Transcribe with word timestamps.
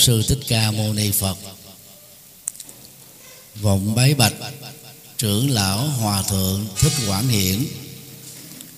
sư 0.00 0.22
thích 0.28 0.38
ca 0.48 0.70
mâu 0.70 0.92
ni 0.92 1.10
phật. 1.10 1.36
Vọng 3.60 3.94
bái 3.94 4.14
bạch, 4.14 4.32
trưởng 5.18 5.50
lão 5.50 5.88
hòa 5.88 6.22
thượng 6.22 6.66
thích 6.80 6.92
quảng 7.06 7.28
hiển, 7.28 7.66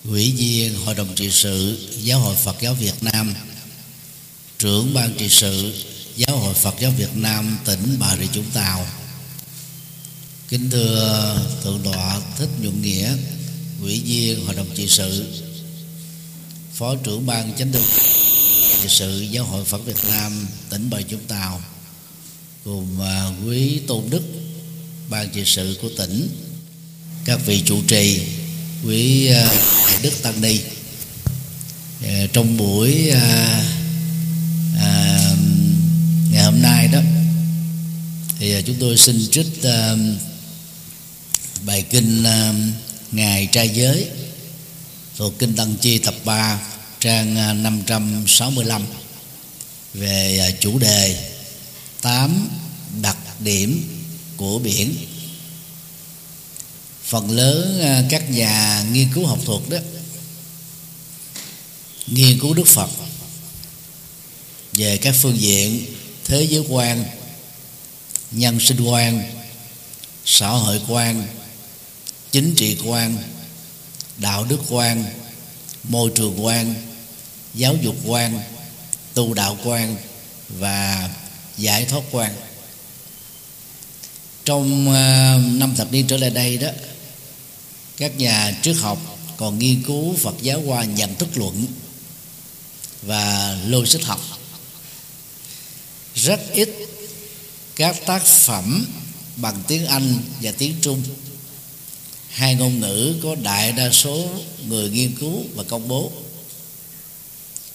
ủy 0.05 0.31
viên 0.31 0.75
hội 0.75 0.95
đồng 0.95 1.15
trị 1.15 1.29
sự 1.31 1.87
giáo 2.01 2.19
hội 2.19 2.35
phật 2.35 2.55
giáo 2.61 2.73
việt 2.73 3.03
nam, 3.03 3.33
trưởng 4.59 4.93
ban 4.93 5.13
trị 5.17 5.29
sự 5.29 5.73
giáo 6.15 6.37
hội 6.37 6.53
phật 6.53 6.75
giáo 6.79 6.91
việt 6.97 7.15
nam 7.15 7.57
tỉnh 7.65 7.97
bà 7.99 8.17
rịa 8.17 8.25
vũng 8.25 8.51
tàu. 8.53 8.87
Kính 10.49 10.69
thưa 10.69 11.37
thượng 11.63 11.81
tọa 11.83 12.21
thích 12.37 12.49
nhuận 12.61 12.81
nghĩa, 12.81 13.15
ủy 13.81 14.01
viên 14.05 14.45
hội 14.45 14.55
đồng 14.55 14.75
trị 14.75 14.87
sự, 14.87 15.25
phó 16.73 16.95
trưởng 16.95 17.25
ban 17.25 17.53
chánh 17.57 17.71
thức 17.71 17.83
trị 18.83 18.89
sự 18.89 19.21
giáo 19.21 19.45
hội 19.45 19.65
phật 19.65 19.85
việt 19.85 20.05
nam 20.09 20.47
tỉnh 20.69 20.89
bà 20.89 20.97
rịa 20.97 21.15
vũng 21.15 21.27
tàu 21.27 21.61
cùng 22.63 23.01
à, 23.01 23.29
quý 23.45 23.79
tôn 23.87 24.09
đức 24.09 24.21
ban 25.09 25.29
trị 25.29 25.43
sự 25.45 25.77
của 25.81 25.89
tỉnh 25.97 26.29
các 27.25 27.39
vị 27.45 27.61
trụ 27.65 27.81
trì 27.87 28.21
quý 28.85 29.27
à, 29.27 29.45
đại 29.87 29.97
đức 30.03 30.13
tăng 30.21 30.41
ni. 30.41 30.59
À, 32.03 32.25
trong 32.33 32.57
buổi 32.57 33.09
à, 33.09 33.65
ngày 36.31 36.43
hôm 36.43 36.61
nay 36.61 36.87
đó 36.87 36.99
thì 38.39 38.61
chúng 38.65 38.75
tôi 38.79 38.97
xin 38.97 39.27
trích 39.31 39.47
bài 41.65 41.85
kinh 41.89 42.23
ngày 43.11 43.49
trai 43.51 43.69
giới 43.69 44.07
thuộc 45.17 45.39
kinh 45.39 45.55
tăng 45.55 45.75
chi 45.75 45.97
tập 45.97 46.15
3 46.25 46.72
trang 47.03 47.37
à, 47.37 47.53
565 47.53 48.85
về 49.93 50.37
à, 50.37 50.49
chủ 50.59 50.79
đề 50.79 51.31
tám 52.01 52.49
đặc 53.01 53.17
điểm 53.39 53.99
của 54.37 54.59
biển. 54.59 54.95
Phần 57.03 57.31
lớn 57.31 57.81
à, 57.81 58.03
các 58.09 58.29
nhà 58.29 58.83
nghiên 58.91 59.07
cứu 59.13 59.25
học 59.25 59.39
thuật 59.45 59.69
đó 59.69 59.77
nghiên 62.07 62.39
cứu 62.39 62.53
đức 62.53 62.67
phật 62.67 62.89
về 64.73 64.97
các 64.97 65.15
phương 65.21 65.41
diện 65.41 65.85
thế 66.25 66.43
giới 66.43 66.63
quan, 66.69 67.05
nhân 68.31 68.59
sinh 68.59 68.81
quan, 68.81 69.23
xã 70.25 70.49
hội 70.49 70.81
quan, 70.87 71.27
chính 72.31 72.55
trị 72.55 72.77
quan, 72.85 73.17
đạo 74.17 74.43
đức 74.43 74.59
quan, 74.69 75.05
môi 75.83 76.11
trường 76.15 76.45
quan 76.45 76.92
giáo 77.53 77.75
dục 77.81 77.95
quan, 78.05 78.39
tu 79.13 79.33
đạo 79.33 79.57
quan 79.63 79.95
và 80.49 81.09
giải 81.57 81.85
thoát 81.85 82.01
quan. 82.11 82.35
Trong 84.45 84.93
ờ, 84.93 85.39
năm 85.51 85.75
thập 85.75 85.91
niên 85.91 86.07
trở 86.07 86.17
lại 86.17 86.29
đây 86.29 86.57
đó, 86.57 86.67
các 87.97 88.17
nhà 88.17 88.59
triết 88.61 88.75
học 88.75 89.17
còn 89.37 89.59
nghiên 89.59 89.83
cứu 89.83 90.15
Phật 90.15 90.35
giáo 90.41 90.61
qua 90.65 90.83
nhận 90.83 91.15
thức 91.15 91.29
luận 91.35 91.65
và 93.01 93.57
logic 93.67 94.03
học. 94.03 94.21
Rất 96.15 96.51
ít 96.51 96.69
các 97.75 98.05
tác 98.05 98.25
phẩm 98.25 98.85
bằng 99.35 99.63
tiếng 99.67 99.85
Anh 99.85 100.17
và 100.41 100.51
tiếng 100.57 100.75
Trung. 100.81 101.03
Hai 102.29 102.55
ngôn 102.55 102.79
ngữ 102.79 103.15
có 103.23 103.35
đại 103.35 103.71
đa 103.71 103.91
số 103.91 104.29
người 104.67 104.89
nghiên 104.89 105.15
cứu 105.15 105.43
và 105.55 105.63
công 105.63 105.87
bố 105.87 106.11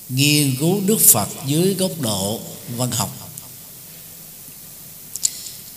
nghiên 0.08 0.56
cứu 0.60 0.80
Đức 0.86 1.00
Phật 1.00 1.28
dưới 1.46 1.74
góc 1.74 2.00
độ 2.00 2.40
văn 2.76 2.90
học. 2.90 3.30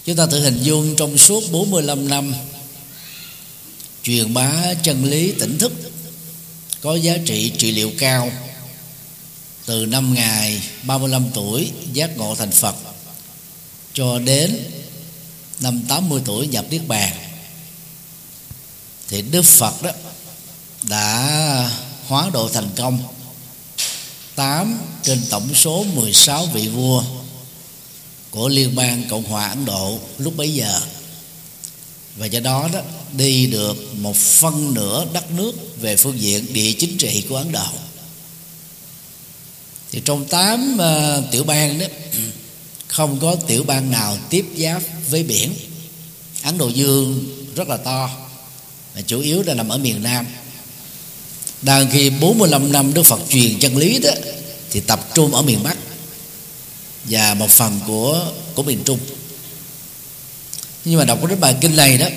Chúng 0.05 0.15
ta 0.15 0.25
tự 0.25 0.43
hình 0.43 0.59
dung 0.63 0.95
trong 0.95 1.17
suốt 1.17 1.43
45 1.51 2.09
năm, 2.09 2.33
truyền 4.03 4.33
bá 4.33 4.73
chân 4.83 5.05
lý 5.05 5.31
tỉnh 5.31 5.57
thức 5.57 5.71
có 6.81 6.95
giá 6.95 7.17
trị 7.25 7.51
trị 7.57 7.71
liệu 7.71 7.91
cao. 7.97 8.31
Từ 9.65 9.85
năm 9.85 10.13
ngày 10.13 10.61
35 10.83 11.25
tuổi 11.33 11.71
giác 11.93 12.17
ngộ 12.17 12.35
thành 12.35 12.51
Phật 12.51 12.75
cho 13.93 14.19
đến 14.19 14.71
năm 15.59 15.81
80 15.87 16.21
tuổi 16.25 16.47
nhập 16.47 16.65
Niết 16.69 16.87
Bàn, 16.87 17.13
thì 19.07 19.21
Đức 19.21 19.41
Phật 19.41 19.81
đó 19.81 19.91
đã 20.83 21.71
hóa 22.07 22.29
độ 22.33 22.49
thành 22.49 22.69
công. 22.75 23.03
8 24.35 24.79
trên 25.03 25.21
tổng 25.29 25.55
số 25.55 25.83
16 25.83 26.45
vị 26.45 26.67
vua 26.67 27.03
của 28.31 28.49
Liên 28.49 28.75
bang 28.75 29.03
Cộng 29.09 29.23
hòa 29.23 29.47
Ấn 29.47 29.65
Độ 29.65 29.99
lúc 30.17 30.37
bấy 30.37 30.53
giờ. 30.53 30.79
Và 32.15 32.25
do 32.25 32.39
đó 32.39 32.69
đó 32.73 32.79
đi 33.13 33.47
được 33.47 33.95
một 33.97 34.15
phân 34.15 34.73
nửa 34.73 35.05
đất 35.13 35.31
nước 35.31 35.51
về 35.81 35.95
phương 35.95 36.21
diện 36.21 36.53
địa 36.53 36.73
chính 36.73 36.97
trị 36.97 37.23
của 37.29 37.35
Ấn 37.35 37.51
Độ. 37.51 37.67
Thì 39.91 40.01
trong 40.05 40.25
tám 40.25 40.77
uh, 40.79 41.31
tiểu 41.31 41.43
bang 41.43 41.79
đó 41.79 41.85
không 42.87 43.19
có 43.19 43.35
tiểu 43.35 43.63
bang 43.63 43.91
nào 43.91 44.17
tiếp 44.29 44.45
giáp 44.57 44.81
với 45.09 45.23
biển. 45.23 45.53
Ấn 46.43 46.57
Độ 46.57 46.67
Dương 46.67 47.25
rất 47.55 47.67
là 47.67 47.77
to 47.77 48.09
và 48.95 49.01
chủ 49.01 49.19
yếu 49.19 49.43
là 49.43 49.53
nằm 49.53 49.69
ở 49.69 49.77
miền 49.77 50.03
Nam 50.03 50.25
đang 51.61 51.89
khi 51.91 52.09
45 52.09 52.71
năm 52.71 52.93
Đức 52.93 53.03
Phật 53.03 53.19
truyền 53.29 53.59
chân 53.59 53.77
lý 53.77 53.99
đó, 53.99 54.11
thì 54.71 54.79
tập 54.79 55.09
trung 55.13 55.35
ở 55.35 55.41
miền 55.41 55.63
Bắc. 55.63 55.77
Và 57.03 57.33
một 57.33 57.49
phần 57.49 57.79
của 57.87 58.25
của 58.55 58.63
miền 58.63 58.83
Trung. 58.85 58.99
Nhưng 60.85 60.99
mà 60.99 61.05
đọc 61.05 61.19
cái 61.27 61.35
bài 61.35 61.55
kinh 61.61 61.75
này 61.75 61.97
đó, 61.97 62.07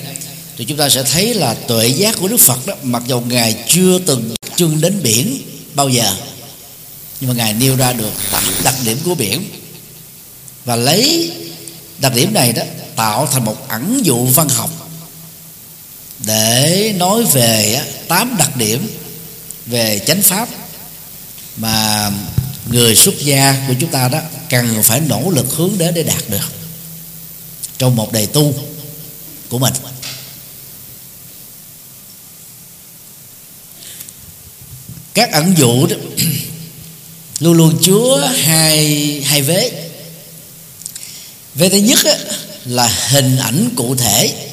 thì 0.56 0.64
chúng 0.64 0.78
ta 0.78 0.88
sẽ 0.88 1.02
thấy 1.02 1.34
là 1.34 1.54
tuệ 1.54 1.88
giác 1.88 2.16
của 2.20 2.28
Đức 2.28 2.40
Phật 2.40 2.66
đó, 2.66 2.74
mặc 2.82 3.02
dù 3.06 3.20
ngài 3.20 3.56
chưa 3.68 3.98
từng 3.98 4.34
chân 4.56 4.80
đến 4.80 5.00
biển 5.02 5.42
bao 5.74 5.88
giờ, 5.88 6.14
nhưng 7.20 7.28
mà 7.28 7.34
ngài 7.34 7.52
nêu 7.52 7.76
ra 7.76 7.92
được 7.92 8.12
đặc 8.64 8.74
điểm 8.84 8.98
của 9.04 9.14
biển. 9.14 9.44
Và 10.64 10.76
lấy 10.76 11.32
đặc 11.98 12.14
điểm 12.14 12.34
này 12.34 12.52
đó, 12.52 12.62
tạo 12.96 13.26
thành 13.26 13.44
một 13.44 13.68
ẩn 13.68 14.00
dụ 14.04 14.24
văn 14.24 14.48
học 14.48 14.70
để 16.26 16.94
nói 16.96 17.24
về 17.24 17.82
tám 18.08 18.36
đặc 18.38 18.56
điểm 18.56 18.88
về 19.66 20.00
chánh 20.06 20.22
pháp 20.22 20.48
mà 21.56 22.10
người 22.70 22.96
xuất 22.96 23.14
gia 23.18 23.64
của 23.68 23.74
chúng 23.80 23.90
ta 23.90 24.08
đó 24.08 24.18
cần 24.50 24.82
phải 24.82 25.00
nỗ 25.00 25.30
lực 25.30 25.46
hướng 25.50 25.78
đến 25.78 25.94
để 25.94 26.02
đạt 26.02 26.22
được 26.28 26.52
trong 27.78 27.96
một 27.96 28.12
đề 28.12 28.26
tu 28.26 28.54
của 29.48 29.58
mình. 29.58 29.74
Các 35.14 35.32
ẩn 35.32 35.54
dụ 35.58 35.86
đó 35.86 35.96
luôn 37.40 37.56
luôn 37.56 37.78
chứa 37.82 38.32
hai 38.36 39.22
hai 39.26 39.42
vế. 39.42 39.90
Vế 41.54 41.68
thứ 41.68 41.76
nhất 41.76 41.98
là 42.64 43.08
hình 43.10 43.36
ảnh 43.36 43.68
cụ 43.76 43.96
thể 43.96 44.48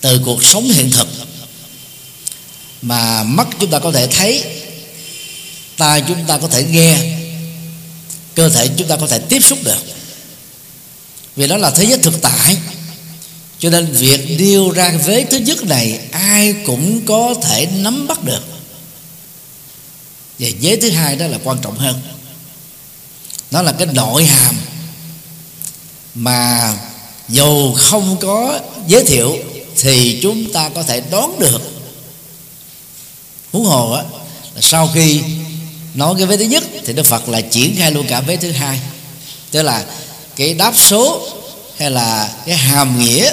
từ 0.00 0.20
cuộc 0.24 0.44
sống 0.44 0.64
hiện 0.64 0.90
thực 0.90 1.08
mà 2.84 3.22
mắt 3.22 3.48
chúng 3.60 3.70
ta 3.70 3.78
có 3.78 3.92
thể 3.92 4.06
thấy, 4.06 4.44
tai 5.76 6.02
chúng 6.08 6.24
ta 6.26 6.38
có 6.38 6.48
thể 6.48 6.64
nghe, 6.64 6.98
cơ 8.34 8.48
thể 8.48 8.68
chúng 8.76 8.88
ta 8.88 8.96
có 8.96 9.06
thể 9.06 9.18
tiếp 9.18 9.40
xúc 9.40 9.58
được. 9.64 9.82
Vì 11.36 11.46
đó 11.46 11.56
là 11.56 11.70
thế 11.70 11.84
giới 11.84 11.98
thực 11.98 12.22
tại. 12.22 12.56
Cho 13.58 13.70
nên 13.70 13.92
việc 13.92 14.38
điêu 14.38 14.70
ra 14.70 14.92
vế 15.04 15.24
thứ 15.30 15.36
nhất 15.38 15.64
này, 15.64 16.00
ai 16.10 16.54
cũng 16.66 17.06
có 17.06 17.34
thể 17.42 17.66
nắm 17.66 18.06
bắt 18.06 18.24
được. 18.24 18.42
Và 20.38 20.48
vế 20.60 20.76
thứ 20.76 20.90
hai 20.90 21.16
đó 21.16 21.26
là 21.26 21.38
quan 21.44 21.58
trọng 21.62 21.78
hơn. 21.78 22.02
Nó 23.50 23.62
là 23.62 23.72
cái 23.72 23.86
nội 23.86 24.24
hàm 24.24 24.56
mà 26.14 26.74
dù 27.28 27.74
không 27.74 28.16
có 28.20 28.60
giới 28.88 29.04
thiệu 29.04 29.36
thì 29.76 30.18
chúng 30.22 30.52
ta 30.52 30.68
có 30.68 30.82
thể 30.82 31.02
đoán 31.10 31.38
được 31.38 31.60
huống 33.54 33.64
hồ 33.64 33.92
á, 33.92 34.02
là 34.54 34.60
sau 34.60 34.90
khi 34.94 35.22
nói 35.94 36.14
cái 36.18 36.26
vế 36.26 36.36
thứ 36.36 36.44
nhất 36.44 36.64
thì 36.84 36.92
đức 36.92 37.06
phật 37.06 37.28
là 37.28 37.40
triển 37.40 37.76
khai 37.76 37.92
luôn 37.92 38.06
cả 38.08 38.20
vế 38.20 38.36
thứ 38.36 38.50
hai. 38.50 38.80
Tức 39.50 39.62
là 39.62 39.84
cái 40.36 40.54
đáp 40.54 40.72
số 40.76 41.28
hay 41.76 41.90
là 41.90 42.32
cái 42.46 42.56
hàm 42.56 42.98
nghĩa 42.98 43.32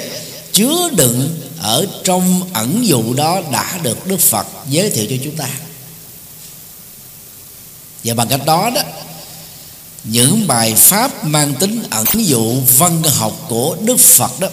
chứa 0.52 0.88
đựng 0.92 1.40
ở 1.58 1.86
trong 2.04 2.48
ẩn 2.52 2.86
dụ 2.86 3.14
đó 3.14 3.40
đã 3.52 3.78
được 3.82 4.06
đức 4.06 4.20
phật 4.20 4.46
giới 4.68 4.90
thiệu 4.90 5.06
cho 5.10 5.16
chúng 5.24 5.36
ta. 5.36 5.48
Và 8.04 8.14
bằng 8.14 8.28
cách 8.28 8.46
đó 8.46 8.70
đó, 8.74 8.82
những 10.04 10.46
bài 10.46 10.74
pháp 10.76 11.24
mang 11.24 11.54
tính 11.54 11.82
ẩn 11.90 12.06
dụ 12.14 12.54
văn 12.78 13.02
học 13.02 13.46
của 13.48 13.76
đức 13.80 14.00
phật 14.00 14.40
đó 14.40 14.48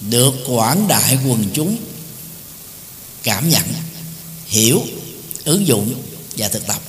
được 0.00 0.34
quảng 0.48 0.88
đại 0.88 1.18
quần 1.28 1.44
chúng 1.54 1.76
cảm 3.22 3.48
nhận, 3.48 3.62
hiểu, 4.46 4.82
ứng 5.44 5.66
dụng 5.66 5.94
và 6.36 6.48
thực 6.48 6.66
tập. 6.66 6.80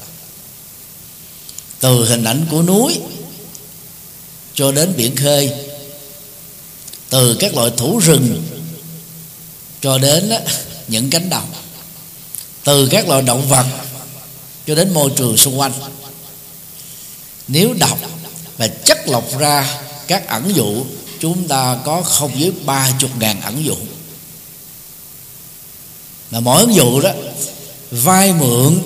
Từ 1.79 2.05
hình 2.05 2.23
ảnh 2.23 2.45
của 2.51 2.61
núi 2.61 2.99
cho 4.53 4.71
đến 4.71 4.93
biển 4.97 5.15
khơi, 5.15 5.51
từ 7.09 7.35
các 7.39 7.55
loại 7.55 7.71
thú 7.77 7.99
rừng 7.99 8.43
cho 9.81 9.97
đến 9.97 10.31
những 10.87 11.09
cánh 11.09 11.29
đồng, 11.29 11.53
từ 12.63 12.87
các 12.87 13.07
loại 13.07 13.21
động 13.21 13.49
vật 13.49 13.65
cho 14.67 14.75
đến 14.75 14.93
môi 14.93 15.11
trường 15.17 15.37
xung 15.37 15.59
quanh. 15.59 15.73
Nếu 17.47 17.73
đọc 17.73 17.99
và 18.57 18.67
chất 18.67 19.07
lọc 19.07 19.39
ra 19.39 19.81
các 20.07 20.27
ẩn 20.27 20.55
dụ, 20.55 20.85
chúng 21.19 21.47
ta 21.47 21.77
có 21.85 22.01
không 22.01 22.39
dưới 22.39 22.51
ba 22.65 22.91
chục 22.99 23.09
ngàn 23.19 23.41
ẩn 23.41 23.65
dụ 23.65 23.75
mà 26.31 26.39
mỗi 26.39 26.61
ứng 26.61 26.75
dụ 26.75 27.01
đó 27.01 27.11
vai 27.91 28.33
mượn 28.33 28.81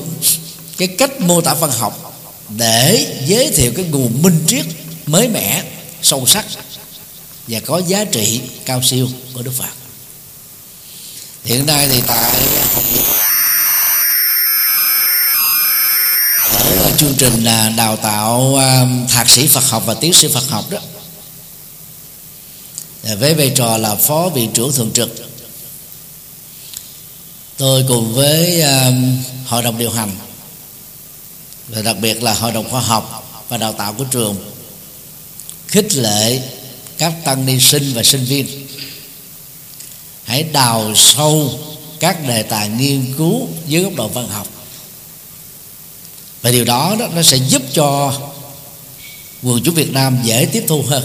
cái 0.77 0.88
cách 0.88 1.21
mô 1.21 1.42
tả 1.42 1.53
văn 1.53 1.71
học 1.71 2.21
để 2.50 3.07
giới 3.25 3.51
thiệu 3.51 3.71
cái 3.75 3.86
nguồn 3.86 4.21
minh 4.21 4.44
triết 4.47 4.65
mới 5.06 5.27
mẻ, 5.27 5.63
sâu 6.01 6.25
sắc 6.25 6.45
và 7.47 7.59
có 7.59 7.81
giá 7.88 8.06
trị 8.06 8.42
cao 8.65 8.81
siêu 8.83 9.09
của 9.33 9.42
Đức 9.42 9.51
Phật. 9.57 9.69
Hiện 11.44 11.65
nay 11.65 11.88
thì 11.92 12.01
tại 12.07 12.31
học 12.74 12.83
ở 16.80 16.92
chương 16.97 17.13
trình 17.18 17.44
đào 17.77 17.97
tạo 17.97 18.56
à, 18.56 18.86
thạc 19.09 19.30
sĩ 19.30 19.47
Phật 19.47 19.63
học 19.69 19.83
và 19.86 19.94
tiến 19.94 20.13
sĩ 20.13 20.27
Phật 20.27 20.50
học 20.50 20.65
đó. 20.69 20.80
Với 23.19 23.33
vai 23.33 23.51
trò 23.56 23.77
là 23.77 23.95
phó 23.95 24.30
viện 24.30 24.51
trưởng 24.53 24.71
thường 24.71 24.92
trực 24.94 25.09
tôi 27.57 27.86
cùng 27.88 28.13
với 28.13 28.62
à, 28.62 28.92
hội 29.46 29.63
đồng 29.63 29.78
điều 29.78 29.92
hành 29.92 30.12
và 31.68 31.81
đặc 31.81 31.98
biệt 32.02 32.24
là 32.24 32.34
hội 32.34 32.52
đồng 32.52 32.69
khoa 32.69 32.81
học 32.81 33.44
và 33.50 33.57
đào 33.57 33.74
tạo 33.74 33.94
của 33.94 34.04
trường 34.04 34.36
khích 35.68 35.96
lệ 35.96 36.42
các 36.98 37.13
tăng 37.24 37.46
ni 37.46 37.60
sinh 37.60 37.94
và 37.94 38.04
sinh 38.04 38.25
viên 38.25 38.68
hãy 40.24 40.44
đào 40.44 40.92
sâu 40.96 41.60
các 42.00 42.28
đề 42.28 42.44
tài 42.44 42.69
nghiên 42.69 43.13
cứu 43.18 43.48
dưới 43.68 43.84
góc 43.84 43.96
độ 43.96 44.07
văn 44.07 44.30
học. 44.30 44.48
Và 46.42 46.52
điều 46.52 46.66
đó, 46.66 46.96
đó 47.00 47.07
nó 47.16 47.22
sẽ 47.22 47.38
giúp 47.38 47.62
cho 47.74 48.13
quần 49.44 49.63
chúng 49.63 49.75
Việt 49.75 49.94
Nam 49.94 50.18
dễ 50.24 50.48
tiếp 50.52 50.66
thu 50.68 50.84
hơn. 50.88 51.04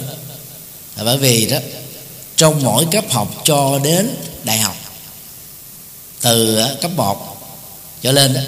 Là 0.97 1.05
bởi 1.05 1.19
vì 1.19 1.47
đó 1.47 1.59
trong 2.37 2.63
mỗi 2.63 2.87
cấp 2.91 3.05
học 3.11 3.35
cho 3.45 3.79
đến 3.85 4.17
đại 4.45 4.59
học 4.59 4.77
từ 6.21 6.59
cấp 6.81 6.91
1 6.97 7.37
trở 8.03 8.13
lên 8.13 8.35
đó, 8.35 8.41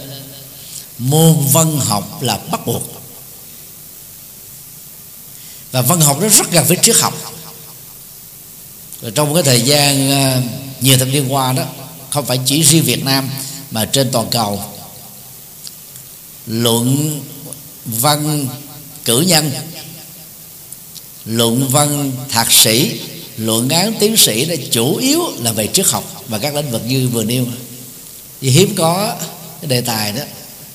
môn 0.98 1.46
văn 1.52 1.80
học 1.80 2.22
là 2.22 2.38
bắt 2.50 2.66
buộc. 2.66 2.82
Và 5.72 5.82
văn 5.82 6.00
học 6.00 6.18
nó 6.20 6.28
rất 6.28 6.50
gần 6.50 6.64
với 6.64 6.78
triết 6.82 6.96
học. 6.96 7.14
Rồi 9.02 9.10
trong 9.10 9.34
cái 9.34 9.42
thời 9.42 9.60
gian 9.60 10.08
nhiều 10.80 10.98
thập 10.98 11.08
niên 11.08 11.32
qua 11.32 11.52
đó 11.52 11.62
không 12.10 12.26
phải 12.26 12.40
chỉ 12.44 12.62
riêng 12.62 12.82
Việt 12.82 13.04
Nam 13.04 13.30
mà 13.70 13.84
trên 13.84 14.10
toàn 14.12 14.30
cầu 14.30 14.62
luận 16.46 17.20
văn 17.84 18.46
cử 19.04 19.20
nhân 19.20 19.52
luận 21.24 21.68
văn 21.68 22.12
thạc 22.28 22.52
sĩ 22.52 23.00
luận 23.46 23.68
án 23.68 23.94
tiến 24.00 24.16
sĩ 24.16 24.44
đó 24.44 24.54
chủ 24.70 24.96
yếu 24.96 25.20
là 25.38 25.52
về 25.52 25.68
triết 25.72 25.86
học 25.86 26.24
và 26.28 26.38
các 26.38 26.54
lĩnh 26.54 26.70
vực 26.70 26.82
như 26.86 27.08
vừa 27.08 27.24
nêu. 27.24 27.46
Vì 28.40 28.50
hiếm 28.50 28.74
có 28.76 29.16
cái 29.60 29.68
đề 29.68 29.80
tài 29.80 30.12
đó 30.12 30.22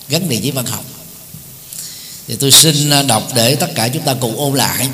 gắn 0.10 0.30
liền 0.30 0.42
với 0.42 0.52
văn 0.52 0.66
học. 0.66 0.86
Thì 2.28 2.36
tôi 2.36 2.52
xin 2.52 2.90
à, 2.90 3.04
đọc 3.04 3.24
để 3.36 3.56
tất 3.56 3.72
cả 3.76 3.88
chúng 3.88 4.04
ta 4.04 4.16
cùng 4.22 4.38
ôn 4.38 4.58
lại 4.58 4.90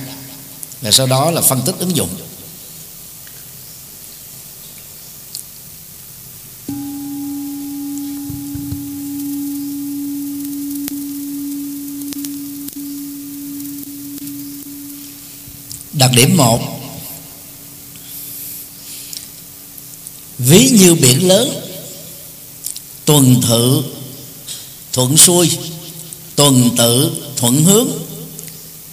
và 0.82 0.92
sau 0.92 1.08
đó 1.08 1.32
là 1.32 1.42
phân 1.42 1.62
tích 1.66 1.76
ứng 1.80 1.96
dụng. 1.96 2.10
Đặc 15.94 16.12
điểm 16.16 16.38
một 16.38 16.73
ví 20.46 20.70
như 20.70 20.96
biển 20.96 21.28
lớn, 21.28 21.62
tuần 23.06 23.42
thự, 23.42 23.84
thuận 24.94 25.18
xuôi, 25.18 25.50
tuần 26.36 26.70
tự, 26.78 27.12
thuận 27.38 27.64
hướng, 27.64 27.88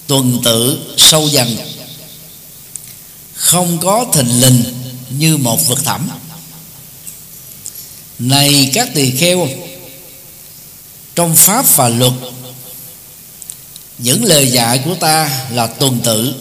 tuần 0.06 0.40
tự, 0.44 0.78
sâu 0.96 1.28
dần. 1.28 1.56
Không 3.34 3.78
có 3.78 4.06
thình 4.12 4.40
lình 4.40 4.62
như 5.18 5.36
một 5.36 5.68
vực 5.68 5.84
thẳm. 5.84 6.10
Này 8.18 8.70
các 8.74 8.88
tỳ 8.94 9.10
kheo, 9.10 9.48
trong 11.14 11.36
pháp 11.36 11.76
và 11.76 11.88
luật, 11.88 12.12
những 13.98 14.24
lời 14.24 14.50
dạy 14.50 14.82
của 14.84 14.94
ta 14.94 15.46
là 15.52 15.66
tuần 15.66 16.00
tự, 16.04 16.34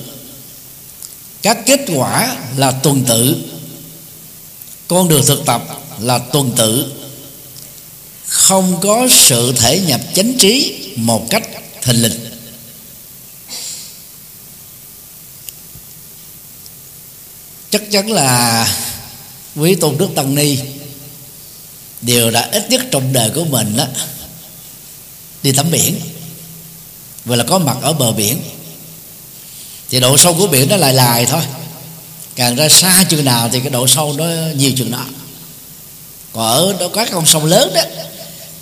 các 1.42 1.58
kết 1.66 1.80
quả 1.96 2.38
là 2.58 2.72
tuần 2.72 3.04
tự 3.08 3.36
con 4.90 5.08
đường 5.08 5.26
thực 5.26 5.46
tập 5.46 5.64
là 6.00 6.18
tuần 6.18 6.52
tự. 6.58 6.94
Không 8.26 8.80
có 8.82 9.08
sự 9.12 9.54
thể 9.58 9.80
nhập 9.80 10.02
chánh 10.16 10.38
trí 10.38 10.80
một 10.96 11.28
cách 11.30 11.44
thình 11.82 12.02
lình. 12.02 12.26
Chắc 17.70 17.92
chắn 17.92 18.12
là 18.12 18.68
quý 19.56 19.76
tôn 19.76 19.98
đức 19.98 20.10
tăng 20.16 20.36
ni 20.36 20.58
đều 22.02 22.32
đã 22.32 22.50
ít 22.52 22.70
nhất 22.70 22.82
trong 22.92 23.14
đời 23.14 23.32
của 23.36 23.46
mình 23.46 23.78
đó 23.78 23.86
đi 25.44 25.52
tắm 25.52 25.72
biển. 25.72 26.00
Và 27.26 27.36
là 27.36 27.44
có 27.44 27.60
mặt 27.60 27.78
ở 27.82 27.94
bờ 27.94 28.12
biển. 28.12 28.42
Thì 29.90 30.00
độ 30.00 30.18
sâu 30.18 30.34
của 30.34 30.48
biển 30.48 30.70
nó 30.70 30.78
lại 30.78 30.94
lại 30.94 31.26
thôi? 31.26 31.42
Càng 32.40 32.56
ra 32.56 32.70
xa 32.70 33.04
chừng 33.10 33.26
nào 33.26 33.50
thì 33.52 33.60
cái 33.60 33.70
độ 33.70 33.88
sâu 33.88 34.14
nó 34.18 34.26
nhiều 34.56 34.72
chừng 34.76 34.92
đó 34.92 35.06
còn 36.34 36.44
ở 36.44 36.74
đó 36.80 36.88
có 36.88 37.06
các 37.06 37.10
con 37.12 37.26
sông 37.26 37.46
lớn 37.46 37.72
đó, 37.76 37.82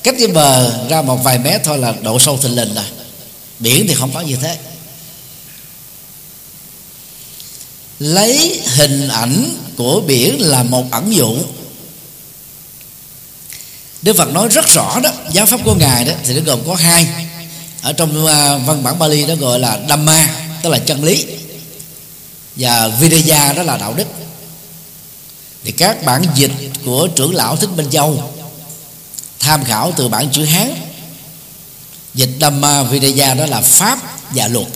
cách 0.03 0.15
cái 0.19 0.27
bờ 0.27 0.88
ra 0.88 1.01
một 1.01 1.24
vài 1.24 1.39
mét 1.39 1.63
thôi 1.63 1.77
là 1.77 1.93
độ 2.01 2.19
sâu 2.19 2.38
thình 2.38 2.55
lình 2.55 2.75
rồi. 2.75 2.84
Biển 3.60 3.86
thì 3.88 3.93
không 3.93 4.12
có 4.13 4.22
như 4.22 4.36
thế. 4.36 4.57
Lấy 8.00 8.62
hình 8.65 9.07
ảnh 9.10 9.50
của 9.77 10.01
biển 10.01 10.41
là 10.41 10.63
một 10.63 10.86
ẩn 10.91 11.15
dụ. 11.15 11.38
Đức 14.01 14.17
Phật 14.17 14.29
nói 14.29 14.48
rất 14.48 14.67
rõ 14.67 15.00
đó, 15.03 15.12
giáo 15.31 15.46
pháp 15.46 15.60
của 15.65 15.75
ngài 15.75 16.05
đó, 16.05 16.13
thì 16.25 16.34
nó 16.34 16.41
gồm 16.46 16.60
có 16.67 16.75
hai. 16.75 17.07
Ở 17.81 17.93
trong 17.93 18.25
à, 18.25 18.57
văn 18.57 18.84
bản 18.84 19.00
Bali 19.00 19.25
nó 19.25 19.36
gọi 19.36 19.60
là 19.60 19.79
Dhamma, 19.89 20.29
tức 20.63 20.69
là 20.69 20.79
chân 20.79 21.03
lý 21.03 21.25
và 22.58 22.88
Vidya 22.88 23.54
đó 23.54 23.64
là 23.64 23.78
đạo 23.78 23.94
đức. 23.94 24.08
Thì 25.64 25.72
các 25.72 26.04
bản 26.04 26.24
dịch 26.36 26.52
của 26.86 27.08
trưởng 27.16 27.36
lão 27.36 27.56
thích 27.56 27.70
minh 27.76 27.90
châu 27.92 28.34
tham 29.40 29.64
khảo 29.64 29.94
từ 29.98 30.08
bản 30.08 30.30
chữ 30.32 30.46
hán. 30.46 30.74
Dịch 32.14 32.30
Dhamma 32.42 32.84
Vidya 32.84 33.34
đó 33.34 33.46
là 33.46 33.62
pháp 33.62 34.00
và 34.30 34.48
luật. 34.48 34.68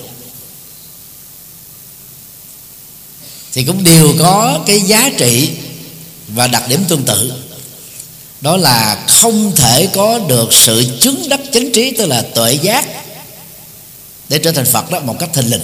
Thì 3.53 3.63
cũng 3.63 3.83
đều 3.83 4.13
có 4.19 4.59
cái 4.65 4.81
giá 4.81 5.09
trị 5.17 5.49
và 6.27 6.47
đặc 6.47 6.63
điểm 6.67 6.85
tương 6.87 7.03
tự. 7.03 7.33
Đó 8.41 8.57
là 8.57 9.05
không 9.07 9.55
thể 9.55 9.89
có 9.93 10.19
được 10.19 10.53
sự 10.53 10.97
chứng 11.01 11.29
đắc 11.29 11.39
chánh 11.53 11.71
trí, 11.71 11.91
tức 11.97 12.05
là 12.05 12.21
tuệ 12.21 12.53
giác, 12.53 12.85
để 14.29 14.39
trở 14.43 14.51
thành 14.51 14.65
Phật 14.65 14.91
đó 14.91 14.99
một 14.99 15.15
cách 15.19 15.29
thình 15.33 15.49
lình 15.49 15.61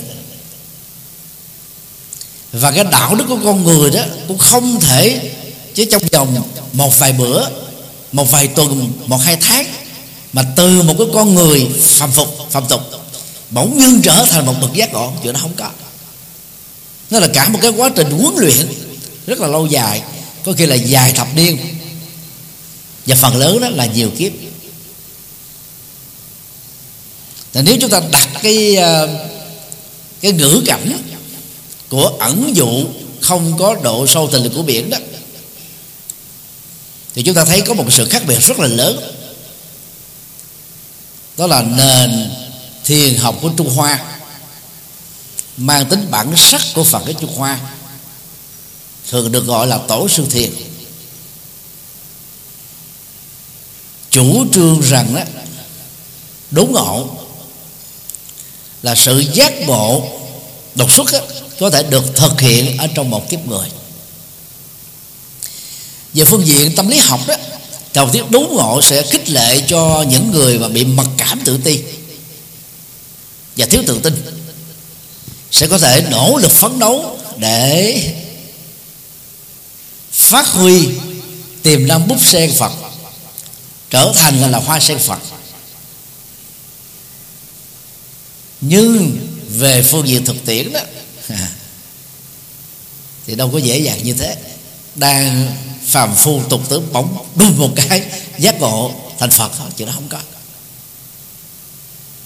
và 2.52 2.72
cái 2.72 2.84
đạo 2.84 3.16
đức 3.16 3.26
của 3.28 3.40
con 3.44 3.64
người 3.64 3.92
đó 3.92 4.02
cũng 4.28 4.38
không 4.38 4.80
thể 4.80 5.32
chỉ 5.74 5.86
trong 5.86 6.04
vòng 6.12 6.44
một 6.74 6.98
vài 7.00 7.14
bữa, 7.14 7.46
một 8.12 8.32
vài 8.32 8.48
tuần, 8.48 8.92
một 9.06 9.18
hai 9.18 9.38
tháng, 9.42 9.66
mà 10.34 10.44
từ 10.56 10.82
một 10.82 10.96
cái 10.98 11.08
con 11.14 11.36
người 11.36 11.68
phạm 11.82 12.12
phục 12.12 12.52
phạm 12.52 12.64
tục, 12.70 12.82
bỗng 13.52 13.78
nhiên 13.78 14.02
trở 14.02 14.26
thành 14.30 14.46
một 14.46 14.56
bậc 14.62 14.74
giác 14.74 14.94
ngộ 14.94 15.14
chuyện 15.24 15.34
đó 15.34 15.40
không 15.42 15.54
có. 15.58 15.70
Nó 17.10 17.20
là 17.20 17.28
cả 17.28 17.50
một 17.50 17.60
cái 17.62 17.72
quá 17.72 17.90
trình 17.96 18.12
huấn 18.12 18.36
luyện 18.38 18.68
rất 19.28 19.40
là 19.40 19.48
lâu 19.48 19.68
dài, 19.68 20.02
có 20.46 20.54
khi 20.58 20.66
là 20.66 20.76
dài 20.76 21.12
thập 21.12 21.36
niên. 21.36 21.58
Và 23.06 23.16
phần 23.16 23.36
lớn 23.36 23.62
đó 23.62 23.70
là 23.70 23.86
nhiều 23.86 24.10
kiếp. 24.18 24.32
Là 27.54 27.62
nếu 27.62 27.78
chúng 27.82 27.90
ta 27.90 28.02
đặt 28.12 28.30
cái 28.44 28.76
ờ, 28.76 29.10
cái 30.22 30.32
ngữ 30.32 30.62
cảnh 30.66 31.17
của 31.90 32.08
ẩn 32.20 32.56
dụ 32.56 32.86
không 33.22 33.58
có 33.60 33.76
độ 33.76 34.08
sâu 34.08 34.30
tình 34.32 34.44
lực 34.44 34.52
của 34.56 34.64
biển 34.64 34.90
đó. 34.90 34.98
Thì 37.14 37.24
chúng 37.24 37.36
ta 37.36 37.46
thấy 37.46 37.62
có 37.62 37.74
một 37.74 37.86
sự 37.90 38.08
khác 38.10 38.24
biệt 38.28 38.40
rất 38.42 38.60
là 38.60 38.68
lớn. 38.68 39.14
Đó 41.38 41.48
là 41.48 41.62
nền 41.62 42.32
thiền 42.84 43.18
học 43.18 43.36
của 43.42 43.50
trung 43.58 43.70
hoa 43.70 44.06
mang 45.58 45.86
tính 45.86 46.08
bản 46.12 46.34
sắc 46.38 46.62
của 46.74 46.84
phật 46.84 47.06
ở 47.06 47.14
trung 47.14 47.36
hoa 47.36 47.60
thường 49.10 49.32
được 49.32 49.46
gọi 49.46 49.68
là 49.68 49.78
tổ 49.78 50.08
sư 50.08 50.26
thiền. 50.30 50.52
Chủ 54.10 54.46
trương 54.54 54.82
rằng 54.82 55.16
đó 55.16 55.22
đúng 56.52 56.72
ngộ 56.72 57.10
là 58.82 58.96
sự 58.96 59.20
giác 59.34 59.54
ngộ 59.68 60.20
đột 60.76 60.92
xuất 60.92 61.12
đó, 61.12 61.20
có 61.60 61.70
thể 61.70 61.84
được 61.84 62.16
thực 62.16 62.42
hiện 62.42 62.78
ở 62.78 62.88
trong 62.96 63.10
một 63.10 63.30
kiếp 63.30 63.48
người. 63.48 63.68
Về 66.14 66.26
phương 66.26 66.48
diện 66.48 66.76
tâm 66.76 66.88
lý 66.88 66.98
học 66.98 67.20
đó 67.28 67.36
đầu 67.94 68.10
tiên 68.14 68.26
đúng 68.30 68.56
ngộ 68.56 68.82
sẽ 68.82 69.04
khích 69.04 69.30
lệ 69.30 69.62
cho 69.68 70.06
những 70.10 70.32
người 70.32 70.60
mà 70.60 70.68
bị 70.68 70.86
mặc 70.86 71.08
cảm 71.18 71.42
tự 71.46 71.58
ti 71.58 71.80
và 73.58 73.66
thiếu 73.66 73.84
tự 73.88 74.00
tin. 74.04 74.24
Sẽ 75.52 75.68
có 75.68 75.78
thể 75.78 76.06
nỗ 76.12 76.38
lực 76.38 76.52
phấn 76.52 76.80
đấu 76.80 77.20
để 77.38 78.02
phát 80.12 80.48
huy, 80.48 80.88
tiềm 81.64 81.88
năng 81.88 82.08
bút 82.08 82.18
sen 82.22 82.52
phật, 82.52 82.72
trở 83.90 84.12
thành 84.16 84.52
là 84.52 84.60
hoa 84.60 84.80
sen 84.80 85.00
phật. 85.00 85.20
Nhưng 88.62 89.18
về 89.50 89.84
phương 89.84 90.08
diện 90.08 90.26
thực 90.26 90.46
tiễn 90.46 90.74
đó 90.74 90.80
thì 93.26 93.36
đâu 93.36 93.50
có 93.54 93.58
dễ 93.58 93.78
dàng 93.78 94.04
như 94.04 94.14
thế. 94.14 94.36
Đang 94.96 95.56
phàm 95.86 96.16
phu 96.16 96.42
tục 96.50 96.62
tử 96.70 96.80
bóng 96.80 97.26
đun 97.36 97.58
một 97.58 97.70
cái, 97.76 98.04
giác 98.38 98.60
ngộ 98.60 98.92
thành 99.18 99.30
phật 99.30 99.52
thôi, 99.58 99.68
chứ 99.76 99.86
nó 99.86 99.92
không 99.92 100.08
có. 100.10 100.20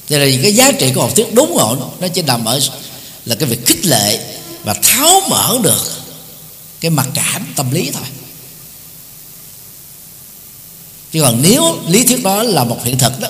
Cho 0.10 0.17
nên 0.20 0.41
cái 0.41 0.55
giá 0.55 0.72
trị 0.72 0.91
của 0.96 1.01
học 1.01 1.15
thuyết 1.15 1.34
đúng 1.34 1.58
rồi 1.58 1.77
nó 2.00 2.08
chỉ 2.08 2.22
nằm 2.22 2.46
ở 2.46 2.60
là 3.25 3.36
cái 3.36 3.50
việc 3.50 3.65
khích 3.65 3.86
lệ 3.86 4.20
và 4.63 4.74
tháo 4.74 5.22
mở 5.29 5.58
được 5.63 6.01
cái 6.79 6.91
mặc 6.91 7.08
cảm 7.13 7.53
tâm 7.55 7.72
lý 7.72 7.91
thôi. 7.93 8.03
Chứ 11.12 11.22
còn 11.22 11.41
nếu 11.41 11.79
lý 11.88 12.03
thuyết 12.03 12.24
đó 12.24 12.43
là 12.43 12.63
một 12.63 12.77
hiện 12.84 12.98
thực 12.98 13.20
đó, 13.20 13.27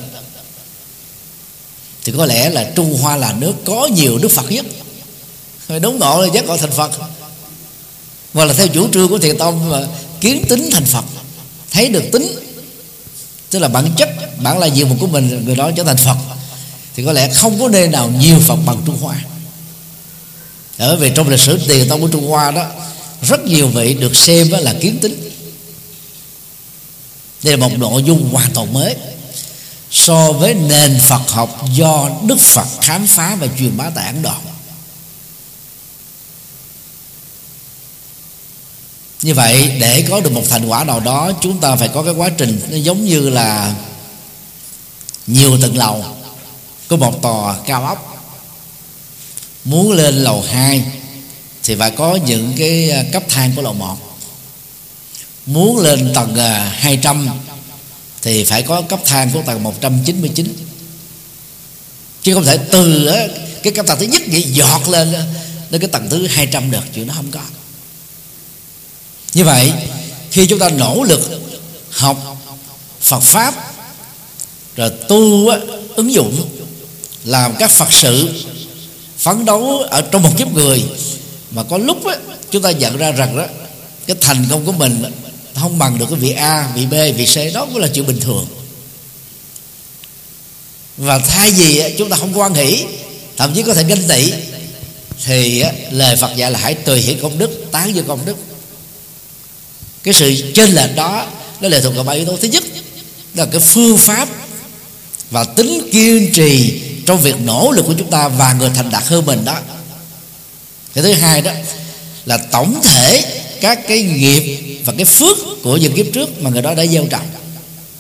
thì 2.03 2.13
có 2.17 2.25
lẽ 2.25 2.49
là 2.49 2.71
trung 2.75 2.97
hoa 3.01 3.17
là 3.17 3.33
nước 3.33 3.53
có 3.65 3.89
nhiều 3.95 4.17
đức 4.17 4.31
phật 4.31 4.51
nhất 4.51 4.65
đúng 5.79 5.99
ngộ 5.99 6.21
là 6.21 6.27
giác 6.33 6.45
ngộ 6.45 6.57
thành 6.57 6.71
phật. 6.71 6.91
Hoặc 8.33 8.45
là 8.45 8.53
theo 8.53 8.67
chủ 8.67 8.89
trương 8.93 9.09
của 9.09 9.17
thiền 9.17 9.37
tông, 9.37 9.69
mà 9.69 9.79
kiến 10.21 10.45
tính 10.49 10.69
thành 10.71 10.85
phật. 10.85 11.05
Thấy 11.71 11.89
được 11.89 12.03
tính, 12.11 12.35
tức 13.49 13.59
là 13.59 13.67
bản 13.67 13.91
chất, 13.97 14.09
bản 14.37 14.59
là 14.59 14.67
diện 14.67 14.89
mục 14.89 14.97
của 14.99 15.07
mình, 15.07 15.45
người 15.45 15.55
đó 15.55 15.71
trở 15.75 15.83
thành 15.83 15.97
phật. 15.97 16.17
Thì 16.95 17.05
có 17.05 17.11
lẽ 17.11 17.33
không 17.33 17.59
có 17.59 17.69
nơi 17.69 17.87
nào 17.87 18.09
nhiều 18.19 18.39
phật 18.39 18.57
bằng 18.65 18.81
trung 18.85 18.97
hoa. 19.01 19.15
Ở 20.77 20.95
vì 20.95 21.11
trong 21.15 21.29
lịch 21.29 21.39
sử 21.39 21.59
tiền 21.67 21.89
tông 21.89 22.01
của 22.01 22.07
trung 22.07 22.27
hoa 22.27 22.51
đó, 22.51 22.65
rất 23.21 23.45
nhiều 23.45 23.67
vị 23.67 23.93
được 23.93 24.15
xem 24.15 24.49
là 24.51 24.73
kiến 24.73 24.97
tính. 25.01 25.31
Đây 27.43 27.57
là 27.57 27.67
một 27.67 27.77
nội 27.77 28.03
dung 28.03 28.29
hoàn 28.31 28.51
toàn 28.53 28.73
mới. 28.73 28.95
So 29.91 30.31
với 30.31 30.53
nền 30.53 30.99
Phật 30.99 31.21
học 31.27 31.65
do 31.73 32.09
Đức 32.27 32.39
Phật 32.39 32.67
khám 32.81 33.07
phá 33.07 33.37
và 33.39 33.47
truyền 33.59 33.77
bá 33.77 33.89
tại 33.95 34.05
Ấn 34.05 34.21
Độ. 34.21 34.33
Như 39.21 39.33
vậy, 39.33 39.71
để 39.79 40.05
có 40.09 40.19
được 40.19 40.31
một 40.31 40.43
thành 40.49 40.65
quả 40.65 40.83
nào 40.83 40.99
đó, 40.99 41.31
chúng 41.41 41.59
ta 41.59 41.75
phải 41.75 41.87
có 41.87 42.03
cái 42.03 42.13
quá 42.13 42.29
trình 42.37 42.61
nó 42.69 42.77
giống 42.77 43.05
như 43.05 43.29
là 43.29 43.75
nhiều 45.27 45.57
tầng 45.61 45.77
lầu, 45.77 46.05
có 46.87 46.97
một 46.97 47.21
tòa 47.21 47.57
cao 47.65 47.85
ốc. 47.85 48.07
Muốn 49.63 49.91
lên 49.91 50.15
lầu 50.15 50.43
2 50.49 50.83
thì 51.63 51.75
phải 51.75 51.91
có 51.91 52.15
những 52.25 52.53
cái 52.57 52.91
à, 52.91 53.03
cấp 53.11 53.23
thang 53.29 53.51
của 53.55 53.61
lầu 53.61 53.73
1 53.73 53.97
muốn 55.45 55.79
lên 55.79 56.13
tầng 56.15 56.35
à, 56.35 56.75
200 56.77 57.27
thì 58.21 58.43
phải 58.43 58.63
có 58.63 58.81
cấp 58.81 58.99
thang 59.05 59.29
của 59.33 59.41
tầng 59.45 59.63
199 59.63 60.55
chứ 62.21 62.33
không 62.33 62.45
thể 62.45 62.57
từ 62.57 63.05
à, 63.05 63.27
cái 63.63 63.73
cấp 63.73 63.85
tầng 63.87 63.99
thứ 63.99 64.05
nhất 64.05 64.21
vậy 64.27 64.41
giọt 64.41 64.89
lên 64.89 65.13
đến 65.69 65.81
cái 65.81 65.89
tầng 65.89 66.07
thứ 66.09 66.27
200 66.27 66.71
được, 66.71 66.83
chuyện 66.95 67.07
nó 67.07 67.13
không 67.13 67.31
có 67.31 67.41
như 69.33 69.43
vậy 69.43 69.73
khi 70.31 70.45
chúng 70.45 70.59
ta 70.59 70.69
nỗ 70.69 71.03
lực 71.03 71.21
học 71.89 72.37
Phật 73.01 73.19
pháp 73.19 73.73
rồi 74.75 74.89
tu 74.89 75.49
ứng 75.95 76.13
dụng 76.13 76.49
làm 77.23 77.55
các 77.59 77.71
Phật 77.71 77.93
sự 77.93 78.29
phấn 79.17 79.45
đấu 79.45 79.79
ở 79.89 80.01
trong 80.01 80.23
một 80.23 80.29
kiếp 80.37 80.53
người 80.53 80.83
mà 81.51 81.63
có 81.63 81.77
lúc 81.77 82.05
á, 82.05 82.15
chúng 82.51 82.61
ta 82.61 82.71
nhận 82.71 82.97
ra 82.97 83.11
rằng 83.11 83.37
đó 83.37 83.45
cái 84.07 84.17
thành 84.21 84.45
công 84.49 84.65
của 84.65 84.71
mình 84.71 85.03
không 85.55 85.79
bằng 85.79 85.99
được 85.99 86.05
cái 86.09 86.19
vị 86.19 86.31
A, 86.31 86.71
vị 86.75 86.85
B, 86.85 86.93
vị 87.17 87.25
C 87.25 87.53
đó 87.53 87.65
cũng 87.65 87.77
là 87.77 87.87
chuyện 87.87 88.07
bình 88.07 88.19
thường. 88.19 88.47
Và 90.97 91.19
thay 91.19 91.51
vì 91.51 91.95
chúng 91.97 92.09
ta 92.09 92.17
không 92.17 92.39
quan 92.39 92.53
hỷ 92.53 92.85
thậm 93.37 93.53
chí 93.55 93.63
có 93.63 93.73
thể 93.73 93.83
ganh 93.83 94.07
tị 94.07 94.33
thì 95.25 95.63
lời 95.91 96.15
Phật 96.15 96.35
dạy 96.35 96.51
là 96.51 96.59
hãy 96.59 96.73
tùy 96.73 96.99
hỷ 96.99 97.13
công 97.13 97.37
đức 97.37 97.65
tán 97.71 97.95
dương 97.95 98.05
công 98.07 98.25
đức 98.25 98.37
cái 100.03 100.13
sự 100.13 100.51
chênh 100.55 100.75
lệch 100.75 100.95
đó, 100.95 101.27
nó 101.61 101.69
lệ 101.69 101.81
thuộc 101.81 101.95
vào 101.95 102.03
ba 102.03 102.13
yếu 102.13 102.25
tố. 102.25 102.37
Thứ 102.37 102.47
nhất 102.47 102.63
là 103.33 103.45
cái 103.45 103.59
phương 103.59 103.97
pháp 103.97 104.29
và 105.31 105.43
tính 105.43 105.89
kiên 105.91 106.31
trì 106.33 106.81
trong 107.05 107.19
việc 107.19 107.35
nỗ 107.45 107.71
lực 107.71 107.85
của 107.85 107.95
chúng 107.97 108.09
ta 108.09 108.27
và 108.27 108.53
người 108.53 108.69
thành 108.75 108.89
đạt 108.89 109.03
hơn 109.03 109.25
mình 109.25 109.45
đó. 109.45 109.59
Cái 110.93 111.03
thứ 111.03 111.13
hai 111.13 111.41
đó 111.41 111.51
là 112.25 112.37
tổng 112.37 112.81
thể 112.83 113.41
các 113.61 113.87
cái 113.87 114.01
nghiệp 114.03 114.57
và 114.85 114.93
cái 114.97 115.05
phước 115.05 115.37
của 115.63 115.77
những 115.77 115.93
kiếp 115.95 116.05
trước 116.13 116.41
mà 116.41 116.49
người 116.49 116.61
đó 116.61 116.73
đã 116.73 116.85
gieo 116.85 117.05
trồng. 117.09 117.29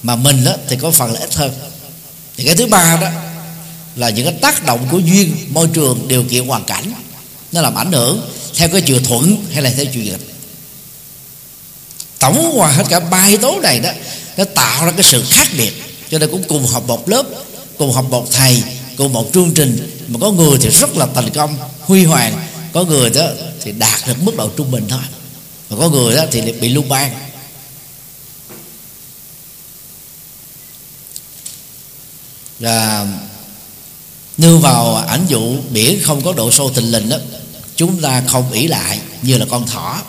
Mà 0.03 0.15
mình 0.15 0.43
đó 0.43 0.53
thì 0.69 0.75
có 0.75 0.91
phần 0.91 1.13
là 1.13 1.19
ít 1.19 1.33
hơn. 1.33 1.51
Thì 2.37 2.43
cái 2.43 2.55
thứ 2.55 2.65
ba 2.65 2.97
đó 3.01 3.09
là 3.95 4.09
những 4.09 4.25
cái 4.25 4.35
tác 4.41 4.65
động 4.65 4.87
của 4.91 4.99
duyên, 4.99 5.35
môi 5.49 5.67
trường, 5.73 6.07
điều 6.07 6.23
kiện, 6.23 6.47
hoàn 6.47 6.63
cảnh, 6.63 6.93
nó 7.51 7.61
làm 7.61 7.75
ảnh 7.75 7.91
hưởng 7.91 8.21
theo 8.55 8.69
cái 8.69 8.81
chiều 8.81 8.99
thuận 8.99 9.45
hay 9.53 9.61
là 9.61 9.69
theo 9.69 9.85
chiều 9.85 10.03
nghịch 10.03 10.30
tổng 12.21 12.57
hòa 12.57 12.71
hết 12.71 12.83
cả 12.89 12.99
ba 12.99 13.25
yếu 13.25 13.37
tố 13.37 13.59
này 13.63 13.79
đó, 13.79 13.89
nó 14.37 14.43
tạo 14.43 14.85
ra 14.85 14.91
cái 14.91 15.03
sự 15.03 15.23
khác 15.29 15.47
biệt. 15.57 15.71
Cho 16.09 16.19
nên 16.19 16.31
cũng 16.31 16.43
cùng 16.43 16.67
học 16.67 16.83
một 16.87 17.09
lớp, 17.09 17.23
cùng 17.77 17.91
học 17.91 18.05
một 18.09 18.27
thầy, 18.31 18.63
cùng 18.97 19.13
một 19.13 19.29
chương 19.33 19.53
trình. 19.53 20.03
Mà 20.07 20.19
có 20.21 20.31
người 20.31 20.57
thì 20.61 20.69
rất 20.69 20.97
là 20.97 21.07
thành 21.15 21.29
công, 21.29 21.57
huy 21.79 22.05
hoàng. 22.05 22.47
Có 22.73 22.83
người 22.83 23.09
đó 23.09 23.27
thì 23.61 23.71
đạt 23.71 24.07
được 24.07 24.23
mức 24.23 24.35
độ 24.37 24.49
trung 24.49 24.71
bình 24.71 24.85
thôi. 24.89 24.99
Mà 25.69 25.77
có 25.79 25.89
người 25.89 26.15
đó 26.15 26.23
thì 26.31 26.41
bị 26.41 26.69
lưu 26.69 26.83
ban. 26.89 27.11
Và 32.59 33.07
nương 34.37 34.61
vào 34.61 34.95
ảnh 34.95 35.25
dụ 35.27 35.55
biển 35.69 36.01
không 36.03 36.21
có 36.21 36.33
độ 36.33 36.51
sâu 36.51 36.71
tình 36.75 36.91
lình 36.91 37.09
đó, 37.09 37.17
chúng 37.75 38.01
ta 38.01 38.23
không 38.27 38.51
ỷ 38.51 38.67
lại 38.67 38.99
như 39.21 39.37
là 39.37 39.45
con 39.49 39.67
thỏ 39.67 40.01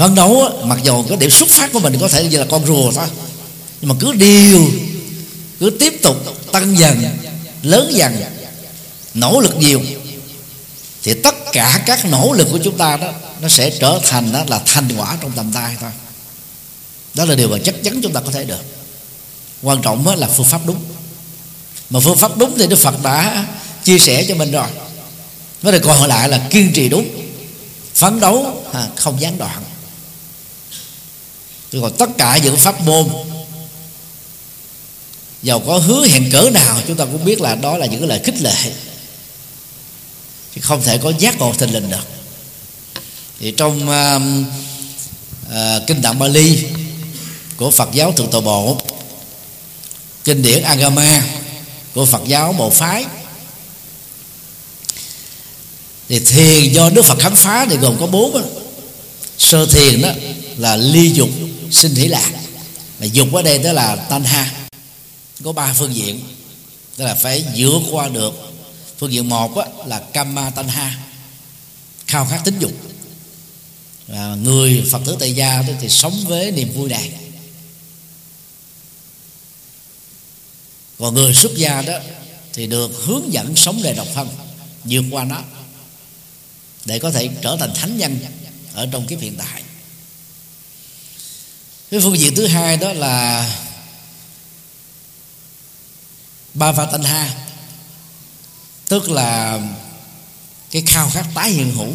phấn 0.00 0.14
đấu 0.14 0.48
mặc 0.64 0.78
dù 0.82 1.02
cái 1.02 1.16
điểm 1.16 1.30
xuất 1.30 1.48
phát 1.48 1.72
của 1.72 1.80
mình 1.80 1.98
có 2.00 2.08
thể 2.08 2.28
như 2.28 2.38
là 2.38 2.46
con 2.50 2.66
rùa 2.66 2.92
thôi. 2.92 3.06
Nhưng 3.80 3.88
mà 3.88 3.94
cứ 4.00 4.12
điều 4.12 4.70
cứ 5.60 5.70
tiếp 5.70 6.00
tục 6.02 6.16
tăng 6.52 6.78
dần, 6.78 7.02
lớn 7.62 7.90
dần, 7.94 8.22
nỗ 9.14 9.40
lực 9.40 9.56
nhiều, 9.56 9.82
thì 11.02 11.14
tất 11.14 11.34
cả 11.52 11.82
các 11.86 12.04
nỗ 12.04 12.32
lực 12.32 12.48
của 12.50 12.58
chúng 12.64 12.76
ta 12.76 12.96
đó, 12.96 13.12
nó 13.40 13.48
sẽ 13.48 13.70
trở 13.70 14.00
thành 14.02 14.32
đó 14.32 14.44
là 14.48 14.60
thành 14.66 14.88
quả 14.96 15.16
trong 15.22 15.32
tầm 15.32 15.52
tay 15.52 15.76
thôi. 15.80 15.90
Đó 17.14 17.24
là 17.24 17.34
điều 17.34 17.48
mà 17.48 17.56
chắc 17.64 17.74
chắn 17.84 18.00
chúng 18.02 18.12
ta 18.12 18.20
có 18.20 18.30
thể 18.30 18.44
được. 18.44 18.64
Quan 19.62 19.82
trọng 19.82 20.18
là 20.18 20.28
phương 20.36 20.46
pháp 20.46 20.60
đúng. 20.66 20.82
Mà 21.90 22.00
phương 22.00 22.16
pháp 22.16 22.36
đúng 22.36 22.58
thì 22.58 22.66
đức 22.66 22.78
phật 22.78 23.02
đã 23.02 23.46
chia 23.84 23.98
sẻ 23.98 24.24
cho 24.28 24.34
mình 24.34 24.50
rồi. 24.50 24.68
Vấn 25.62 25.72
đề 25.74 25.78
còn 25.78 26.08
lại 26.08 26.28
là 26.28 26.40
kiên 26.50 26.72
trì 26.74 26.88
đúng. 26.88 27.08
Phấn 27.94 28.20
đấu 28.20 28.64
không 28.96 29.20
gián 29.20 29.38
đoạn 29.38 29.62
nhưng 31.72 31.82
còn 31.82 31.96
tất 31.96 32.10
cả 32.18 32.38
những 32.42 32.56
pháp 32.56 32.80
môn 32.80 33.08
giàu 35.42 35.60
có 35.66 35.78
hứa 35.78 36.06
hẹn 36.06 36.30
cỡ 36.32 36.50
nào 36.50 36.80
chúng 36.86 36.96
ta 36.96 37.04
cũng 37.04 37.24
biết 37.24 37.40
là 37.40 37.54
đó 37.54 37.76
là 37.76 37.86
những 37.86 38.00
cái 38.00 38.08
lời 38.08 38.20
khích 38.24 38.40
lệ 38.40 38.72
chứ 40.54 40.60
không 40.60 40.82
thể 40.82 40.98
có 40.98 41.12
giác 41.18 41.38
ngộ 41.38 41.52
thình 41.52 41.72
lình 41.72 41.90
được 41.90 42.06
thì 43.40 43.50
trong 43.56 43.88
uh, 43.88 44.22
uh, 45.46 45.86
kinh 45.86 46.02
tạng 46.02 46.18
Bali 46.18 46.64
của 47.56 47.70
Phật 47.70 47.88
giáo 47.92 48.12
thượng 48.12 48.30
tọa 48.30 48.40
bộ 48.40 48.78
kinh 50.24 50.42
điển 50.42 50.62
Agama 50.62 51.22
của 51.94 52.06
Phật 52.06 52.22
giáo 52.26 52.52
bộ 52.52 52.70
phái 52.70 53.04
thì 56.08 56.18
thiền 56.18 56.72
do 56.72 56.90
Đức 56.90 57.02
Phật 57.04 57.18
khám 57.18 57.36
phá 57.36 57.66
thì 57.70 57.76
gồm 57.76 57.96
có 58.00 58.06
bốn 58.06 58.32
đó. 58.34 58.40
sơ 59.38 59.66
thiền 59.66 60.02
đó 60.02 60.08
là 60.56 60.76
ly 60.76 61.10
dục 61.10 61.28
sinh 61.70 61.94
hỷ 61.94 62.08
lạc. 62.08 62.30
Mà 63.00 63.06
dục 63.06 63.32
ở 63.32 63.42
đây 63.42 63.58
đó 63.58 63.72
là 63.72 64.06
thanh 64.10 64.24
ha. 64.24 64.52
Có 65.44 65.52
ba 65.52 65.74
phương 65.78 65.94
diện. 65.94 66.20
Tức 66.96 67.04
là 67.04 67.14
phải 67.14 67.44
vượt 67.56 67.82
qua 67.90 68.08
được. 68.08 68.34
Phương 68.98 69.12
diện 69.12 69.28
một 69.28 69.56
á, 69.56 69.66
là 69.86 70.00
kama 70.12 70.50
tanha 70.50 70.98
khao 72.06 72.26
khát 72.26 72.40
tính 72.44 72.58
dục. 72.58 72.72
Và 74.06 74.34
người 74.34 74.84
phật 74.90 75.00
tử 75.06 75.16
tại 75.20 75.34
gia 75.34 75.62
đó 75.62 75.72
thì 75.80 75.88
sống 75.88 76.24
với 76.28 76.52
niềm 76.52 76.72
vui 76.72 76.88
này. 76.88 77.12
Còn 80.98 81.14
người 81.14 81.34
xuất 81.34 81.56
gia 81.56 81.82
đó 81.82 81.98
thì 82.52 82.66
được 82.66 82.90
hướng 83.04 83.32
dẫn 83.32 83.56
sống 83.56 83.80
đời 83.82 83.94
độc 83.94 84.06
thân 84.14 84.28
vượt 84.84 85.04
qua 85.10 85.24
nó 85.24 85.42
để 86.84 86.98
có 86.98 87.10
thể 87.10 87.28
trở 87.42 87.56
thành 87.60 87.74
thánh 87.74 87.98
nhân 87.98 88.18
ở 88.74 88.88
trong 88.92 89.06
kiếp 89.06 89.20
hiện 89.20 89.36
tại 89.36 89.62
cái 91.90 92.00
phương 92.00 92.18
diện 92.18 92.34
thứ 92.34 92.46
hai 92.46 92.76
đó 92.76 92.92
là 92.92 93.50
ba 96.54 96.72
va 96.72 96.86
tanh 96.86 97.02
ha 97.02 97.46
tức 98.88 99.10
là 99.10 99.60
cái 100.70 100.82
khao 100.86 101.10
khát 101.10 101.26
tái 101.34 101.50
hiện 101.50 101.74
hữu. 101.74 101.92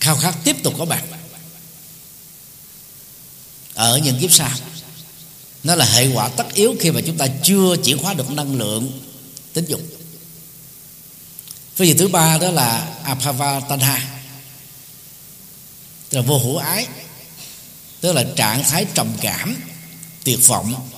Khao 0.00 0.16
khát 0.16 0.34
tiếp 0.44 0.56
tục 0.62 0.74
có 0.78 0.84
mặt 0.84 1.04
ở 3.74 3.98
những 3.98 4.18
kiếp 4.20 4.32
sau. 4.32 4.50
Nó 5.64 5.74
là 5.74 5.84
hệ 5.84 6.14
quả 6.14 6.28
tất 6.28 6.54
yếu 6.54 6.74
khi 6.80 6.90
mà 6.90 7.00
chúng 7.06 7.18
ta 7.18 7.26
chưa 7.42 7.76
chuyển 7.84 7.98
hóa 7.98 8.14
được 8.14 8.30
năng 8.30 8.58
lượng 8.58 9.00
tính 9.52 9.64
dục. 9.68 9.80
Phương 11.76 11.86
diện 11.86 11.98
thứ 11.98 12.08
ba 12.08 12.38
đó 12.38 12.50
là 12.50 12.94
apava 13.04 13.60
tanha 13.60 14.22
tức 16.10 16.18
là 16.18 16.24
vô 16.26 16.38
hữu 16.38 16.56
ái 16.56 16.86
tức 18.02 18.12
là 18.12 18.24
trạng 18.36 18.64
thái 18.64 18.86
trầm 18.94 19.12
cảm, 19.20 19.56
tuyệt 20.24 20.38
vọng, 20.46 20.88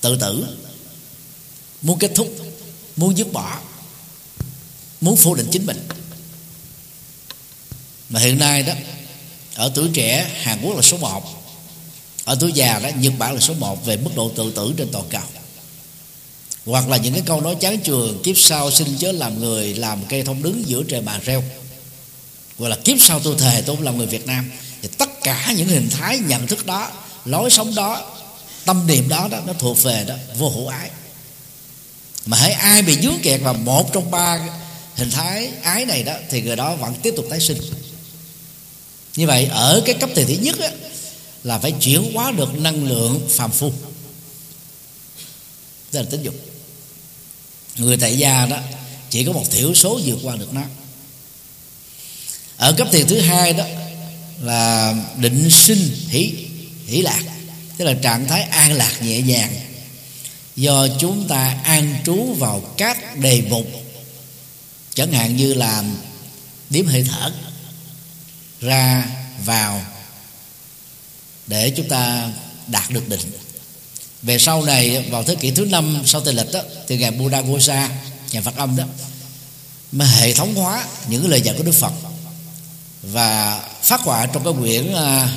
tự 0.00 0.16
tử. 0.16 0.46
Muốn 1.82 1.98
kết 1.98 2.10
thúc, 2.14 2.36
muốn 2.96 3.18
dứt 3.18 3.32
bỏ, 3.32 3.58
muốn 5.00 5.16
phủ 5.16 5.34
định 5.34 5.48
chính 5.52 5.66
mình. 5.66 5.88
Mà 8.08 8.20
hiện 8.20 8.38
nay 8.38 8.62
đó, 8.62 8.72
ở 9.54 9.72
tuổi 9.74 9.90
trẻ, 9.94 10.30
Hàn 10.42 10.62
Quốc 10.62 10.76
là 10.76 10.82
số 10.82 10.96
1 10.98 11.44
ở 12.24 12.36
tuổi 12.40 12.52
già 12.52 12.78
đó, 12.78 12.88
Nhật 12.96 13.12
Bản 13.18 13.34
là 13.34 13.40
số 13.40 13.54
1 13.54 13.86
về 13.86 13.96
mức 13.96 14.10
độ 14.16 14.32
tự 14.36 14.52
tử 14.56 14.74
trên 14.76 14.88
toàn 14.92 15.04
cầu. 15.10 15.22
Hoặc 16.66 16.88
là 16.88 16.96
những 16.96 17.12
cái 17.12 17.22
câu 17.26 17.40
nói 17.40 17.56
chán 17.60 17.80
trường 17.80 18.22
kiếp 18.22 18.38
sau 18.38 18.70
xin 18.70 18.98
chớ 18.98 19.12
làm 19.12 19.40
người 19.40 19.74
làm 19.74 20.06
cây 20.08 20.22
thông 20.22 20.42
đứng 20.42 20.62
giữa 20.66 20.82
trời 20.88 21.00
bà 21.00 21.18
reo. 21.18 21.44
Gọi 22.58 22.70
là 22.70 22.76
kiếp 22.84 22.96
sau 23.00 23.20
tôi 23.20 23.36
thề 23.38 23.62
tôi 23.66 23.76
không 23.76 23.84
làm 23.84 23.98
người 23.98 24.06
Việt 24.06 24.26
Nam 24.26 24.50
thì 24.82 24.88
tất 24.98 25.22
cả 25.22 25.52
những 25.56 25.68
hình 25.68 25.90
thái 25.90 26.18
nhận 26.18 26.46
thức 26.46 26.66
đó 26.66 26.90
lối 27.24 27.50
sống 27.50 27.74
đó 27.74 28.16
tâm 28.64 28.86
niệm 28.86 29.08
đó 29.08 29.28
đó 29.30 29.38
nó 29.46 29.52
thuộc 29.52 29.82
về 29.82 30.04
đó 30.04 30.14
vô 30.38 30.48
hữu 30.48 30.68
ái. 30.68 30.90
Mà 32.26 32.36
hãy 32.36 32.52
ai 32.52 32.82
bị 32.82 32.98
dướng 33.02 33.18
kẹt 33.22 33.40
vào 33.40 33.54
một 33.54 33.92
trong 33.92 34.10
ba 34.10 34.38
hình 34.96 35.10
thái 35.10 35.50
ái 35.62 35.86
này 35.86 36.02
đó 36.02 36.14
thì 36.30 36.42
người 36.42 36.56
đó 36.56 36.74
vẫn 36.74 36.94
tiếp 37.02 37.14
tục 37.16 37.26
tái 37.30 37.40
sinh. 37.40 37.60
Như 39.16 39.26
vậy 39.26 39.44
ở 39.44 39.82
cái 39.86 39.94
cấp 39.94 40.10
tiền 40.14 40.26
thứ 40.26 40.34
nhất 40.34 40.58
á, 40.58 40.70
là 41.44 41.58
phải 41.58 41.72
chuyển 41.72 42.12
hóa 42.14 42.30
được 42.30 42.58
năng 42.58 42.84
lượng 42.84 43.28
phàm 43.30 43.50
phu. 43.50 43.72
Tức 45.90 45.98
là 45.98 46.06
tính 46.10 46.22
dục. 46.22 46.34
Người 47.76 47.96
tại 47.96 48.18
gia 48.18 48.46
đó 48.46 48.58
chỉ 49.10 49.24
có 49.24 49.32
một 49.32 49.50
thiểu 49.50 49.74
số 49.74 50.00
vượt 50.04 50.18
qua 50.22 50.36
được 50.36 50.54
nó. 50.54 50.62
Ở 52.56 52.72
cấp 52.72 52.88
tiền 52.92 53.06
thứ 53.08 53.20
hai 53.20 53.52
đó 53.52 53.64
là 54.40 54.94
định 55.16 55.50
sinh 55.50 56.06
hỷ 56.08 56.34
hỷ 56.86 57.02
lạc, 57.02 57.22
tức 57.76 57.84
là 57.84 57.94
trạng 58.02 58.28
thái 58.28 58.42
an 58.42 58.72
lạc 58.72 59.02
nhẹ 59.02 59.20
nhàng. 59.22 59.52
Do 60.56 60.88
chúng 60.98 61.28
ta 61.28 61.58
an 61.64 61.98
trú 62.04 62.34
vào 62.38 62.60
các 62.76 63.16
đề 63.16 63.42
mục, 63.48 63.66
chẳng 64.94 65.12
hạn 65.12 65.36
như 65.36 65.54
là 65.54 65.84
điếm 66.70 66.86
hơi 66.86 67.06
thở, 67.10 67.32
ra, 68.60 69.04
vào, 69.44 69.84
để 71.46 71.72
chúng 71.76 71.88
ta 71.88 72.30
đạt 72.66 72.90
được 72.90 73.08
định. 73.08 73.32
Về 74.22 74.38
sau 74.38 74.62
này, 74.62 75.04
vào 75.10 75.22
thế 75.22 75.34
kỷ 75.34 75.50
thứ 75.50 75.64
năm 75.64 76.02
sau 76.06 76.20
tây 76.20 76.34
lịch 76.34 76.52
đó, 76.52 76.60
thì 76.88 76.98
ngài 76.98 77.10
Buddha 77.10 77.40
Gosa 77.40 77.90
nhà 78.30 78.40
Phật 78.40 78.56
âm 78.56 78.76
đó, 78.76 78.84
mà 79.92 80.04
hệ 80.04 80.32
thống 80.32 80.54
hóa 80.54 80.84
những 81.08 81.28
lời 81.28 81.40
dạy 81.40 81.54
của 81.58 81.64
Đức 81.64 81.74
Phật 81.74 81.92
và 83.02 83.60
phát 83.90 84.00
họa 84.00 84.26
trong 84.26 84.44
cái 84.44 84.52
quyển 84.60 84.92
à, 84.94 85.28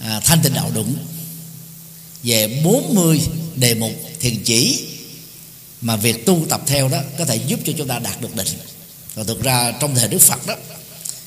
à, 0.00 0.20
thanh 0.20 0.42
tịnh 0.42 0.54
đạo 0.54 0.70
đụng. 0.74 0.96
Về 2.22 2.60
40 2.64 3.20
đề 3.56 3.74
mục 3.74 3.92
thiền 4.20 4.42
chỉ 4.44 4.86
mà 5.80 5.96
việc 5.96 6.26
tu 6.26 6.46
tập 6.48 6.62
theo 6.66 6.88
đó 6.88 6.98
có 7.18 7.24
thể 7.24 7.36
giúp 7.36 7.60
cho 7.64 7.72
chúng 7.78 7.88
ta 7.88 7.98
đạt 7.98 8.20
được 8.20 8.36
định. 8.36 8.46
Và 9.14 9.24
thực 9.24 9.42
ra 9.42 9.72
trong 9.80 9.94
thời 9.94 10.08
Đức 10.08 10.18
Phật 10.18 10.46
đó 10.46 10.54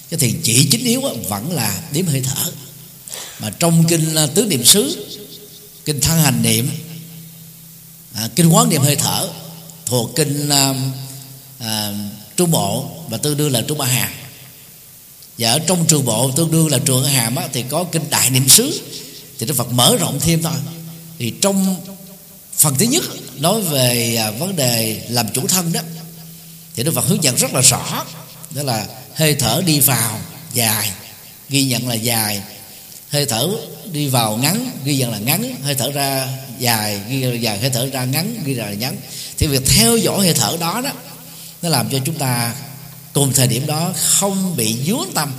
cái 0.10 0.20
thiền 0.20 0.42
chỉ 0.44 0.68
chính 0.72 0.84
yếu 0.86 1.02
vẫn 1.02 1.52
là 1.52 1.82
đếm 1.92 2.06
hơi 2.06 2.22
thở. 2.22 2.52
Mà 3.40 3.50
trong 3.60 3.84
kinh 3.88 4.16
à, 4.16 4.28
tứ 4.36 4.46
niệm 4.46 4.66
xứ 4.66 5.08
kinh 5.86 6.02
thân 6.02 6.22
hành 6.22 6.42
niệm 6.42 6.70
à, 8.14 8.30
kinh 8.36 8.50
quán 8.50 8.70
niệm 8.70 8.82
hơi 8.82 8.96
thở 8.96 9.30
thuộc 9.86 10.16
kinh 10.16 10.50
à, 10.50 10.74
à, 11.60 11.94
trung 12.36 12.52
bộ 12.52 12.90
và 13.10 13.18
tương 13.18 13.38
đương 13.38 13.52
là 13.52 13.62
trung 13.62 13.78
ba 13.78 13.86
hàng 13.86 14.19
và 15.40 15.52
ở 15.52 15.60
trong 15.60 15.86
trường 15.86 16.06
bộ 16.06 16.32
tương 16.32 16.52
đương 16.52 16.72
là 16.72 16.80
trường 16.86 17.04
hàm 17.04 17.36
á, 17.36 17.48
thì 17.54 17.64
có 17.70 17.84
kinh 17.84 18.10
đại 18.10 18.30
niệm 18.30 18.50
xứ. 18.50 18.82
Thì 19.40 19.46
đức 19.46 19.54
phật 19.54 19.72
mở 19.72 19.98
rộng 20.00 20.20
thêm 20.20 20.42
thôi. 20.44 20.54
Thì 21.20 21.34
trong 21.42 21.76
phần 22.58 22.76
thứ 22.80 22.86
nhất 22.86 23.04
nói 23.38 23.62
về 23.62 24.16
à, 24.16 24.32
vấn 24.32 24.56
đề 24.56 25.02
làm 25.10 25.26
chủ 25.34 25.48
thân 25.48 25.74
đó 25.74 25.82
thì 26.76 26.84
đức 26.84 26.92
phật 26.96 27.06
hướng 27.06 27.24
dẫn 27.24 27.36
rất 27.36 27.54
là 27.54 27.62
rõ. 27.62 28.06
Đó 28.50 28.64
là 28.64 28.88
hơi 29.16 29.36
thở 29.36 29.62
đi 29.66 29.80
vào 29.80 30.20
dài. 30.54 30.92
Ghi 31.50 31.64
nhận 31.64 31.88
là 31.88 31.96
dài. 31.96 32.42
Hơi 33.10 33.26
thở 33.26 33.50
đi 33.92 34.08
vào 34.08 34.38
ngắn 34.38 34.72
ghi 34.86 34.98
nhận 34.98 35.12
là 35.12 35.18
ngắn. 35.18 35.56
Hơi 35.64 35.76
thở 35.76 35.92
ra 35.92 36.28
dài 36.60 37.00
ghi 37.10 37.22
là 37.22 37.36
dài. 37.36 37.60
Hơi 37.60 37.70
thở 37.70 37.90
ra 37.94 38.06
ngắn 38.06 38.42
ghi 38.46 38.54
là 38.54 38.70
ngắn. 38.74 38.98
Thì 39.38 39.48
việc 39.48 39.64
theo 39.66 39.98
dõi 39.98 40.20
hơi 40.20 40.34
thở 40.34 40.58
đó 40.60 40.82
đó 40.82 40.92
nó 41.62 41.70
làm 41.70 41.90
cho 41.90 41.98
chúng 42.06 42.16
ta 42.16 42.54
cùng 43.14 43.34
thời 43.34 43.48
điểm 43.48 43.68
đó, 43.68 43.94
không 43.96 44.56
bị 44.56 44.78
dướng 44.86 45.14
tâm 45.16 45.34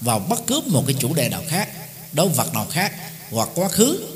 vào 0.00 0.18
bất 0.18 0.46
cứ 0.46 0.60
một 0.66 0.84
cái 0.86 0.96
chủ 1.00 1.14
đề 1.14 1.28
nào 1.28 1.42
khác 1.48 1.68
đối 2.12 2.28
vật 2.28 2.54
nào 2.54 2.66
khác, 2.70 2.92
hoặc 3.30 3.48
quá 3.54 3.68
khứ. 3.68 4.06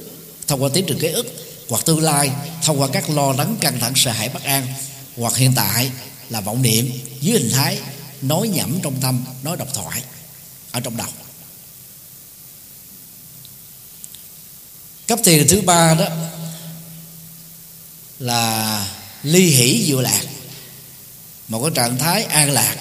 Thông 0.46 0.62
qua 0.62 0.70
tiến 0.74 0.84
trình 0.88 0.98
ký 0.98 1.08
ức, 1.08 1.26
hoặc 1.68 1.84
tương 1.84 2.02
lai, 2.02 2.30
thông 2.62 2.80
qua 2.80 2.88
các 2.92 3.10
lo 3.10 3.32
lắng, 3.32 3.56
căng 3.60 3.80
thẳng, 3.80 3.92
sợ 3.96 4.10
hãi, 4.10 4.28
bất 4.28 4.42
an, 4.44 4.66
hoặc 5.16 5.36
hiện 5.36 5.52
tại 5.56 5.90
là 6.30 6.40
vọng 6.40 6.62
niệm 6.62 6.90
dưới 7.20 7.38
hình 7.38 7.50
thái 7.52 7.78
nói 8.22 8.48
nhẩm 8.48 8.80
trong 8.82 9.00
tâm, 9.00 9.24
nói 9.42 9.56
độc 9.56 9.68
thoại 9.74 10.02
ở 10.70 10.80
trong 10.80 10.96
đầu. 10.96 11.08
Cấp 15.06 15.18
thiền 15.24 15.48
thứ 15.48 15.60
ba 15.60 15.94
đó 15.94 16.06
là 18.18 18.86
ly 19.22 19.50
hỷ 19.50 19.84
diệu 19.86 20.00
lạc 20.00 20.22
một 21.48 21.60
cái 21.62 21.70
trạng 21.74 21.98
thái 21.98 22.24
an 22.24 22.50
lạc, 22.50 22.76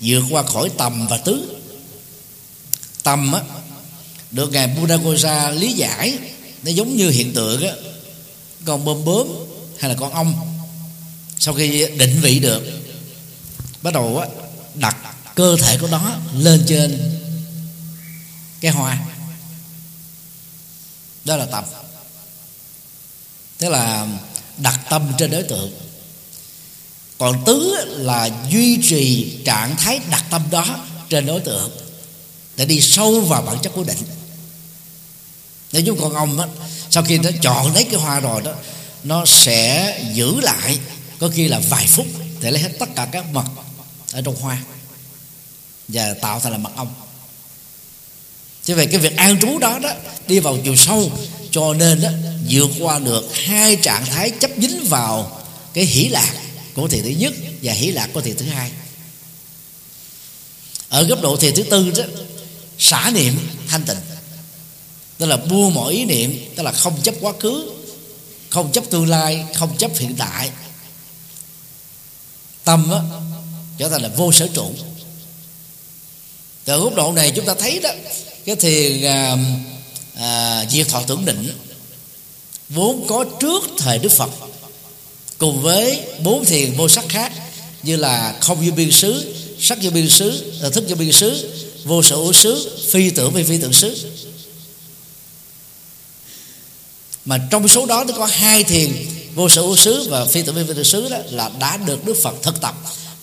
vượt 0.00 0.22
qua 0.30 0.42
khỏi 0.42 0.70
tầm 0.78 1.06
và 1.06 1.16
tứ. 1.16 1.60
Tầm 3.02 3.32
á, 3.32 3.40
được 4.30 4.52
ngài 4.52 4.66
Buddha 4.66 4.96
Kosa 4.96 5.50
lý 5.50 5.72
giải, 5.72 6.18
nó 6.62 6.70
giống 6.70 6.96
như 6.96 7.10
hiện 7.10 7.34
tượng 7.34 7.66
á, 7.66 7.72
con 8.64 8.84
bơm 8.84 9.04
bướm 9.04 9.28
hay 9.78 9.90
là 9.90 9.96
con 10.00 10.12
ong. 10.12 10.58
Sau 11.38 11.54
khi 11.54 11.86
định 11.96 12.20
vị 12.20 12.38
được, 12.38 12.62
bắt 13.82 13.94
đầu 13.94 14.18
á, 14.18 14.26
đặt 14.74 14.96
cơ 15.34 15.56
thể 15.62 15.78
của 15.78 15.86
nó 15.86 16.16
lên 16.34 16.64
trên 16.66 17.18
cái 18.60 18.70
hoa. 18.70 18.98
Đó 21.24 21.36
là 21.36 21.46
tập 21.46 21.64
thế 23.58 23.70
là 23.70 24.06
đặt 24.58 24.80
tâm 24.90 25.12
trên 25.18 25.30
đối 25.30 25.42
tượng 25.42 25.72
còn 27.18 27.44
tứ 27.44 27.74
là 27.86 28.30
duy 28.50 28.78
trì 28.88 29.32
trạng 29.44 29.76
thái 29.76 30.00
đặt 30.10 30.24
tâm 30.30 30.42
đó 30.50 30.66
trên 31.08 31.26
đối 31.26 31.40
tượng 31.40 31.70
để 32.56 32.64
đi 32.64 32.80
sâu 32.80 33.20
vào 33.20 33.42
bản 33.42 33.58
chất 33.62 33.72
của 33.74 33.84
định. 33.84 33.98
Nếu 35.72 35.82
chúng 35.86 36.00
con 36.00 36.14
ông 36.14 36.36
đó, 36.36 36.46
sau 36.90 37.02
khi 37.02 37.18
nó 37.18 37.30
chọn 37.42 37.74
lấy 37.74 37.84
cái 37.84 38.00
hoa 38.00 38.20
rồi 38.20 38.42
đó 38.42 38.52
nó 39.04 39.24
sẽ 39.26 39.98
giữ 40.12 40.40
lại 40.40 40.78
có 41.18 41.30
khi 41.34 41.48
là 41.48 41.60
vài 41.68 41.86
phút 41.86 42.06
để 42.40 42.50
lấy 42.50 42.62
hết 42.62 42.70
tất 42.78 42.88
cả 42.96 43.08
các 43.12 43.32
mật 43.32 43.44
ở 44.12 44.22
trong 44.22 44.36
hoa 44.36 44.58
và 45.88 46.14
tạo 46.14 46.40
thành 46.40 46.52
là 46.52 46.58
mật 46.58 46.70
ong. 46.76 46.94
Chứ 48.64 48.74
về 48.74 48.86
cái 48.86 49.00
việc 49.00 49.16
an 49.16 49.40
trú 49.40 49.58
đó 49.58 49.78
đó 49.78 49.90
đi 50.26 50.38
vào 50.38 50.58
chiều 50.64 50.76
sâu 50.76 51.12
cho 51.50 51.74
nên 51.74 52.02
đó 52.02 52.08
vượt 52.50 52.70
qua 52.80 52.98
được 52.98 53.36
hai 53.36 53.76
trạng 53.76 54.06
thái 54.06 54.30
chấp 54.30 54.50
dính 54.58 54.84
vào 54.88 55.40
cái 55.72 55.84
hỷ 55.84 56.08
lạc 56.08 56.32
của 56.74 56.88
thiền 56.88 57.02
thứ 57.02 57.08
nhất 57.08 57.32
và 57.62 57.72
hỷ 57.72 57.90
lạc 57.90 58.10
của 58.12 58.20
thiền 58.20 58.36
thứ 58.36 58.46
hai. 58.46 58.70
Ở 60.88 61.02
góc 61.04 61.22
độ 61.22 61.36
thiền 61.36 61.54
thứ 61.54 61.62
tư 61.62 61.90
đó 61.90 62.04
xả 62.78 63.10
niệm 63.14 63.38
thanh 63.68 63.82
tịnh. 63.82 63.96
Tức 65.18 65.26
là 65.26 65.36
buông 65.36 65.74
mọi 65.74 65.92
ý 65.92 66.04
niệm 66.04 66.54
tức 66.56 66.62
là 66.62 66.72
không 66.72 67.02
chấp 67.02 67.14
quá 67.20 67.32
khứ 67.40 67.70
không 68.50 68.72
chấp 68.72 68.84
tương 68.90 69.08
lai 69.08 69.44
không 69.54 69.76
chấp 69.76 69.90
hiện 69.98 70.14
tại. 70.18 70.50
Tâm 72.64 72.90
á, 72.90 73.00
trở 73.78 73.88
thành 73.88 74.02
là 74.02 74.08
vô 74.08 74.32
sở 74.32 74.48
trụ. 74.54 74.70
Từ 76.64 76.80
góc 76.80 76.94
độ 76.94 77.12
này 77.12 77.32
chúng 77.36 77.46
ta 77.46 77.54
thấy 77.54 77.80
đó 77.80 77.90
cái 78.44 78.56
thiền 78.56 79.02
à, 79.02 79.36
à, 80.14 80.64
diệt 80.70 80.88
thọ 80.88 81.02
tưởng 81.02 81.24
định 81.24 81.58
vốn 82.68 83.06
có 83.08 83.24
trước 83.40 83.62
thời 83.78 83.98
đức 83.98 84.12
phật 84.12 84.30
cùng 85.38 85.62
với 85.62 86.00
bốn 86.22 86.44
thiền 86.44 86.72
vô 86.76 86.88
sắc 86.88 87.04
khác 87.08 87.32
như 87.82 87.96
là 87.96 88.34
không 88.40 88.66
vô 88.66 88.72
biên 88.76 88.90
xứ, 88.90 89.34
sắc 89.60 89.78
vô 89.82 89.90
biên 89.90 90.08
xứ 90.08 90.54
ờ, 90.60 90.70
thức 90.70 90.84
vô 90.88 90.96
biên 90.96 91.12
xứ, 91.12 91.50
vô 91.84 92.02
sở 92.02 92.16
hữu 92.16 92.32
xứ, 92.32 92.80
phi 92.90 93.10
tưởng 93.10 93.34
phi 93.34 93.42
phi 93.42 93.58
tưởng 93.58 93.72
xứ. 93.72 94.08
Mà 97.24 97.38
trong 97.50 97.68
số 97.68 97.86
đó 97.86 98.04
nó 98.04 98.14
có 98.16 98.26
hai 98.26 98.64
thiền 98.64 98.92
vô 99.34 99.48
sở 99.48 99.60
hữu 99.60 99.76
xứ 99.76 100.08
và 100.10 100.24
phi 100.24 100.42
tưởng 100.42 100.54
vi 100.54 100.64
phi 100.64 100.74
tưởng 100.74 100.84
xứ 100.84 101.08
đó 101.08 101.18
là 101.30 101.50
đã 101.60 101.76
được 101.76 102.04
đức 102.04 102.16
phật 102.22 102.34
thực 102.42 102.60
tập 102.60 102.74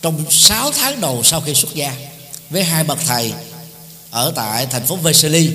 trong 0.02 0.26
6 0.30 0.72
tháng 0.72 1.02
đầu 1.02 1.22
sau 1.24 1.42
khi 1.42 1.54
xuất 1.54 1.76
gia 1.76 1.96
với 2.50 2.64
hai 2.64 2.84
bậc 2.84 3.00
thầy 3.08 3.34
ở 4.12 4.34
tại 4.36 4.66
thành 4.66 4.86
phố 4.88 4.96
Vesely 4.96 5.50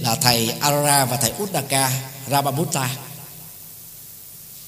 là 0.00 0.14
thầy 0.14 0.48
Arara 0.60 1.04
và 1.04 1.16
thầy 1.16 1.32
Uddaka 1.42 1.92
Ramabutta 2.30 2.90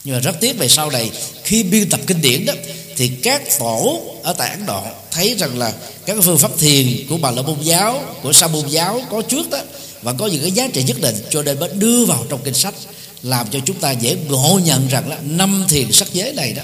nhưng 0.04 0.14
mà 0.14 0.20
rất 0.20 0.36
tiếc 0.40 0.58
về 0.58 0.68
sau 0.68 0.90
này, 0.90 1.10
khi 1.44 1.62
biên 1.62 1.90
tập 1.90 2.00
kinh 2.06 2.20
điển 2.20 2.44
đó, 2.44 2.52
thì 2.96 3.08
các 3.08 3.42
tổ 3.58 4.02
ở 4.22 4.32
tại 4.32 4.50
Ấn 4.50 4.66
Độ 4.66 4.82
thấy 5.10 5.34
rằng 5.38 5.58
là 5.58 5.72
các 6.06 6.16
phương 6.22 6.38
pháp 6.38 6.50
thiền 6.58 7.06
của 7.08 7.16
bà 7.16 7.30
la 7.30 7.42
môn 7.42 7.60
giáo, 7.60 8.04
của 8.22 8.32
sa 8.32 8.46
môn 8.46 8.68
giáo 8.68 9.02
có 9.10 9.22
trước 9.22 9.50
đó, 9.50 9.58
và 10.02 10.12
có 10.12 10.26
những 10.26 10.42
cái 10.42 10.52
giá 10.52 10.68
trị 10.72 10.82
nhất 10.82 11.00
định, 11.00 11.16
cho 11.30 11.42
nên 11.42 11.60
mới 11.60 11.68
đưa 11.68 12.04
vào 12.04 12.26
trong 12.28 12.40
kinh 12.44 12.54
sách, 12.54 12.74
làm 13.22 13.46
cho 13.50 13.58
chúng 13.66 13.80
ta 13.80 13.90
dễ 13.90 14.16
ngộ 14.28 14.60
nhận 14.64 14.88
rằng 14.88 15.08
là 15.08 15.18
năm 15.22 15.64
thiền 15.68 15.92
sắc 15.92 16.12
giới 16.12 16.32
này 16.32 16.52
đó 16.52 16.62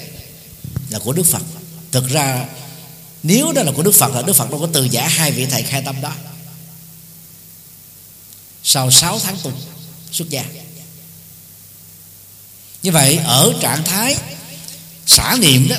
là 0.90 0.98
của 0.98 1.12
Đức 1.12 1.26
Phật. 1.26 1.42
Thực 1.92 2.08
ra, 2.08 2.46
nếu 3.22 3.52
đó 3.52 3.62
là 3.62 3.72
của 3.72 3.82
Đức 3.82 3.94
Phật, 3.94 4.14
là 4.14 4.22
Đức 4.22 4.32
Phật 4.32 4.50
đâu 4.50 4.60
có 4.60 4.68
từ 4.72 4.84
giả 4.84 5.08
hai 5.08 5.30
vị 5.30 5.46
thầy 5.46 5.62
khai 5.62 5.82
tâm 5.84 6.00
đó. 6.00 6.12
Sau 8.64 8.90
6 8.90 9.18
tháng 9.18 9.36
tu, 9.42 9.50
xuất 10.12 10.30
gia 10.30 10.44
như 12.82 12.92
vậy, 12.92 13.16
ở 13.16 13.52
trạng 13.60 13.84
thái 13.84 14.16
xả 15.06 15.36
niệm 15.40 15.68
đó, 15.68 15.76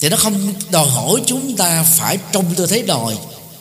thì 0.00 0.08
nó 0.08 0.16
không 0.16 0.54
đòi 0.70 0.88
hỏi 0.88 1.20
chúng 1.26 1.56
ta 1.56 1.82
phải 1.82 2.18
trong 2.32 2.54
tư 2.54 2.66
thế 2.66 2.82
đòi, 2.82 3.16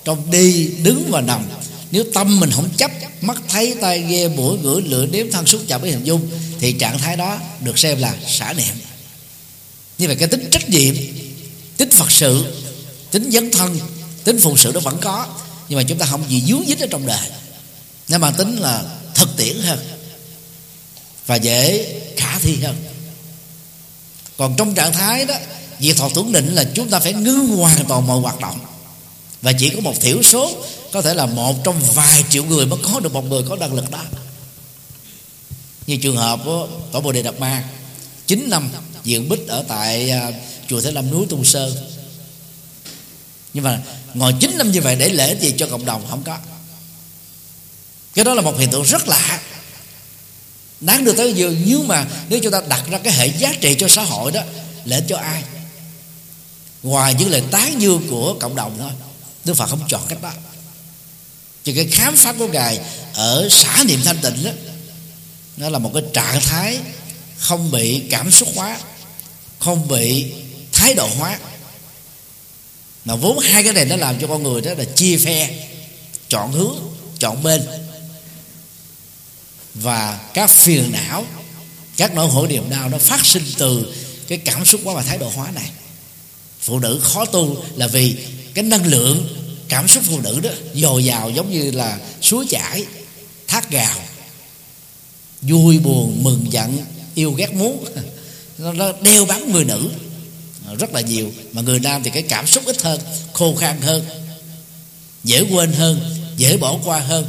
trong 0.06 0.32
đi, 0.32 0.68
đứng 0.84 1.08
và 1.10 1.22
nằm. 1.22 1.46
Nếu 1.92 2.04
tâm 2.14 2.40
mình 2.40 2.52
không 2.52 2.70
chấp, 2.78 2.92
mắt 3.22 3.42
thấy, 3.48 3.76
tai 3.82 4.00
nghe, 4.00 4.28
mũi, 4.28 4.58
ngửi 4.58 4.82
lửa 4.82 5.06
nếm, 5.06 5.32
thân, 5.32 5.46
xúc 5.46 5.62
chạm 5.68 5.82
với 5.82 5.92
hình 5.92 6.04
dung, 6.04 6.30
thì 6.60 6.74
trạng 6.74 7.00
thái 7.00 7.18
đó 7.18 7.38
được 7.60 7.80
xem 7.80 8.00
là 8.00 8.16
xả 8.28 8.54
niệm. 8.54 8.76
Như 9.98 10.08
vậy 10.08 10.16
cái 10.16 10.28
tính 10.28 10.50
trách 10.52 10.70
nhiệm, 10.70 10.96
tính 11.78 11.90
phật 11.92 12.12
sự, 12.12 12.46
tính 13.12 13.32
dấn 13.32 13.52
thân, 13.52 13.80
tính 14.24 14.40
phụng 14.40 14.58
sự 14.58 14.72
nó 14.74 14.80
vẫn 14.80 14.98
có, 15.02 15.26
nhưng 15.70 15.78
mà 15.78 15.84
chúng 15.84 15.98
ta 15.98 16.06
không 16.06 16.24
gì 16.30 16.44
dướng 16.48 16.64
dính 16.68 16.80
ở 16.80 16.88
trong 16.90 17.08
đời. 17.08 17.30
Nó 18.08 18.18
mang 18.18 18.34
tính 18.34 18.58
là 18.58 18.84
thực 19.16 19.38
tiễn 19.38 19.58
hơn 19.62 19.80
và 21.32 21.38
dễ 21.38 21.86
khả 22.18 22.40
thi 22.40 22.56
hơn. 22.64 22.76
Còn 24.38 24.56
trong 24.58 24.74
trạng 24.74 24.94
thái 24.94 25.26
đó 25.26 25.36
việc 25.80 25.98
thọ 25.98 26.10
tưởng 26.16 26.32
định 26.32 26.56
là 26.56 26.64
chúng 26.74 26.90
ta 26.90 27.00
phải 27.00 27.14
ngưng 27.14 27.48
hoàn 27.48 27.86
toàn 27.86 28.08
mọi 28.08 28.20
hoạt 28.20 28.40
động. 28.40 28.60
Và 29.42 29.52
chỉ 29.54 29.70
có 29.70 29.82
một 29.82 30.02
thiểu 30.02 30.24
số, 30.24 30.64
có 30.92 31.02
thể 31.02 31.14
là 31.14 31.26
một 31.26 31.64
trong 31.64 31.82
vài 31.94 32.24
triệu 32.30 32.44
người 32.44 32.66
mới 32.66 32.80
có 32.84 33.00
được 33.00 33.14
một 33.14 33.26
người 33.26 33.44
có 33.50 33.56
năng 33.56 33.74
lực 33.74 33.92
đó. 33.92 34.04
Như 35.88 35.98
trường 35.98 36.18
hợp 36.18 36.40
của 36.46 36.68
tổ 36.92 37.02
bồ 37.02 37.12
đề 37.12 37.24
đạt 37.24 37.40
ma 37.40 37.64
9 38.28 38.50
năm 38.50 38.70
diện 39.04 39.30
bích 39.30 39.48
ở 39.48 39.64
tại 39.68 40.10
à, 40.10 40.32
chùa 40.68 40.82
Thế 40.82 40.92
Lâm 40.92 41.12
núi 41.12 41.26
Tung 41.30 41.46
Sơn. 41.46 41.76
Nhưng 43.54 43.64
mà 43.64 43.80
ngồi 44.14 44.34
9 44.40 44.58
năm 44.58 44.72
như 44.72 44.82
vậy 44.82 44.96
để 44.96 45.10
lễ 45.10 45.38
gì 45.42 45.54
cho 45.58 45.68
cộng 45.68 45.86
đồng 45.86 46.08
không 46.10 46.24
có. 46.24 46.38
Cái 48.16 48.26
đó 48.26 48.34
là 48.34 48.42
một 48.42 48.60
hiện 48.60 48.72
tượng 48.72 48.84
rất 48.84 49.08
lạ 49.08 49.42
đáng 50.82 51.06
được 51.06 51.14
tới 51.18 51.34
giờ 51.34 51.56
nhưng 51.66 51.88
mà 51.88 52.08
nếu 52.30 52.40
chúng 52.44 52.52
ta 52.52 52.62
đặt 52.68 52.84
ra 52.90 52.98
cái 52.98 53.14
hệ 53.14 53.28
giá 53.28 53.54
trị 53.62 53.76
cho 53.80 53.88
xã 53.88 54.04
hội 54.04 54.32
đó 54.32 54.42
là 54.86 55.02
cho 55.08 55.18
ai? 55.18 55.44
Ngoài 56.84 57.16
những 57.20 57.30
lời 57.30 57.44
tán 57.52 57.82
dương 57.82 58.08
của 58.10 58.36
cộng 58.40 58.56
đồng 58.56 58.78
thôi. 58.80 58.92
Đức 59.46 59.54
phật 59.54 59.66
không 59.66 59.82
chọn 59.88 60.02
cách 60.10 60.22
đó. 60.22 60.32
Thì 61.66 61.74
cái 61.74 61.88
khám 61.92 62.16
phá 62.16 62.34
của 62.34 62.48
ngài 62.48 62.80
ở 63.14 63.48
xã 63.52 63.84
niệm 63.88 64.00
thanh 64.06 64.18
tịnh 64.22 64.44
đó, 64.44 64.52
nó 65.58 65.70
là 65.70 65.80
một 65.80 65.92
cái 65.94 66.04
trạng 66.14 66.42
thái 66.42 66.80
không 67.38 67.72
bị 67.72 68.04
cảm 68.10 68.32
xúc 68.32 68.50
hóa, 68.56 68.78
không 69.60 69.88
bị 69.88 70.32
thái 70.72 70.94
độ 70.94 71.10
hóa. 71.18 71.40
Mà 73.06 73.16
vốn 73.16 73.40
hai 73.40 73.64
cái 73.64 73.74
này 73.74 73.86
nó 73.86 73.96
làm 73.96 74.20
cho 74.22 74.28
con 74.28 74.44
người 74.44 74.62
đó 74.62 74.72
là 74.78 74.84
chia 74.84 75.18
phe, 75.18 75.50
chọn 76.30 76.52
hướng, 76.52 76.76
chọn 77.20 77.44
bên 77.44 77.62
và 79.76 80.20
các 80.34 80.50
phiền 80.50 80.92
não, 80.92 81.26
các 81.98 82.16
nỗi 82.16 82.30
khổ 82.34 82.48
niềm 82.48 82.70
đau 82.70 82.90
nó 82.90 82.98
phát 82.98 83.26
sinh 83.26 83.44
từ 83.58 83.94
cái 84.28 84.38
cảm 84.38 84.66
xúc 84.66 84.82
quá 84.84 84.94
và 84.94 85.02
thái 85.02 85.18
độ 85.18 85.30
hóa 85.36 85.52
này. 85.56 85.70
Phụ 86.62 86.80
nữ 86.80 87.00
khó 87.04 87.26
tu 87.26 87.64
là 87.76 87.88
vì 87.88 88.16
cái 88.54 88.64
năng 88.64 88.86
lượng 88.86 89.38
cảm 89.70 89.88
xúc 89.88 90.04
phụ 90.08 90.20
nữ 90.22 90.40
đó 90.40 90.50
dồi 90.74 91.06
dào 91.06 91.30
giống 91.30 91.52
như 91.52 91.72
là 91.72 92.00
suối 92.22 92.46
chảy, 92.50 92.86
thác 93.48 93.70
gào 93.70 93.98
vui, 95.42 95.80
buồn, 95.80 96.24
mừng, 96.24 96.46
giận, 96.50 96.78
yêu, 97.16 97.32
ghét, 97.32 97.54
muốn. 97.54 97.86
Nó 98.58 98.94
đeo 99.02 99.26
bám 99.26 99.52
người 99.52 99.66
nữ 99.66 99.90
rất 100.80 100.94
là 100.94 101.02
nhiều. 101.02 101.32
Mà 101.52 101.62
người 101.62 101.80
nam 101.80 102.04
thì 102.04 102.10
cái 102.10 102.24
cảm 102.24 102.48
xúc 102.48 102.64
ít 102.66 102.82
hơn, 102.82 103.00
khô 103.34 103.56
khan 103.56 103.82
hơn, 103.82 104.06
dễ 105.24 105.42
quên 105.52 105.74
hơn, 105.74 106.16
dễ 106.38 106.58
bỏ 106.58 106.78
qua 106.86 107.00
hơn 107.00 107.26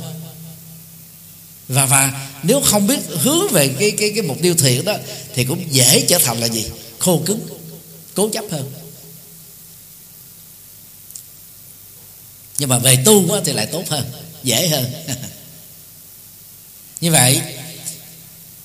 và 1.68 1.86
và 1.86 2.28
nếu 2.42 2.60
không 2.60 2.86
biết 2.86 3.00
hướng 3.08 3.48
về 3.48 3.68
cái 3.78 3.90
cái 3.90 4.12
cái 4.14 4.22
mục 4.22 4.36
tiêu 4.42 4.54
thiện 4.58 4.84
đó, 4.84 4.96
thì 5.34 5.44
cũng 5.44 5.64
dễ 5.70 6.06
trở 6.08 6.18
thành 6.18 6.40
là 6.40 6.46
gì? 6.46 6.66
Khô 6.98 7.22
cứng, 7.26 7.46
cố 8.14 8.28
chấp 8.28 8.44
hơn. 8.50 8.72
Nhưng 12.58 12.68
mà 12.68 12.78
về 12.78 12.96
tu 13.04 13.40
thì 13.44 13.52
lại 13.52 13.66
tốt 13.66 13.84
hơn, 13.88 14.04
dễ 14.42 14.68
hơn. 14.68 14.92
Như 17.00 17.10
vậy, 17.10 17.40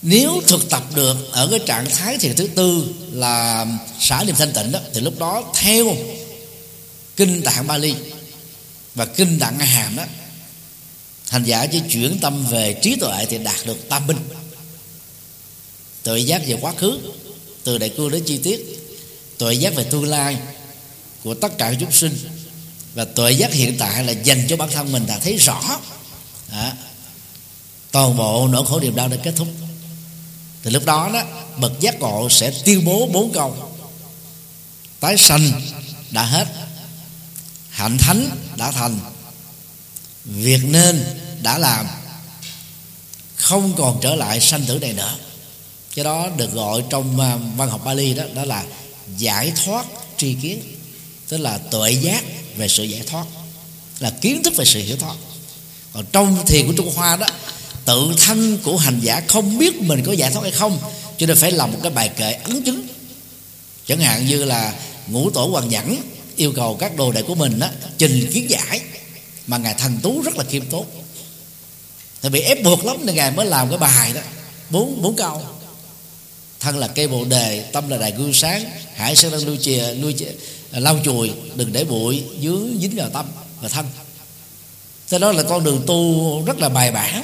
nếu 0.02 0.42
thực 0.48 0.70
tập 0.70 0.84
được 0.96 1.32
ở 1.32 1.48
cái 1.52 1.60
trạng 1.66 1.90
thái 1.90 2.18
thiền 2.18 2.36
thứ 2.36 2.48
tư 2.48 2.94
là 3.12 3.66
xả 4.00 4.24
niệm 4.24 4.36
thanh 4.36 4.54
tịnh 4.54 4.72
đó, 4.72 4.80
thì 4.94 5.02
lúc 5.02 5.20
đó 5.20 5.44
theo 5.56 5.96
kinh 7.16 7.42
tạng 7.42 7.68
Bali 7.68 7.96
và 8.96 9.06
kinh 9.06 9.40
tạng 9.40 9.60
A 9.60 9.66
Hàm 9.66 9.96
đó 9.96 10.04
hành 11.30 11.44
giả 11.44 11.66
chỉ 11.66 11.82
chuyển 11.90 12.20
tâm 12.20 12.46
về 12.46 12.74
trí 12.82 12.96
tuệ 12.96 13.26
thì 13.30 13.38
đạt 13.38 13.66
được 13.66 13.90
tam 13.90 14.08
minh. 14.08 14.18
Tự 16.04 16.16
giác 16.16 16.42
về 16.48 16.58
quá 16.62 16.74
khứ 16.78 17.00
từ 17.63 17.78
đại 17.78 17.90
cương 17.90 18.12
đến 18.12 18.24
chi 18.26 18.38
tiết 18.38 18.78
tuệ 19.38 19.54
giác 19.54 19.76
về 19.76 19.84
tương 19.84 20.06
lai 20.06 20.38
của 21.24 21.34
tất 21.34 21.58
cả 21.58 21.74
chúng 21.80 21.92
sinh 21.92 22.18
và 22.94 23.06
tuệ 23.06 23.32
giác 23.32 23.54
hiện 23.54 23.78
tại 23.78 24.04
là 24.04 24.12
dành 24.12 24.46
cho 24.50 24.58
bản 24.58 24.70
thân 24.72 24.92
mình 24.92 25.06
là 25.08 25.20
thấy 25.20 25.38
rõ. 25.38 25.80
À, 26.52 26.74
toàn 27.92 28.18
bộ 28.18 28.48
nỗi 28.48 28.66
khổ 28.66 28.80
niềm 28.80 28.96
đau 28.96 29.08
đã 29.08 29.18
kết 29.24 29.34
thúc. 29.36 29.48
Thì 30.63 30.72
lúc 30.72 30.86
đó 30.86 31.10
đó 31.13 31.24
bậc 31.58 31.80
giác 31.80 32.00
ngộ 32.00 32.30
sẽ 32.30 32.52
tuyên 32.66 32.86
bố 32.86 33.08
bốn 33.13 33.32
câu. 33.32 33.56
Tái 35.00 35.18
sanh 35.18 35.62
đã 36.12 36.24
hết 36.24 36.48
hạnh 37.70 37.98
thánh 37.98 38.30
đã 38.56 38.72
thành 38.72 39.00
việc 40.28 40.60
nên 40.63 41.04
đã 41.42 41.58
làm 41.58 41.88
không 43.36 43.74
còn 43.78 44.00
trở 44.02 44.16
lại 44.16 44.42
sanh 44.42 44.66
tử 44.66 44.80
này 44.80 44.94
nữa. 44.94 45.16
Cái 45.96 46.06
đó 46.06 46.30
được 46.38 46.54
gọi 46.54 46.84
trong 46.90 47.20
à, 47.20 47.38
văn 47.56 47.70
học 47.70 47.82
Bali 47.86 48.13
đó 48.13 48.24
đó 48.36 48.46
là 48.46 48.63
giải 49.18 49.52
thoát 49.66 49.86
tri 50.18 50.34
kiến 50.34 50.62
tức 51.28 51.38
là 51.38 51.58
tuệ 51.58 51.92
giác 51.92 52.24
về 52.58 52.68
sự 52.68 52.84
giải 52.84 53.02
thoát 53.08 53.26
là 54.00 54.10
kiến 54.10 54.44
thức 54.44 54.54
về 54.56 54.66
sự 54.66 54.80
hiểu 54.80 54.98
thoát. 54.98 55.16
Còn 55.94 56.06
trong 56.12 56.46
thiền 56.46 56.68
của 56.68 56.74
Trung 56.78 56.92
Hoa 56.96 57.16
đó 57.16 57.28
tự 57.86 58.13
thân 58.18 58.58
của 58.63 58.78
hành 58.78 59.00
giả 59.00 59.22
không 59.28 59.58
biết 59.58 59.82
mình 59.82 60.04
có 60.06 60.12
giải 60.12 60.32
thoát 60.32 60.42
hay 60.42 60.52
không 60.52 60.80
cho 61.18 61.28
nên 61.28 61.38
phải 61.38 61.52
làm 61.52 61.72
một 61.72 61.80
cái 61.84 61.92
bài 61.92 62.10
kệ 62.10 62.34
ấn 62.34 62.63
chứng. 62.63 62.88
Chẳng 63.88 64.00
hạn 64.00 64.26
như 64.26 64.46
là 64.46 64.74
ngũ 65.08 65.30
tổ 65.30 65.46
hoàng 65.46 65.70
nhẫn 65.70 65.98
yêu 66.36 66.52
cầu 66.56 66.78
các 66.80 66.96
đồ 66.96 67.12
đệ 67.12 67.22
của 67.22 67.36
mình 67.36 67.60
đó, 67.60 67.68
trình 67.98 68.32
kiến 68.34 68.50
giải 68.50 68.82
mà 69.48 69.58
ngài 69.58 69.74
thành 69.74 70.00
tú 70.04 70.22
rất 70.22 70.38
là 70.38 70.44
khiêm 70.44 70.66
tốn. 70.66 70.86
Thì 72.22 72.30
bị 72.30 72.40
ép 72.40 72.64
buộc 72.64 72.86
lắm 72.86 72.98
nên 73.06 73.16
ngài 73.16 73.32
mới 73.32 73.46
làm 73.46 73.70
cái 73.70 73.78
bài 73.78 74.14
đó. 74.14 74.22
Bốn 74.70 75.02
bốn 75.02 75.16
câu. 75.16 75.42
Thân 76.60 76.78
là 76.78 76.88
cây 76.88 77.08
bồ 77.08 77.26
đề 77.26 77.62
tâm 77.62 77.90
là 77.90 77.98
đài 77.98 78.12
gương 78.12 78.34
sáng. 78.34 78.66
Hải 78.96 79.16
sẽ 79.16 79.30
đang 79.30 79.46
nuôi 79.46 79.58
chìa 79.62 79.94
nuôi 80.02 80.14
chìa, 80.18 80.32
à, 80.72 80.80
lau 80.80 81.00
chùi 81.04 81.32
đừng 81.56 81.74
để 81.74 81.84
bụi 81.84 82.24
dưới 82.40 82.60
dính 82.82 82.96
vào 82.96 83.10
tâm 83.10 83.26
và 83.62 83.70
thân. 83.70 83.86
Thế 85.10 85.20
đó 85.20 85.32
là 85.32 85.44
con 85.44 85.64
đường 85.64 85.84
tu 85.88 86.46
rất 86.46 86.60
là 86.60 86.70
bài 86.70 86.92
bản. 86.92 87.24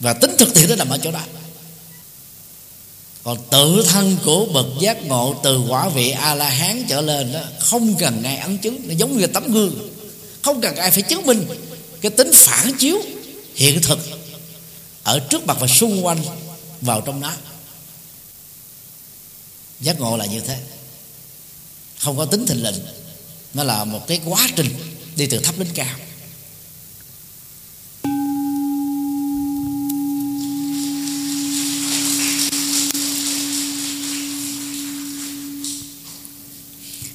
Và 0.00 0.12
tính 0.12 0.30
thực 0.38 0.54
tiễn 0.54 0.68
nó 0.68 0.76
nằm 0.76 0.88
ở 0.88 0.98
chỗ 0.98 1.12
đó. 1.12 1.20
Còn 3.22 3.38
tự 3.50 3.84
thân 3.88 4.16
của 4.24 4.46
bậc 4.46 4.66
giác 4.80 5.02
ngộ 5.02 5.40
từ 5.42 5.60
quả 5.68 5.88
vị 5.88 6.10
a 6.10 6.34
la 6.34 6.48
hán 6.50 6.84
trở 6.88 7.00
lên 7.00 7.32
đó 7.32 7.40
không 7.60 7.94
cần 7.98 8.22
ngài 8.22 8.36
ấn 8.36 8.58
chứng. 8.58 8.88
Nó 8.88 8.94
giống 8.94 9.18
như 9.18 9.26
tấm 9.26 9.52
gương 9.52 9.95
không 10.46 10.60
cần 10.60 10.76
ai 10.76 10.90
phải 10.90 11.02
chứng 11.02 11.26
minh. 11.26 11.46
Cái 12.00 12.10
tính 12.10 12.30
phản 12.34 12.72
chiếu 12.78 13.02
hiện 13.54 13.82
thực 13.82 13.98
ở 15.02 15.18
trước 15.30 15.46
mặt 15.46 15.56
và 15.60 15.66
xung 15.66 16.06
quanh 16.06 16.24
vào 16.80 17.00
trong 17.00 17.20
nó. 17.20 17.32
Giác 19.80 20.00
ngộ 20.00 20.16
là 20.16 20.26
như 20.26 20.40
thế. 20.40 20.60
Không 21.98 22.16
có 22.16 22.24
tính 22.24 22.46
thình 22.46 22.62
lình. 22.62 22.74
Nó 23.54 23.64
là 23.64 23.84
một 23.84 24.06
cái 24.06 24.20
quá 24.24 24.48
trình 24.56 24.68
đi 25.16 25.26
từ 25.26 25.38
thấp 25.38 25.58
đến 25.58 25.68
cao. 25.74 25.96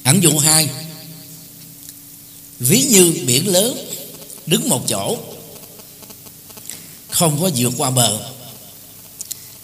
Ẩn 0.03 0.23
dụ 0.23 0.37
hai 0.37 0.69
ví 2.61 2.83
như 2.83 3.13
biển 3.25 3.47
lớn, 3.47 3.77
đứng 4.45 4.69
một 4.69 4.81
chỗ, 4.87 5.17
không 7.09 7.41
có 7.41 7.49
vượt 7.55 7.73
qua 7.77 7.89
bờ. 7.89 8.31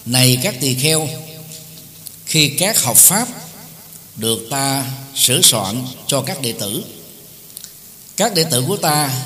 Này 0.05 0.37
các 0.43 0.55
tỳ 0.61 0.75
kheo, 0.75 1.09
khi 2.25 2.49
các 2.49 2.83
học 2.83 2.97
pháp 2.97 3.27
được 4.15 4.47
ta 4.51 4.85
sửa 5.15 5.41
soạn 5.41 5.85
cho 6.07 6.21
các 6.21 6.41
đệ 6.41 6.51
tử, 6.51 6.83
các 8.17 8.33
đệ 8.33 8.43
tử 8.43 8.63
của 8.67 8.77
ta 8.77 9.25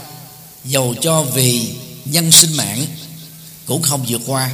dầu 0.65 0.95
cho 1.01 1.23
vì 1.23 1.69
nhân 2.05 2.31
sinh 2.31 2.57
mạng 2.57 2.85
cũng 3.65 3.81
không 3.81 4.05
vượt 4.07 4.21
qua. 4.25 4.51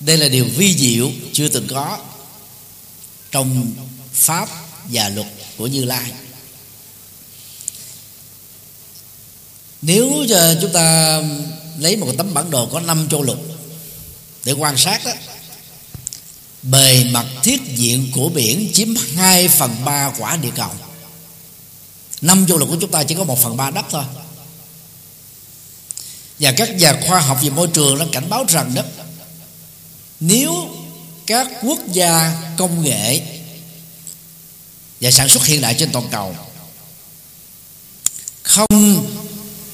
Đây 0.00 0.16
là 0.16 0.28
điều 0.28 0.44
vi 0.56 0.74
diệu 0.74 1.10
chưa 1.32 1.48
từng 1.48 1.66
có 1.70 1.98
trong 3.30 3.72
pháp 4.12 4.48
và 4.84 5.08
luật 5.08 5.26
của 5.56 5.66
như 5.66 5.84
lai. 5.84 6.12
Nếu 9.82 10.24
chúng 10.62 10.72
ta 10.72 11.18
lấy 11.78 11.96
một 11.96 12.12
tấm 12.18 12.34
bản 12.34 12.50
đồ 12.50 12.68
có 12.72 12.80
năm 12.80 13.08
châu 13.10 13.22
lục 13.22 13.38
để 14.44 14.52
quan 14.52 14.76
sát 14.76 15.04
đó, 15.04 15.12
bề 16.62 17.04
mặt 17.04 17.26
thiết 17.42 17.60
diện 17.76 18.10
của 18.14 18.28
biển 18.28 18.70
chiếm 18.74 18.88
2 19.16 19.48
phần 19.48 19.76
3 19.84 20.12
quả 20.18 20.36
địa 20.36 20.50
cầu. 20.56 20.70
Năm 22.20 22.46
châu 22.48 22.58
lục 22.58 22.68
của 22.68 22.76
chúng 22.80 22.90
ta 22.90 23.04
chỉ 23.04 23.14
có 23.14 23.24
một 23.24 23.38
phần 23.42 23.56
ba 23.56 23.70
đất 23.70 23.86
thôi. 23.90 24.04
Và 26.38 26.52
các 26.52 26.76
nhà 26.76 27.00
khoa 27.06 27.20
học 27.20 27.38
về 27.42 27.50
môi 27.50 27.68
trường 27.68 27.98
đã 27.98 28.04
cảnh 28.12 28.28
báo 28.28 28.44
rằng 28.48 28.74
đó, 28.74 28.82
nếu 30.20 30.68
các 31.26 31.48
quốc 31.62 31.78
gia 31.92 32.42
công 32.56 32.82
nghệ 32.82 33.20
và 35.00 35.10
sản 35.10 35.28
xuất 35.28 35.46
hiện 35.46 35.60
đại 35.60 35.74
trên 35.78 35.92
toàn 35.92 36.08
cầu 36.10 36.36
không 38.42 39.06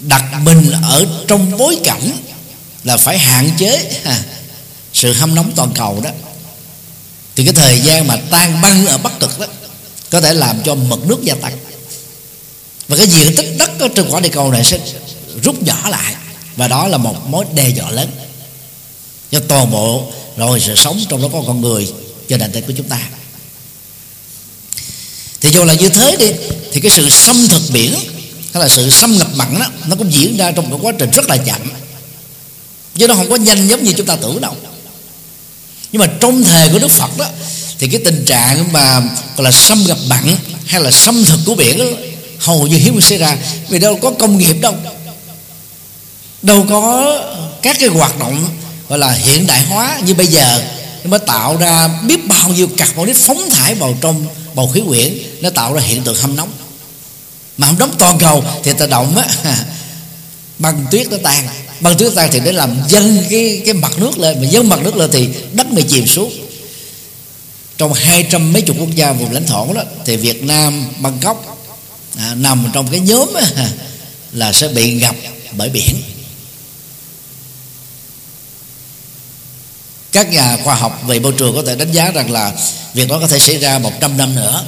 đặt 0.01 0.41
mình 0.43 0.73
ở 0.83 1.07
trong 1.29 1.59
bối 1.59 1.79
cảnh 1.85 2.11
là 2.85 2.97
phải 2.97 3.19
hạn 3.19 3.51
chế 3.59 4.01
à, 4.05 4.23
sự 4.93 5.13
hâm 5.13 5.35
nóng 5.35 5.53
toàn 5.57 5.71
cầu 5.75 6.01
đó. 6.05 6.11
Thì 7.37 7.45
cái 7.45 7.55
thời 7.55 7.81
gian 7.81 8.07
mà 8.07 8.17
tan 8.31 8.61
băng 8.61 8.87
ở 8.87 8.99
bắc 8.99 9.21
cực 9.21 9.41
đó 9.41 9.47
có 10.11 10.21
thể 10.21 10.35
làm 10.35 10.63
cho 10.63 10.75
mực 10.75 11.07
nước 11.07 11.19
gia 11.23 11.35
tăng. 11.35 11.59
Và 12.89 12.97
cái 12.97 13.07
diện 13.07 13.37
tích 13.37 13.55
đất 13.59 13.71
ở 13.79 13.89
trên 13.97 14.07
quả 14.11 14.21
địa 14.21 14.29
cầu 14.29 14.53
này 14.53 14.65
sẽ 14.65 14.79
rút 15.43 15.63
nhỏ 15.63 15.89
lại 15.89 16.15
và 16.57 16.69
đó 16.69 16.89
là 16.89 16.97
một 16.97 17.29
mối 17.29 17.45
đe 17.55 17.69
dọa 17.69 17.91
lớn 17.91 18.11
cho 19.31 19.41
toàn 19.49 19.71
bộ 19.71 20.13
rồi 20.37 20.61
sự 20.61 20.75
sống 20.75 21.05
trong 21.09 21.23
đó 21.23 21.29
có 21.33 21.43
con 21.47 21.61
người 21.61 21.93
cho 22.29 22.37
nền 22.37 22.53
tảng 22.53 22.63
của 22.63 22.73
chúng 22.77 22.89
ta. 22.89 23.09
Thì 25.41 25.51
dù 25.51 25.65
là 25.65 25.75
như 25.75 25.89
thế 25.89 26.17
đi 26.17 26.33
thì 26.73 26.81
cái 26.81 26.91
sự 26.91 27.11
xâm 27.11 27.49
thực 27.49 27.63
biển 27.73 27.95
hay 28.55 28.63
là 28.63 28.69
sự 28.69 28.91
xâm 28.91 29.17
nhập 29.17 29.29
mặn 29.35 29.59
đó 29.59 29.67
nó 29.87 29.97
cũng 29.97 30.13
diễn 30.13 30.37
ra 30.37 30.51
trong 30.51 30.71
một 30.71 30.79
quá 30.83 30.93
trình 30.99 31.11
rất 31.11 31.29
là 31.29 31.37
chậm. 31.37 31.61
Chứ 32.99 33.07
nó 33.07 33.15
không 33.15 33.31
có 33.31 33.37
nhanh 33.37 33.69
giống 33.69 33.83
như 33.83 33.93
chúng 33.93 34.07
ta 34.07 34.17
tưởng 34.17 34.41
đâu. 34.41 34.57
Nhưng 35.93 36.01
mà 36.01 36.07
trong 36.21 36.45
thời 36.45 36.69
của 36.69 36.79
đức 36.79 36.91
phật 36.91 37.19
đó 37.19 37.27
thì 37.79 37.89
cái 37.89 38.01
tình 38.05 38.25
trạng 38.25 38.73
mà 38.73 39.01
gọi 39.37 39.45
là 39.45 39.51
xâm 39.51 39.83
nhập 39.83 39.99
mặn 40.09 40.37
hay 40.67 40.81
là 40.81 40.91
xâm 40.91 41.25
thực 41.25 41.41
của 41.47 41.55
biển 41.55 41.79
đó, 41.79 41.85
hầu 42.39 42.67
như 42.67 42.77
hiếm 42.77 43.01
xảy 43.01 43.19
ra. 43.19 43.37
Vì 43.69 43.79
đâu 43.79 43.99
có 44.03 44.11
công 44.11 44.39
nghiệp 44.39 44.57
đâu. 44.61 44.75
Đâu 46.43 46.67
có 46.69 47.15
các 47.63 47.77
cái 47.81 47.89
hoạt 47.89 48.19
động 48.19 48.49
gọi 48.89 48.99
là 48.99 49.13
hiện 49.13 49.47
đại 49.47 49.63
hóa 49.63 50.01
như 50.07 50.15
bây 50.15 50.27
giờ 50.27 50.63
nó 51.05 51.11
mới 51.11 51.21
tạo 51.21 51.57
ra 51.57 51.89
biết 51.89 52.29
bao 52.29 52.49
nhiêu 52.49 52.69
carbonic 52.77 53.17
phóng 53.17 53.51
thải 53.51 53.75
vào 53.75 53.99
trong 54.01 54.27
bầu 54.55 54.69
khí 54.75 54.83
quyển 54.89 55.19
nó 55.41 55.51
tạo 55.51 55.75
ra 55.75 55.81
hiện 55.81 56.03
tượng 56.03 56.17
hâm 56.17 56.37
nóng 56.37 56.53
mà 57.59 57.67
không 57.67 57.79
đóng 57.79 57.95
toàn 57.99 58.19
cầu 58.19 58.45
thì 58.63 58.73
tự 58.79 58.87
động 58.87 59.17
á. 59.17 59.57
Băng 60.59 60.87
tuyết 60.91 61.11
nó 61.11 61.17
tan. 61.23 61.49
Băng 61.81 61.99
tuyết 61.99 62.13
tan 62.15 62.31
thì 62.33 62.41
để 62.45 62.53
làm 62.53 62.77
dâng 62.89 63.19
cái 63.31 63.63
cái 63.65 63.75
mặt 63.75 63.99
nước 63.99 64.19
lên. 64.19 64.41
Mà 64.41 64.49
dâng 64.49 64.69
mặt 64.69 64.81
nước 64.83 64.97
lên 64.97 65.11
thì 65.13 65.29
đất 65.53 65.71
bị 65.71 65.83
chìm 65.89 66.07
xuống. 66.07 66.33
Trong 67.79 67.93
hai 67.93 68.27
trăm 68.31 68.53
mấy 68.53 68.63
chục 68.63 68.77
quốc 68.81 68.95
gia 68.95 69.13
vùng 69.13 69.33
lãnh 69.33 69.47
thổ 69.47 69.73
đó 69.73 69.83
thì 70.05 70.17
Việt 70.17 70.43
Nam 70.43 70.87
Bangkok 70.99 71.55
à, 72.17 72.35
nằm 72.35 72.67
trong 72.73 72.89
cái 72.91 73.01
nhóm 73.01 73.35
á, 73.35 73.47
là 74.33 74.53
sẽ 74.53 74.69
bị 74.69 74.93
ngập 74.93 75.15
bởi 75.53 75.69
biển. 75.69 76.03
Các 80.13 80.33
nhà 80.33 80.59
khoa 80.65 80.75
học 80.75 81.03
về 81.07 81.19
môi 81.19 81.33
trường 81.39 81.55
có 81.57 81.63
thể 81.67 81.77
đánh 81.77 81.93
giá 81.93 82.11
rằng 82.11 82.31
là 82.31 82.53
việc 82.95 83.09
đó 83.09 83.19
có 83.21 83.27
thể 83.27 83.39
xảy 83.39 83.59
ra 83.59 83.79
100 83.79 84.17
năm 84.17 84.35
nữa 84.35 84.65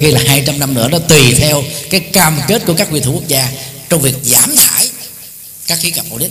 khi 0.00 0.10
là 0.10 0.20
200 0.26 0.58
năm 0.58 0.74
nữa 0.74 0.88
nó 0.88 0.98
tùy 0.98 1.34
theo 1.36 1.64
cái 1.90 2.00
cam 2.00 2.40
kết 2.48 2.62
của 2.66 2.74
các 2.74 2.90
nguyên 2.90 3.02
thủ 3.02 3.12
quốc 3.12 3.28
gia 3.28 3.48
trong 3.88 4.00
việc 4.00 4.14
giảm 4.24 4.56
thải 4.56 4.90
các 5.66 5.78
khí 5.82 5.90
carbonic. 5.90 6.30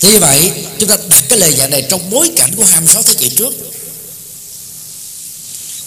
Thế 0.00 0.12
như 0.12 0.20
vậy 0.20 0.52
chúng 0.78 0.88
ta 0.88 0.96
đặt 1.08 1.22
cái 1.28 1.38
lời 1.38 1.54
dạy 1.54 1.68
này 1.68 1.86
trong 1.90 2.10
bối 2.10 2.30
cảnh 2.36 2.54
của 2.56 2.64
26 2.64 3.02
thế 3.02 3.14
kỷ 3.14 3.28
trước. 3.28 3.54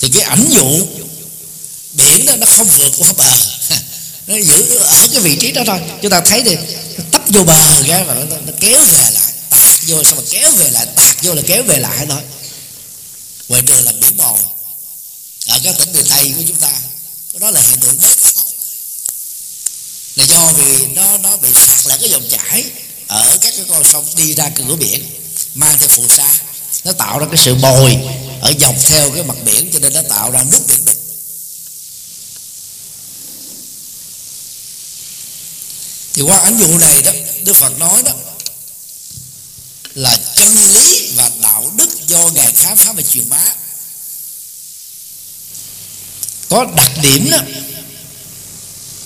Thì 0.02 0.10
cái 0.14 0.22
ảnh 0.22 0.50
dụ 0.50 0.88
biển 1.94 2.26
đó 2.26 2.36
nó 2.36 2.46
không 2.46 2.68
vượt 2.68 2.92
qua 2.98 3.14
bờ. 3.18 3.32
Nó 4.28 4.36
giữ 4.36 4.78
ở 4.78 5.08
cái 5.12 5.22
vị 5.22 5.38
trí 5.40 5.52
đó 5.52 5.64
thôi. 5.66 5.80
Chúng 6.02 6.12
ta 6.12 6.22
thấy 6.22 6.42
thì 6.46 6.56
nó 6.98 7.04
tấp 7.12 7.22
vô 7.28 7.44
bờ 7.44 7.84
ra 7.88 8.04
và 8.04 8.14
nó, 8.14 8.22
nó 8.46 8.54
kéo 8.60 8.86
về 8.86 9.10
lại 9.14 9.34
Tạt 9.50 9.80
vô 9.88 10.04
xong 10.04 10.16
rồi 10.16 10.28
kéo 10.32 10.52
về 10.52 10.70
lại 10.72 10.86
Tạt 10.96 11.24
vô 11.24 11.34
là 11.34 11.42
kéo 11.48 11.64
về 11.64 11.80
lại 11.80 12.06
thôi. 12.10 12.22
Ngoài 13.48 13.62
đường 13.62 13.86
là 13.86 13.92
biển 14.02 14.18
bồi. 14.18 14.40
Ở 15.48 15.60
các 15.64 15.76
tỉnh 15.80 15.94
miền 15.94 16.06
Tây 16.10 16.34
của 16.38 16.44
chúng 16.48 16.58
ta 16.58 16.72
Đó 17.40 17.52
là 17.52 17.62
hiện 17.62 17.80
tượng 17.80 18.02
mới 18.02 18.16
khó. 18.22 18.30
Là 20.16 20.26
do 20.26 20.52
vì 20.54 20.86
nó 20.86 21.18
nó 21.18 21.38
bị 21.38 21.50
sạt 21.54 21.88
lại 21.88 21.98
cái 22.02 22.10
dòng 22.10 22.30
chảy 22.30 22.66
ở 23.08 23.38
các 23.42 23.54
cái 23.58 23.66
con 23.70 23.84
sông 23.84 24.06
đi 24.16 24.34
ra 24.34 24.50
cửa 24.50 24.76
biển, 24.76 25.06
mang 25.54 25.78
theo 25.80 25.88
phù 25.88 26.08
sa. 26.08 26.40
Nó 26.84 26.92
tạo 26.92 27.20
ra 27.20 27.26
cái 27.26 27.38
sự 27.38 27.56
bồi 27.56 27.98
ở 28.42 28.54
dọc 28.60 28.76
theo 28.86 29.12
cái 29.12 29.24
mặt 29.24 29.38
biển, 29.46 29.70
cho 29.74 29.80
nên 29.80 29.94
nó 29.94 30.02
tạo 30.10 30.32
ra 30.32 30.44
nước 30.44 30.60
biển 30.68 30.86
đục. 30.86 30.98
Thì 36.14 36.22
qua 36.22 36.38
ảnh 36.38 36.58
dụ 36.60 36.78
này 36.78 37.02
đó, 37.02 37.12
đức 37.44 37.56
phật 37.56 37.80
nói 37.80 38.04
đó, 38.04 38.14
là 39.96 40.18
chân 40.36 40.56
lý 40.74 41.03
và 41.16 41.32
đạo 41.42 41.72
đức 41.76 41.90
do 42.08 42.30
ngài 42.36 42.52
khám 42.52 42.78
phá 42.78 42.94
và 42.94 43.02
truyền 43.02 43.30
bá. 43.30 43.54
Có 46.50 46.66
đặc 46.76 46.92
điểm 47.02 47.30
đó, 47.32 47.40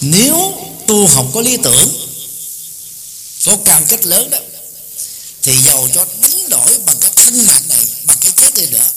nếu 0.01 0.53
tu 0.87 1.07
học 1.07 1.25
có 1.33 1.41
lý 1.41 1.57
tưởng, 1.63 2.09
có 3.45 3.57
cam 3.65 3.85
kết 3.85 4.05
lớn 4.05 4.29
đó, 4.29 4.37
thì 5.41 5.57
giàu 5.63 5.89
cho 5.95 6.05
đánh 6.21 6.49
đổi 6.49 6.79
bằng 6.85 6.97
cái 7.01 7.11
thân 7.15 7.45
mạng 7.45 7.63
này 7.69 7.85
bằng 8.03 8.17
cái 8.21 8.31
chết 8.35 8.53
đi 8.55 8.65
nữa. 8.65 8.91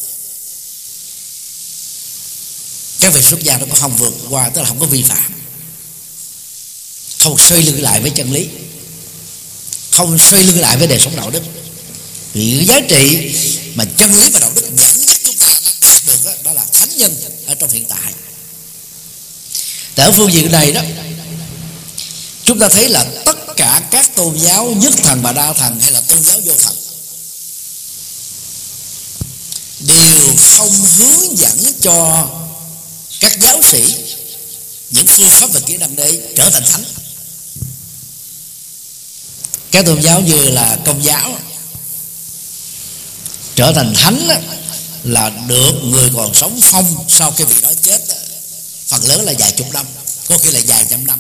Các 3.01 3.15
vị 3.15 3.23
xuất 3.23 3.43
gia 3.43 3.59
nó 3.59 3.67
có 3.71 3.75
không 3.81 3.97
vượt 3.97 4.15
qua, 4.31 4.49
tức 4.49 4.61
là 4.61 4.69
không 4.69 4.81
có 4.81 4.87
vi 4.87 5.03
phạm. 5.03 5.33
Không 7.19 7.39
xoay 7.39 7.63
lưng 7.63 7.83
lại 7.83 8.01
với 8.01 8.11
chân 8.11 8.33
lý. 8.33 8.49
Không 9.91 10.19
xoay 10.19 10.45
lưng 10.45 10.61
lại 10.61 10.77
với 10.77 10.87
đời 10.87 11.01
sống 11.01 11.17
đạo 11.17 11.31
đức 11.31 11.43
vì 12.33 12.57
cái 12.57 12.67
giá 12.67 12.87
trị 12.89 13.35
mà 13.75 13.85
chân 13.97 14.15
lý 14.15 14.31
và 14.31 14.41
đạo 14.41 14.51
đức 14.55 14.71
dẫn 14.77 15.07
dắt 15.07 15.17
chúng 15.25 15.37
ta 15.37 15.47
đạt 15.81 16.03
được 16.07 16.25
đó, 16.25 16.33
đó 16.45 16.53
là 16.53 16.65
thánh 16.73 16.97
nhân 16.97 17.15
ở 17.47 17.55
trong 17.55 17.71
hiện 17.71 17.85
tại. 17.89 18.13
Tại 19.95 20.07
ở 20.07 20.13
phương 20.13 20.33
diện 20.33 20.53
này 20.53 20.73
đó 20.73 20.83
chúng 22.45 22.59
ta 22.59 22.69
thấy 22.69 22.89
là 22.89 23.05
tất 23.25 23.57
cả 23.57 23.83
các 23.91 24.15
tôn 24.15 24.39
giáo 24.39 24.67
nhất 24.67 24.95
thần 25.03 25.23
và 25.23 25.33
đa 25.33 25.53
thần 25.53 25.81
hay 25.81 25.91
là 25.91 26.01
tôn 26.01 26.25
giáo 26.25 26.41
vô 26.45 26.53
thần 26.59 26.77
đều 29.81 30.35
không 30.37 30.71
hướng 30.99 31.39
dẫn 31.39 31.59
cho 31.81 32.29
các 33.21 33.41
giáo 33.41 33.63
sĩ 33.63 33.83
những 34.91 35.07
phương 35.07 35.31
pháp 35.31 35.47
và 35.53 35.61
kỹ 35.61 35.77
năng 35.77 35.97
để 35.97 36.21
trở 36.37 36.51
thành 36.51 36.65
thánh. 36.67 36.85
Các 39.71 39.87
tôn 39.87 40.03
giáo 40.03 40.21
như 40.21 40.51
là 40.51 40.79
công 40.87 41.05
giáo 41.05 41.39
trở 43.61 43.73
thành 43.73 43.95
thánh 43.95 44.29
là 45.05 45.31
được 45.49 45.73
người 45.85 46.11
còn 46.17 46.35
sống 46.35 46.61
phong 46.63 47.05
sau 47.09 47.31
cái 47.31 47.47
vị 47.47 47.55
đó 47.63 47.73
chết. 47.83 47.99
Phần 48.87 49.05
lớn 49.09 49.25
là 49.25 49.33
vài 49.39 49.53
chục 49.53 49.73
năm, 49.73 49.87
có 50.29 50.39
khi 50.39 50.51
là 50.51 50.61
vài 50.67 50.87
trăm 50.91 51.07
năm. 51.07 51.19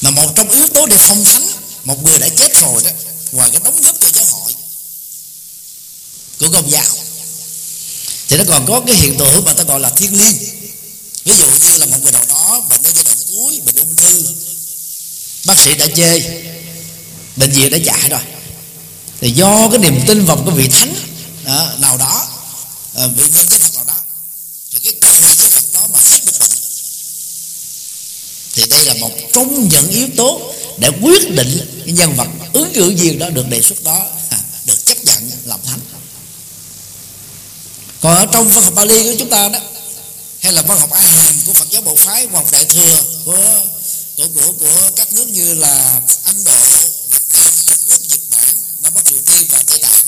Mà 0.00 0.10
một 0.10 0.32
trong 0.34 0.50
yếu 0.50 0.66
tố 0.74 0.86
để 0.86 0.96
phong 1.00 1.24
thánh, 1.24 1.48
một 1.84 2.04
người 2.04 2.18
đã 2.18 2.28
chết 2.28 2.56
rồi 2.56 2.82
đó, 2.84 2.90
ngoài 3.32 3.50
cái 3.52 3.60
đóng 3.64 3.82
góp 3.82 4.00
cho 4.00 4.08
giáo 4.14 4.24
hội, 4.24 4.52
của 6.40 6.48
công 6.52 6.70
giáo, 6.70 6.90
thì 8.28 8.36
nó 8.36 8.44
còn 8.48 8.66
có 8.66 8.80
cái 8.86 8.96
hiện 8.96 9.18
tượng 9.18 9.44
mà 9.44 9.52
ta 9.52 9.64
gọi 9.64 9.80
là 9.80 9.90
thiên 9.90 10.18
liêng. 10.18 10.36
Ví 11.24 11.34
dụ 11.36 11.46
như 11.46 11.76
là 11.76 11.86
một 11.86 11.98
người 12.02 12.12
nào 12.12 12.24
đó 12.28 12.62
bệnh 12.70 12.82
ở 12.82 12.90
giai 12.94 13.04
đoạn 13.04 13.16
cuối, 13.28 13.60
bệnh 13.66 13.76
ung 13.76 13.96
thư, 13.96 14.26
bác 15.44 15.58
sĩ 15.58 15.74
đã 15.74 15.86
chê, 15.96 16.20
bệnh 17.36 17.52
viện 17.52 17.70
đã 17.70 17.78
chạy 17.86 18.08
rồi 18.08 18.20
thì 19.20 19.30
do 19.30 19.68
cái 19.70 19.78
niềm 19.78 20.00
tin 20.06 20.24
vào 20.24 20.36
cái 20.46 20.54
vị 20.54 20.68
thánh 20.68 20.94
đó, 21.44 21.68
nào 21.78 21.96
đó 21.96 22.26
à, 22.94 23.06
vị 23.06 23.24
nhân 23.34 23.46
cái 23.50 23.58
Phật 23.58 23.74
nào 23.74 23.84
đó 23.84 23.94
thì 24.72 24.78
cái 24.84 24.92
cầu 25.00 25.12
nguyện 25.20 25.36
với 25.38 25.48
Phật 25.48 25.64
đó 25.72 25.80
mà 25.92 25.98
hết 26.04 26.18
được 26.26 26.32
bệnh 26.40 26.50
thì 28.54 28.66
đây 28.66 28.84
là 28.84 28.94
một 28.94 29.10
trong 29.32 29.68
những 29.68 29.90
yếu 29.90 30.08
tố 30.16 30.52
để 30.78 30.90
quyết 31.02 31.30
định 31.30 31.82
cái 31.84 31.94
nhân 31.94 32.14
vật 32.16 32.28
ứng 32.52 32.72
cử 32.74 32.94
viên 32.96 33.18
đó 33.18 33.30
được 33.30 33.48
đề 33.48 33.62
xuất 33.62 33.84
đó 33.84 34.06
được 34.66 34.84
chấp 34.84 35.04
nhận 35.04 35.30
làm 35.44 35.60
thánh. 35.64 35.80
Còn 38.00 38.16
ở 38.16 38.26
trong 38.32 38.48
văn 38.48 38.64
học 38.64 38.74
Bali 38.74 39.02
của 39.02 39.14
chúng 39.18 39.30
ta 39.30 39.48
đó 39.48 39.58
hay 40.40 40.52
là 40.52 40.62
văn 40.62 40.78
học 40.78 40.90
A 40.90 41.00
Hàm 41.00 41.34
của 41.46 41.52
Phật 41.52 41.70
giáo 41.70 41.82
Bộ 41.82 41.96
phái 41.96 42.26
văn 42.26 42.34
học 42.34 42.52
Đại 42.52 42.64
thừa 42.64 43.02
của 43.24 43.62
của 44.16 44.28
của 44.34 44.52
của 44.60 44.90
các 44.96 45.12
nước 45.12 45.28
như 45.28 45.54
là 45.54 46.00
Ấn 46.24 46.44
Độ, 46.44 46.52
Việt 47.10 47.26
Nam, 47.34 47.52
Trung 47.66 47.78
Quốc, 47.88 48.00
Nhật 48.08 48.20
Bản, 49.06 49.16
Nam 49.16 49.24
Triều 49.26 49.34
Tiên 49.34 49.46
và 49.50 49.62
Tây 49.66 49.78
Tạng 49.78 50.06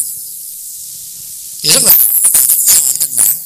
thì 1.62 1.70
rất 1.70 1.84
là 1.84 1.92
giống 2.48 2.64
nhau 2.66 2.76
anh 2.86 2.96
các 3.00 3.08
bạn 3.16 3.36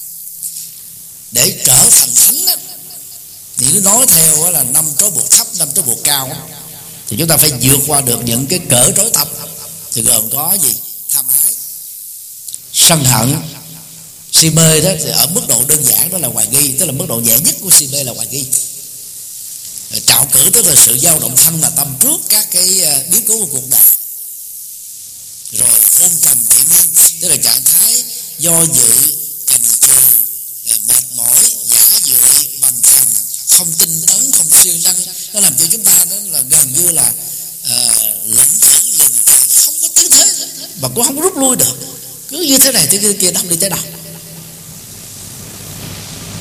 để 1.32 1.62
trở 1.64 1.88
thành 1.90 2.14
thánh 2.14 2.46
á, 2.46 2.56
thì 3.58 3.66
nó 3.72 3.80
nói 3.80 4.06
theo 4.08 4.50
là 4.50 4.62
năm 4.62 4.92
trói 4.98 5.10
buộc 5.10 5.30
thấp 5.30 5.46
năm 5.58 5.68
trói 5.74 5.84
buộc 5.84 5.98
cao 6.04 6.48
thì 7.08 7.16
chúng 7.18 7.28
ta 7.28 7.36
phải 7.36 7.50
vượt 7.60 7.80
qua 7.86 8.00
được 8.00 8.18
những 8.24 8.46
cái 8.46 8.60
cỡ 8.70 8.90
trói 8.96 9.10
tập. 9.14 9.28
Thì 9.92 10.02
gồm 10.02 10.30
có 10.30 10.56
gì? 10.62 10.74
Tham 11.08 11.24
ái 11.44 11.54
sân 12.72 13.04
hận. 13.04 13.36
Si 14.32 14.50
mê 14.50 14.80
đó 14.80 14.90
thì 14.98 15.10
ở 15.10 15.26
mức 15.26 15.48
độ 15.48 15.64
đơn 15.68 15.84
giản 15.84 16.10
đó 16.10 16.18
là 16.18 16.28
hoài 16.28 16.46
nghi 16.46 16.72
tức 16.78 16.86
là 16.86 16.92
mức 16.92 17.06
độ 17.08 17.16
nhẹ 17.16 17.38
nhất 17.38 17.54
của 17.60 17.70
si 17.70 17.88
mê 17.92 18.04
là 18.04 18.12
hoài 18.12 18.26
nghi. 18.30 18.46
Trạo 20.06 20.28
cử 20.32 20.50
tức 20.52 20.66
là 20.66 20.74
sự 20.74 20.98
dao 20.98 21.20
động 21.20 21.36
thân 21.36 21.60
là 21.60 21.70
tâm 21.70 21.94
trước 22.00 22.16
các 22.28 22.48
cái 22.50 22.80
ờ, 22.80 23.02
biến 23.10 23.22
cố 23.28 23.38
của 23.38 23.46
cuộc 23.52 23.68
đời 23.70 23.80
rồi 25.52 25.80
hôn 26.00 26.10
trầm 26.20 26.38
thị 26.50 26.64
miên 26.70 26.86
tức 27.20 27.28
là 27.28 27.36
trạng 27.36 27.64
thái 27.64 28.04
do 28.38 28.64
dự 28.74 29.12
chần 29.46 29.60
chừ 29.80 29.94
mệt 30.88 31.04
mỏi 31.16 31.42
giả 31.70 31.84
dự 32.04 32.16
bằng 32.60 32.82
thần 32.82 33.08
không 33.48 33.72
tinh 33.78 34.02
tấn 34.06 34.30
không 34.32 34.50
siêng 34.50 34.82
năng. 34.84 34.96
Nó 35.32 35.40
làm 35.40 35.56
cho 35.58 35.66
chúng 35.70 35.84
ta 35.84 36.04
đó 36.10 36.16
là 36.30 36.42
gần 36.50 36.72
như 36.72 36.90
là 36.90 37.12
ờ, 37.68 37.86
uh, 37.86 38.26
lững 38.26 38.60
thững 38.60 38.90
lừng 38.98 39.12
tại 39.26 39.38
không 39.64 39.74
có 39.82 39.88
tư 39.94 40.08
thế 40.10 40.24
mà 40.80 40.88
cũng 40.94 41.04
không 41.04 41.20
rút 41.20 41.36
lui 41.36 41.56
được. 41.56 41.76
Cứ 42.28 42.40
như 42.40 42.58
thế 42.58 42.72
này 42.72 42.86
thì 42.90 42.98
kia, 42.98 43.12
kia 43.20 43.30
đâm 43.30 43.48
đi 43.48 43.56
tới 43.56 43.70
đâu. 43.70 43.78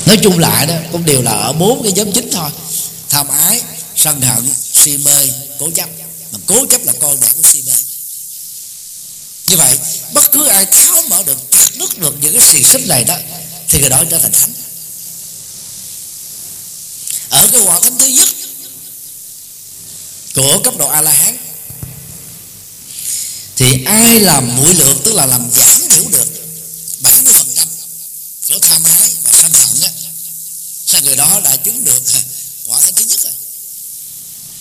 Nói 0.05 0.17
chung 0.23 0.39
lại 0.39 0.65
đó 0.65 0.75
cũng 0.91 1.05
đều 1.05 1.21
là 1.21 1.31
ở 1.31 1.53
bốn 1.53 1.83
cái 1.83 1.91
nhóm 1.91 2.11
chính 2.11 2.29
thôi. 2.31 2.49
Tham 3.09 3.27
ái 3.27 3.61
sân 3.95 4.21
hận 4.21 4.53
si 4.73 4.97
mê 4.97 5.29
cố 5.59 5.69
chấp. 5.75 5.89
Mà 6.31 6.39
cố 6.45 6.65
chấp 6.69 6.85
là 6.85 6.93
con 7.01 7.19
đẻ 7.21 7.27
của 7.35 7.43
si 7.43 7.60
như 9.51 9.57
vậy, 9.57 9.77
bất 10.13 10.31
cứ 10.31 10.47
ai 10.47 10.65
tháo 10.65 11.01
mở 11.09 11.23
được 11.23 11.37
chặt 11.51 11.65
đứt 11.75 11.97
được 11.97 12.13
những 12.21 12.33
cái 12.33 12.41
xiềng 12.41 12.63
xích 12.63 12.87
này 12.87 13.03
đó, 13.03 13.17
thì 13.67 13.79
người 13.79 13.89
đó 13.89 14.03
trở 14.09 14.19
thành 14.19 14.31
thánh 14.31 14.53
ở 17.29 17.47
cái 17.51 17.61
quả 17.61 17.79
thánh 17.79 17.97
thứ 17.97 18.07
nhất 18.07 18.29
của 20.35 20.61
cấp 20.63 20.73
độ 20.77 20.87
a 20.87 21.01
la 21.01 21.11
hán 21.11 21.37
thì 23.55 23.83
ai 23.85 24.19
làm 24.19 24.55
mũi 24.55 24.73
lượng 24.73 25.01
tức 25.03 25.13
là 25.13 25.25
làm 25.25 25.51
giảm 25.51 25.89
thiểu 25.89 26.03
được 26.09 26.27
70 26.99 27.33
phần 27.33 27.47
trăm 27.55 27.67
của 28.47 28.59
tham 28.61 28.83
ái 28.83 29.09
và 29.23 29.31
sân 29.33 29.51
hận 29.53 29.81
á 29.81 29.89
sao 30.85 31.01
người 31.01 31.15
đó 31.15 31.41
đã 31.43 31.55
chứng 31.55 31.83
được 31.83 32.01
quả 32.67 32.81
thánh 32.81 32.93
thứ 32.95 33.03
nhất 33.03 33.19
rồi. 33.23 33.33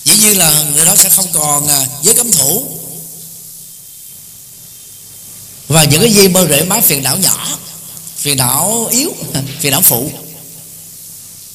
Dĩ 0.05 0.17
nhiên 0.17 0.37
là 0.37 0.63
người 0.75 0.85
đó 0.85 0.95
sẽ 0.95 1.09
không 1.09 1.27
còn 1.33 1.67
à, 1.67 1.87
giới 2.03 2.15
cấm 2.15 2.31
thủ 2.31 2.80
và 5.71 5.83
những 5.83 6.01
cái 6.01 6.13
dây 6.13 6.27
bơ 6.27 6.47
rễ 6.47 6.63
má 6.63 6.81
phiền 6.81 7.03
não 7.03 7.17
nhỏ, 7.17 7.59
phiền 8.17 8.37
não 8.37 8.87
yếu, 8.91 9.15
phiền 9.59 9.71
não 9.71 9.81
phụ. 9.81 10.11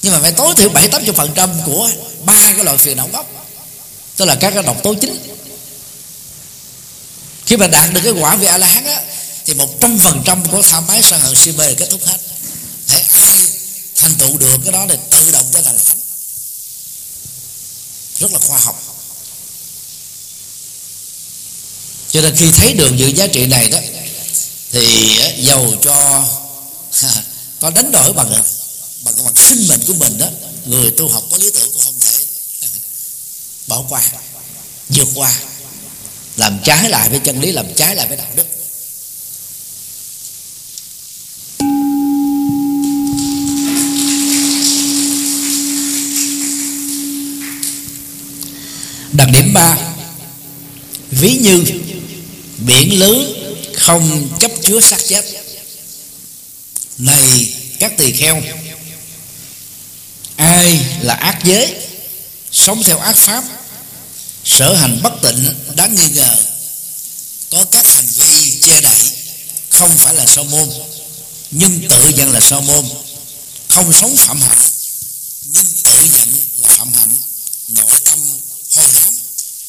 Nhưng 0.03 0.13
mà 0.13 0.21
phải 0.23 0.33
tối 0.33 0.55
thiểu 0.57 0.69
bảy 0.69 0.89
tám 0.89 1.03
phần 1.17 1.33
trăm 1.35 1.51
của 1.67 1.91
ba 2.25 2.53
cái 2.57 2.65
loại 2.65 2.79
phiền 2.79 2.97
não 2.97 3.09
gốc 3.13 3.27
tức 4.17 4.25
là 4.25 4.35
các 4.35 4.51
cái 4.55 4.63
độc 4.63 4.83
tố 4.83 4.95
chính. 5.01 5.19
Khi 7.47 7.57
mà 7.57 7.67
đạt 7.67 7.93
được 7.93 8.01
cái 8.05 8.13
quả 8.13 8.37
vị 8.37 8.47
a 8.47 8.59
la 8.59 8.67
hán 8.67 8.85
á, 8.85 9.01
thì 9.45 9.55
một 9.55 9.81
trăm 9.81 9.99
phần 9.99 10.23
trăm 10.25 10.49
của 10.49 10.63
tham 10.63 10.89
ái 10.89 11.03
sân 11.03 11.21
hận 11.21 11.35
si 11.37 11.53
mê 11.53 11.75
kết 11.75 11.87
thúc 11.91 12.01
hết. 12.07 12.19
Thế 12.87 13.05
ai 13.13 13.39
thành 13.97 14.15
tựu 14.15 14.39
được 14.39 14.59
cái 14.65 14.73
đó 14.73 14.87
thì 14.89 14.97
tự 15.11 15.31
động 15.31 15.45
trở 15.53 15.63
thành 15.63 15.79
thánh. 15.87 15.99
Rất 18.19 18.33
là 18.33 18.39
khoa 18.39 18.59
học. 18.59 18.83
Cho 22.11 22.21
nên 22.21 22.37
khi 22.37 22.51
thấy 22.51 22.73
được 22.73 22.91
những 22.91 23.17
giá 23.17 23.27
trị 23.27 23.47
này 23.47 23.69
đó 23.69 23.79
thì 24.77 25.19
giàu 25.39 25.73
cho 25.83 26.25
có 27.61 27.71
đánh 27.71 27.93
đổi 27.93 28.13
bằng 28.13 28.31
bằng 29.05 29.15
bằng 29.25 29.37
sinh 29.37 29.69
mệnh 29.69 29.81
của 29.87 29.95
mình 29.95 30.19
đó, 30.19 30.27
người 30.65 30.91
tu 30.91 31.09
học 31.09 31.23
có 31.31 31.37
lý 31.37 31.51
tưởng 31.55 31.71
cũng 31.73 31.83
không 31.83 31.95
thể 32.01 32.25
bỏ 33.67 33.85
qua, 33.89 34.03
vượt 34.89 35.09
qua, 35.15 35.39
làm 36.37 36.59
trái 36.65 36.91
lại 36.91 37.09
với 37.09 37.21
chân 37.25 37.41
lý, 37.41 37.53
làm 37.53 37.67
trái 37.77 37.95
lại 37.95 38.07
với 38.07 38.17
đạo 38.17 38.27
đức. 38.35 38.47
Đặc 49.13 49.29
điểm 49.33 49.53
ba, 49.53 49.79
ví 51.11 51.37
như 51.37 51.65
biển 52.67 53.01
lớn 53.01 53.33
không 53.77 54.29
chấp 54.41 54.51
chứa 54.67 54.81
xác 54.81 54.99
chết. 55.09 55.25
Này, 56.99 57.55
các 57.79 57.93
tỳ 57.99 58.13
kheo, 58.13 58.43
ai 60.37 60.87
là 61.01 61.15
ác 61.15 61.39
giới, 61.45 61.75
sống 62.53 62.83
theo 62.83 62.99
ác 62.99 63.17
pháp, 63.17 63.45
sở 64.45 64.75
hành 64.75 65.01
bất 65.03 65.13
tịnh, 65.23 65.55
đáng 65.77 65.95
nghi 65.95 66.09
ngờ, 66.09 66.37
có 67.51 67.65
các 67.73 67.87
hành 67.87 68.07
vi 68.17 68.61
che 68.63 68.81
đậy, 68.81 68.99
không 69.71 69.91
phải 69.97 70.15
là 70.15 70.27
sa 70.27 70.43
môn, 70.43 70.69
nhưng 71.51 71.89
tự 71.89 72.09
nhận 72.09 72.33
là 72.33 72.41
sa 72.41 72.61
môn, 72.61 72.85
không 73.69 73.93
sống 73.93 74.17
phạm 74.17 74.41
hạnh, 74.41 74.59
nhưng 75.45 75.65
tự 75.85 76.05
nhận 76.13 76.29
là 76.57 76.69
phạm 76.69 76.93
hạnh, 76.93 77.15
nội 77.69 78.01
tâm 78.05 78.19
hôi 78.75 78.89
hám 78.93 79.15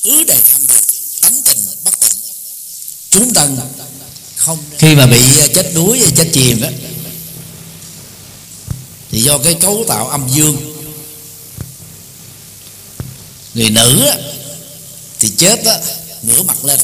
ứ 0.04 0.24
đầy 0.28 0.42
tham 0.52 0.62
dục 0.68 0.84
tánh 1.22 1.42
tình 1.46 1.68
bất 1.84 2.00
tịnh. 2.00 2.20
Chúng 3.10 3.34
tần 3.34 3.58
khi 4.78 4.96
mà 4.96 5.06
bị 5.06 5.38
ờ, 5.40 5.48
chết 5.56 5.72
đuối 5.74 6.00
ờ, 6.04 6.10
chết 6.18 6.30
chìm 6.34 6.62
đó 6.62 6.68
thì 9.12 9.22
do 9.22 9.38
cái 9.38 9.54
cấu 9.62 9.86
tạo 9.88 10.08
âm 10.08 10.28
dương. 10.30 10.74
Người 13.54 13.70
nữ 13.70 14.06
á, 14.06 14.18
thì 15.20 15.30
chết 15.38 15.66
á, 15.66 15.80
nửa 16.22 16.44
mặt 16.44 16.66
lên. 16.66 16.80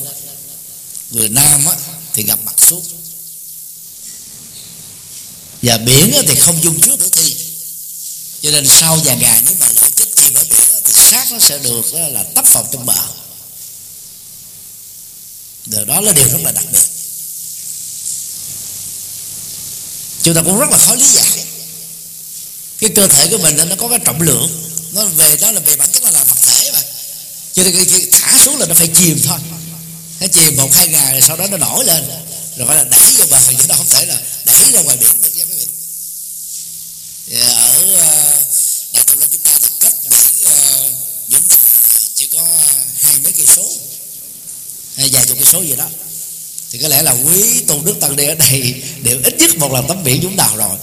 Người 1.11 1.29
nam 1.29 1.65
á, 1.65 1.75
thì 2.13 2.23
gặp 2.23 2.39
mặt 2.45 2.55
xuống. 2.57 2.83
Và 5.61 5.77
biển 5.77 6.13
á, 6.13 6.21
thì 6.27 6.35
không 6.35 6.63
dung 6.63 6.79
chứa 6.81 6.95
tử 6.95 7.09
thi 7.11 7.35
cho 8.41 8.51
nên 8.51 8.67
sau 8.67 8.95
vài 9.05 9.17
ngày 9.17 9.41
nếu 9.45 9.55
mà 9.59 9.67
lỡ 9.81 9.89
chết 9.95 10.05
chìm 10.15 10.33
ở 10.33 10.43
biển 10.49 10.59
á, 10.71 10.77
thì 10.85 10.93
xác 10.93 11.31
nó 11.31 11.39
sẽ 11.39 11.57
được 11.57 11.93
á, 11.93 12.07
là 12.07 12.23
tấp 12.23 12.45
vào 12.53 12.69
trong 12.71 12.85
bờ. 12.85 13.03
Điều 15.65 15.85
đó 15.85 16.01
là 16.01 16.11
điều 16.11 16.27
rất 16.27 16.41
là 16.43 16.51
đặc 16.51 16.65
biệt. 16.71 16.79
Chúng 20.23 20.35
ta 20.35 20.41
cũng 20.41 20.59
rất 20.59 20.69
là 20.71 20.77
khó 20.77 20.95
lý 20.95 21.11
giải. 21.11 21.45
Cái 22.79 22.89
cơ 22.95 23.07
thể 23.07 23.27
của 23.27 23.37
mình 23.37 23.57
nó 23.69 23.75
có 23.75 23.87
cái 23.89 23.99
trọng 24.05 24.21
lượng. 24.21 24.69
Nó 24.91 25.05
về 25.05 25.35
đó 25.35 25.51
là 25.51 25.59
về 25.59 25.75
bản 25.75 25.89
chất 25.91 26.03
là, 26.03 26.11
là 26.11 26.23
vật 26.23 26.37
thể 26.41 26.71
mà. 26.71 26.81
Cho 27.53 27.63
nên 27.63 27.85
khi 27.85 28.07
thả 28.11 28.37
xuống 28.45 28.57
là 28.57 28.65
nó 28.65 28.73
phải 28.73 28.87
chìm 28.87 29.21
thôi. 29.23 29.37
Nó 30.19 30.27
chìm 30.27 30.57
một 30.57 30.69
hai 30.73 30.87
ngày 30.87 31.11
rồi 31.11 31.21
sau 31.21 31.37
đó 31.37 31.47
nó 31.47 31.57
nổi 31.57 31.85
lên. 31.85 32.03
Rồi 32.57 32.67
phải 32.67 32.75
là 32.75 32.83
đẩy 32.83 33.11
vô 33.17 33.25
bờ 33.29 33.39
chứ 33.41 33.67
nó 33.67 33.75
không 33.75 33.89
thể 33.89 34.05
là 34.05 34.21
đẩy 34.45 34.71
ra 34.71 34.81
ngoài 34.81 34.97
biển 34.97 35.21
được 35.21 35.35
nha 35.35 35.43
quý 35.49 35.55
vị. 35.55 35.67
Ở 37.41 37.83
ờ, 37.97 38.43
đại 38.93 39.03
tụ 39.03 39.15
là 39.19 39.27
chúng 39.31 39.41
ta 39.41 39.51
thì 39.61 39.69
cách 39.79 39.93
biển 41.27 41.41
vũng 41.41 41.47
tàu 41.49 41.59
chỉ 42.15 42.27
có 42.33 42.47
hai 43.01 43.19
mấy 43.23 43.31
cây 43.31 43.45
số. 43.55 43.71
Hay 44.95 45.09
vài 45.09 45.25
chục 45.25 45.37
cây 45.37 45.45
số 45.45 45.61
gì 45.61 45.75
đó 45.75 45.89
thì 46.73 46.79
có 46.79 46.87
lẽ 46.87 47.01
là 47.01 47.11
quý 47.11 47.59
tôn 47.67 47.85
đức 47.85 47.99
tăng 47.99 48.15
đi 48.15 48.25
ở 48.25 48.35
đây 48.35 48.81
đều 49.03 49.19
ít 49.23 49.35
nhất 49.39 49.57
một 49.57 49.73
lần 49.73 49.87
tắm 49.87 50.03
biển 50.03 50.19
chúng 50.21 50.35
đào 50.35 50.57
rồi. 50.57 50.77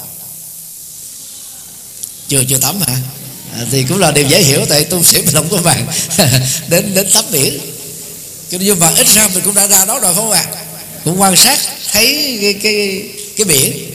Chưa 2.29 2.45
chưa 2.49 2.59
tắm 2.59 2.81
hả? 2.81 2.97
À, 3.55 3.67
thì 3.71 3.85
cũng 3.89 3.99
là 3.99 4.11
điều 4.11 4.29
dễ 4.29 4.43
hiểu 4.43 4.67
tại 4.69 4.85
tu 4.85 5.05
sĩ 5.05 5.23
mình 5.23 5.35
không 5.35 5.49
có 5.51 5.59
bàn 5.65 5.87
đến 6.69 6.95
đến 6.95 7.11
tắm 7.13 7.25
biển. 7.33 7.61
Nhưng 8.51 8.79
mà 8.79 8.93
ít 8.97 9.07
ra 9.09 9.29
mình 9.35 9.45
cũng 9.45 9.55
đã 9.55 9.67
ra 9.67 9.85
đó 9.85 9.99
rồi 9.99 10.15
không 10.15 10.31
ạ? 10.31 10.47
À? 10.53 10.65
cũng 11.05 11.21
quan 11.21 11.37
sát 11.37 11.59
thấy 11.93 12.39
cái 12.43 12.55
cái 12.63 13.03
cái 13.37 13.45
biển. 13.45 13.91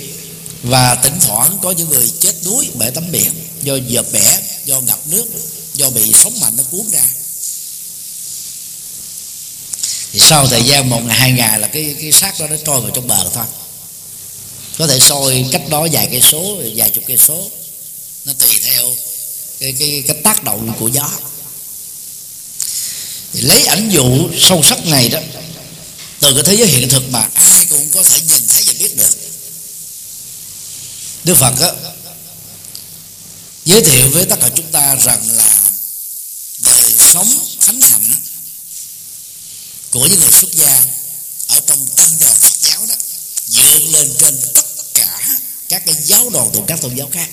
Và 0.64 0.96
thỉnh 0.96 1.20
thoảng 1.22 1.58
có 1.62 1.72
những 1.72 1.90
người 1.90 2.12
chết 2.20 2.34
đuối 2.46 2.70
bởi 2.74 2.92
tắm 2.92 3.12
biển. 3.12 3.32
Do 3.62 3.78
dợp 3.88 4.06
bẻ 4.12 4.40
do 4.66 4.80
ngập 4.80 5.00
nước 5.08 5.26
do 5.74 5.90
bị 5.90 6.12
sóng 6.14 6.40
mạnh 6.42 6.54
nó 6.58 6.64
cuốn 6.72 6.90
ra 6.92 7.04
thì 10.16 10.22
sau 10.22 10.48
thời 10.48 10.64
gian 10.64 10.90
một 10.90 11.02
ngày 11.06 11.18
hai 11.18 11.32
ngày 11.32 11.60
là 11.60 11.68
cái 11.68 11.96
cái 12.02 12.12
xác 12.12 12.40
đó 12.40 12.48
nó 12.48 12.56
trôi 12.66 12.82
vào 12.82 12.92
trong 12.92 13.08
bờ 13.08 13.30
thôi. 13.34 13.46
Có 14.78 14.88
thể 14.88 15.00
sôi 15.00 15.46
cách 15.52 15.70
đó 15.70 15.88
vài 15.92 16.08
cây 16.12 16.22
số 16.22 16.58
vài 16.76 16.90
chục 16.90 17.04
cây 17.08 17.18
số. 17.18 17.52
Nó 18.26 18.34
tùy 18.40 18.52
theo 18.64 18.96
cái 19.60 19.74
cái 19.80 20.04
cái 20.08 20.18
tác 20.24 20.44
động 20.44 20.74
của 20.80 20.88
gió. 20.88 21.10
Thì 23.34 23.42
lấy 23.42 23.66
ảnh 23.66 23.90
dụ 23.90 24.30
sâu 24.40 24.64
sắc 24.64 24.86
này 24.86 25.10
đó 25.10 25.20
từ 26.20 26.34
cái 26.34 26.44
thế 26.44 26.56
giới 26.56 26.68
hiện 26.68 26.90
thực 26.90 27.10
mà 27.10 27.30
ai 27.34 27.66
cũng 27.70 27.90
có 27.94 28.04
thể 28.04 28.20
nhìn 28.22 28.48
thấy 28.48 28.64
và 28.66 28.74
biết 28.80 28.98
được. 28.98 29.18
Đức 31.24 31.36
Phật 31.38 31.54
đó, 31.60 31.72
giới 33.66 33.82
thiệu 33.82 34.10
với 34.10 34.26
tất 34.26 34.40
cả 34.42 34.50
chúng 34.56 34.72
ta 34.72 34.96
rằng 34.96 35.30
là 35.38 35.56
đời 36.60 36.94
sống 36.98 37.28
thánh 37.62 37.82
hạnh 37.82 38.12
của 39.96 40.08
những 40.08 40.20
người 40.20 40.32
xuất 40.32 40.54
gia 40.54 40.86
ở 41.48 41.60
trong 41.68 41.88
tăng 41.96 42.10
đoàn 42.20 42.36
Phật 42.36 42.54
giáo 42.62 42.86
đó 42.86 42.96
vượt 43.48 43.82
lên 43.92 44.14
trên 44.20 44.42
tất 44.54 44.66
cả 44.94 45.40
các 45.70 45.86
cái 45.86 45.96
giáo 46.04 46.30
đoàn 46.30 46.50
thuộc 46.54 46.64
các 46.68 46.82
tôn 46.82 46.96
giáo 46.96 47.10
khác. 47.12 47.30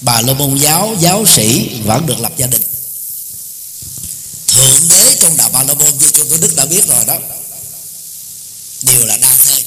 Bà 0.00 0.20
la 0.20 0.32
môn 0.32 0.58
giáo 0.58 0.96
giáo 1.00 1.24
sĩ 1.26 1.68
vẫn 1.84 2.06
được 2.06 2.20
lập 2.20 2.32
gia 2.36 2.46
đình. 2.46 2.62
Thượng 4.46 4.88
đế 4.88 5.16
trong 5.20 5.36
đạo 5.36 5.50
bà 5.52 5.62
la 5.62 5.74
môn, 5.74 5.98
như 5.98 6.10
chúng 6.12 6.28
tôi 6.28 6.38
đức 6.38 6.56
đã 6.56 6.64
biết 6.64 6.86
rồi 6.88 7.04
đó, 7.06 7.18
đều 8.82 9.06
là 9.06 9.16
đa 9.16 9.34
thê 9.44 9.64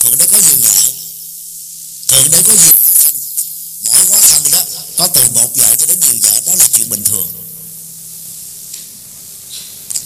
thượng 0.00 0.18
đế 0.18 0.26
có 0.26 0.38
nhiều 0.38 0.56
vợ 0.62 0.70
thượng 2.08 2.30
đế 2.30 2.42
có 2.42 2.54
nhiều 2.54 2.72
quá 2.80 2.90
thân 3.04 3.14
mỗi 3.84 4.06
quá 4.08 4.20
thân 4.20 4.50
đó 4.50 4.64
có 4.96 5.06
từ 5.06 5.20
một 5.34 5.50
vợ 5.56 5.74
cho 5.78 5.86
đến 5.86 6.00
nhiều 6.00 6.14
vợ 6.22 6.40
đó 6.46 6.54
là 6.54 6.66
chuyện 6.74 6.88
bình 6.88 7.04
thường 7.04 7.47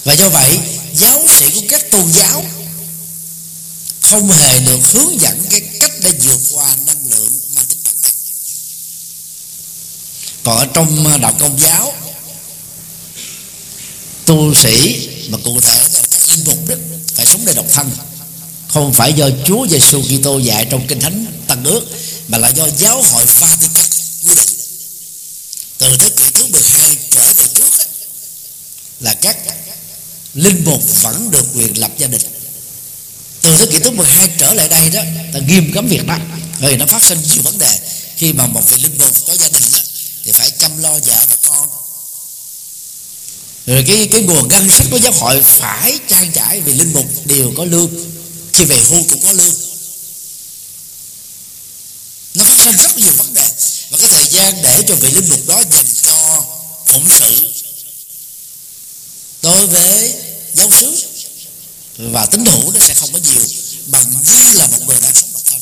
và 0.04 0.12
do 0.12 0.28
vậy, 0.28 0.58
giáo 0.94 1.22
sĩ 1.28 1.50
của 1.54 1.66
các 1.68 1.90
tôn 1.90 2.12
giáo 2.12 2.44
không 4.02 4.30
hề 4.30 4.58
được 4.58 4.78
hướng 4.92 5.20
dẫn 5.20 5.44
cái 5.50 5.60
cách 5.80 5.92
để 6.00 6.12
vượt 6.12 6.40
qua 6.52 6.76
năng 6.86 7.10
lượng 7.10 7.40
mang 7.54 7.64
tính 7.68 7.78
bản 7.84 7.94
năng 8.02 8.12
còn 10.42 10.58
ở 10.58 10.66
trong 10.74 11.06
ờ, 11.06 11.18
đạo 11.18 11.34
công 11.38 11.58
giáo, 11.58 11.94
tu 14.24 14.54
sĩ 14.54 15.08
mà 15.28 15.38
cụ 15.44 15.60
thể 15.60 15.78
là 15.94 16.00
các 16.10 16.28
linh 16.28 16.44
mục 16.44 16.68
đó 16.68 16.74
phải 17.14 17.26
sống 17.26 17.44
đời 17.44 17.54
độc 17.54 17.66
thân. 17.72 17.90
Không 18.68 18.92
phải 18.92 19.12
do 19.12 19.28
Chúa 19.46 19.66
Giêsu 19.70 20.02
Kitô 20.02 20.38
dạy 20.38 20.66
trong 20.70 20.86
kinh 20.86 21.00
thánh 21.00 21.26
Tân 21.46 21.64
ước, 21.64 21.86
mà 22.28 22.38
là 22.38 22.48
do 22.48 22.68
giáo 22.78 23.02
hội 23.02 23.24
Vatican 23.26 23.86
quy 24.26 24.34
định. 24.34 24.58
Từ 25.78 25.96
thế 25.98 26.08
kỷ 26.08 26.24
thứ 26.34 26.46
12 26.52 26.96
trở 27.10 27.32
về 27.32 27.44
trước 27.54 27.70
là 29.00 29.14
các 29.14 29.36
linh 30.34 30.64
mục 30.64 30.82
vẫn 31.02 31.30
được 31.30 31.44
quyền 31.54 31.78
lập 31.78 31.90
gia 31.98 32.06
đình. 32.06 32.20
Từ 33.42 33.56
thế 33.58 33.66
kỷ 33.66 33.78
thứ 33.78 33.90
12 33.90 34.28
trở 34.38 34.54
lại 34.54 34.68
đây 34.68 34.90
đó 34.90 35.02
ta 35.32 35.38
nghiêm 35.38 35.72
cấm 35.74 35.86
việc 35.86 36.06
đó. 36.06 36.18
Vì 36.60 36.76
nó 36.76 36.86
phát 36.86 37.02
sinh 37.02 37.22
nhiều 37.22 37.42
vấn 37.42 37.58
đề. 37.58 37.78
Khi 38.16 38.32
mà 38.32 38.46
một 38.46 38.62
vị 38.68 38.76
linh 38.82 38.98
mục 38.98 39.10
có 39.26 39.36
gia 39.36 39.48
đình 39.48 39.62
đó, 39.72 39.78
thì 40.24 40.32
phải 40.32 40.50
chăm 40.50 40.82
lo 40.82 40.92
vợ 40.92 41.16
và 41.28 41.36
con. 41.48 41.68
Rồi 43.66 43.84
cái 43.86 44.08
cái 44.12 44.22
nguồn 44.22 44.48
ngân 44.48 44.70
sách 44.70 44.86
của 44.90 44.98
giáo 44.98 45.12
hội 45.12 45.42
phải 45.42 45.98
trang 46.08 46.32
trải 46.32 46.60
vì 46.60 46.72
linh 46.72 46.92
mục 46.92 47.06
đều 47.24 47.52
có 47.56 47.64
lương. 47.64 47.90
Khi 48.52 48.64
về 48.64 48.80
hưu 48.88 49.02
cũng 49.10 49.20
có 49.26 49.32
lương. 49.32 49.54
Nó 52.34 52.44
phát 52.44 52.58
sinh 52.58 52.76
rất 52.76 52.96
nhiều 52.96 53.12
vấn 53.16 53.34
đề. 53.34 53.48
Và 53.90 53.98
cái 53.98 54.08
thời 54.08 54.26
gian 54.26 54.62
để 54.62 54.82
cho 54.88 54.94
vị 54.94 55.10
linh 55.10 55.28
mục 55.28 55.46
đó 55.46 55.62
dành 55.72 55.86
cho 56.02 56.44
phụng 56.86 57.08
sự 57.08 57.52
đối 59.42 59.66
với 59.66 60.14
giáo 60.54 60.70
xứ 60.70 60.96
và 61.96 62.26
tín 62.26 62.44
hữu 62.44 62.72
nó 62.72 62.80
sẽ 62.80 62.94
không 62.94 63.12
có 63.12 63.18
nhiều, 63.18 63.42
bằng 63.86 64.14
như 64.26 64.52
là 64.52 64.66
một 64.66 64.78
người 64.86 65.00
đang 65.02 65.14
sống 65.14 65.32
độc 65.32 65.42
thân. 65.44 65.60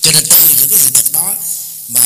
Cho 0.00 0.10
nên 0.12 0.24
từ 0.30 0.48
những 0.58 0.68
cái 0.68 0.78
hiện 0.78 0.92
thực 0.92 1.12
đó 1.12 1.36
mà 1.88 2.00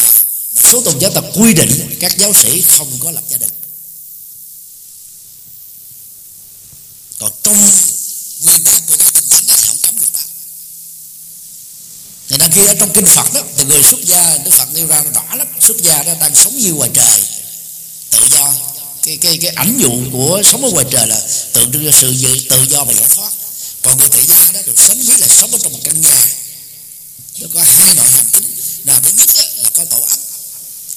một 0.53 0.63
số 0.65 0.83
tôn 0.83 0.99
giáo 1.01 1.11
tập 1.15 1.25
quy 1.35 1.55
định, 1.55 1.97
các 2.01 2.19
giáo 2.19 2.33
sĩ 2.35 2.63
không 2.63 2.99
có 3.05 3.11
lập 3.11 3.23
gia 3.29 3.37
đình. 3.37 3.51
Còn 7.19 7.33
trong 7.43 7.71
nguyên 8.41 8.65
tắc 8.65 8.87
của 8.87 8.97
các 8.99 9.15
kinh 9.15 9.29
thánh 9.29 9.47
là 9.47 9.57
không 9.57 9.77
cấm 9.83 9.97
việc 9.97 10.13
đó 10.15 10.21
thì 12.29 12.37
nên 12.37 12.51
khi 12.53 12.67
ở 12.67 12.75
trong 12.81 12.93
kinh 12.93 13.07
Phật 13.07 13.33
đó 13.35 13.41
thì 13.57 13.65
người 13.65 13.83
xuất 13.83 14.05
gia 14.05 14.37
Đức 14.37 14.51
Phật 14.51 14.69
nêu 14.73 14.87
ra 14.87 15.03
rõ 15.15 15.35
lắm, 15.35 15.47
xuất 15.61 15.77
gia 15.83 16.03
đó 16.03 16.15
đang 16.21 16.35
sống 16.35 16.59
như 16.59 16.73
ngoài 16.73 16.91
trời, 16.95 17.23
tự 18.11 18.19
do 18.31 18.55
cái 19.03 19.17
cái 19.17 19.39
cái 19.39 19.51
ảnh 19.51 19.79
dụ 19.81 20.03
của 20.13 20.43
sống 20.45 20.65
ở 20.65 20.71
ngoài 20.71 20.87
trời 20.91 21.07
là 21.07 21.23
tượng 21.53 21.73
trưng 21.73 21.85
cho 21.85 21.93
sự 21.93 22.15
tự 22.51 22.67
do 22.71 22.85
và 22.85 22.93
giải 22.93 23.09
thoát. 23.15 23.33
Còn 23.83 23.99
người 23.99 24.09
tại 24.09 24.23
gia 24.29 24.53
đó 24.53 24.61
được 24.67 24.79
sánh 24.79 25.03
với 25.03 25.19
là 25.19 25.27
sống 25.29 25.53
ở 25.53 25.59
trong 25.63 25.73
một 25.73 25.79
căn 25.85 26.01
nhà. 26.01 26.27
Nó 27.41 27.49
có 27.55 27.63
hai 27.63 27.95
nội 27.95 28.07
hàm 28.11 28.25
chính 28.33 28.45
là 28.85 29.01
thứ 29.01 29.11
nhất 29.17 29.29
là 29.57 29.71
có 29.75 29.85
tổ 29.85 30.01
ấm, 30.01 30.19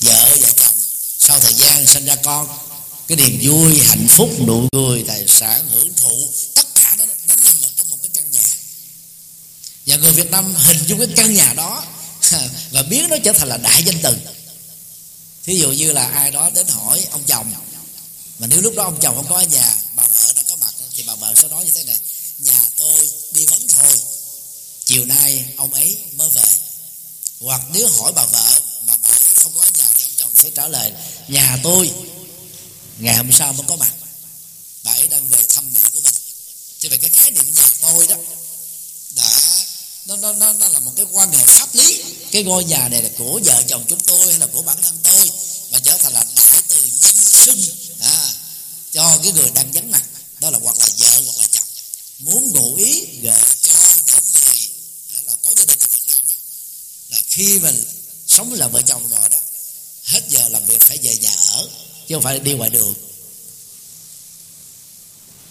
vợ 0.02 0.38
và 0.42 0.50
chồng. 0.58 0.76
Sau 1.20 1.40
thời 1.40 1.54
gian 1.54 1.88
sinh 1.88 2.06
ra 2.06 2.16
con, 2.16 2.48
cái 3.08 3.18
niềm 3.18 3.40
vui, 3.42 3.80
hạnh 3.80 4.08
phúc, 4.10 4.30
nụ 4.48 4.68
cười, 4.72 5.04
tài 5.08 5.28
sản, 5.28 5.70
hưởng 5.72 5.94
thụ, 5.94 6.30
tất 6.56 6.76
cả 6.76 6.96
đó 6.98 7.06
nó 7.28 7.36
nằm 7.36 7.56
ở 7.64 7.70
trong 7.78 7.90
một 7.90 7.98
cái 8.04 8.10
căn 8.14 8.32
nhà. 8.32 8.48
Và 9.86 9.96
người 9.96 10.12
Việt 10.12 10.32
Nam 10.32 10.56
hình 10.56 10.78
dung 10.88 11.00
cái 11.00 11.08
căn 11.16 11.34
nhà 11.34 11.54
đó 11.54 11.84
và 12.72 12.84
biến 12.84 13.10
nó 13.10 13.18
trở 13.24 13.34
thành 13.34 13.50
là 13.50 13.58
đại 13.58 13.84
danh 13.84 14.00
từ. 14.04 14.16
Thí 15.46 15.60
dụ 15.60 15.72
như 15.72 15.92
là 15.92 16.08
ai 16.08 16.32
đó 16.32 16.50
đến 16.56 16.68
hỏi 16.68 17.06
ông 17.12 17.24
chồng 17.28 17.54
mà 18.42 18.48
nếu 18.48 18.62
lúc 18.62 18.74
đó 18.76 18.84
ông 18.84 19.00
chồng 19.02 19.16
không 19.16 19.28
có 19.30 19.36
ở 19.36 19.46
nhà 19.46 19.76
bà 19.96 20.04
vợ 20.08 20.34
đang 20.36 20.46
có 20.50 20.56
mặt 20.56 20.74
thì 20.96 21.04
bà 21.08 21.16
vợ 21.16 21.34
sẽ 21.36 21.48
nói 21.48 21.66
như 21.66 21.72
thế 21.72 21.84
này 21.84 22.00
nhà 22.40 22.70
tôi 22.76 23.10
đi 23.32 23.46
vắng 23.46 23.68
thôi 23.68 24.00
chiều 24.86 25.06
nay 25.06 25.46
ông 25.58 25.74
ấy 25.74 25.98
mới 26.12 26.30
về. 26.30 26.50
Hoặc 27.40 27.62
nếu 27.74 27.88
hỏi 27.88 28.12
bà 28.16 28.26
vợ 28.26 28.60
mà 28.88 28.94
bà 29.02 29.10
ấy 29.10 29.20
không 29.36 29.52
có 29.56 29.62
ở 29.62 29.70
nhà 29.78 29.86
thì 29.98 30.04
ông 30.04 30.12
chồng 30.18 30.32
sẽ 30.36 30.50
trả 30.50 30.68
lời 30.68 30.92
nhà 31.28 31.58
tôi 31.64 31.92
ngày 33.00 33.18
hôm 33.18 33.32
sau 33.32 33.54
mới 33.54 33.66
có 33.68 33.76
mặt. 33.76 33.92
Bà 34.84 34.92
ấy 34.92 35.08
đang 35.08 35.28
về 35.28 35.38
thăm 35.50 35.74
mẹ 35.74 35.80
của 35.94 36.02
mình. 36.02 36.16
Cho 36.80 36.90
vậy 36.90 36.98
cái 36.98 37.10
khái 37.10 37.32
niệm 37.32 37.54
nhà 37.56 37.68
tôi 37.82 38.08
đó 38.08 38.16
đã 39.16 39.42
nó, 40.06 40.16
nó, 40.16 40.34
nó, 40.34 40.54
nó 40.54 40.68
là 40.68 40.80
một 40.80 40.92
cái 40.96 41.06
quan 41.12 41.32
hệ 41.32 41.46
pháp 41.46 41.76
lý. 41.76 42.04
Cái 42.32 42.44
ngôi 42.44 42.64
nhà 42.64 42.88
này 42.88 43.04
là 43.04 43.10
của 43.18 43.40
vợ 43.46 43.64
chồng 43.68 43.86
chúng 43.88 44.00
tôi 44.00 44.32
hay 44.32 44.40
là 44.40 44.46
của 44.54 44.62
bản 44.62 44.78
thân 44.82 45.00
tôi? 45.04 45.32
Mà 45.72 45.80
trở 45.80 45.98
thành 45.98 46.14
là 46.14 46.26
đại 46.36 46.62
từ 46.68 46.78
nhân 47.02 47.16
sinh 47.16 47.91
cho 48.92 49.20
cái 49.24 49.32
người 49.32 49.50
đang 49.56 49.72
vắng 49.72 49.92
mặt. 49.92 50.04
Đó 50.40 50.50
là 50.50 50.60
hoặc 50.64 50.78
là 50.80 50.86
vợ, 50.98 51.22
hoặc 51.26 51.38
là 51.38 51.48
chồng. 51.52 51.64
Muốn 52.20 52.52
ngụ 52.52 52.76
ý 52.76 53.06
gợi 53.22 53.42
cho 53.62 53.74
những 54.08 54.24
người 54.34 54.70
là 55.26 55.36
có 55.42 55.54
gia 55.58 55.66
đình 55.66 55.80
ở 55.80 55.88
Việt 55.92 56.02
Nam 56.08 56.18
đó 56.28 56.34
là 57.10 57.22
khi 57.28 57.60
mình 57.60 57.86
sống 58.28 58.54
là 58.54 58.68
vợ 58.68 58.82
chồng 58.82 59.10
rồi 59.10 59.30
đó, 59.30 59.38
hết 60.04 60.22
giờ 60.30 60.50
làm 60.50 60.66
việc 60.66 60.82
phải 60.82 60.98
về 60.98 61.18
nhà 61.18 61.36
ở, 61.36 61.70
chứ 62.08 62.16
không 62.16 62.24
phải 62.24 62.40
đi 62.40 62.54
ngoài 62.54 62.70
đường. 62.70 62.94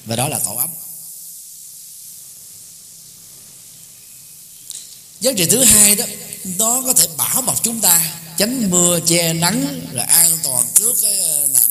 Và 0.05 0.16
đó 0.16 0.28
là 0.28 0.38
tổ 0.38 0.57
ấm. 0.57 0.70
Giá 5.20 5.32
trị 5.36 5.47
thứ 5.51 5.64
hai 5.64 5.95
đó, 5.95 6.05
nó 6.45 6.82
có 6.86 6.93
thể 6.93 7.07
bảo 7.16 7.43
bọc 7.43 7.62
chúng 7.62 7.80
ta, 7.80 8.20
tránh 8.38 8.70
mưa 8.70 9.01
che 9.07 9.32
nắng, 9.32 9.86
rồi 9.93 10.05
an 10.05 10.38
toàn 10.43 10.68
trước 10.74 10.95
cái 11.03 11.18
ờ, 11.18 11.49
nạn 11.49 11.69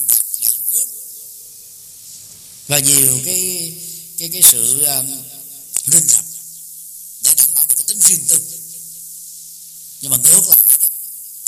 và 2.69 2.79
nhiều 2.79 3.19
cái 3.25 3.73
cái 4.17 4.29
cái 4.33 4.41
sự 4.41 4.83
à, 4.83 4.97
um, 4.97 5.07
rình 5.87 6.07
rập 6.07 6.25
để 7.23 7.33
đảm 7.37 7.49
bảo 7.53 7.65
được 7.65 7.75
cái 7.77 7.85
tính 7.87 7.99
riêng 7.99 8.25
tư. 8.27 8.41
Nhưng 10.01 10.11
mà 10.11 10.17
ngược 10.17 10.47
lại 10.47 10.59
đó 10.79 10.87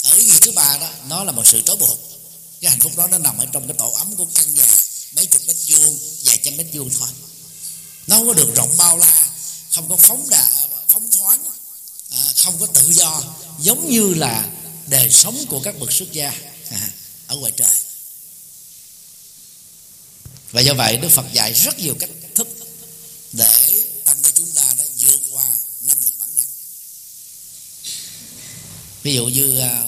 ở 0.04 0.16
ý 0.16 0.26
nghĩa 0.26 0.40
thứ 0.42 0.52
ba 0.52 0.78
đó 0.78 0.90
nó 1.08 1.24
là 1.24 1.32
một 1.32 1.48
sự 1.48 1.62
trói 1.66 1.76
buộc. 1.76 2.00
Cái 2.62 2.72
hạnh 2.72 2.80
phúc 2.80 2.92
đó 2.96 3.08
nó 3.08 3.18
nằm 3.18 3.38
ở 3.38 3.46
trong 3.52 3.68
cái 3.68 3.78
tổ 3.78 3.92
ấm 3.92 4.16
của 4.16 4.26
căn 4.34 4.56
nhà 4.56 4.68
mấy 5.16 5.26
chục 5.26 5.42
mét 5.48 5.58
vuông 5.68 6.00
vài 6.24 6.40
trăm 6.44 6.58
mét 6.58 6.68
vuông 6.74 6.90
thôi. 7.00 7.10
Nó 8.08 8.18
không 8.18 8.28
có 8.28 8.34
được 8.34 8.56
rộng 8.56 8.78
bao 8.78 8.98
la 8.98 9.28
không 9.72 9.90
có 9.90 9.96
phóng 9.96 10.30
đà 10.30 10.50
phóng 10.90 11.12
thoáng 11.12 11.44
à, 12.10 12.34
không 12.38 12.60
có 12.60 12.66
tự 12.66 12.94
do 12.94 13.24
giống 13.60 13.90
như 13.90 14.14
là 14.14 14.50
đời 14.88 15.10
sống 15.12 15.46
của 15.50 15.62
các 15.64 15.80
bậc 15.80 15.92
xuất 15.92 16.12
gia 16.12 16.34
à, 16.70 16.90
ở 17.28 17.36
ngoài 17.36 17.52
trời 17.58 17.91
và 20.52 20.62
do 20.62 20.74
vậy 20.74 20.98
đức 20.98 21.10
phật 21.10 21.26
dạy 21.34 21.54
rất 21.54 21.80
nhiều 21.80 21.96
cách 22.00 22.10
thức 22.36 22.48
để 23.32 23.86
tăng 24.06 24.18
cho 24.24 24.30
chúng 24.36 24.52
ta 24.52 24.64
đã 24.78 24.84
vượt 25.00 25.20
qua 25.32 25.52
năng 25.82 26.04
lực 26.04 26.14
bản 26.20 26.30
năng. 26.36 26.46
Ví 29.04 29.16
dụ 29.16 29.26
như 29.26 29.60
à, 29.60 29.84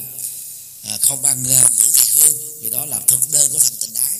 à, 0.83 0.97
không 1.01 1.25
ăn 1.25 1.45
à, 1.49 1.69
ngũ 1.77 1.91
vị 1.93 2.05
hương 2.15 2.37
thì 2.61 2.69
đó 2.69 2.85
là 2.85 2.99
thực 3.07 3.31
đơn 3.31 3.51
của 3.51 3.59
thành 3.59 3.75
tình 3.79 3.93
ái. 3.93 4.19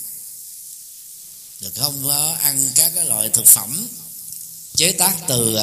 Được 1.60 1.76
không 1.76 2.10
ăn 2.40 2.72
các 2.76 2.92
cái 2.96 3.06
loại 3.06 3.30
thực 3.30 3.48
phẩm 3.48 3.88
chế 4.76 4.92
tác 4.92 5.18
từ 5.28 5.58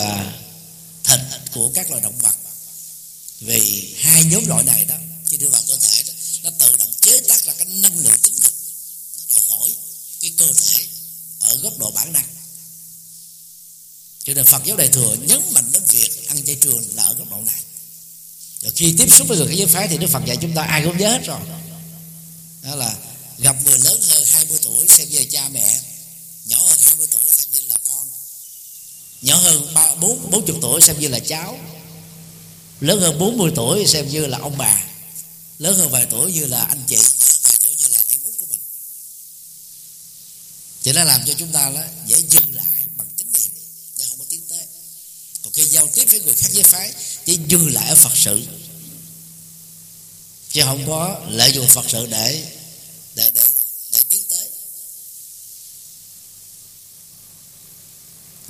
thịt 1.04 1.20
của 1.54 1.70
các 1.74 1.90
loài 1.90 2.02
động 2.02 2.18
vật. 2.18 2.34
Vì 3.40 3.94
hai 3.98 4.24
nhóm 4.24 4.46
loại 4.46 4.64
này 4.64 4.84
đó 4.84 4.96
khi 5.26 5.36
đưa 5.36 5.48
vào 5.48 5.62
cơ 5.68 5.78
thể 5.80 6.02
đó, 6.02 6.12
nó 6.42 6.50
tự 6.58 6.76
động 6.78 6.90
chế 7.00 7.20
tác 7.20 7.44
ra 7.44 7.52
cái 7.52 7.66
năng 7.66 7.98
lượng 7.98 8.20
tính 8.22 8.34
dục 8.42 8.52
nó 9.18 9.24
đòi 9.28 9.40
hỏi 9.48 9.74
cái 10.20 10.32
cơ 10.36 10.46
thể 10.56 10.86
ở 11.40 11.56
góc 11.62 11.78
độ 11.78 11.90
bản 11.90 12.12
năng. 12.12 12.26
Cho 14.24 14.34
nên 14.34 14.46
Phật 14.46 14.64
giáo 14.64 14.76
Đại 14.76 14.88
thừa 14.88 15.16
nhấn 15.20 15.42
mạnh 15.52 15.72
đến 15.72 15.82
việc 15.88 16.28
ăn 16.28 16.44
chay 16.44 16.56
trường 16.56 16.96
là 16.96 17.02
ở 17.02 17.14
góc 17.14 17.30
độ 17.30 17.36
này. 17.36 17.60
Rồi 18.60 18.72
khi 18.76 18.94
tiếp 18.98 19.08
xúc 19.10 19.28
với 19.28 19.38
người 19.38 19.46
khác 19.46 19.54
giới 19.56 19.66
phái 19.66 19.88
thì 19.88 19.98
Đức 19.98 20.10
Phật 20.10 20.22
dạy 20.26 20.38
chúng 20.40 20.54
ta 20.54 20.62
ai 20.62 20.82
cũng 20.84 20.98
nhớ 20.98 21.08
hết 21.08 21.24
rồi. 21.26 21.40
Đó 22.62 22.74
là 22.74 22.96
gặp 23.38 23.56
người 23.64 23.78
lớn 23.78 24.00
hơn 24.08 24.24
20 24.24 24.58
tuổi 24.62 24.88
xem 24.88 25.08
như 25.08 25.24
cha 25.30 25.48
mẹ, 25.48 25.80
nhỏ 26.46 26.58
hơn 26.58 26.78
20 26.80 27.06
tuổi 27.10 27.22
xem 27.26 27.48
như 27.52 27.60
là 27.68 27.76
con, 27.88 28.08
nhỏ 29.22 29.36
hơn 29.36 29.74
ba, 29.74 29.94
bốn 29.94 30.30
bốn 30.30 30.46
chục 30.46 30.56
tuổi 30.62 30.80
xem 30.80 31.00
như 31.00 31.08
là 31.08 31.18
cháu, 31.18 31.58
lớn 32.80 33.00
hơn 33.00 33.18
40 33.18 33.52
tuổi 33.56 33.86
xem 33.86 34.08
như 34.08 34.26
là 34.26 34.38
ông 34.38 34.58
bà, 34.58 34.82
lớn 35.58 35.78
hơn 35.78 35.90
vài 35.90 36.06
tuổi 36.10 36.32
như 36.32 36.46
là 36.46 36.60
anh 36.60 36.84
chị 36.86 36.96
nhỏ 36.96 37.02
hơn 37.02 37.40
vài 37.42 37.56
tuổi 37.62 37.74
như 37.78 37.86
là 37.88 37.98
em 38.08 38.20
út 38.24 38.34
của 38.38 38.46
mình 38.50 38.60
thì 40.82 40.92
nó 40.92 41.04
làm 41.04 41.20
cho 41.26 41.32
chúng 41.38 41.52
ta 41.52 41.70
đó 41.70 41.82
dễ 42.06 42.16
dừng 42.30 42.54
lại 42.54 42.84
bằng 42.96 43.06
chánh 43.18 43.32
niệm. 43.32 43.52
Để 43.98 44.04
không 44.08 44.18
có 44.18 44.24
tiến 44.28 44.40
tới. 44.48 44.66
Còn 45.42 45.52
khi 45.52 45.64
giao 45.64 45.88
tiếp 45.88 46.04
với 46.10 46.20
người 46.20 46.34
khác 46.34 46.48
giới 46.52 46.64
phái, 46.64 46.92
chỉ 47.26 47.38
dừng 47.48 47.74
lại 47.74 47.88
ở 47.88 47.94
phật 47.94 48.16
sự. 48.16 48.42
Chứ 50.52 50.62
không 50.64 50.86
có 50.86 51.20
lợi 51.28 51.52
dụng 51.52 51.68
phật 51.68 51.84
sự 51.88 52.06
để 52.06 52.44
để 53.14 53.30
để 53.34 53.42
để 53.92 53.98
tiến 54.08 54.22
tới. 54.30 54.48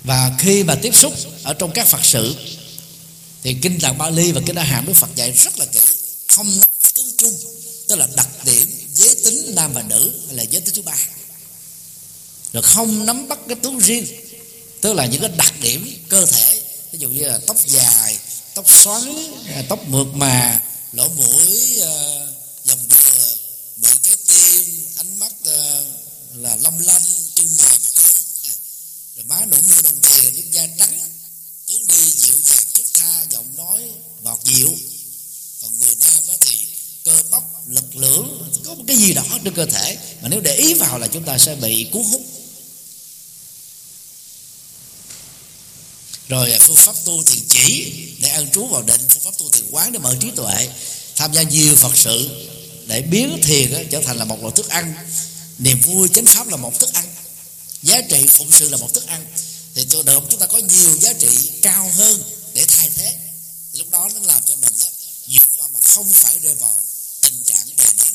Và 0.04 0.36
khi 0.38 0.62
mà 0.62 0.74
tiếp 0.82 0.94
xúc 0.94 1.12
ở 1.42 1.54
trong 1.54 1.72
các 1.74 1.86
phật 1.86 2.04
sự, 2.04 2.34
thì 3.42 3.56
kinh 3.62 3.80
tạng 3.80 3.98
Bali 3.98 4.32
và 4.32 4.40
kinh 4.46 4.56
A 4.56 4.64
Hàm 4.64 4.86
Đức 4.86 4.92
Phật 4.94 5.10
dạy 5.16 5.32
rất 5.32 5.58
là 5.58 5.66
kỹ. 5.66 5.80
Không 6.28 6.58
nói 6.58 6.66
tướng 6.94 7.16
chung, 7.18 7.40
tức 7.88 7.96
là 7.96 8.08
đặc 8.16 8.28
điểm, 8.44 8.88
giới 8.94 9.14
tính 9.24 9.54
nam 9.54 9.72
và 9.72 9.82
nữ, 9.82 10.20
hay 10.26 10.36
là 10.36 10.42
giới 10.42 10.60
tính 10.60 10.74
thứ 10.74 10.82
ba 10.82 10.96
rồi 12.52 12.62
không 12.62 13.06
nắm 13.06 13.28
bắt 13.28 13.38
cái 13.48 13.56
tướng 13.62 13.78
riêng. 13.78 14.06
Tức 14.80 14.92
là 14.92 15.06
những 15.06 15.20
cái 15.20 15.30
đặc 15.36 15.54
điểm 15.60 16.04
cơ 16.08 16.26
thể. 16.26 16.62
Ví 16.92 16.98
dụ 16.98 17.08
như 17.08 17.24
là 17.24 17.38
tóc 17.46 17.56
dài, 17.66 18.18
tóc 18.54 18.64
xoắn 18.68 19.02
à, 19.46 19.62
tóc 19.68 19.88
mượt 19.88 20.06
mà, 20.14 20.60
lỗ 20.92 21.08
mũi 21.08 21.80
à, 21.82 21.94
dòng 22.64 22.78
dừa 22.90 23.36
miệng 23.76 23.96
trái 24.02 24.16
tim, 24.26 24.84
ánh 24.96 25.18
mắt 25.18 25.32
à, 25.46 25.82
là 26.34 26.56
long 26.62 26.78
lanh 26.78 27.02
chân 27.34 27.46
mày 27.58 27.78
một 27.82 27.90
con 27.96 28.04
rồi 29.16 29.24
má 29.28 29.46
nũng 29.50 29.68
như 29.68 29.82
đồng 29.82 29.98
tiền, 30.00 30.36
nước 30.36 30.50
da 30.52 30.66
trắng. 30.78 30.98
Tướng 31.68 31.86
đi 31.86 32.10
dịu 32.10 32.34
dàng 32.44 32.66
thức 32.74 32.84
tha, 32.94 33.24
giọng 33.30 33.56
nói 33.56 33.80
ngọt 34.22 34.40
dịu. 34.44 34.70
Còn 35.62 35.78
người 35.78 35.94
nam 36.00 36.22
thì 36.40 36.66
cơ 37.04 37.22
bắp 37.30 37.42
lực 37.68 37.96
lưỡng. 37.96 38.50
Có 38.64 38.74
một 38.74 38.84
cái 38.88 38.96
gì 38.96 39.14
đó 39.14 39.22
trên 39.44 39.54
cơ 39.54 39.66
thể. 39.66 39.98
Mà 40.22 40.28
nếu 40.28 40.40
để 40.40 40.56
ý 40.56 40.74
vào 40.74 40.98
là 40.98 41.06
chúng 41.06 41.24
ta 41.24 41.38
sẽ 41.38 41.54
bị 41.54 41.86
cuốn 41.92 42.02
hút 42.02 42.22
rồi 46.30 46.52
à, 46.52 46.58
phương 46.60 46.76
pháp 46.76 46.94
tu 47.04 47.22
thiền 47.22 47.42
chỉ. 47.48 47.92
Để 48.18 48.28
ăn 48.28 48.50
trú 48.50 48.66
vào 48.66 48.82
định, 48.82 49.00
phương 49.08 49.22
pháp 49.22 49.38
tu 49.38 49.50
thiền 49.50 49.64
quán 49.70 49.92
để 49.92 49.98
mở 49.98 50.16
trí 50.20 50.30
tuệ. 50.30 50.68
Tham 51.16 51.32
gia 51.32 51.42
nhiều 51.42 51.76
phật 51.76 51.96
sự 51.96 52.46
để 52.86 53.02
biến 53.02 53.40
thiền 53.42 53.88
trở 53.90 54.00
thành 54.00 54.16
là 54.16 54.24
một 54.24 54.40
loại 54.40 54.52
thức 54.56 54.68
ăn. 54.68 54.94
Niềm 55.58 55.80
vui, 55.80 56.08
chánh 56.08 56.24
pháp 56.26 56.48
là 56.48 56.56
một 56.56 56.80
thức 56.80 56.92
ăn. 56.92 57.04
Giá 57.82 58.00
trị 58.00 58.26
phụng 58.28 58.50
sự 58.52 58.68
là 58.68 58.76
một 58.76 58.94
thức 58.94 59.06
ăn. 59.06 59.26
Thì 59.74 59.86
tôi 59.90 60.02
được 60.02 60.22
chúng 60.30 60.40
ta 60.40 60.46
có 60.46 60.58
nhiều 60.58 60.96
giá 61.00 61.12
trị 61.12 61.50
cao 61.62 61.90
hơn 61.96 62.22
để 62.54 62.64
thay 62.68 62.90
thế. 62.96 63.16
Thì 63.72 63.78
lúc 63.78 63.90
đó 63.90 64.08
nó 64.14 64.20
làm 64.24 64.42
cho 64.46 64.54
mình 64.56 64.74
đó 64.80 64.86
vượt 65.26 65.48
qua 65.56 65.68
mà 65.74 65.80
không 65.82 66.12
phải 66.12 66.38
rơi 66.42 66.54
vào 66.54 66.78
tình 67.22 67.42
trạng 67.44 67.66
đề 67.76 67.84
nén. 67.98 68.14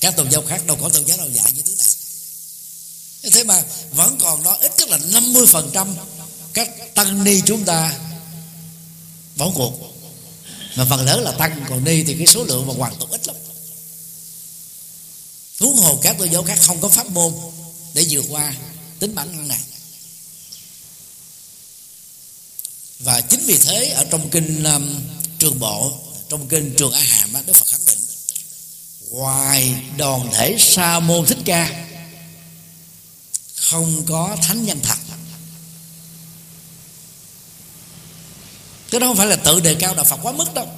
Các 0.00 0.16
tôn 0.16 0.30
giáo 0.30 0.42
khác 0.48 0.66
đâu 0.66 0.78
có 0.80 0.88
tôn 0.88 1.04
giáo 1.06 1.16
nào 1.16 1.28
dạy 1.28 1.52
như 1.52 1.62
thứ 1.62 1.74
này. 1.78 1.88
Thế 3.32 3.44
mà 3.44 3.62
vẫn 3.90 4.18
còn 4.20 4.42
đó, 4.42 4.58
ít 4.60 4.72
nhất 4.78 4.88
là 4.88 4.98
50 4.98 5.46
phần 5.46 5.70
trăm 5.74 5.96
các 6.54 6.94
tăng 6.94 7.24
ni 7.24 7.40
chúng 7.46 7.64
ta 7.64 7.92
bỏ 9.36 9.50
cuộc. 9.54 9.72
Mà 10.76 10.84
phần 10.84 11.04
lớn 11.04 11.20
là 11.20 11.32
tăng 11.32 11.64
còn 11.68 11.84
ni 11.84 12.04
thì 12.04 12.14
cái 12.14 12.26
số 12.26 12.44
lượng 12.44 12.66
mà 12.66 12.74
hoàn 12.76 12.96
toàn 12.98 13.10
ít 13.10 13.26
lắm. 13.26 13.36
Huống 15.60 15.76
hồ 15.76 15.98
các 16.02 16.18
tôn 16.18 16.30
giáo 16.30 16.44
khác 16.44 16.58
không 16.62 16.80
có 16.80 16.88
pháp 16.88 17.10
môn 17.10 17.32
để 17.94 18.06
vượt 18.10 18.24
qua 18.28 18.54
tính 18.98 19.14
bản 19.14 19.32
năng 19.32 19.48
này. 19.48 19.60
Và 22.98 23.20
chính 23.20 23.40
vì 23.46 23.58
thế 23.58 23.88
ở 23.88 24.04
trong 24.10 24.30
kinh 24.30 24.64
um, 24.64 25.00
trường 25.38 25.58
bộ 25.60 25.92
trong 26.28 26.48
kinh 26.48 26.74
trường 26.78 26.92
a 26.92 27.00
hàm 27.00 27.32
đó, 27.32 27.40
đức 27.46 27.56
phật 27.56 27.66
khẳng 27.66 27.84
định 27.86 27.98
ngoài 29.10 29.82
đoàn 29.96 30.30
thể 30.32 30.56
sa 30.58 31.00
môn 31.00 31.26
thích 31.26 31.38
ca 31.44 31.86
không 33.54 34.04
có 34.06 34.36
thánh 34.42 34.64
nhân 34.64 34.80
thật. 34.82 34.98
Cái 38.94 39.00
đó 39.00 39.06
không 39.06 39.16
phải 39.16 39.26
là 39.26 39.36
tự 39.36 39.60
đề 39.60 39.74
cao 39.74 39.94
đạo 39.94 40.04
phật 40.04 40.16
quá 40.22 40.32
mức 40.32 40.54
đâu. 40.54 40.68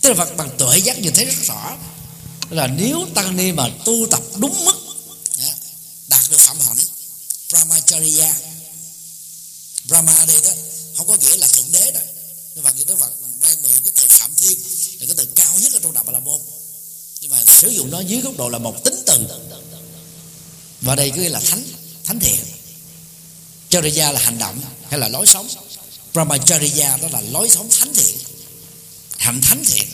Tức 0.00 0.08
là 0.08 0.14
phật 0.14 0.36
bằng 0.36 0.50
tuệ 0.58 0.78
giác 0.78 0.98
nhìn 0.98 1.14
thấy 1.14 1.24
rất 1.24 1.42
rõ. 1.42 1.76
Là 2.50 2.66
nếu 2.66 3.06
tăng 3.14 3.36
ni 3.36 3.52
mà 3.52 3.68
tu 3.84 4.06
tập 4.10 4.22
đúng 4.36 4.64
mức 4.64 4.76
đạt 6.08 6.20
được 6.30 6.40
phạm 6.40 6.56
hạnh, 6.60 6.76
brahmacharya 7.50 8.34
brahma 9.84 10.24
đây 10.26 10.36
đó, 10.44 10.50
không 10.96 11.06
có 11.06 11.16
nghĩa 11.16 11.36
là 11.36 11.46
thượng 11.46 11.72
đế 11.72 11.90
đó. 11.92 12.00
Đức 12.54 12.62
Phật 12.64 12.74
Đức 12.86 12.98
Phật 12.98 13.12
đây 13.42 13.56
mượn 13.62 13.72
cái 13.84 13.92
từ 13.94 14.02
phạm 14.08 14.30
thiên, 14.36 14.58
là 15.00 15.06
cái 15.06 15.14
từ 15.16 15.26
cao 15.36 15.58
nhất 15.58 15.72
ở 15.72 15.80
trong 15.82 15.92
đạo 15.92 16.04
Bà 16.06 16.12
La 16.12 16.18
Môn. 16.18 16.40
Nhưng 17.20 17.30
mà 17.30 17.42
sử 17.46 17.68
dụng 17.68 17.90
nó 17.90 18.00
dưới 18.00 18.20
góc 18.20 18.36
độ 18.36 18.48
là 18.48 18.58
một 18.58 18.84
tính 18.84 19.02
từ. 19.06 19.26
Và 20.80 20.94
đây 20.94 21.12
cứ 21.14 21.28
là 21.28 21.40
thánh 21.40 21.64
thánh 22.04 22.20
thiện. 22.20 22.40
Chariya 23.68 24.12
là 24.12 24.20
hành 24.20 24.38
động 24.38 24.60
hay 24.90 25.00
là 25.00 25.08
lối 25.08 25.26
sống. 25.26 25.48
Brahmacharya 26.12 26.96
đó 26.96 27.08
là 27.12 27.20
lối 27.20 27.50
sống 27.50 27.70
thánh 27.70 27.94
thiện 27.94 28.18
hạnh 29.18 29.40
thánh 29.42 29.64
thiện 29.64 29.88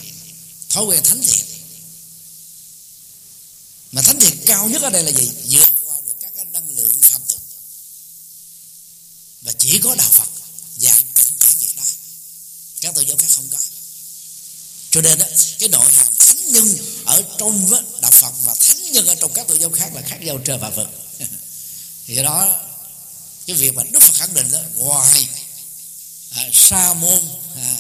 thói 0.74 0.84
quen 0.84 1.02
thánh 1.04 1.22
thiện. 1.22 1.44
Mà 3.92 4.02
thánh 4.02 4.20
thiện 4.20 4.38
cao 4.46 4.68
nhất 4.68 4.82
ở 4.82 4.90
đây 4.90 5.02
là 5.02 5.10
gì? 5.10 5.30
Vượt 5.50 5.68
qua 5.84 6.00
được 6.06 6.12
các 6.20 6.32
cái 6.36 6.44
năng 6.44 6.70
lượng 6.70 6.92
tham 7.02 7.20
tục 7.28 7.40
và 9.42 9.52
chỉ 9.58 9.78
có 9.78 9.94
đạo 9.94 10.10
Phật 10.12 10.28
dạy 10.76 11.04
cặn 11.14 11.26
kẽ 11.40 11.46
việc 11.58 11.76
đó. 11.76 11.82
Các 12.80 12.94
tôn 12.94 13.06
giáo 13.06 13.16
khác 13.16 13.28
không 13.30 13.48
có. 13.50 13.58
Cho 14.90 15.00
nên 15.00 15.18
đó, 15.18 15.26
cái 15.58 15.68
nội 15.68 15.92
hàm 15.92 16.12
thánh 16.18 16.52
nhân 16.52 16.78
ở 17.04 17.22
trong 17.38 17.70
đạo 18.00 18.10
Phật 18.10 18.32
và 18.44 18.54
thánh 18.60 18.92
nhân 18.92 19.06
ở 19.06 19.14
trong 19.14 19.32
các 19.32 19.48
tôn 19.48 19.60
giáo 19.60 19.70
khác 19.70 19.94
là 19.94 20.02
khác 20.02 20.18
nhau 20.22 20.38
trời 20.44 20.58
và 20.58 20.70
vực. 20.70 20.88
Thì 22.06 22.14
đó 22.22 22.56
cái 23.46 23.56
việc 23.56 23.74
mà 23.74 23.82
Đức 23.90 24.02
Phật 24.02 24.14
khẳng 24.14 24.34
định 24.34 24.50
đó 24.52 24.58
ngoài 24.74 25.28
à, 26.34 26.42
sa 26.52 26.94
môn 26.94 27.20
à, 27.56 27.76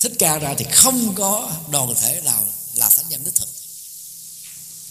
thích 0.00 0.12
ca 0.18 0.38
ra 0.38 0.54
thì 0.58 0.64
không 0.72 1.14
có 1.14 1.50
đoàn 1.70 1.94
thể 2.00 2.20
nào 2.24 2.46
là 2.74 2.88
thánh 2.88 3.08
nhân 3.08 3.24
đích 3.24 3.34
thực. 3.34 3.48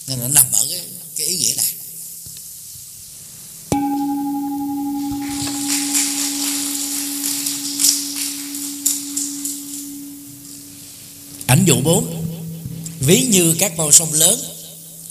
Nên 0.06 0.20
nó 0.20 0.28
nằm 0.28 0.46
ở 0.52 0.66
cái, 0.70 0.80
cái 1.16 1.26
ý 1.26 1.36
nghĩa 1.36 1.54
này. 1.54 1.72
Ảnh 11.46 11.64
dụ 11.66 11.80
bốn 11.84 12.24
ví 13.00 13.26
như 13.30 13.56
các 13.58 13.72
con 13.76 13.92
sông 13.92 14.12
lớn 14.12 14.40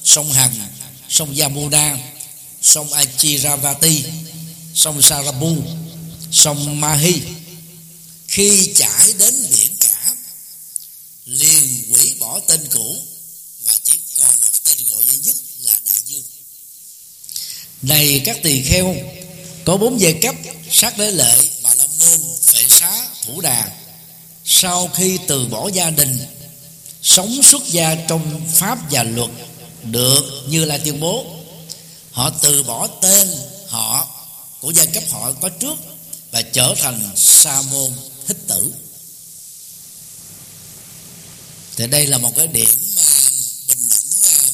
sông 0.04 0.32
hằng 0.32 0.56
sông 1.10 1.36
yamuna 1.40 1.98
sông 2.62 2.94
achiravati 2.94 4.04
sông 4.74 5.02
sarabu 5.02 5.56
sông 6.32 6.82
mahi 6.82 7.22
khi 8.34 8.74
chảy 8.76 9.14
đến 9.20 9.48
biển 9.50 9.76
cả, 9.80 10.14
liền 11.26 11.94
quỷ 11.94 12.14
bỏ 12.20 12.40
tên 12.48 12.68
cũ 12.72 12.98
và 13.66 13.74
chỉ 13.84 13.94
còn 14.18 14.30
một 14.42 14.50
tên 14.64 14.78
gọi 14.92 15.04
duy 15.04 15.18
nhất 15.18 15.36
là 15.60 15.74
đại 15.86 16.00
dương. 16.06 16.24
Này 17.82 18.22
các 18.26 18.38
tỳ 18.44 18.64
kheo, 18.64 18.96
có 19.66 19.78
bốn 19.78 20.02
giai 20.02 20.14
cấp, 20.22 20.36
sát 20.72 20.98
đế 20.98 21.12
lệ, 21.12 21.36
bà 21.64 21.76
la 21.76 21.86
môn, 21.86 22.20
phệ 22.42 22.66
xá, 22.70 23.08
thủ 23.26 23.42
đà. 23.42 23.72
Sau 24.46 24.88
khi 24.88 25.20
từ 25.28 25.46
bỏ 25.46 25.70
gia 25.74 25.90
đình, 25.90 26.18
sống 27.04 27.42
xuất 27.44 27.62
gia 27.68 27.96
trong 27.96 28.42
pháp 28.54 28.80
và 28.92 29.04
luật 29.04 29.30
được 29.84 30.24
như 30.48 30.66
là 30.66 30.78
tuyên 30.78 31.00
bố, 31.00 31.26
họ 32.12 32.30
từ 32.30 32.64
bỏ 32.64 32.88
tên 32.88 33.28
họ 33.68 34.08
của 34.62 34.72
giai 34.76 34.88
cấp 34.88 35.04
họ 35.10 35.32
có 35.42 35.50
trước 35.50 35.76
và 36.32 36.42
trở 36.42 36.76
thành 36.78 37.12
sa 37.16 37.62
môn 37.62 37.92
thích 38.28 38.38
tử. 38.48 38.74
Thì 41.76 41.88
đây 41.88 42.08
là 42.08 42.18
một 42.18 42.32
cái 42.36 42.48
điểm 42.48 42.70
à, 42.98 43.32
bình 43.68 43.90
đẳng 43.90 44.22
à, 44.24 44.52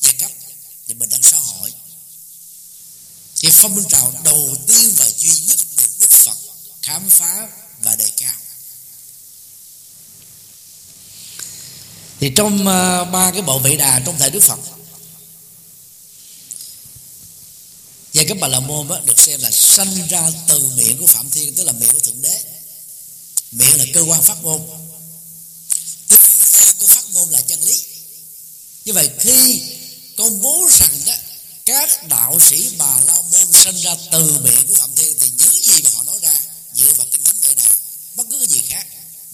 giai 0.00 0.14
cấp 0.18 0.30
và 0.88 0.94
bình 0.98 1.08
đẳng 1.10 1.22
xã 1.22 1.36
hội. 1.36 1.72
Cái 3.40 3.50
phong 3.54 3.88
trào 3.88 4.12
đầu 4.24 4.56
tiên 4.66 4.94
và 4.96 5.10
duy 5.18 5.40
nhất 5.40 5.58
được 5.76 5.90
đức 6.00 6.10
phật 6.10 6.36
khám 6.82 7.10
phá 7.10 7.48
và 7.82 7.94
đề 7.94 8.10
cao. 8.16 8.34
Thì 12.20 12.32
trong 12.36 12.54
uh, 12.60 13.12
ba 13.12 13.30
cái 13.32 13.42
bộ 13.42 13.58
vị 13.58 13.76
đà 13.76 14.02
trong 14.06 14.18
thời 14.18 14.30
đức 14.30 14.42
phật 14.42 14.58
giai 18.12 18.24
cấp 18.24 18.36
bà 18.40 18.48
la 18.48 18.60
môn 18.60 18.88
đó, 18.88 19.00
được 19.04 19.20
xem 19.20 19.40
là 19.40 19.50
sanh 19.50 20.08
ra 20.08 20.30
từ 20.48 20.72
miệng 20.76 20.98
của 20.98 21.06
phạm 21.06 21.30
thiên 21.30 21.54
tức 21.54 21.64
là 21.64 21.72
miệng 21.72 21.92
của 21.92 21.98
thượng 21.98 22.22
đế 22.22 22.42
miệng 23.52 23.78
là 23.78 23.84
cơ 23.94 24.00
quan 24.00 24.22
phát 24.22 24.42
ngôn. 24.42 24.88
Tinh 26.08 26.20
hoa 26.52 26.74
của 26.78 26.86
phát 26.86 27.04
ngôn 27.12 27.30
là 27.30 27.40
chân 27.40 27.62
lý. 27.62 27.84
Như 28.84 28.92
vậy 28.92 29.10
khi 29.20 29.62
công 30.16 30.42
bố 30.42 30.68
rằng 30.70 31.00
đó 31.06 31.14
các 31.64 32.08
đạo 32.08 32.38
sĩ 32.40 32.70
bà 32.78 33.00
la 33.00 33.14
môn 33.14 33.52
sinh 33.52 33.76
ra 33.76 33.96
từ 34.12 34.38
miệng 34.44 34.66
của 34.68 34.74
phạm 34.74 34.90
thiên 34.96 35.16
thì 35.20 35.30
những 35.38 35.62
gì 35.62 35.82
mà 35.82 35.90
họ 35.94 36.04
nói 36.04 36.18
ra 36.22 36.40
dựa 36.74 36.92
vào 36.92 37.06
kinh 37.12 37.24
thánh 37.24 37.36
vệ 37.40 37.54
đà 37.54 37.68
bất 38.14 38.26
cứ 38.30 38.38
cái 38.38 38.48
gì 38.48 38.60
khác 38.68 38.86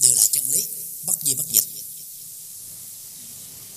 đều 0.03 0.15
là 0.15 0.27
chân 0.27 0.51
lý 0.51 0.65
bất 1.03 1.17
di 1.23 1.35
bất 1.35 1.49
dịch. 1.53 1.65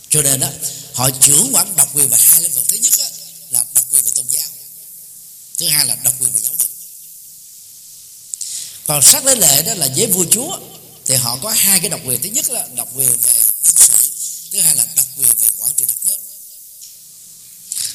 Cho 0.09 0.21
nên 0.21 0.39
đó 0.39 0.49
họ 0.93 1.09
trưởng 1.09 1.51
quản 1.53 1.75
độc 1.75 1.95
quyền 1.95 2.09
về 2.09 2.17
hai 2.19 2.41
lĩnh 2.41 2.53
vực. 2.53 2.65
Thứ 2.67 2.75
nhất 2.75 2.93
đó, 2.97 3.05
là 3.49 3.65
độc 3.73 3.85
quyền 3.91 4.03
về 4.03 4.11
tôn 4.15 4.25
giáo. 4.29 4.47
Thứ 5.57 5.67
hai 5.67 5.85
là 5.85 5.95
độc 5.95 6.21
quyền 6.21 6.33
về 6.33 6.41
giáo 6.41 6.53
dục 6.59 6.60
còn 8.91 9.03
sát 9.03 9.25
lấy 9.25 9.35
lệ 9.35 9.61
đó 9.61 9.73
là 9.73 9.87
với 9.95 10.07
vua 10.07 10.25
chúa. 10.31 10.59
Thì 11.05 11.15
họ 11.15 11.37
có 11.41 11.49
hai 11.49 11.79
cái 11.79 11.89
độc 11.89 12.01
quyền. 12.05 12.21
Thứ 12.21 12.29
nhất 12.29 12.49
là 12.49 12.67
độc 12.75 12.89
quyền 12.95 13.09
về 13.21 13.33
quân 13.63 13.75
sự 13.75 13.93
thứ 14.51 14.61
hai 14.61 14.75
là 14.75 14.85
độc 14.95 15.07
quyền 15.17 15.29
về 15.39 15.47
quản 15.57 15.73
trị 15.77 15.85
đất 15.87 15.95
nước. 16.05 16.17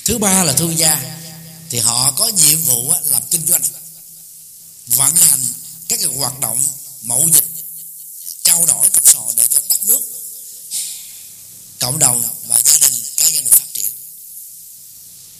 Thứ 0.04 0.18
ba 0.18 0.44
là 0.44 0.52
thương 0.52 0.78
gia. 0.78 1.18
Thì 1.70 1.78
họ 1.78 2.10
có 2.10 2.28
nhiệm 2.28 2.62
vụ 2.62 2.92
làm 3.04 3.22
kinh 3.30 3.46
doanh, 3.46 3.62
vận 4.86 5.16
hành 5.16 5.40
các 5.88 5.98
cái 5.98 6.08
hoạt 6.16 6.40
động 6.40 6.64
mậu 7.02 7.28
dịch, 7.34 7.44
trao 8.42 8.66
đổi 8.66 8.88
trong 8.92 9.04
sò 9.06 9.26
để 9.36 9.46
cho 9.50 9.60
đất 9.68 9.84
nước, 9.84 10.00
cộng 11.78 11.98
đồng 11.98 12.22
và 12.46 12.60
gia 12.64 12.78
đình 12.78 13.02
cá 13.16 13.28
nhân 13.28 13.44
được 13.44 13.50
phát 13.52 13.74
triển. 13.74 13.92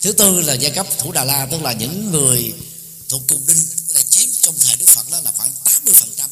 Thứ 0.03 0.13
tư 0.13 0.41
là 0.41 0.55
giai 0.55 0.71
cấp 0.71 0.87
thủ 0.99 1.13
đà 1.13 1.25
la, 1.25 1.47
tức 1.51 1.63
là 1.63 1.73
những 1.73 2.11
người 2.11 2.55
thuộc 3.09 3.23
cùng 3.29 3.47
đinh 3.47 3.65
tức 3.87 3.95
là 3.95 4.03
chiếm 4.03 4.29
trong 4.41 4.55
thời 4.59 4.76
đó 5.17 5.23
là 5.25 5.33
khoảng 5.37 5.51
80 5.65 5.95
phần 5.95 6.09
trăm. 6.17 6.31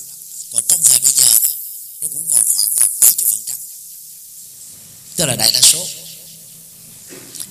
Còn 0.52 0.62
trong 0.68 0.80
thời 0.82 1.00
bây 1.00 1.12
giờ 1.12 1.24
đó, 1.42 1.48
nó 2.00 2.08
cũng 2.08 2.26
còn 2.30 2.40
khoảng 2.54 2.68
70 3.00 3.26
phần 3.30 3.40
trăm. 3.46 3.56
Tức 5.16 5.24
là 5.26 5.36
đại 5.36 5.50
đa 5.54 5.60
số. 5.60 5.86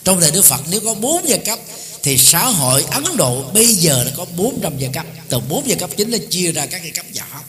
Trong 0.04 0.22
thời 0.22 0.32
đức 0.32 0.46
phật 0.46 0.62
nếu 0.70 0.82
có 0.82 0.94
bốn 0.94 1.30
giai 1.30 1.40
cấp 1.46 1.60
thì 2.04 2.18
xã 2.18 2.46
hội 2.46 2.84
ấn 2.92 3.18
độ 3.18 3.52
bây 3.54 3.76
giờ 3.76 4.04
là 4.04 4.12
có 4.18 4.26
400 4.26 4.80
giai 4.80 4.92
cấp. 4.94 5.06
Từ 5.30 5.40
bốn 5.40 5.70
giai 5.70 5.80
cấp 5.80 5.90
chính 5.98 6.12
là 6.12 6.18
chia 6.30 6.52
ra 6.52 6.66
các 6.66 6.82
giai 6.84 6.92
cấp 6.92 7.06
nhỏ. 7.12 7.44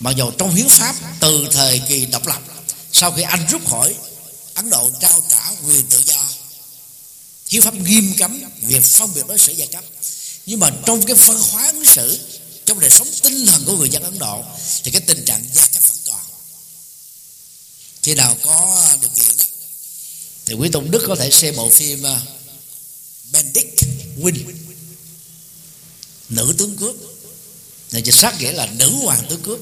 Mặc 0.00 0.12
dù 0.16 0.30
trong 0.30 0.54
hiến 0.54 0.68
pháp 0.68 0.96
từ 1.20 1.46
thời 1.52 1.82
kỳ 1.88 2.06
độc 2.06 2.26
lập 2.26 2.42
sau 2.92 3.12
khi 3.12 3.22
anh 3.22 3.46
rút 3.50 3.68
khỏi 3.68 3.94
ấn 4.54 4.70
độ 4.70 4.90
trao 5.00 5.22
trả 5.30 5.50
quyền 5.66 5.86
tự 5.86 6.00
do. 6.06 6.28
Hiến 7.48 7.62
pháp 7.62 7.74
nghiêm 7.74 8.14
cấm 8.18 8.40
việc 8.62 8.84
phân 8.84 9.14
biệt 9.14 9.22
đối 9.28 9.38
xử 9.38 9.52
giai 9.52 9.68
cấp. 9.68 9.84
Nhưng 10.46 10.60
mà 10.60 10.70
trong 10.86 11.02
cái 11.02 11.16
văn 11.16 11.38
hóa 11.50 11.66
ứng 11.66 11.84
xử 11.84 12.18
trong 12.66 12.80
đời 12.80 12.90
sống 12.90 13.08
tinh 13.22 13.46
thần 13.46 13.64
của 13.64 13.76
người 13.76 13.88
dân 13.88 14.02
ấn 14.02 14.18
độ, 14.18 14.44
thì 14.82 14.90
cái 14.90 15.02
tình 15.06 15.24
trạng 15.24 15.46
giai 15.54 15.68
cấp 15.72 15.82
vẫn 15.88 15.98
còn 16.06 16.20
khi 18.02 18.14
nào 18.14 18.36
có 18.42 18.86
điều 19.00 19.10
kiện 19.16 19.36
đó, 19.38 19.44
thì 20.44 20.54
quý 20.54 20.68
tôn 20.72 20.90
đức 20.90 21.04
có 21.06 21.16
thể 21.16 21.30
xem 21.30 21.56
bộ 21.56 21.70
phim 21.70 22.02
ờ, 22.02 22.20
Benedict 23.32 23.84
Win 24.20 24.34
nữ 26.28 26.54
tướng 26.58 26.76
cướp. 26.76 26.94
Này 27.92 28.02
chỉ 28.02 28.12
sát 28.12 28.38
nghĩa 28.38 28.52
là 28.52 28.66
nữ 28.66 28.90
hoàng 28.90 29.26
tướng 29.28 29.42
cướp. 29.42 29.60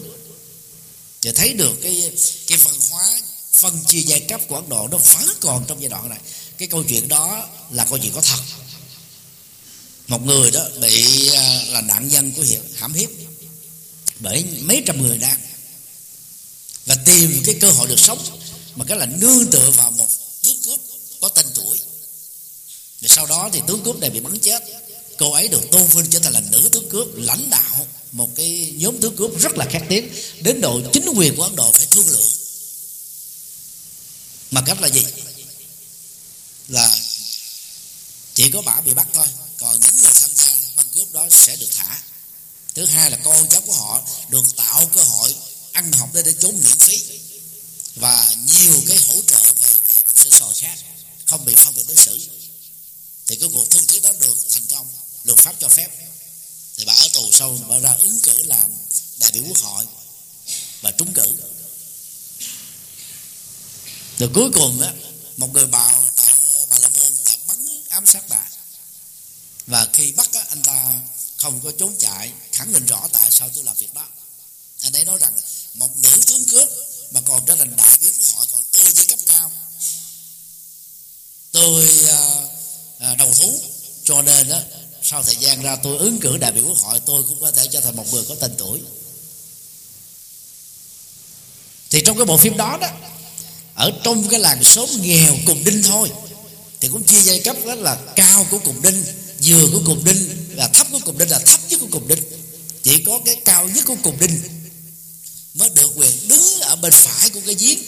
Để 1.22 1.32
thấy 1.32 1.52
được 1.52 1.72
cái 1.82 2.12
cái 2.46 2.58
văn 2.58 2.74
hóa 2.90 3.20
phân 3.52 3.84
chia 3.86 4.00
giai 4.00 4.20
cấp 4.20 4.40
của 4.48 4.56
ấn 4.56 4.68
độ 4.68 4.88
nó 4.88 4.98
vẫn 4.98 5.28
còn 5.40 5.64
trong 5.68 5.80
giai 5.80 5.88
đoạn 5.88 6.08
này. 6.08 6.18
Cái 6.58 6.68
câu 6.68 6.84
chuyện 6.88 7.08
đó 7.08 7.48
là 7.70 7.84
câu 7.84 7.98
chuyện 7.98 8.12
có 8.12 8.20
thật 8.20 8.40
một 10.10 10.26
người 10.26 10.50
đó 10.50 10.68
bị 10.80 11.28
à, 11.28 11.62
là 11.68 11.80
nạn 11.80 12.08
nhân 12.08 12.32
của 12.36 12.42
hiệp 12.42 12.60
hãm 12.74 12.94
hiếp 12.94 13.10
bởi 14.18 14.44
mấy 14.60 14.82
trăm 14.86 15.02
người 15.02 15.18
đang 15.18 15.40
và 16.86 16.94
tìm 17.04 17.42
cái 17.44 17.54
cơ 17.60 17.70
hội 17.70 17.88
được 17.88 17.98
sống, 17.98 18.18
mà 18.76 18.84
cái 18.88 18.98
là 18.98 19.06
nương 19.06 19.46
tựa 19.50 19.70
vào 19.70 19.90
một 19.90 20.06
tướng 20.42 20.56
cướp 20.64 20.80
có 21.20 21.28
tên 21.28 21.46
tuổi. 21.54 21.80
Và 23.00 23.08
sau 23.08 23.26
đó 23.26 23.50
thì 23.52 23.60
tướng 23.66 23.82
cướp 23.84 23.98
này 23.98 24.10
bị 24.10 24.20
bắn 24.20 24.38
chết. 24.38 24.62
Cô 25.18 25.32
ấy 25.32 25.48
được 25.48 25.70
tôn 25.70 25.86
vinh 25.86 26.10
trở 26.10 26.18
thành 26.18 26.32
là 26.32 26.42
nữ 26.52 26.68
tướng 26.72 26.88
cướp, 26.88 27.08
lãnh 27.14 27.50
đạo 27.50 27.86
một 28.12 28.30
cái 28.36 28.72
nhóm 28.76 29.00
tướng 29.00 29.16
cướp 29.16 29.40
rất 29.40 29.52
là 29.56 29.66
khét 29.70 29.82
tiếng, 29.88 30.08
đến 30.40 30.60
độ 30.60 30.80
chính 30.92 31.06
quyền 31.16 31.36
của 31.36 31.42
ấn 31.42 31.56
độ 31.56 31.72
phải 31.72 31.86
thương 31.86 32.08
lượng. 32.08 32.30
Mà 34.50 34.62
cách 34.66 34.80
là 34.80 34.88
gì? 34.88 35.04
Là 36.68 36.96
chỉ 38.40 38.50
có 38.50 38.62
bảo 38.62 38.82
bị 38.82 38.94
bắt 38.94 39.06
thôi. 39.14 39.26
Còn 39.58 39.80
những 39.80 39.96
người 39.96 40.12
tham 40.20 40.30
gia 40.34 40.52
băng 40.76 40.88
cướp 40.88 41.12
đó 41.12 41.26
sẽ 41.30 41.56
được 41.56 41.68
thả. 41.76 42.02
Thứ 42.74 42.86
hai 42.86 43.10
là 43.10 43.18
con 43.24 43.48
cháu 43.48 43.60
của 43.60 43.72
họ 43.72 44.02
được 44.28 44.56
tạo 44.56 44.90
cơ 44.94 45.02
hội 45.02 45.34
ăn 45.72 45.92
học 45.92 46.10
để, 46.14 46.22
để 46.22 46.34
trốn 46.40 46.60
miễn 46.64 46.78
phí. 46.78 47.02
Và 47.94 48.34
nhiều 48.46 48.82
cái 48.88 48.96
hỗ 48.96 49.22
trợ 49.26 49.42
về, 49.60 49.68
về 49.72 50.02
ăn 50.06 50.16
sơ 50.16 50.30
sò 50.30 50.52
khác 50.56 50.78
không 51.26 51.44
bị 51.44 51.54
phân 51.54 51.74
biệt 51.74 51.84
đối 51.88 51.96
xử. 51.96 52.28
Thì 53.26 53.36
cái 53.36 53.48
cuộc 53.52 53.70
thương 53.70 53.86
thuyết 53.86 54.02
đó 54.02 54.12
được 54.20 54.36
thành 54.50 54.66
công 54.66 54.86
luật 55.24 55.38
pháp 55.38 55.54
cho 55.60 55.68
phép. 55.68 55.88
Thì 56.76 56.84
bà 56.84 56.92
ở 56.92 57.08
tù 57.12 57.32
sau 57.32 57.58
bà 57.68 57.78
ra 57.78 57.96
ứng 58.00 58.20
cử 58.20 58.42
làm 58.42 58.70
đại 59.18 59.30
biểu 59.32 59.42
quốc 59.48 59.58
hội 59.58 59.86
và 60.80 60.90
trúng 60.90 61.12
cử. 61.14 61.34
Rồi 64.18 64.30
cuối 64.34 64.50
cùng 64.54 64.80
á 64.80 64.92
một 65.36 65.52
người 65.52 65.66
bảo 65.66 66.09
ám 67.90 68.06
sát 68.06 68.28
bà. 68.28 68.48
Và 69.66 69.86
khi 69.92 70.12
bắt 70.12 70.28
á, 70.32 70.44
anh 70.48 70.62
ta 70.62 71.00
không 71.36 71.60
có 71.64 71.72
trốn 71.78 71.94
chạy 71.98 72.32
khẳng 72.52 72.72
định 72.72 72.86
rõ 72.86 73.08
tại 73.12 73.30
sao 73.30 73.50
tôi 73.54 73.64
làm 73.64 73.76
việc 73.76 73.94
đó. 73.94 74.06
Anh 74.82 74.92
ấy 74.92 75.04
nói 75.04 75.18
rằng 75.18 75.32
một 75.74 75.96
nữ 75.96 76.20
tướng 76.26 76.44
cướp 76.44 76.68
mà 77.10 77.20
còn 77.24 77.46
trở 77.46 77.56
thành 77.56 77.76
đại 77.76 77.90
biểu 78.00 78.10
của 78.18 78.24
họ 78.36 78.44
còn 78.52 78.62
tôi 78.72 78.92
với 78.94 79.04
cấp 79.04 79.18
cao. 79.26 79.52
Tôi 81.52 81.88
à, 82.08 82.18
à, 82.98 83.14
đầu 83.14 83.32
thú 83.34 83.60
cho 84.04 84.22
nên 84.22 84.48
đó 84.48 84.60
sau 85.02 85.22
thời 85.22 85.36
gian 85.36 85.62
ra 85.62 85.76
tôi 85.76 85.98
ứng 85.98 86.20
cử 86.20 86.36
đại 86.36 86.52
biểu 86.52 86.64
quốc 86.68 86.78
hội 86.78 87.00
tôi 87.06 87.22
cũng 87.22 87.40
có 87.40 87.52
thể 87.52 87.68
trở 87.72 87.80
thành 87.80 87.96
một 87.96 88.12
người 88.12 88.24
có 88.28 88.34
tên 88.34 88.54
tuổi. 88.58 88.80
Thì 91.90 92.02
trong 92.06 92.16
cái 92.16 92.26
bộ 92.26 92.36
phim 92.36 92.56
đó 92.56 92.78
đó 92.80 92.88
ở 93.74 93.92
trong 94.04 94.28
cái 94.28 94.40
làng 94.40 94.64
xóm 94.64 94.88
nghèo 95.00 95.36
cùng 95.46 95.64
đinh 95.64 95.82
thôi 95.82 96.10
thì 96.80 96.88
cũng 96.88 97.04
chia 97.04 97.20
giai 97.22 97.40
cấp 97.40 97.56
đó 97.66 97.74
là 97.74 97.98
cao 98.16 98.46
của 98.50 98.58
cùng 98.58 98.82
đinh, 98.82 99.04
vừa 99.44 99.66
của 99.72 99.82
cùng 99.86 100.04
đinh, 100.04 100.28
là 100.54 100.68
thấp 100.68 100.86
của 100.92 101.00
cùng 101.04 101.18
đinh, 101.18 101.30
là 101.30 101.38
thấp 101.38 101.60
nhất 101.68 101.80
của 101.80 101.88
cùng 101.90 102.08
đinh. 102.08 102.22
Chỉ 102.82 103.02
có 103.06 103.20
cái 103.24 103.36
cao 103.44 103.68
nhất 103.68 103.84
của 103.86 103.96
cùng 104.02 104.20
đinh 104.20 104.40
mới 105.54 105.70
được 105.74 105.90
quyền 105.96 106.28
đứng 106.28 106.60
ở 106.60 106.76
bên 106.76 106.92
phải 106.92 107.30
của 107.30 107.40
cái 107.46 107.54
giếng. 107.54 107.78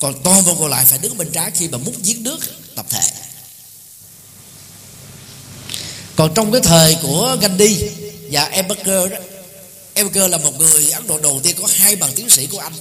Còn 0.00 0.22
toàn 0.22 0.44
bộ 0.44 0.54
còn 0.54 0.70
lại 0.70 0.84
phải 0.88 0.98
đứng 0.98 1.16
bên 1.16 1.30
trái 1.32 1.50
khi 1.50 1.68
mà 1.68 1.78
múc 1.78 2.02
giếng 2.04 2.22
nước 2.22 2.38
tập 2.74 2.86
thể. 2.90 3.10
Còn 6.16 6.34
trong 6.34 6.52
cái 6.52 6.60
thời 6.64 6.96
của 7.02 7.36
Gandhi 7.40 7.90
và 8.30 8.44
Ambedkar 8.44 9.10
đó 9.10 9.18
Ambedkar 9.94 10.30
là 10.30 10.38
một 10.38 10.58
người 10.58 10.90
Ấn 10.90 11.06
Độ 11.06 11.18
đầu 11.18 11.40
tiên 11.42 11.56
có 11.60 11.68
hai 11.74 11.96
bằng 11.96 12.12
tiến 12.14 12.30
sĩ 12.30 12.46
của 12.46 12.58
Anh. 12.58 12.72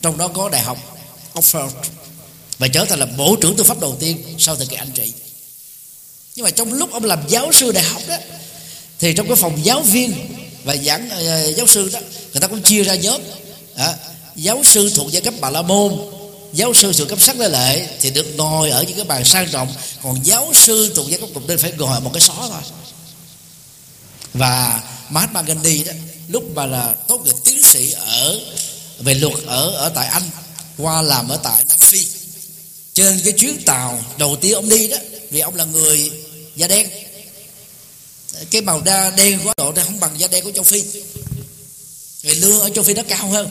Trong 0.00 0.18
đó 0.18 0.28
có 0.28 0.48
đại 0.48 0.62
học 0.62 0.78
Oxford 1.34 1.70
và 2.62 2.68
trở 2.68 2.84
thành 2.84 2.98
là 2.98 3.06
bộ 3.06 3.36
trưởng 3.40 3.56
tư 3.56 3.64
pháp 3.64 3.80
đầu 3.80 3.96
tiên 4.00 4.22
sau 4.38 4.56
thời 4.56 4.66
kỳ 4.66 4.76
anh 4.76 4.90
trị 4.94 5.12
nhưng 6.36 6.44
mà 6.44 6.50
trong 6.50 6.72
lúc 6.72 6.92
ông 6.92 7.04
làm 7.04 7.18
giáo 7.28 7.52
sư 7.52 7.72
đại 7.72 7.84
học 7.84 8.02
đó 8.08 8.16
thì 8.98 9.12
trong 9.14 9.26
cái 9.26 9.36
phòng 9.36 9.64
giáo 9.64 9.82
viên 9.82 10.14
và 10.64 10.76
giảng 10.76 11.06
uh, 11.06 11.56
giáo 11.56 11.66
sư 11.66 11.90
đó 11.92 12.00
người 12.32 12.40
ta 12.40 12.46
cũng 12.46 12.62
chia 12.62 12.84
ra 12.84 12.94
nhóm. 12.94 13.20
À, 13.76 13.94
giáo 14.36 14.62
sư 14.64 14.90
thuộc 14.94 15.12
giai 15.12 15.22
cấp 15.22 15.34
bà 15.40 15.50
la 15.50 15.62
môn 15.62 15.92
giáo 16.52 16.74
sư 16.74 16.92
thuộc 16.92 17.08
cấp 17.08 17.20
sắc 17.20 17.38
lê 17.38 17.48
lệ 17.48 17.88
thì 18.00 18.10
được 18.10 18.26
ngồi 18.36 18.70
ở 18.70 18.82
những 18.82 18.96
cái 18.96 19.04
bàn 19.04 19.24
sang 19.24 19.48
trọng 19.50 19.74
còn 20.02 20.18
giáo 20.24 20.52
sư 20.54 20.92
thuộc 20.94 21.06
giai 21.08 21.20
cấp 21.20 21.28
cục 21.34 21.48
nên 21.48 21.58
phải 21.58 21.72
ngồi 21.78 21.94
ở 21.94 22.00
một 22.00 22.10
cái 22.14 22.20
xó 22.20 22.34
thôi. 22.38 22.62
Và 24.34 24.82
Mahatma 25.10 25.42
Gandhi 25.42 25.84
đó 25.84 25.92
lúc 26.28 26.44
mà 26.54 26.66
là 26.66 26.94
tốt 27.08 27.20
nghiệp 27.24 27.34
tiến 27.44 27.62
sĩ 27.62 27.92
ở 27.92 28.40
về 28.98 29.14
luật 29.14 29.34
ở 29.46 29.70
ở 29.70 29.88
tại 29.88 30.06
Anh 30.06 30.22
qua 30.78 31.02
làm 31.02 31.28
ở 31.28 31.36
tại 31.42 31.64
Nam 31.68 31.78
Phi 31.78 32.21
trên 32.94 33.20
cái 33.24 33.32
chuyến 33.32 33.62
tàu 33.62 34.04
đầu 34.18 34.36
tiên 34.40 34.52
ông 34.52 34.68
đi 34.68 34.88
đó 34.88 34.96
vì 35.30 35.40
ông 35.40 35.56
là 35.56 35.64
người 35.64 36.10
da 36.56 36.66
đen. 36.66 36.88
Cái 38.50 38.62
màu 38.62 38.82
da 38.86 39.10
đen 39.10 39.40
của 39.44 39.52
độ 39.56 39.72
này 39.72 39.84
không 39.84 40.00
bằng 40.00 40.20
da 40.20 40.26
đen 40.26 40.44
của 40.44 40.52
châu 40.52 40.64
Phi. 40.64 40.82
Người 42.22 42.34
lương 42.34 42.60
ở 42.60 42.70
châu 42.70 42.84
Phi 42.84 42.94
nó 42.94 43.02
cao 43.08 43.28
hơn. 43.28 43.48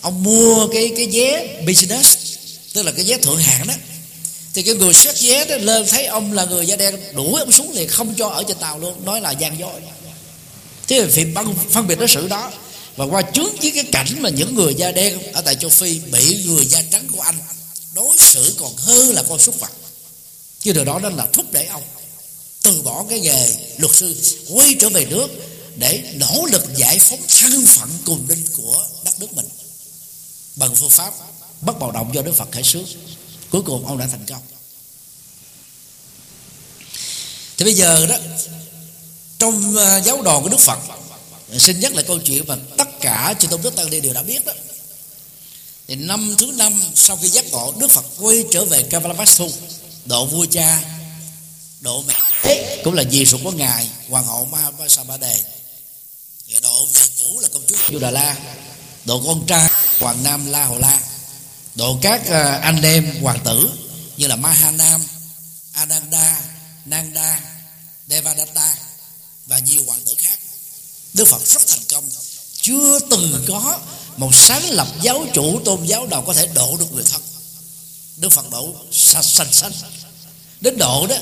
Ông 0.00 0.22
mua 0.22 0.68
cái 0.72 0.92
cái 0.96 1.06
vé 1.06 1.60
business 1.66 2.18
tức 2.72 2.82
là 2.82 2.92
cái 2.92 3.04
vé 3.04 3.18
thượng 3.18 3.36
hạng 3.36 3.66
đó. 3.66 3.74
Thì 4.54 4.62
cái 4.62 4.74
người 4.74 4.94
xét 4.94 5.22
vé 5.22 5.44
đó 5.44 5.56
lên 5.56 5.86
thấy 5.86 6.06
ông 6.06 6.32
là 6.32 6.44
người 6.44 6.66
da 6.66 6.76
đen 6.76 6.96
đuổi 7.14 7.40
ông 7.40 7.52
xuống 7.52 7.72
liền 7.72 7.88
không 7.88 8.14
cho 8.14 8.28
ở 8.28 8.44
trên 8.48 8.56
tàu 8.56 8.78
luôn 8.78 9.04
nói 9.04 9.20
là 9.20 9.30
gian 9.30 9.58
dối. 9.58 9.80
Thế 10.88 11.06
thì 11.12 11.24
phân, 11.34 11.54
phân 11.70 11.86
biệt 11.86 11.98
đối 11.98 12.08
xử 12.08 12.28
đó. 12.28 12.52
Và 12.96 13.04
qua 13.04 13.22
trước 13.22 13.62
với 13.62 13.70
cái 13.70 13.84
cảnh 13.92 14.16
mà 14.18 14.28
những 14.28 14.54
người 14.54 14.74
da 14.74 14.92
đen 14.92 15.32
ở 15.32 15.40
tại 15.40 15.54
châu 15.54 15.70
phi 15.70 15.98
bị 16.12 16.44
người 16.46 16.66
da 16.66 16.82
trắng 16.92 17.08
của 17.12 17.20
anh 17.20 17.34
đối 17.94 18.16
xử 18.18 18.54
còn 18.58 18.76
hơn 18.76 19.14
là 19.14 19.22
con 19.28 19.38
súc 19.38 19.60
vật. 19.60 19.70
Chứ 20.60 20.72
điều 20.72 20.84
đó 20.84 20.98
nên 20.98 21.16
là 21.16 21.26
thúc 21.32 21.52
đẩy 21.52 21.66
ông 21.66 21.82
từ 22.62 22.82
bỏ 22.82 23.04
cái 23.08 23.20
nghề 23.20 23.56
luật 23.78 23.94
sư, 23.94 24.16
quay 24.48 24.76
trở 24.80 24.88
về 24.88 25.04
nước 25.04 25.28
để 25.76 26.02
nỗ 26.14 26.46
lực 26.52 26.62
giải 26.76 26.98
phóng 26.98 27.20
thân 27.40 27.66
phận 27.66 27.90
cùng 28.04 28.28
linh 28.28 28.46
của 28.56 28.86
đất 29.04 29.20
nước 29.20 29.32
mình. 29.32 29.48
Bằng 30.56 30.74
phương 30.76 30.90
pháp 30.90 31.14
bất 31.60 31.78
bạo 31.78 31.90
động 31.90 32.14
do 32.14 32.22
đức 32.22 32.32
phật 32.36 32.52
khởi 32.52 32.62
xướng. 32.62 32.84
Cuối 33.50 33.62
cùng 33.62 33.86
ông 33.86 33.98
đã 33.98 34.06
thành 34.06 34.26
công. 34.28 34.42
Thì 37.56 37.64
bây 37.64 37.74
giờ 37.74 38.06
đó, 38.06 38.16
trong 39.38 39.76
à, 39.76 40.00
giáo 40.00 40.22
đoàn 40.22 40.42
của 40.42 40.48
đức 40.48 40.60
phật, 40.60 40.78
xin 41.58 41.80
nhắc 41.80 41.94
lại 41.94 42.04
câu 42.08 42.18
chuyện 42.18 42.44
mà 42.46 42.56
tất 42.76 42.88
cả 43.00 43.34
chư 43.38 43.48
tôn 43.48 43.62
đức 43.62 43.76
tăng 43.76 43.90
đi 43.90 44.00
đều 44.00 44.12
đã 44.12 44.22
biết 44.22 44.44
đó 44.44 44.52
thì 45.88 45.94
năm 45.94 46.34
thứ 46.38 46.46
năm 46.56 46.82
sau 46.94 47.16
khi 47.16 47.28
giác 47.28 47.44
ngộ 47.50 47.74
đức 47.78 47.90
phật 47.90 48.04
quay 48.18 48.44
trở 48.50 48.64
về 48.64 48.82
Kavalavastu 48.82 49.50
độ 50.04 50.26
vua 50.26 50.46
cha 50.50 50.82
độ 51.80 52.02
mẹ. 52.02 52.14
Ê, 52.42 52.80
cũng 52.84 52.94
là 52.94 53.04
dì 53.10 53.24
ruột 53.24 53.40
của 53.44 53.50
ngài 53.50 53.88
hoàng 54.08 54.26
hậu 54.26 54.44
ma 54.44 54.70
sa 54.88 55.04
ba 55.04 55.16
đề 55.16 55.44
độ 56.62 56.86
mẹ 56.94 57.00
cũ 57.18 57.40
là 57.40 57.48
công 57.52 57.62
chúa 57.66 57.76
Chu 57.88 57.98
Đà 57.98 58.10
La 58.10 58.36
độ 59.04 59.22
con 59.26 59.46
trai 59.46 59.70
hoàng 60.00 60.22
nam 60.22 60.46
La 60.46 60.64
Hồ 60.64 60.78
La 60.78 61.00
độ 61.74 61.98
các 62.02 62.26
à, 62.26 62.60
anh 62.62 62.82
em 62.82 63.22
hoàng 63.22 63.38
tử 63.44 63.70
như 64.16 64.26
là 64.26 64.36
Mahanam 64.36 65.02
Ananda 65.72 66.40
Nanda 66.84 67.40
Devadatta 68.08 68.74
và 69.46 69.58
nhiều 69.58 69.84
hoàng 69.86 70.00
tử 70.06 70.14
khác. 70.18 70.38
Đức 71.14 71.28
Phật 71.28 71.46
rất 71.46 71.66
thành 71.66 71.84
công 71.90 72.10
chưa 72.60 73.00
từng 73.10 73.44
có 73.48 73.80
một 74.18 74.34
sáng 74.34 74.70
lập 74.70 74.86
giáo 75.02 75.26
chủ, 75.34 75.60
tôn 75.64 75.84
giáo 75.84 76.06
nào 76.06 76.22
có 76.26 76.34
thể 76.34 76.46
độ 76.54 76.76
được 76.78 76.92
người 76.92 77.04
thân? 77.12 77.20
Đức 78.16 78.28
Phật 78.28 78.50
độ 78.50 78.74
sạch 78.92 79.24
sạch 79.24 79.48
sanh. 79.52 79.72
Đến 80.60 80.78
độ 80.78 81.06
đó 81.06 81.16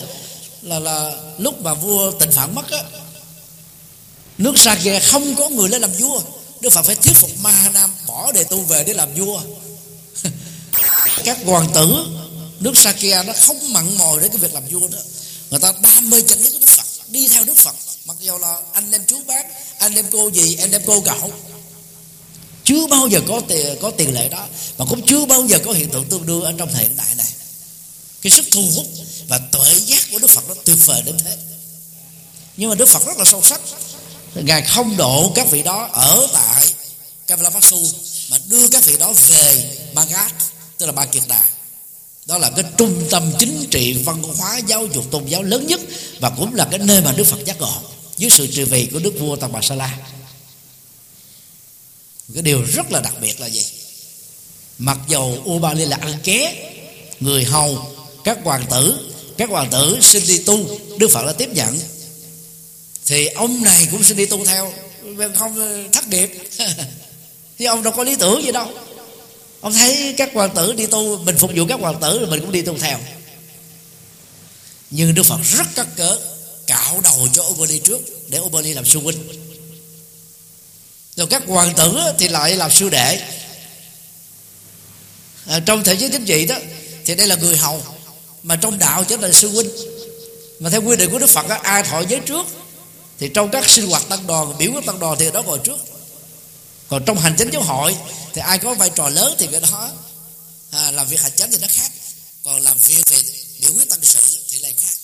là 0.63 0.79
là 0.79 1.15
lúc 1.39 1.63
mà 1.63 1.75
vua 1.75 2.11
tịnh 2.11 2.33
phạn 2.33 2.55
mất 2.55 2.71
á, 2.71 2.83
nước 4.39 4.53
Sakya 4.57 5.01
không 5.01 5.35
có 5.37 5.49
người 5.49 5.69
lên 5.69 5.81
làm 5.81 5.93
vua. 5.93 6.21
Đức 6.61 6.71
Phật 6.71 6.83
phải 6.83 6.95
thuyết 6.95 7.17
phục 7.17 7.31
Ma 7.43 7.71
Nam 7.75 7.91
bỏ 8.07 8.33
đề 8.33 8.45
tu 8.45 8.61
về 8.61 8.85
để 8.85 8.95
làm 8.95 9.15
vua. 9.15 9.41
Các 11.25 11.39
hoàng 11.45 11.69
tử, 11.75 12.07
nước 12.61 12.79
Sakya 12.79 13.23
nó 13.23 13.33
không 13.41 13.73
mặn 13.73 13.99
mòi 13.99 14.21
để 14.21 14.29
cái 14.29 14.39
việc 14.39 14.55
làm 14.55 14.67
vua 14.69 14.89
đó 14.89 14.99
người 15.51 15.61
ta 15.61 15.73
đam 15.83 16.11
mê 16.11 16.21
chân 16.21 16.41
lý 16.41 16.51
của 16.51 16.59
Đức 16.59 16.69
Phật, 16.69 16.87
đi 17.09 17.29
theo 17.29 17.45
Đức 17.45 17.57
Phật. 17.57 17.75
Mặc 18.05 18.17
dù 18.21 18.39
là 18.39 18.61
anh 18.73 18.93
em 18.93 19.03
chú 19.07 19.17
bác, 19.27 19.47
anh 19.79 19.95
em 19.95 20.07
cô 20.13 20.31
gì 20.31 20.57
anh 20.57 20.73
em 20.73 20.83
cô 20.87 21.01
cậu 21.01 21.33
chưa 22.67 22.87
bao 22.87 23.09
giờ 23.09 23.21
có 23.29 23.41
tiền 23.49 23.77
có 23.81 23.91
tiền 23.91 24.15
lệ 24.15 24.29
đó. 24.29 24.47
Mà 24.79 24.85
cũng 24.89 25.07
chưa 25.07 25.27
bao 25.27 25.47
giờ 25.47 25.59
có 25.65 25.73
hiện 25.73 25.89
tượng 25.91 26.05
tương 26.05 26.27
đương 26.27 26.43
ở 26.43 26.53
trong 26.59 26.69
thời 26.73 26.83
hiện 26.83 26.97
đại 26.97 27.15
này. 27.17 27.27
Cái 28.23 28.31
sức 28.31 28.45
thu 28.53 28.63
hút 28.75 28.87
và 29.29 29.39
tuệ 29.39 29.75
giác 29.87 30.03
của 30.13 30.19
Đức 30.19 30.31
Phật 30.31 30.49
nó 30.49 30.55
tuyệt 30.65 30.77
vời 30.87 31.03
đến 31.07 31.17
thế. 31.25 31.37
Nhưng 32.57 32.71
mà 32.71 32.75
Đức 32.75 32.89
Phật 32.89 33.07
rất 33.07 33.17
là 33.19 33.25
sâu 33.25 33.43
sắc. 33.43 33.61
Ngài 34.35 34.63
không 34.63 34.97
độ 34.97 35.33
các 35.35 35.51
vị 35.51 35.63
đó 35.63 35.89
ở 35.93 36.29
tại 36.33 36.67
Kavalavastu 37.27 37.77
mà 38.31 38.39
đưa 38.47 38.69
các 38.69 38.85
vị 38.85 38.97
đó 38.99 39.13
về 39.29 39.77
Magad 39.95 40.33
tức 40.79 40.87
là 40.87 40.93
Ba 40.93 41.07
Kiệt 41.07 41.23
Đà. 41.29 41.43
Đó 42.27 42.39
là 42.39 42.51
cái 42.51 42.65
trung 42.79 43.07
tâm 43.11 43.33
chính 43.39 43.67
trị 43.71 43.93
văn 43.93 44.23
hóa 44.23 44.59
giáo 44.67 44.87
dục 44.87 45.11
tôn 45.11 45.27
giáo 45.27 45.43
lớn 45.43 45.67
nhất 45.67 45.81
và 46.21 46.31
cũng 46.31 46.55
là 46.55 46.69
cái 46.71 46.79
nơi 46.79 47.01
mà 47.01 47.13
Đức 47.13 47.25
Phật 47.25 47.45
giác 47.45 47.61
ngộ 47.61 47.75
dưới 48.17 48.31
sự 48.31 48.47
trị 48.47 48.65
vì 48.65 48.89
của 48.93 48.99
Đức 48.99 49.15
vua 49.21 49.37
Tăng 49.37 49.53
Bà 49.53 49.61
Sa 49.63 49.75
La 49.75 49.99
cái 52.35 52.43
điều 52.43 52.65
rất 52.65 52.93
là 52.93 53.01
đặc 53.01 53.15
biệt 53.21 53.41
là 53.41 53.47
gì? 53.47 53.65
Mặc 54.79 54.99
dầu 55.09 55.43
Ubali 55.51 55.85
là 55.85 55.97
ăn 55.97 56.15
ké, 56.25 56.71
người 57.21 57.45
hầu, 57.45 57.97
các 58.25 58.39
hoàng 58.45 58.67
tử, 58.71 58.95
các 59.37 59.51
hoàng 59.51 59.71
tử 59.71 59.99
xin 60.03 60.23
đi 60.27 60.39
tu, 60.39 60.79
Đức 60.99 61.09
Phật 61.09 61.27
đã 61.27 61.33
tiếp 61.33 61.49
nhận. 61.53 61.81
Thì 63.07 63.27
ông 63.27 63.63
này 63.63 63.89
cũng 63.91 64.03
xin 64.03 64.17
đi 64.17 64.27
tu 64.27 64.45
theo. 64.45 64.73
Không 65.35 65.59
ờ, 65.59 65.89
thất 65.93 66.09
nghiệp. 66.09 66.31
Thì 67.59 67.65
ông 67.65 67.83
đâu 67.83 67.93
có 67.97 68.05
lý 68.05 68.17
tưởng 68.17 68.43
gì 68.43 68.53
đâu. 68.53 68.69
Ông 69.61 69.73
thấy 69.73 70.15
các 70.17 70.31
hoàng 70.35 70.55
tử 70.55 70.73
đi 70.73 70.87
tu, 70.87 71.19
mình 71.19 71.37
phục 71.39 71.51
vụ 71.55 71.65
các 71.69 71.81
hoàng 71.81 72.01
tử 72.01 72.19
rồi 72.19 72.31
mình 72.31 72.41
cũng 72.41 72.53
đi 72.53 72.63
tu 72.63 72.79
theo. 72.79 72.99
Nhưng 74.91 75.15
đức 75.15 75.23
phật 75.23 75.39
rất 75.43 75.67
cắt 75.75 75.87
cớ 75.97 76.19
cạo 76.67 77.01
đầu 77.03 77.29
cho 77.33 77.43
Obali 77.43 77.79
trước 77.79 78.01
để 78.29 78.39
Obali 78.39 78.75
làm 78.75 78.85
sư 78.85 79.01
huynh 79.01 79.19
rồi 81.17 81.27
các 81.31 81.43
hoàng 81.47 81.75
tử 81.75 81.99
thì 82.19 82.29
lại 82.29 82.57
làm 82.57 82.71
sư 82.71 82.89
đệ. 82.89 83.23
À, 85.47 85.61
trong 85.67 85.85
thể 85.85 85.97
chế 85.97 86.09
chính 86.13 86.25
trị 86.25 86.47
đó 86.47 86.57
thì 87.05 87.15
đây 87.15 87.27
là 87.27 87.37
người 87.37 87.57
hầu. 87.57 87.83
Mà 88.43 88.57
trong 88.57 88.79
đạo 88.79 89.05
trở 89.05 89.17
thành 89.17 89.33
sư 89.33 89.49
huynh. 89.49 89.71
Mà 90.61 90.71
theo 90.71 90.83
quy 90.83 90.97
định 90.97 91.11
của 91.11 91.19
đức 91.19 91.31
phật 91.31 91.49
đó, 91.49 91.59
ai 91.63 91.83
thọ 91.83 92.01
giới 92.01 92.21
trước 92.21 92.47
thì 93.19 93.31
trong 93.35 93.51
các 93.51 93.69
sinh 93.69 93.87
hoạt 93.87 94.09
tăng 94.09 94.27
đoàn 94.27 94.59
biểu 94.59 94.73
của 94.73 94.81
tăng 94.87 94.99
đoàn 94.99 95.17
thì 95.19 95.31
đó 95.31 95.43
ngồi 95.43 95.59
trước. 95.65 95.79
Còn 96.89 97.05
trong 97.05 97.19
hành 97.19 97.35
chính 97.39 97.51
giáo 97.51 97.63
hội 97.63 97.97
thì 98.35 98.41
ai 98.41 98.59
có 98.59 98.75
vai 98.75 98.91
trò 98.95 99.09
lớn 99.09 99.35
thì 99.39 99.47
cái 99.53 99.61
đó 99.61 99.91
à, 100.71 100.91
làm 100.91 101.07
việc 101.07 101.21
hành 101.21 101.33
chính 101.37 101.51
thì 101.51 101.59
nó 101.61 101.67
khác. 101.71 101.93
Còn 102.45 102.61
làm 102.61 102.79
việc 102.79 103.11
về 103.11 103.19
biểu 103.61 103.73
quyết 103.73 103.91
tăng 103.91 103.99
sự 104.03 104.21
thì 104.51 104.59
lại 104.59 104.75
khác. 104.77 104.95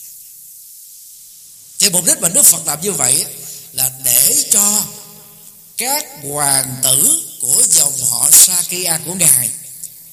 Thì 1.78 1.90
mục 1.90 2.04
đích 2.04 2.20
mà 2.20 2.28
đức 2.28 2.42
phật 2.42 2.66
làm 2.66 2.80
như 2.80 2.92
vậy 2.92 3.24
là 3.72 3.90
để 4.04 4.44
cho 4.50 4.82
các 5.82 6.06
hoàng 6.22 6.74
tử 6.82 7.22
của 7.40 7.62
dòng 7.70 7.92
họ 8.10 8.28
Sakya 8.32 9.00
của 9.06 9.14
ngài 9.14 9.50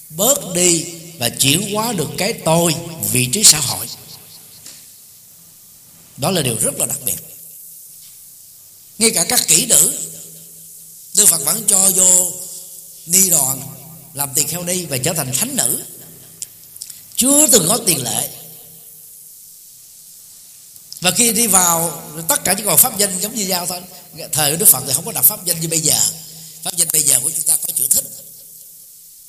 bớt 0.09 0.53
đi 0.55 0.85
và 1.19 1.29
chuyển 1.29 1.73
hóa 1.73 1.93
được 1.93 2.09
cái 2.17 2.33
tôi 2.33 2.75
vị 3.11 3.29
trí 3.33 3.43
xã 3.43 3.59
hội. 3.59 3.87
Đó 6.17 6.31
là 6.31 6.41
điều 6.41 6.55
rất 6.61 6.79
là 6.79 6.85
đặc 6.85 6.99
biệt. 7.05 7.15
Ngay 8.97 9.11
cả 9.11 9.25
các 9.29 9.47
kỹ 9.47 9.65
nữ, 9.65 9.99
Đức 11.15 11.25
Phật 11.27 11.45
vẫn 11.45 11.63
cho 11.67 11.91
vô 11.95 12.31
ni 13.05 13.29
đoàn 13.29 13.61
làm 14.13 14.29
tiền 14.35 14.47
heo 14.47 14.63
ni 14.63 14.85
và 14.85 14.97
trở 14.97 15.13
thành 15.13 15.33
thánh 15.33 15.55
nữ. 15.55 15.83
Chưa 17.15 17.47
từng 17.47 17.65
có 17.69 17.79
tiền 17.85 18.03
lệ 18.03 18.29
và 21.01 21.11
khi 21.11 21.31
đi 21.31 21.47
vào 21.47 22.03
tất 22.29 22.43
cả 22.43 22.53
chỉ 22.57 22.63
còn 22.65 22.77
pháp 22.77 22.97
danh 22.97 23.19
giống 23.21 23.35
như 23.35 23.45
nhau 23.45 23.67
thôi. 23.67 23.81
Thời 24.31 24.57
đức 24.57 24.65
phật 24.65 24.83
thì 24.87 24.93
không 24.93 25.05
có 25.05 25.11
đặt 25.11 25.21
pháp 25.21 25.45
danh 25.45 25.61
như 25.61 25.67
bây 25.67 25.79
giờ. 25.79 26.01
Pháp 26.63 26.77
danh 26.77 26.87
bây 26.93 27.03
giờ 27.03 27.19
của 27.23 27.31
chúng 27.35 27.43
ta 27.43 27.57
có 27.67 27.73
chữ 27.75 27.87
thích. 27.89 28.05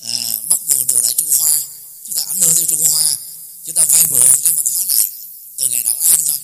À, 0.05 0.37
bắt 0.49 0.59
nguồn 0.69 0.85
từ 0.87 1.01
đại 1.03 1.13
trung 1.13 1.31
hoa. 1.39 1.59
Chúng 2.07 2.15
ta 2.15 2.23
ảnh 2.29 2.41
hưởng 2.41 2.55
từ 2.57 2.65
trung 2.65 2.85
hoa. 2.85 3.17
Chúng 3.65 3.75
ta 3.75 3.85
vay 3.91 4.03
mượn 4.11 4.21
cái 4.45 4.53
văn 4.57 4.65
hóa 4.75 4.85
này 4.89 5.07
từ 5.59 5.69
ngày 5.69 5.83
đầu 5.85 5.95
an 6.11 6.21
thôi. 6.27 6.37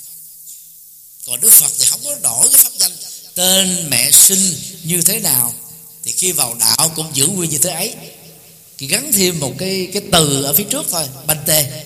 Còn 1.27 1.41
đức 1.41 1.53
phật 1.53 1.73
thì 1.79 1.85
không 1.85 2.01
có 2.05 2.15
đổi 2.23 2.49
cái 2.49 2.61
pháp 2.63 2.73
danh 2.79 2.93
tên 3.35 3.91
mẹ 3.91 4.11
sinh 4.11 4.61
như 4.83 5.03
thế 5.03 5.21
nào. 5.21 5.55
Thì 6.05 6.13
khi 6.13 6.33
vào 6.33 6.55
đạo 6.55 6.93
cũng 6.97 7.17
giữ 7.17 7.27
nguyên 7.27 7.51
như 7.51 7.59
thế 7.59 7.71
ấy. 7.71 7.95
Thì 8.79 8.87
gắn 8.87 9.13
thêm 9.13 9.41
một 9.41 9.53
cái 9.59 9.89
cái 9.93 10.03
từ 10.13 10.43
ở 10.43 10.55
phía 10.55 10.67
trước 10.71 10.87
thôi 10.91 11.09
banh 11.27 11.43
tê. 11.47 11.85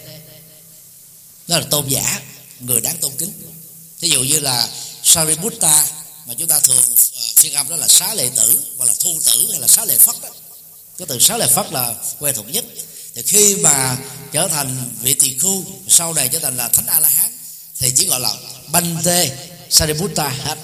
Đó 1.47 1.59
là 1.59 1.66
tôn 1.70 1.88
giả 1.88 2.22
người 2.61 2.80
đáng 2.80 2.96
tôn 3.00 3.12
kính. 3.18 3.32
Thí 4.00 4.08
dụ 4.08 4.22
như 4.22 4.38
là 4.38 4.68
Sariputta 5.02 5.86
mà 6.26 6.34
chúng 6.38 6.48
ta 6.48 6.58
thường 6.58 6.76
ờ, 6.76 6.92
uh, 6.92 7.36
phiên 7.36 7.52
âm 7.52 7.68
đó 7.68 7.76
là 7.76 7.88
xá 7.88 8.14
lệ 8.14 8.30
tử 8.36 8.61
hoặc 8.78 8.86
là 8.86 8.94
thu 9.00 9.20
tử 9.24 9.48
hay 9.50 9.61
là 9.61 9.68
xá 9.68 9.84
lệ 9.84 9.98
phất 9.98 10.16
đó. 10.22 10.28
Cái 10.98 11.06
từ 11.06 11.18
xá 11.18 11.36
lệ 11.36 11.46
phất 11.54 11.72
là 11.72 11.94
quen 12.18 12.34
thuộc 12.34 12.46
nhất. 12.48 12.64
Thì 13.14 13.22
khi 13.22 13.56
mà 13.56 13.98
trở 14.32 14.48
thành 14.48 14.90
vị 15.02 15.14
tỳ 15.14 15.38
khu 15.38 15.64
sau 15.88 16.14
này 16.14 16.28
trở 16.28 16.38
thành 16.38 16.56
là 16.56 16.68
thánh 16.68 16.86
a 16.86 17.00
la 17.00 17.08
hán 17.08 17.30
thì 17.78 17.92
chỉ 17.96 18.06
gọi 18.06 18.20
là 18.20 18.34
banh 18.72 18.96
tê 19.04 19.30
Sariputta 19.70 20.28
hết. 20.28 20.58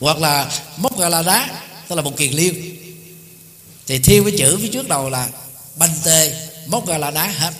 Hoặc 0.00 0.18
là 0.18 0.60
mốc 0.76 0.98
gà 0.98 1.08
la 1.08 1.22
đá 1.22 1.62
tức 1.88 1.96
là 1.96 2.02
một 2.02 2.16
kiền 2.16 2.32
liên. 2.32 2.78
Thì 3.86 3.98
thiêu 3.98 4.24
cái 4.24 4.34
chữ 4.38 4.58
phía 4.58 4.68
trước 4.68 4.88
đầu 4.88 5.10
là 5.10 5.28
banh 5.76 5.94
tê 6.04 6.48
Móc-gà-la-ná 6.66 7.24
hết 7.24 7.54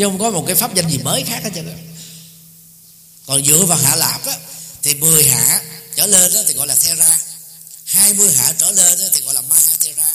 chứ 0.00 0.06
không 0.06 0.18
có 0.18 0.30
một 0.30 0.44
cái 0.46 0.56
pháp 0.56 0.74
danh 0.74 0.90
gì 0.90 0.98
mới 0.98 1.24
khác 1.24 1.40
hết 1.44 1.50
trơn 1.54 1.78
còn 3.26 3.44
dựa 3.44 3.64
vào 3.64 3.78
hạ 3.78 3.96
lạp 3.96 4.26
á 4.26 4.36
thì 4.82 4.94
10 4.94 5.24
hạ 5.24 5.62
trở 5.96 6.06
lên 6.06 6.34
đó 6.34 6.40
thì 6.46 6.54
gọi 6.54 6.66
là 6.66 6.74
thera. 6.74 7.18
20 7.84 8.32
hạ 8.36 8.54
trở 8.58 8.70
lên 8.70 8.98
đó 8.98 9.04
thì 9.12 9.20
gọi 9.20 9.34
là 9.34 9.40
mahathera. 9.40 10.14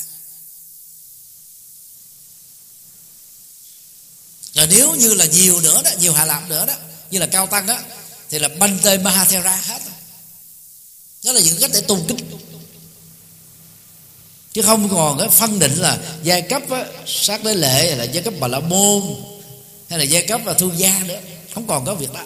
Rồi 4.53 4.67
nếu 4.67 4.95
như 4.95 5.13
là 5.13 5.25
nhiều 5.25 5.61
nữa 5.61 5.81
đó 5.83 5.91
nhiều 5.99 6.13
hạ 6.13 6.25
lạp 6.25 6.49
nữa 6.49 6.65
đó 6.65 6.73
như 7.11 7.19
là 7.19 7.25
cao 7.25 7.47
tăng 7.47 7.67
đó 7.67 7.79
thì 8.29 8.39
là 8.39 8.47
bante 8.47 8.97
mahathera 8.97 9.55
hết 9.55 9.81
đó 11.23 11.31
là 11.31 11.41
những 11.41 11.57
cách 11.59 11.71
để 11.73 11.81
tôn 11.81 12.05
kích 12.07 12.17
chứ 14.53 14.61
không 14.61 14.89
còn 14.89 15.17
cái 15.19 15.29
phân 15.29 15.59
định 15.59 15.75
là 15.75 15.99
giai 16.23 16.41
cấp 16.41 16.69
á, 16.69 16.86
sát 17.07 17.43
đế 17.43 17.53
lệ 17.53 17.95
là 17.95 18.03
giai 18.03 18.23
cấp 18.23 18.33
bà 18.39 18.47
la 18.47 18.59
môn 18.59 19.34
hay 19.96 20.06
là 20.06 20.12
giai 20.12 20.26
cấp 20.28 20.41
là 20.46 20.54
thương 20.54 20.80
gia 20.80 21.00
nữa. 21.00 21.22
Không 21.54 21.68
còn 21.68 21.86
có 21.86 21.96
việc 21.96 22.14
đó. 22.14 22.26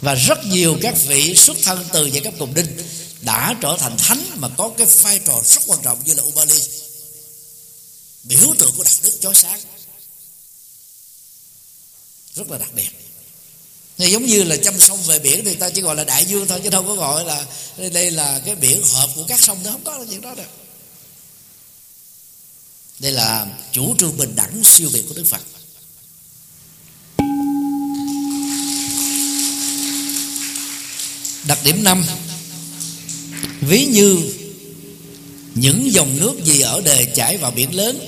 Và 0.00 0.14
rất 0.14 0.44
nhiều 0.44 0.78
các 0.82 0.94
vị 1.06 1.34
xuất 1.34 1.56
thân 1.62 1.84
từ 1.92 2.06
giai 2.06 2.20
cấp 2.20 2.34
cùng 2.38 2.54
đinh 2.54 2.76
đã 3.20 3.54
trở 3.60 3.76
thành 3.78 3.96
thánh 3.98 4.24
mà 4.34 4.48
có 4.48 4.70
cái 4.78 4.86
vai 4.86 5.18
trò 5.18 5.42
rất 5.46 5.62
quan 5.66 5.80
trọng 5.82 6.04
như 6.04 6.14
là 6.14 6.22
Ubali. 6.22 6.62
Biểu 8.22 8.54
tượng 8.58 8.72
của 8.76 8.84
đạo 8.84 8.94
đức 9.02 9.18
chói 9.20 9.34
sáng. 9.34 9.60
Rất 12.34 12.50
là 12.50 12.58
đặc 12.58 12.72
biệt. 12.74 12.88
Thì 13.98 14.10
giống 14.10 14.26
như 14.26 14.42
là 14.42 14.56
chăm 14.56 14.80
sông 14.80 15.02
về 15.02 15.18
biển 15.18 15.44
thì 15.44 15.54
ta 15.54 15.70
chỉ 15.70 15.80
gọi 15.80 15.96
là 15.96 16.04
đại 16.04 16.24
dương 16.24 16.46
thôi, 16.48 16.60
chứ 16.64 16.70
đâu 16.70 16.84
có 16.86 16.94
gọi 16.94 17.24
là 17.24 17.46
đây 17.92 18.10
là 18.10 18.42
cái 18.44 18.54
biển 18.54 18.82
hợp 18.92 19.10
của 19.14 19.24
các 19.28 19.40
sông 19.40 19.64
đó 19.64 19.70
không 19.72 19.84
có 19.84 20.04
chuyện 20.10 20.20
đó 20.20 20.34
đâu. 20.34 20.46
Đây 22.98 23.12
là 23.12 23.46
chủ 23.72 23.96
trương 23.98 24.16
bình 24.16 24.36
đẳng 24.36 24.62
siêu 24.64 24.88
việt 24.88 25.04
của 25.08 25.14
đức 25.14 25.24
phật. 25.30 25.42
Đặc 31.48 31.58
điểm 31.64 31.84
năm. 31.84 32.06
Ví 33.60 33.86
như 33.86 34.32
những 35.54 35.92
dòng 35.92 36.20
nước 36.20 36.34
gì 36.44 36.60
ở 36.60 36.80
đề 36.80 37.12
chảy 37.14 37.36
vào 37.36 37.50
biển 37.50 37.76
lớn. 37.76 38.00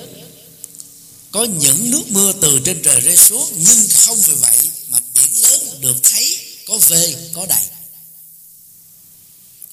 Có 1.31 1.43
những 1.43 1.91
nước 1.91 2.03
mưa 2.09 2.33
từ 2.41 2.59
trên 2.65 2.81
trời 2.83 3.01
rơi 3.01 3.17
xuống, 3.17 3.53
nhưng 3.57 3.87
không 3.95 4.21
vì 4.21 4.33
vậy 4.33 4.57
mà 4.89 4.97
biển 5.15 5.41
lớn 5.43 5.61
được 5.81 6.03
thấy, 6.03 6.37
có 6.67 6.77
vê, 6.77 7.15
có 7.33 7.45
đầy 7.45 7.63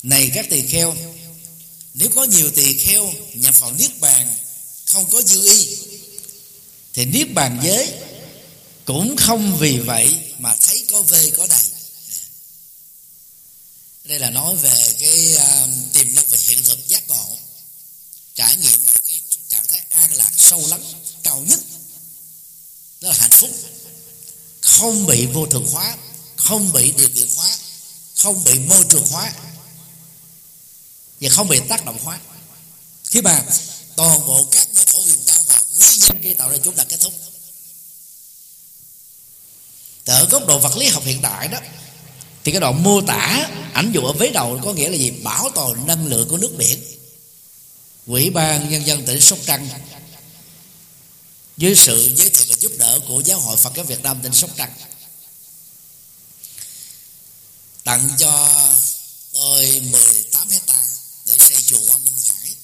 này 0.03 0.31
các 0.35 0.51
tỳ 0.51 0.63
kheo, 0.63 0.97
nếu 1.95 2.09
có 2.15 2.25
nhiều 2.25 2.51
tỳ 2.51 2.79
kheo 2.79 3.13
nhập 3.35 3.61
vào 3.61 3.73
niết 3.79 4.01
bàn 4.01 4.27
không 4.87 5.05
có 5.11 5.23
dư 5.23 5.53
y, 5.55 5.67
thì 6.95 7.05
niết 7.05 7.33
bàn 7.35 7.61
giới 7.65 7.93
cũng 8.85 9.17
không 9.17 9.57
vì 9.59 9.79
vậy 9.79 10.15
mà 10.39 10.55
thấy 10.61 10.85
có 10.91 11.03
vê, 11.03 11.31
có 11.37 11.47
đầy 11.47 11.78
đây 14.09 14.19
là 14.19 14.31
nói 14.31 14.57
về 14.57 14.95
cái 15.01 15.37
uh, 15.37 15.93
tiềm 15.93 16.15
năng 16.15 16.27
về 16.27 16.39
hiện 16.39 16.63
thực 16.65 16.89
giác 16.89 17.09
ngộ 17.09 17.39
trải 18.35 18.57
nghiệm 18.57 18.87
cái 19.07 19.21
trạng 19.49 19.67
thái 19.67 19.81
an 19.91 20.13
lạc 20.13 20.31
sâu 20.37 20.67
lắng 20.69 20.83
cao 21.23 21.45
nhất. 21.49 21.61
Đó 23.01 23.09
là 23.09 23.15
hạnh 23.19 23.31
phúc. 23.31 23.51
Không 24.61 25.07
bị 25.07 25.27
vô 25.27 25.47
thường 25.47 25.69
hóa 25.73 25.97
không 26.37 26.73
bị 26.73 26.93
điều 26.93 27.09
kiện 27.09 27.29
hóa 27.37 27.57
không 28.17 28.45
bị 28.45 28.59
môi 28.59 28.85
trường 28.91 29.07
hóa 29.07 29.33
và 31.21 31.29
không 31.31 31.49
bị 31.49 31.61
tác 31.69 31.85
động 31.85 31.99
hóa. 32.03 32.21
Khi 33.05 33.21
mà 33.23 33.45
toàn 33.97 34.27
bộ 34.27 34.49
các 34.53 34.69
nỗi 34.75 34.85
khổ 34.93 35.03
niềm 35.07 35.21
đau 35.27 35.45
và 35.47 35.63
nguyên 35.79 35.99
nhân 36.01 36.21
gây 36.21 36.35
tạo 36.35 36.51
ra 36.51 36.57
chúng 36.65 36.77
là 36.77 36.85
kết 36.85 37.01
thúc. 37.01 37.13
Từ 40.05 40.13
ở 40.15 40.29
góc 40.31 40.47
độ 40.47 40.59
vật 40.59 40.77
lý 40.77 40.89
học 40.89 41.03
hiện 41.05 41.23
đại 41.23 41.49
đó 41.49 41.59
thì 42.49 42.53
cái 42.53 42.61
đoạn 42.61 42.83
mô 42.83 43.01
tả 43.01 43.51
ảnh 43.73 43.93
dụ 43.93 44.01
ở 44.01 44.13
vế 44.13 44.31
đầu 44.31 44.61
có 44.65 44.73
nghĩa 44.73 44.89
là 44.89 44.97
gì? 44.97 45.11
Bảo 45.11 45.51
tồn 45.55 45.87
năng 45.87 46.07
lượng 46.07 46.29
của 46.29 46.37
nước 46.37 46.51
biển. 46.59 46.83
Quỹ 48.07 48.31
ban 48.31 48.71
nhân 48.71 48.87
dân 48.87 49.05
tỉnh 49.05 49.21
sóc 49.21 49.39
trăng 49.47 49.69
dưới 51.57 51.75
sự 51.77 52.13
giới 52.17 52.31
thiệu 52.31 52.47
và 52.49 52.57
giúp 52.61 52.73
đỡ 52.79 53.01
của 53.09 53.23
giáo 53.25 53.41
hội 53.41 53.57
phật 53.57 53.73
giáo 53.77 53.85
việt 53.85 54.03
nam 54.03 54.19
tỉnh 54.23 54.35
sóc 54.35 54.51
trăng 54.57 54.73
tặng 57.85 58.09
cho 58.19 58.49
tôi 59.33 59.81
18 59.93 60.49
hecta 60.49 60.85
để 61.27 61.35
xây 61.39 61.63
chùa 61.63 61.81
quan 61.89 62.05
Nam 62.05 62.15
Hải. 62.29 62.55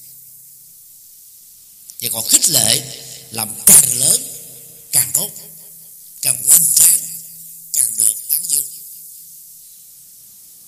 Và 2.01 2.09
còn 2.13 2.27
khích 2.27 2.49
lệ 2.49 2.97
làm 3.31 3.49
càng 3.65 3.93
lớn, 3.93 4.21
càng 4.91 5.11
tốt, 5.13 5.29
càng 6.21 6.43
hoành 6.49 6.65
tráng 6.75 6.99
càng 7.73 7.91
được 7.97 8.13
tán 8.29 8.39
dương 8.47 8.63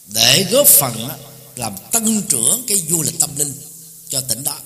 để 0.07 0.47
góp 0.51 0.67
phần 0.67 1.09
làm 1.55 1.75
tăng 1.91 2.21
trưởng 2.29 2.65
cái 2.67 2.83
du 2.89 3.01
lịch 3.01 3.19
tâm 3.19 3.35
linh 3.35 3.53
cho 4.09 4.21
tỉnh 4.21 4.43
đó. 4.43 4.59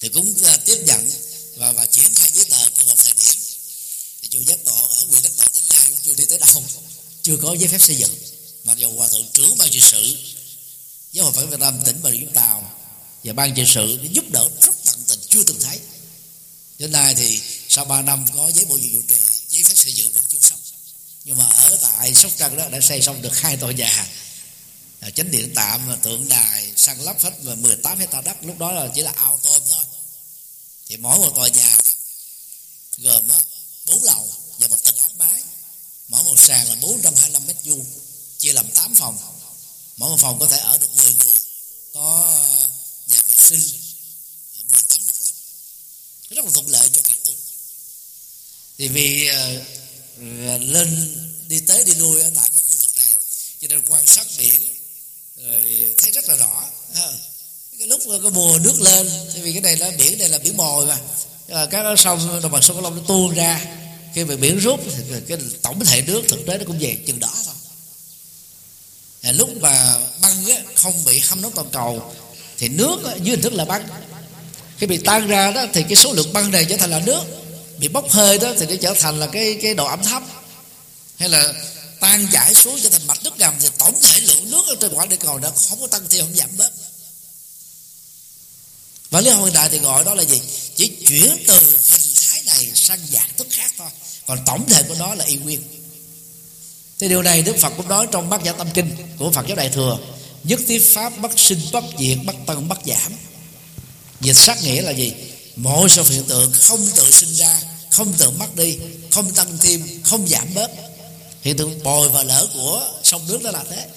Thì 0.00 0.08
cũng 0.08 0.34
à, 0.44 0.56
tiếp 0.56 0.82
nhận 0.86 1.10
và 1.56 1.72
và 1.72 1.86
triển 1.86 2.14
khai 2.14 2.30
giấy 2.32 2.44
tờ 2.44 2.56
của 2.76 2.84
một 2.88 2.96
thời 3.04 3.12
điểm. 3.18 3.34
Thì 4.22 4.28
chùa 4.28 4.40
giác 4.40 4.58
ngộ 4.64 4.88
ở 4.88 5.04
huyện 5.08 5.22
đất 5.22 5.32
ngộ 5.38 5.44
đến 5.54 5.62
nay 5.68 5.92
chưa 6.02 6.14
đi 6.14 6.24
tới 6.26 6.38
đâu, 6.38 6.62
chưa 7.22 7.36
có 7.36 7.54
giấy 7.54 7.68
phép 7.68 7.78
xây 7.78 7.96
dựng. 7.96 8.14
Mặc 8.64 8.76
dù 8.76 8.92
hòa 8.96 9.08
thượng 9.08 9.26
trưởng 9.32 9.58
ban 9.58 9.70
trị 9.70 9.80
sự, 9.80 10.16
giáo 11.12 11.24
hội 11.24 11.34
phật 11.34 11.46
việt 11.46 11.60
nam 11.60 11.80
tỉnh 11.84 12.00
bà 12.02 12.10
rịa 12.10 12.18
vũng 12.18 12.34
tàu 12.34 12.72
và 13.24 13.32
ban 13.32 13.54
trị 13.54 13.64
sự 13.66 13.98
để 14.02 14.08
giúp 14.12 14.24
đỡ 14.30 14.48
rất 14.62 14.74
tận 14.84 15.04
tình, 15.08 15.20
chưa 15.28 15.44
từng 15.44 15.60
thấy. 15.60 15.80
Đến 16.78 16.92
nay 16.92 17.14
thì 17.14 17.40
sau 17.68 17.84
3 17.84 18.02
năm 18.02 18.26
có 18.36 18.52
giấy 18.54 18.64
bộ 18.64 18.76
dự 18.76 18.88
vụ 18.92 19.00
trì, 19.08 19.16
giấy 19.48 19.64
phép 19.64 19.74
xây 19.76 19.92
dựng 19.92 20.12
vẫn 20.12 20.24
chưa 20.28 20.38
xong 20.40 20.59
nhưng 21.24 21.38
mà 21.38 21.46
ở 21.46 21.78
tại 21.82 22.14
sóc 22.14 22.32
trăng 22.36 22.56
đó, 22.56 22.68
đã 22.68 22.80
xây 22.80 23.02
xong 23.02 23.22
được 23.22 23.40
hai 23.40 23.56
tòa 23.56 23.72
nhà. 23.72 24.08
Chánh 25.14 25.30
điện 25.30 25.52
tạm 25.54 25.88
và 25.88 25.96
tượng 25.96 26.28
đài, 26.28 26.72
săn 26.76 26.98
lắp 26.98 27.16
hết 27.22 27.32
và 27.42 27.54
18 27.54 27.98
hecta 27.98 28.20
đất. 28.20 28.36
Lúc 28.42 28.58
đó 28.58 28.72
là 28.72 28.88
chỉ 28.94 29.02
là 29.02 29.12
ao 29.16 29.38
tôm 29.42 29.62
thôi. 29.68 29.84
Thì 30.88 30.96
mỗi 30.96 31.18
một 31.18 31.32
tòa 31.34 31.48
nhà 31.48 31.76
gồm 32.98 33.28
bốn 33.86 34.02
lầu 34.02 34.28
và 34.58 34.68
một 34.68 34.82
tầng 34.82 34.96
áp 34.96 35.10
mái. 35.18 35.42
Mỗi 36.08 36.22
một 36.22 36.36
sàn 36.38 36.68
là 36.68 36.74
425 36.80 37.46
mét 37.46 37.56
vuông, 37.64 37.86
chia 38.38 38.52
làm 38.52 38.70
8 38.70 38.94
phòng. 38.94 39.18
Mỗi 39.96 40.10
một 40.10 40.16
phòng 40.20 40.38
có 40.38 40.46
thể 40.46 40.58
ở 40.58 40.78
được 40.78 40.96
10 40.96 41.14
người, 41.14 41.38
có 41.94 42.24
ờ, 42.28 42.68
nhà 43.06 43.22
vệ 43.28 43.34
sinh 43.38 43.80
ờ, 44.56 44.62
bồn 44.70 44.80
tắm 44.88 45.00
độc 45.06 45.16
lập. 45.18 45.32
Rất 46.30 46.44
là 46.44 46.50
thuận 46.54 46.68
lợi 46.68 46.90
cho 46.92 47.02
việc 47.02 47.24
tu. 47.24 47.32
Thì 48.78 48.88
vì 48.88 49.26
ờ, 49.26 49.64
lên 50.60 51.14
đi 51.48 51.60
tới 51.60 51.84
đi 51.84 51.94
lui 51.94 52.20
ở 52.20 52.30
tại 52.34 52.50
cái 52.54 52.62
khu 52.68 52.76
vực 52.80 52.90
này. 52.96 53.06
Cho 53.60 53.68
nên 53.68 53.80
quan 53.88 54.06
sát 54.06 54.26
biển 54.38 54.54
rồi 55.36 55.94
thấy 55.98 56.10
rất 56.10 56.28
là 56.28 56.36
rõ 56.36 56.64
cái 57.78 57.88
lúc 57.88 58.00
có 58.22 58.30
mùa 58.30 58.58
nước 58.58 58.80
lên 58.80 59.08
vì 59.42 59.52
cái 59.52 59.60
này 59.62 59.76
là 59.76 59.90
biển 59.98 60.18
này 60.18 60.28
là 60.28 60.38
biển 60.38 60.56
mồi 60.56 60.86
mà. 60.86 60.98
Ờ, 61.48 61.66
các 61.66 61.98
sông 61.98 62.40
đồng 62.42 62.52
bằng 62.52 62.62
sông 62.62 62.76
cửu 62.76 62.82
long 62.82 62.96
nó 62.96 63.02
tuôn 63.08 63.34
ra. 63.34 63.76
Khi 64.14 64.24
mà 64.24 64.36
biển 64.36 64.58
rút 64.58 64.80
thì 64.96 65.02
cái 65.28 65.38
tổng 65.62 65.84
thể 65.84 66.02
nước 66.02 66.22
thực 66.28 66.46
tế 66.46 66.58
nó 66.58 66.64
cũng 66.66 66.78
về 66.78 66.96
chừng 67.06 67.20
đó 67.20 67.32
thôi. 67.44 67.54
À, 69.22 69.32
lúc 69.32 69.50
mà 69.60 69.98
băng 70.22 70.46
á, 70.46 70.62
không 70.74 71.04
bị 71.04 71.18
hâm 71.18 71.42
nóng 71.42 71.52
toàn 71.54 71.68
cầu 71.72 72.14
thì 72.58 72.68
nước 72.68 73.04
á, 73.04 73.14
dưới 73.22 73.30
hình 73.30 73.42
thức 73.42 73.52
là 73.52 73.64
băng. 73.64 73.88
Khi 74.78 74.86
bị 74.86 74.98
tan 74.98 75.28
ra 75.28 75.50
đó 75.50 75.66
thì 75.72 75.82
cái 75.82 75.96
số 75.96 76.12
lượng 76.12 76.32
băng 76.32 76.50
này 76.50 76.66
trở 76.68 76.76
thành 76.76 76.90
là 76.90 77.02
nước 77.06 77.22
bị 77.80 77.88
bốc 77.88 78.10
hơi 78.10 78.38
đó, 78.38 78.52
thì 78.58 78.66
nó 78.66 78.74
trở 78.82 78.94
thành 78.94 79.20
là 79.20 79.26
cái 79.26 79.58
cái 79.62 79.74
độ 79.74 79.86
ẩm 79.86 80.02
thấp. 80.02 80.22
Hay 81.18 81.28
là 81.28 81.52
tan 82.00 82.28
chảy 82.32 82.54
xuống 82.54 82.80
trở 82.82 82.88
thành 82.88 83.06
mạch 83.06 83.24
nước 83.24 83.38
ngầm, 83.38 83.54
thì 83.60 83.68
tổng 83.78 84.00
thể 84.02 84.20
lượng 84.20 84.50
nước 84.50 84.62
ở 84.66 84.76
trên 84.80 84.94
quả 84.94 85.06
địa 85.06 85.16
cầu 85.16 85.38
nó 85.38 85.50
không 85.68 85.80
có 85.80 85.86
tăng 85.86 86.02
thêm 86.10 86.24
không 86.24 86.34
giảm 86.34 86.48
bớt. 86.56 86.72
Và 89.10 89.20
lý 89.20 89.30
hiện 89.30 89.52
đại 89.52 89.68
thì 89.68 89.78
gọi 89.78 90.04
đó 90.04 90.14
là 90.14 90.22
gì? 90.22 90.40
Chỉ 90.76 90.88
chuyển 91.08 91.44
từ 91.46 91.58
hình 91.90 92.14
thái 92.20 92.42
này 92.46 92.70
sang 92.74 92.98
dạng 93.12 93.30
thức 93.36 93.46
khác 93.50 93.72
thôi. 93.78 93.88
Còn 94.26 94.38
tổng 94.46 94.68
thể 94.68 94.82
của 94.82 94.94
nó 94.94 95.14
là 95.14 95.24
y 95.24 95.36
nguyên. 95.36 95.62
Thì 96.98 97.08
điều 97.08 97.22
này 97.22 97.42
đức 97.42 97.56
phật 97.58 97.72
cũng 97.76 97.88
nói 97.88 98.06
trong 98.12 98.30
bát 98.30 98.44
nhã 98.44 98.52
tâm 98.52 98.68
kinh 98.74 98.96
của 99.18 99.30
phật 99.32 99.46
giáo 99.46 99.56
đại 99.56 99.68
thừa, 99.68 99.98
nhất 100.44 100.60
thiết 100.68 100.82
pháp 100.94 101.18
bất 101.18 101.30
sinh 101.36 101.60
bất 101.72 101.84
diệt 101.98 102.18
bất 102.24 102.36
tân 102.46 102.68
bất 102.68 102.78
giảm. 102.86 103.12
Dịch 104.20 104.36
sát 104.36 104.62
nghĩa 104.62 104.82
là 104.82 104.90
gì? 104.90 105.12
Mọi 105.62 105.88
sự 105.88 106.02
hiện 106.02 106.24
tượng 106.24 106.52
không 106.52 106.86
tự 106.96 107.10
sinh 107.10 107.34
ra, 107.34 107.60
không 107.90 108.12
tự 108.12 108.30
mất 108.30 108.56
đi, 108.56 108.78
không 109.10 109.34
tăng 109.34 109.58
thêm, 109.58 110.02
không 110.04 110.28
giảm 110.28 110.54
bớt. 110.54 110.70
Hiện 111.42 111.56
tượng 111.56 111.82
bồi 111.82 112.08
và 112.08 112.22
lỡ 112.22 112.48
của 112.54 112.92
sông 113.02 113.26
nước 113.28 113.42
đó 113.42 113.50
là 113.50 113.64
thế. 113.70 113.88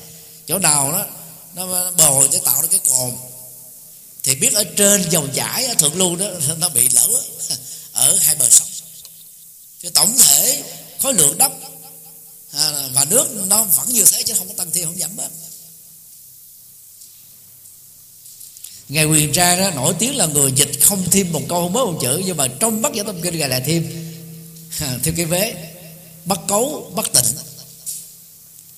Chỗ 0.47 0.59
nào 0.59 0.91
đó, 0.91 1.05
nó 1.55 1.91
bồi 1.91 2.30
để 2.32 2.39
tạo 2.45 2.61
ra 2.61 2.68
cái 2.72 2.80
cồn. 2.89 3.11
Thì 4.24 4.36
biết 4.36 4.53
ở 4.53 4.64
trên 4.64 5.09
dòng 5.09 5.30
chảy 5.36 5.66
ở 5.66 5.74
thượng 5.74 5.95
lưu 5.95 6.16
đó, 6.16 6.26
nó 6.59 6.70
bị 6.70 6.89
lỡ 6.93 7.07
ở 7.93 8.18
hai 8.18 8.36
bờ 8.36 8.49
sông. 8.49 8.68
Cái 9.82 9.91
tổng 9.91 10.18
thể 10.18 10.64
khối 11.01 11.14
lượng 11.14 11.38
đất 11.38 11.51
à, 12.51 12.89
và 12.93 13.05
nước 13.05 13.28
nó 13.47 13.64
vẫn 13.64 13.89
như 13.89 14.05
thế 14.05 14.24
chứ 14.24 14.34
không 14.38 14.47
có 14.47 14.53
tăng 14.57 14.72
thêm, 14.72 14.86
không 14.86 14.97
giảm 14.97 15.16
bớt. 15.16 15.30
Ngài 18.94 19.06
quyền 19.06 19.34
trang 19.34 19.60
đó 19.60 19.72
nổi 19.76 19.94
tiếng 20.00 20.16
là 20.16 20.26
người 20.26 20.52
dịch 20.56 20.72
không 20.82 21.04
thêm 21.12 21.32
một 21.32 21.41
câu 21.50 21.70
mới 21.70 21.86
một 21.86 22.00
chữ 22.02 22.22
nhưng 22.26 22.38
mà 22.38 22.48
trong 22.60 22.82
bắt 22.82 22.94
giả 22.94 23.04
tâm 23.04 23.22
kinh 23.22 23.38
ngài 23.38 23.50
lại 23.50 23.62
thêm. 23.66 24.14
Thêm 25.04 25.16
cái 25.16 25.26
vế. 25.26 25.54
Bắt 26.26 26.39
cấu 26.48 26.91
bắt 26.96 27.06
tịnh. 27.14 27.24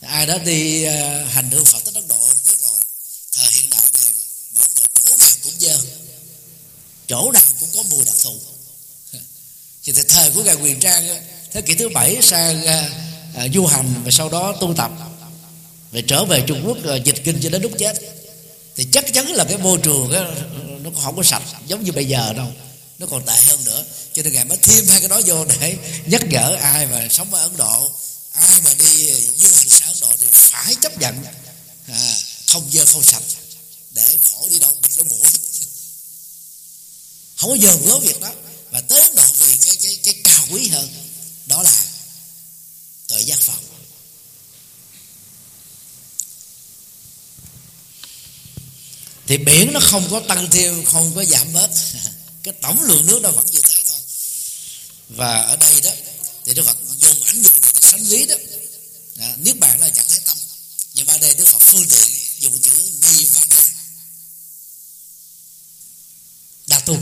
Ai 0.01 0.25
đó 0.25 0.37
đi 0.37 0.87
uh, 0.87 0.91
hành 1.29 1.51
hương 1.51 1.65
phật 1.65 1.85
tích 1.85 1.93
đất 1.93 2.03
độ 2.09 2.27
biết 2.45 2.59
rồi. 2.61 2.79
Thời 3.37 3.51
hiện 3.53 3.69
đại 3.71 3.81
này 3.93 4.05
bản 4.55 4.67
đồ 4.75 4.81
chỗ 4.95 5.15
nào 5.19 5.29
cũng 5.43 5.53
dơ. 5.57 5.77
Chỗ 7.07 7.31
nào 7.31 7.43
cũng 7.59 7.69
có 7.75 7.83
mùi 7.89 8.05
đặc 8.05 8.15
thù. 8.23 8.35
Thì 9.83 9.93
thời 10.09 10.29
của 10.29 10.43
ngài 10.43 10.55
quyền 10.55 10.79
trang 10.79 11.07
thế 11.53 11.61
kỷ 11.61 11.75
thứ 11.75 11.89
bảy 11.89 12.17
sang 12.21 12.61
uh, 12.63 13.53
du 13.53 13.65
hành 13.65 13.93
và 14.05 14.11
sau 14.11 14.29
đó 14.29 14.55
tu 14.61 14.73
tập. 14.77 14.91
Về 15.91 16.03
trở 16.07 16.25
về 16.25 16.43
trung 16.47 16.63
quốc 16.65 16.77
uh, 16.77 17.03
dịch 17.03 17.23
kinh 17.23 17.39
cho 17.43 17.49
đến 17.49 17.61
lúc 17.61 17.71
chết 17.79 17.93
thì 18.75 18.87
chắc 18.91 19.13
chắn 19.13 19.27
là 19.27 19.43
cái 19.43 19.57
môi 19.57 19.79
trường 19.83 20.11
đó, 20.11 20.25
nó 20.81 20.89
không 21.03 21.15
có 21.15 21.23
sạch 21.23 21.43
giống 21.67 21.83
như 21.83 21.91
bây 21.91 22.05
giờ 22.05 22.33
đâu. 22.33 22.51
Nó 22.99 23.07
còn 23.07 23.25
tệ 23.25 23.35
hơn 23.35 23.65
nữa. 23.65 23.85
Cho 24.13 24.23
nên 24.23 24.33
ngài 24.33 24.45
mới 24.45 24.57
thêm 24.57 24.87
hai 24.87 24.99
cái 24.99 25.09
đó 25.09 25.21
vô 25.25 25.45
để 25.45 25.77
nhắc 26.05 26.21
nhở 26.29 26.57
ai 26.61 26.87
mà 26.87 27.07
sống 27.09 27.33
ở 27.33 27.41
ấn 27.41 27.57
độ. 27.57 27.91
Ai 28.31 28.61
mà 28.63 28.73
đi 28.79 29.05
du 29.37 29.49
hành 29.55 29.69
sang 29.69 29.87
ấn 29.87 29.97
độ 30.01 30.07
thì 30.19 30.27
phải 30.31 30.75
chấp 30.81 30.99
nhận. 30.99 31.23
À, 31.87 32.17
không 32.47 32.69
dơ 32.73 32.85
không 32.85 33.03
sạch. 33.03 33.23
Để 33.91 34.17
khổ 34.23 34.49
đi 34.49 34.59
đâu 34.59 34.71
bị 34.81 34.89
nó 34.97 35.03
mũi 35.03 35.19
không 37.35 37.49
có 37.49 37.55
dồn 37.55 37.85
gớm 37.85 38.01
việc 38.01 38.21
đó. 38.21 38.31
Và 38.71 38.81
tới 38.81 39.01
ấn 39.01 39.15
độ 39.15 39.23
vì 39.39 39.57
cái 39.57 39.75
cái 39.83 39.99
cái 40.03 40.13
cao 40.23 40.45
quý 40.51 40.67
hơn. 40.67 40.89
Đó 41.45 41.63
là 41.63 41.79
tội 43.07 43.23
giác 43.23 43.39
phật. 43.39 43.74
Thì 49.27 49.37
biển 49.37 49.73
nó 49.73 49.79
không 49.79 50.07
có 50.11 50.19
tăng 50.19 50.49
thêm 50.51 50.85
không 50.85 51.15
có 51.15 51.25
giảm 51.25 51.53
bớt. 51.53 51.69
Cái 52.43 52.53
tổng 52.61 52.81
lượng 52.81 53.05
nước 53.05 53.19
nó 53.21 53.31
vẫn 53.31 53.45
như 53.51 53.61
thế 53.61 53.83
thôi. 53.87 53.99
Và 55.09 55.41
ở 55.41 55.55
đây 55.55 55.81
đó 55.83 55.91
thì 56.45 56.53
đức 56.53 56.65
phật 56.65 56.77
dùng 56.97 57.23
ảnh 57.23 57.43
dụ 57.43 57.49
để 57.61 57.81
sánh 57.81 58.03
ví 58.03 58.25
đó. 58.25 58.35
À, 59.17 59.35
niết 59.37 59.59
bàn 59.59 59.79
là 59.79 59.89
trạng 59.89 60.07
thái 60.09 60.19
tâm. 60.25 60.37
Nhưng 60.93 61.05
mà 61.05 61.13
ở 61.13 61.17
đây 61.17 61.33
đức 61.33 61.47
phật 61.47 61.61
phương 61.61 61.87
tiện 61.89 62.07
dùng 62.39 62.61
chữ 62.61 62.71
nirvana. 63.01 63.61
Đa 66.67 66.79
tu. 66.79 66.97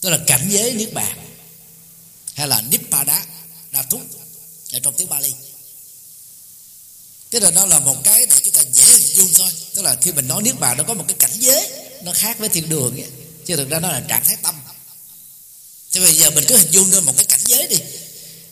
Tức 0.00 0.10
là 0.10 0.18
cảnh 0.26 0.48
giới 0.50 0.72
niết 0.72 0.92
bàn. 0.92 1.36
Hay 2.34 2.48
là 2.48 2.60
nippada 2.60 3.26
đa 3.70 3.82
túc 3.82 4.00
ở 4.72 4.78
trong 4.78 4.94
tiếng 4.96 5.08
Bali. 5.08 5.32
Thế 7.34 7.40
là 7.40 7.50
nó 7.50 7.66
là 7.66 7.78
một 7.78 7.96
cái 8.04 8.26
để 8.26 8.36
chúng 8.44 8.54
ta 8.54 8.62
dễ 8.72 8.84
hình 8.84 9.14
dung 9.14 9.28
thôi. 9.34 9.48
Tức 9.74 9.82
là 9.82 9.96
khi 10.02 10.12
mình 10.12 10.28
nói 10.28 10.42
Niết 10.42 10.60
Bàn, 10.60 10.76
nó 10.76 10.84
có 10.84 10.94
một 10.94 11.04
cái 11.08 11.16
cảnh 11.18 11.30
giới, 11.34 11.68
Nó 12.02 12.12
khác 12.14 12.38
với 12.38 12.48
thiên 12.48 12.68
đường 12.68 12.96
ấy. 12.96 13.06
Chứ 13.46 13.56
thực 13.56 13.70
ra 13.70 13.80
nó 13.80 13.88
là 13.88 14.02
trạng 14.08 14.24
thái 14.24 14.36
tâm. 14.42 14.54
Thế 15.92 16.00
bây 16.00 16.12
giờ 16.12 16.30
mình 16.30 16.44
cứ 16.48 16.56
hình 16.56 16.70
dung 16.70 16.90
lên 16.90 17.04
một 17.04 17.12
cái 17.16 17.24
cảnh 17.24 17.40
giới 17.44 17.66
đi. 17.66 17.76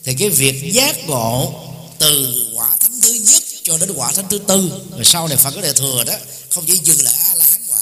Thì 0.04 0.14
cái 0.18 0.28
việc 0.28 0.72
giác 0.72 0.96
ngộ 1.06 1.54
Từ 1.98 2.44
quả 2.56 2.76
thánh 2.80 3.00
thứ 3.00 3.12
nhất 3.12 3.42
cho 3.62 3.78
đến 3.78 3.92
quả 3.96 4.12
thánh 4.12 4.28
thứ 4.28 4.38
tư, 4.38 4.70
Rồi 4.90 5.04
sau 5.04 5.28
này 5.28 5.36
Phật 5.36 5.50
có 5.54 5.60
đề 5.60 5.72
thừa 5.72 6.04
đó, 6.04 6.14
Không 6.50 6.64
chỉ 6.66 6.80
dừng 6.84 7.02
lại 7.04 7.14
A-la-hán 7.28 7.62
quả, 7.68 7.80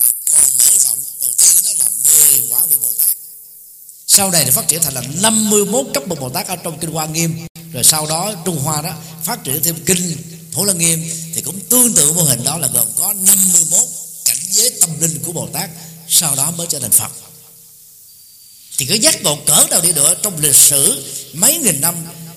Mà 0.00 0.06
còn 0.30 0.50
mở 0.58 0.78
rộng 0.78 0.98
Đầu 1.20 1.30
tiên 1.38 1.50
đó 1.64 1.70
là 1.78 1.86
10 2.38 2.48
quả 2.50 2.66
vị 2.70 2.76
Bồ 2.82 2.92
Tát. 2.98 3.16
Sau 4.06 4.30
này 4.30 4.44
thì 4.44 4.50
phát 4.50 4.68
triển 4.68 4.82
thành 4.82 4.94
là 4.94 5.02
51 5.20 5.86
cấp 5.94 6.06
bậc 6.06 6.20
Bồ 6.20 6.28
Tát 6.28 6.48
Ở 6.48 6.56
trong 6.56 6.78
Kinh 6.80 6.90
Hoa 6.90 7.06
Nghiêm 7.06 7.46
rồi 7.74 7.84
sau 7.84 8.06
đó 8.06 8.34
Trung 8.44 8.58
Hoa 8.58 8.82
đó 8.82 8.96
phát 9.24 9.44
triển 9.44 9.62
thêm 9.62 9.84
kinh 9.86 10.16
Phổ 10.52 10.64
Lăng 10.64 10.78
Nghiêm, 10.78 11.10
thì 11.34 11.40
cũng 11.40 11.60
tương 11.60 11.94
tự 11.94 12.12
mô 12.12 12.22
hình 12.22 12.44
đó 12.44 12.58
là 12.58 12.68
gồm 12.68 12.86
có 12.98 13.12
51 13.12 13.88
cảnh 14.24 14.36
giới 14.50 14.70
tâm 14.80 15.00
linh 15.00 15.22
của 15.22 15.32
Bồ 15.32 15.48
Tát, 15.52 15.70
sau 16.08 16.36
đó 16.36 16.50
mới 16.50 16.66
trở 16.70 16.78
thành 16.78 16.90
Phật. 16.90 17.12
Thì 18.78 18.86
cái 18.86 18.98
giác 18.98 19.22
ngộ 19.22 19.38
cỡ 19.46 19.66
nào 19.70 19.80
đi 19.80 19.92
nữa, 19.92 20.14
trong 20.22 20.40
lịch 20.40 20.56
sử 20.56 21.04
mấy 21.32 21.58
nghìn 21.58 21.80
năm, 21.80 21.94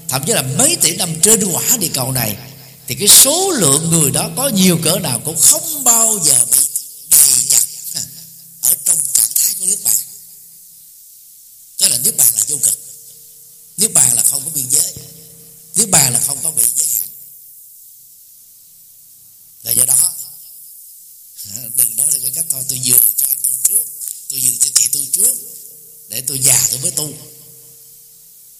thậm 0.10 0.24
chí 0.28 0.34
là 0.34 0.42
mấy 0.42 0.76
tỷ 0.82 0.96
năm 0.96 1.16
trên 1.24 1.52
quả 1.52 1.78
địa 1.80 1.90
cầu 1.94 2.12
này, 2.12 2.38
thì 2.88 2.96
cái 2.96 3.08
số 3.08 3.52
lượng 3.52 3.90
người 3.92 4.12
đó 4.12 4.30
có 4.36 4.50
nhiều 4.50 4.80
cỡ 4.84 5.00
nào 5.00 5.22
cũng 5.26 5.38
không 5.40 5.84
bao 5.84 6.20
giờ 6.24 6.46
bị 6.52 6.60
đầy 7.10 7.48
chặt 7.50 7.64
ở 8.62 8.76
trong 8.86 8.98
trạng 9.14 9.30
thái 9.36 9.56
của 9.60 9.66
nước 9.66 9.78
bàn. 9.84 9.96
Tức 11.78 11.88
là 11.90 11.98
nước 12.04 12.18
bàn 12.18 12.28
là 12.36 12.42
vô 12.48 12.58
cực. 12.64 12.80
Nước 13.78 13.94
bàn 13.94 14.16
là 14.16 14.24
không 14.24 14.42
có 14.46 14.52
biên 14.54 14.66
giới. 14.70 14.94
Niết 15.78 15.90
bàn 15.90 16.14
là 16.14 16.20
không 16.20 16.44
có 16.44 16.52
bị 16.52 16.64
giới 16.76 16.88
hạn. 16.88 17.10
Và 19.64 19.72
do 19.72 19.86
đó. 19.86 20.14
Đừng 21.76 21.98
nói 21.98 22.08
là 22.12 22.20
cái 22.22 22.32
cách 22.36 22.46
thôi. 22.50 22.64
Tôi 22.70 22.80
dường 22.80 23.02
cho 23.16 23.28
anh 23.30 23.38
tu 23.44 23.52
trước. 23.64 23.84
Tôi 24.30 24.42
dường 24.42 24.60
cho 24.60 24.70
chị 24.74 24.88
tu 24.92 25.00
trước. 25.12 25.38
Để 26.10 26.22
tôi 26.28 26.40
già 26.40 26.68
tôi 26.70 26.80
mới 26.80 26.92
tu. 26.92 27.14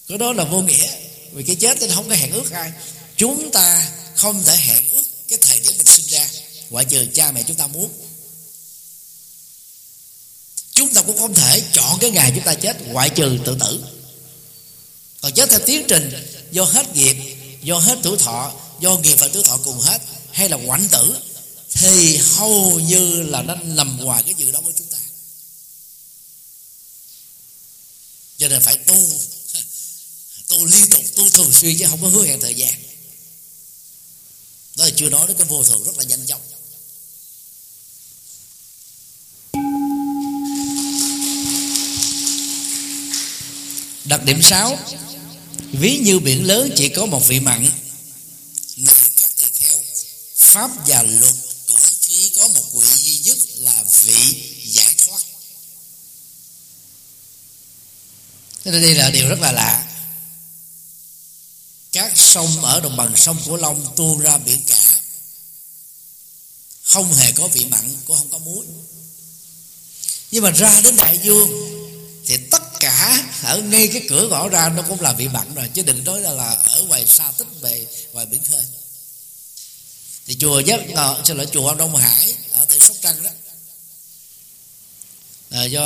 Cái 0.08 0.18
đó 0.18 0.34
là 0.34 0.44
vô 0.44 0.62
nghĩa. 0.62 0.92
Vì 1.32 1.44
cái 1.44 1.56
chết 1.56 1.78
thì 1.80 1.88
không 1.94 2.10
có 2.10 2.16
hẹn 2.16 2.32
ước 2.32 2.52
ai. 2.52 2.72
Chúng 3.18 3.52
ta 3.52 3.92
không 4.16 4.44
thể 4.44 4.58
hẹn 4.58 4.92
ước 4.92 5.04
Cái 5.28 5.40
thời 5.42 5.60
điểm 5.60 5.74
mình 5.78 5.88
sinh 5.88 6.08
ra. 6.08 6.30
Ngoại 6.70 6.86
trừ 6.86 7.08
cha 7.14 7.32
mẹ 7.32 7.44
chúng 7.48 7.58
ta 7.58 7.68
muốn. 7.68 7.92
Chúng 10.72 10.94
ta 10.94 11.02
cũng 11.02 11.18
không 11.18 11.34
thể 11.34 11.64
chọn 11.74 11.98
cái 12.00 12.12
ngày 12.12 12.32
chúng 12.36 12.44
ta 12.44 12.54
chết. 12.54 12.78
Ngoại 12.88 13.10
trừ 13.10 13.38
tự 13.46 13.58
tử. 13.60 13.97
Còn 15.22 15.34
chết 15.34 15.50
theo 15.50 15.60
tiến 15.66 15.86
trình, 15.88 16.12
do 16.52 16.64
hết 16.64 16.96
nghiệp, 16.96 17.16
do 17.64 17.80
hết 17.80 17.98
tuổi 18.04 18.18
thọ, 18.18 18.54
do 18.80 18.98
nghiệp 18.98 19.16
và 19.20 19.28
tuổi 19.28 19.44
thọ 19.44 19.58
cùng 19.58 19.80
hết, 19.80 20.00
hay 20.32 20.50
là 20.50 20.58
quạnh 20.68 20.88
tử, 20.92 21.16
thì 21.70 22.18
hầu 22.18 22.80
như 22.80 23.22
là 23.22 23.42
nó 23.42 23.56
nằm 23.56 23.98
ngoài 23.98 24.24
cái 24.24 24.36
dự 24.38 24.52
đó 24.52 24.62
của 24.64 24.72
chúng 24.78 24.88
ta. 24.88 24.98
Cho 28.38 28.48
nên 28.48 28.62
phải 28.62 28.78
tu 28.78 28.96
tu 30.50 30.66
liên 30.66 30.90
tục, 30.90 31.04
tu 31.16 31.30
thường 31.30 31.54
xuyên 31.54 31.78
chứ 31.80 31.86
không 31.90 32.02
có 32.02 32.08
hứa 32.08 32.26
hẹn 32.26 32.40
thời 32.40 32.56
gian. 32.56 32.74
Đó 34.76 34.86
là 34.86 34.92
chưa 34.96 35.10
nói 35.10 35.28
đến 35.28 35.38
cái 35.38 35.48
vô 35.48 35.64
thường 35.64 35.84
rất 35.84 35.98
là 35.98 36.04
nhanh 36.04 36.26
chóng. 36.26 36.42
Đặc 44.08 44.24
điểm 44.24 44.42
6 44.42 44.80
ví 45.72 45.98
như 45.98 46.20
biển 46.20 46.48
lớn 46.48 46.72
chỉ 46.76 46.90
có 46.90 47.06
một 47.06 47.28
vị 47.28 47.40
mặn. 47.40 47.70
Này 48.78 48.96
các 49.18 49.32
tỳ 49.38 49.46
kheo 49.54 49.80
pháp 50.36 50.72
và 50.88 51.04
luật 51.04 51.36
cũng 51.68 51.78
chỉ 52.00 52.30
có 52.36 52.48
một 52.48 52.64
vị 52.74 52.88
duy 52.98 53.18
nhất 53.18 53.38
là 53.56 53.84
vị 54.04 54.52
giải 54.66 54.96
thoát. 54.98 55.22
Thế 58.64 58.72
nên 58.72 58.82
đây 58.82 58.96
là 58.96 59.10
điều 59.10 59.30
rất 59.30 59.40
là 59.40 59.52
lạ. 59.52 59.84
Các 61.92 62.12
sông 62.16 62.66
ở 62.66 62.80
đồng 62.80 62.98
bằng 62.98 63.16
sông 63.16 63.38
Cửu 63.46 63.56
Long 63.56 63.94
tuôn 63.96 64.20
ra 64.20 64.38
biển 64.38 64.64
cả. 64.68 64.84
Không 66.84 67.14
hề 67.14 67.32
có 67.32 67.48
vị 67.48 67.66
mặn, 67.66 67.96
cũng 68.06 68.18
không 68.18 68.30
có 68.30 68.38
muối. 68.38 68.66
Nhưng 70.32 70.44
mà 70.44 70.52
ra 70.52 70.82
đến 70.82 70.96
đại 70.96 71.20
dương 71.24 71.50
thì 72.26 72.38
tất 72.52 72.67
cả 72.80 73.24
ở 73.44 73.62
ngay 73.62 73.88
cái 73.94 74.06
cửa 74.10 74.28
ngõ 74.28 74.50
ra 74.50 74.70
nó 74.70 74.84
cũng 74.88 75.02
là 75.02 75.14
vị 75.14 75.28
mặn 75.28 75.56
rồi 75.56 75.70
chứ 75.74 75.82
đừng 75.82 76.04
nói 76.04 76.22
là, 76.22 76.32
là 76.32 76.58
ở 76.64 76.82
ngoài 76.82 77.06
xa 77.08 77.32
tích 77.38 77.48
về 77.62 77.88
ngoài 78.12 78.26
biển 78.26 78.42
khơi. 78.50 78.64
Thì 80.26 80.36
chùa 80.40 80.60
giác 80.60 80.80
ngọ 80.90 81.22
xin 81.26 81.38
lỗi 81.38 81.48
chùa 81.54 81.74
Đông 81.74 81.96
Hải 81.96 82.36
ở 82.54 82.66
tỉnh 82.66 82.80
Sóc 82.80 82.98
Trăng 83.02 83.24
đó. 83.24 83.30
Là 85.50 85.66
do 85.66 85.84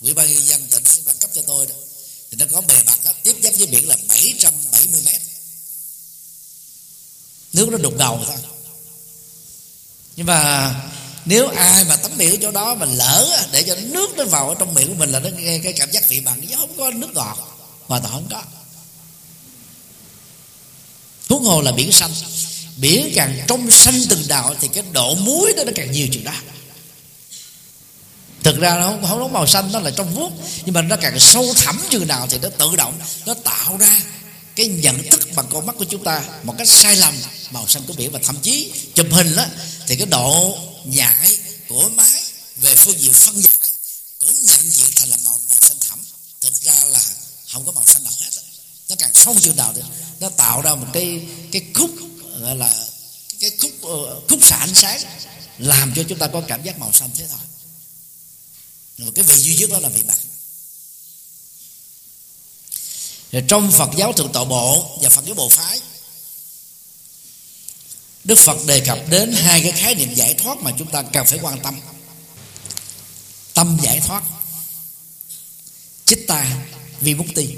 ủy 0.00 0.14
ban 0.14 0.34
nhân 0.34 0.46
dân 0.46 0.66
tỉnh 0.70 0.84
Sóc 0.84 1.04
Trăng 1.06 1.16
cấp 1.18 1.30
cho 1.34 1.42
tôi 1.42 1.66
đó. 1.66 1.74
Thì 2.30 2.36
nó 2.36 2.44
có 2.52 2.60
bề 2.60 2.74
mặt 2.86 2.98
đó, 3.04 3.12
tiếp 3.22 3.36
giáp 3.42 3.54
với 3.54 3.66
biển 3.66 3.88
là 3.88 3.96
770 4.08 5.02
mét. 5.04 5.20
Nước 7.52 7.68
nó 7.70 7.78
đục 7.78 7.96
đầu 7.98 8.22
thôi. 8.26 8.36
Nhưng 10.16 10.26
mà 10.26 10.74
nếu 11.28 11.48
ai 11.48 11.84
mà 11.84 11.96
tắm 11.96 12.10
biển 12.16 12.30
ở 12.30 12.36
chỗ 12.42 12.50
đó 12.50 12.74
mà 12.74 12.86
lỡ 12.86 13.46
để 13.52 13.62
cho 13.62 13.76
nước 13.82 14.16
nó 14.16 14.24
vào 14.24 14.48
ở 14.48 14.54
trong 14.58 14.74
miệng 14.74 14.88
của 14.88 14.94
mình 14.94 15.10
là 15.10 15.18
nó 15.18 15.28
nghe 15.28 15.58
cái 15.58 15.72
cảm 15.72 15.90
giác 15.90 16.08
vị 16.08 16.20
mặn 16.20 16.46
chứ 16.46 16.54
không 16.56 16.76
có 16.76 16.90
nước 16.90 17.14
ngọt 17.14 17.38
mà 17.88 17.98
tao 17.98 18.12
không 18.12 18.28
có. 18.30 18.42
Huống 21.28 21.44
hồ 21.44 21.60
là 21.62 21.72
biển 21.72 21.92
xanh. 21.92 22.10
Biển 22.76 23.12
càng 23.14 23.44
trong 23.46 23.70
xanh 23.70 24.02
từng 24.08 24.22
đạo 24.28 24.54
thì 24.60 24.68
cái 24.68 24.84
độ 24.92 25.14
muối 25.14 25.52
đó 25.56 25.64
nó 25.64 25.72
càng 25.74 25.92
nhiều 25.92 26.08
chừng 26.12 26.24
đó. 26.24 26.32
Thực 28.42 28.58
ra 28.58 28.74
nó 28.74 28.82
không, 28.82 29.06
không 29.08 29.20
có 29.20 29.28
màu 29.28 29.46
xanh 29.46 29.72
nó 29.72 29.80
là 29.80 29.90
trong 29.90 30.14
vuốt 30.14 30.30
nhưng 30.64 30.74
mà 30.74 30.82
nó 30.82 30.96
càng 30.96 31.18
sâu 31.18 31.54
thẳm 31.56 31.80
chừng 31.90 32.08
nào 32.08 32.26
thì 32.30 32.38
nó 32.42 32.48
tự 32.48 32.76
động 32.76 33.00
nó 33.26 33.34
tạo 33.34 33.76
ra 33.76 34.00
cái 34.58 34.66
nhận 34.68 35.10
thức 35.10 35.28
bằng 35.34 35.46
con 35.50 35.66
mắt 35.66 35.76
của 35.78 35.84
chúng 35.84 36.04
ta 36.04 36.24
một 36.42 36.54
cách 36.58 36.68
sai 36.68 36.96
lầm, 36.96 37.14
màu 37.50 37.68
xanh 37.68 37.82
của 37.86 37.92
biển 37.92 38.10
và 38.12 38.20
thậm 38.22 38.38
chí 38.42 38.72
chụp 38.94 39.06
hình 39.10 39.36
đó, 39.36 39.44
thì 39.86 39.96
cái 39.96 40.06
độ 40.06 40.58
nhạy 40.84 41.38
của 41.68 41.88
máy 41.88 42.22
về 42.56 42.74
phương 42.74 43.00
diện 43.00 43.12
phân 43.12 43.42
giải 43.42 43.72
cũng 44.20 44.42
nhận 44.42 44.70
diện 44.70 44.88
thành 44.96 45.08
là 45.08 45.16
màu 45.24 45.40
màu 45.48 45.58
xanh 45.60 45.76
thẳm. 45.80 45.98
Thực 46.40 46.54
ra 46.62 46.84
là 46.84 47.00
không 47.52 47.66
có 47.66 47.72
màu 47.72 47.84
xanh 47.86 48.04
đỏ 48.04 48.10
hết 48.20 48.30
nó 48.88 48.96
càng 48.98 49.10
sâu 49.14 49.34
chừng 49.40 49.56
nào 49.56 49.72
thì 49.76 49.82
nó 50.20 50.28
tạo 50.28 50.60
ra 50.60 50.74
một 50.74 50.86
cái 50.92 51.20
cái 51.52 51.62
khúc, 51.74 51.90
gọi 52.40 52.56
là 52.56 52.74
cái 53.40 53.50
khúc 53.60 53.72
ờ, 53.82 54.20
khúc 54.28 54.44
xạ 54.44 54.56
ánh 54.56 54.74
sáng 54.74 55.00
làm 55.58 55.92
cho 55.96 56.02
chúng 56.08 56.18
ta 56.18 56.26
có 56.26 56.42
cảm 56.48 56.62
giác 56.62 56.78
màu 56.78 56.92
xanh 56.92 57.10
thế 57.14 57.26
thôi. 57.30 57.40
Nhưng 58.96 59.06
mà 59.06 59.12
cái 59.14 59.24
vị 59.24 59.34
duy 59.36 59.56
nhất 59.56 59.70
đó 59.70 59.78
là 59.78 59.88
vị 59.88 60.02
bạn 60.02 60.16
rồi 63.32 63.44
trong 63.48 63.72
Phật 63.72 63.90
giáo 63.96 64.12
thượng 64.12 64.32
tọa 64.32 64.44
bộ 64.44 64.98
và 65.02 65.08
Phật 65.08 65.24
giáo 65.26 65.34
bộ 65.34 65.48
phái, 65.48 65.80
Đức 68.24 68.38
Phật 68.38 68.66
đề 68.66 68.80
cập 68.80 68.98
đến 69.10 69.32
hai 69.32 69.62
cái 69.62 69.72
khái 69.72 69.94
niệm 69.94 70.14
giải 70.14 70.34
thoát 70.34 70.58
mà 70.58 70.72
chúng 70.78 70.90
ta 70.90 71.02
cần 71.02 71.26
phải 71.26 71.38
quan 71.42 71.60
tâm. 71.62 71.80
Tâm 73.54 73.78
giải 73.82 74.00
thoát, 74.06 74.22
Chitta 76.06 76.56
Vimukti 77.00 77.48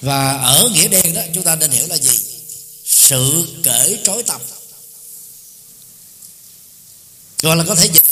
Và 0.00 0.32
ở 0.32 0.68
nghĩa 0.72 0.88
đen 0.88 1.14
đó, 1.14 1.22
chúng 1.34 1.44
ta 1.44 1.56
nên 1.56 1.70
hiểu 1.70 1.86
là 1.86 1.96
gì? 1.96 2.18
Sự 2.84 3.46
cởi 3.64 4.00
trói 4.04 4.22
tâm 4.22 4.40
Gọi 7.42 7.56
là 7.56 7.64
có 7.68 7.74
thể 7.74 7.88
dịch 7.92 8.02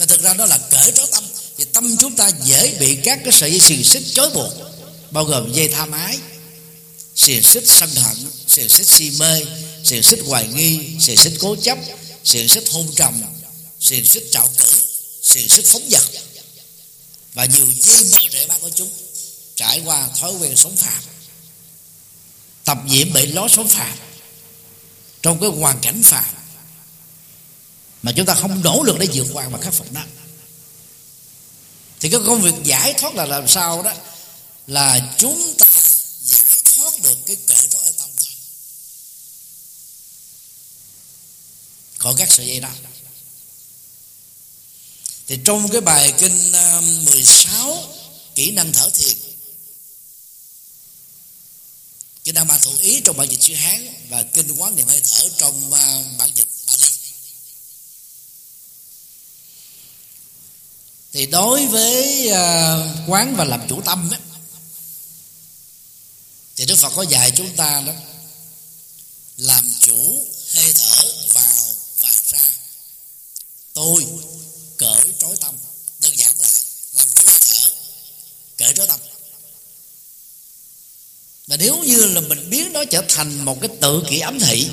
mà 0.00 0.06
thực 0.06 0.22
ra 0.22 0.34
đó 0.34 0.46
là 0.46 0.58
cởi 0.70 0.92
trói 0.92 1.06
tâm. 1.12 1.24
Thì 1.58 1.64
tâm 1.64 1.96
chúng 1.96 2.16
ta 2.16 2.30
dễ 2.44 2.76
bị 2.80 2.96
các 3.04 3.20
cái 3.24 3.32
sợi 3.32 3.50
dây 3.50 3.60
xiềng 3.60 3.84
xích 3.84 4.02
chối 4.14 4.30
buộc. 4.34 4.52
Bao 5.10 5.24
gồm 5.24 5.52
dây 5.52 5.68
tham 5.68 5.92
ái, 5.92 6.18
xiềng 7.14 7.42
xích 7.42 7.64
sân 7.66 7.90
hận, 7.94 8.16
xiềng 8.46 8.68
xích 8.68 8.86
si 8.86 9.10
mê, 9.18 9.42
xiềng 9.84 10.02
xích 10.02 10.20
hoài 10.26 10.48
nghi, 10.48 10.78
xiềng 11.00 11.16
xích 11.16 11.32
cố 11.40 11.56
chấp, 11.62 11.78
xiềng 12.24 12.48
xích 12.48 12.64
hôn 12.70 12.92
trầm 12.96 13.22
xiềng 13.80 14.04
xích 14.04 14.24
trạo 14.30 14.48
cử, 14.58 14.66
xiềng 15.22 15.48
xích 15.48 15.66
phóng 15.66 15.88
dật. 15.90 16.02
Và 17.34 17.44
nhiều 17.44 17.66
dây 17.82 18.04
mơ 18.04 18.28
rễ 18.32 18.46
ba 18.46 18.58
của 18.58 18.70
chúng 18.74 18.90
trải 19.54 19.80
qua 19.84 20.08
thói 20.20 20.32
quen 20.32 20.56
sống 20.56 20.76
phạm 20.76 21.02
tập 22.64 22.78
nhiễm 22.86 23.12
bị 23.12 23.26
lối 23.26 23.48
sống 23.48 23.68
phạm 23.68 23.98
trong 25.22 25.40
cái 25.40 25.50
hoàn 25.50 25.78
cảnh 25.80 26.02
phạm 26.04 26.34
mà 28.02 28.12
chúng 28.16 28.26
ta 28.26 28.34
không 28.34 28.62
nỗ 28.64 28.82
lực 28.82 28.98
để 28.98 29.06
vượt 29.12 29.26
qua 29.32 29.48
và 29.48 29.58
khắc 29.58 29.74
phục 29.74 29.92
nó. 29.92 30.04
Thì 32.00 32.08
cái 32.08 32.20
công 32.26 32.42
việc 32.42 32.54
giải 32.64 32.94
thoát 32.98 33.14
là 33.14 33.26
làm 33.26 33.48
sao 33.48 33.82
đó? 33.82 33.92
Là 34.66 35.14
chúng 35.18 35.54
ta 35.58 35.66
giải 36.22 36.62
thoát 36.64 36.92
được 37.02 37.18
cái 37.26 37.36
cỡ 37.46 37.54
đó 37.72 37.78
ở 37.84 37.92
tâm 37.98 38.08
thôi. 38.16 38.28
Khỏi 41.98 42.14
các 42.18 42.30
sợi 42.30 42.46
dây 42.46 42.60
đó. 42.60 42.70
Thì 45.26 45.38
trong 45.44 45.68
cái 45.68 45.80
bài 45.80 46.14
kinh 46.18 46.52
um, 46.52 47.04
16 47.04 47.84
kỹ 48.34 48.50
năng 48.50 48.72
thở 48.72 48.90
thiền 48.90 49.16
kinh 52.24 52.34
đang 52.34 52.46
ba 52.46 52.58
thủ 52.58 52.76
ý 52.80 53.00
trong 53.00 53.16
bản 53.16 53.28
dịch 53.28 53.40
chữ 53.40 53.54
hán 53.54 53.88
và 54.08 54.22
kinh 54.22 54.52
quán 54.52 54.76
niệm 54.76 54.86
hơi 54.86 55.00
thở 55.04 55.28
trong 55.36 55.70
um, 55.70 56.18
bản 56.18 56.30
dịch 56.34 56.48
bali 56.66 56.86
thì 61.12 61.26
đối 61.26 61.66
với 61.66 62.28
à, 62.28 62.78
quán 63.06 63.36
và 63.36 63.44
làm 63.44 63.68
chủ 63.68 63.80
tâm 63.82 64.10
ấy, 64.10 64.20
thì 66.56 66.64
đức 66.64 66.76
phật 66.76 66.92
có 66.96 67.02
dạy 67.02 67.32
chúng 67.36 67.56
ta 67.56 67.82
đó 67.86 67.92
làm 69.36 69.72
chủ 69.80 70.26
hơi 70.54 70.72
thở 70.74 71.04
vào 71.32 71.66
và 72.00 72.10
ra. 72.26 72.44
Tôi 73.72 74.06
cởi 74.76 75.12
trói 75.18 75.36
tâm 75.40 75.54
đơn 76.00 76.12
giản 76.16 76.34
lại 76.40 76.62
làm 76.94 77.08
chủ 77.14 77.22
hơi 77.26 77.40
thở 77.40 77.70
cởi 78.56 78.72
trói 78.74 78.86
tâm. 78.86 79.00
Và 81.46 81.56
nếu 81.56 81.78
như 81.78 82.04
là 82.06 82.20
mình 82.20 82.50
biến 82.50 82.72
nó 82.72 82.84
trở 82.90 83.04
thành 83.08 83.44
một 83.44 83.58
cái 83.60 83.70
tự 83.80 84.02
kỷ 84.10 84.20
ấm 84.20 84.38
thị 84.38 84.68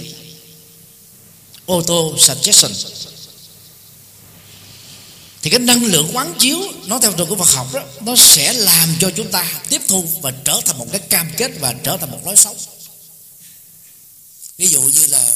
auto 1.67 1.93
suggestion 2.19 2.71
thì 5.47 5.51
cái 5.51 5.59
năng 5.59 5.85
lượng 5.85 6.09
quán 6.13 6.35
chiếu 6.39 6.59
nó 6.85 6.99
theo 6.99 7.13
trường 7.13 7.29
của 7.29 7.35
Phật 7.35 7.49
học 7.49 7.73
đó 7.73 7.83
nó 8.01 8.15
sẽ 8.15 8.53
làm 8.53 8.95
cho 8.99 9.11
chúng 9.15 9.31
ta 9.31 9.61
tiếp 9.69 9.81
thu 9.87 10.05
và 10.21 10.31
trở 10.45 10.61
thành 10.65 10.77
một 10.77 10.87
cái 10.91 11.01
cam 11.09 11.31
kết 11.37 11.51
và 11.59 11.73
trở 11.83 11.97
thành 11.97 12.11
một 12.11 12.19
lối 12.25 12.35
sống. 12.35 12.57
Ví 14.57 14.67
dụ 14.67 14.81
như 14.81 15.05
là 15.05 15.35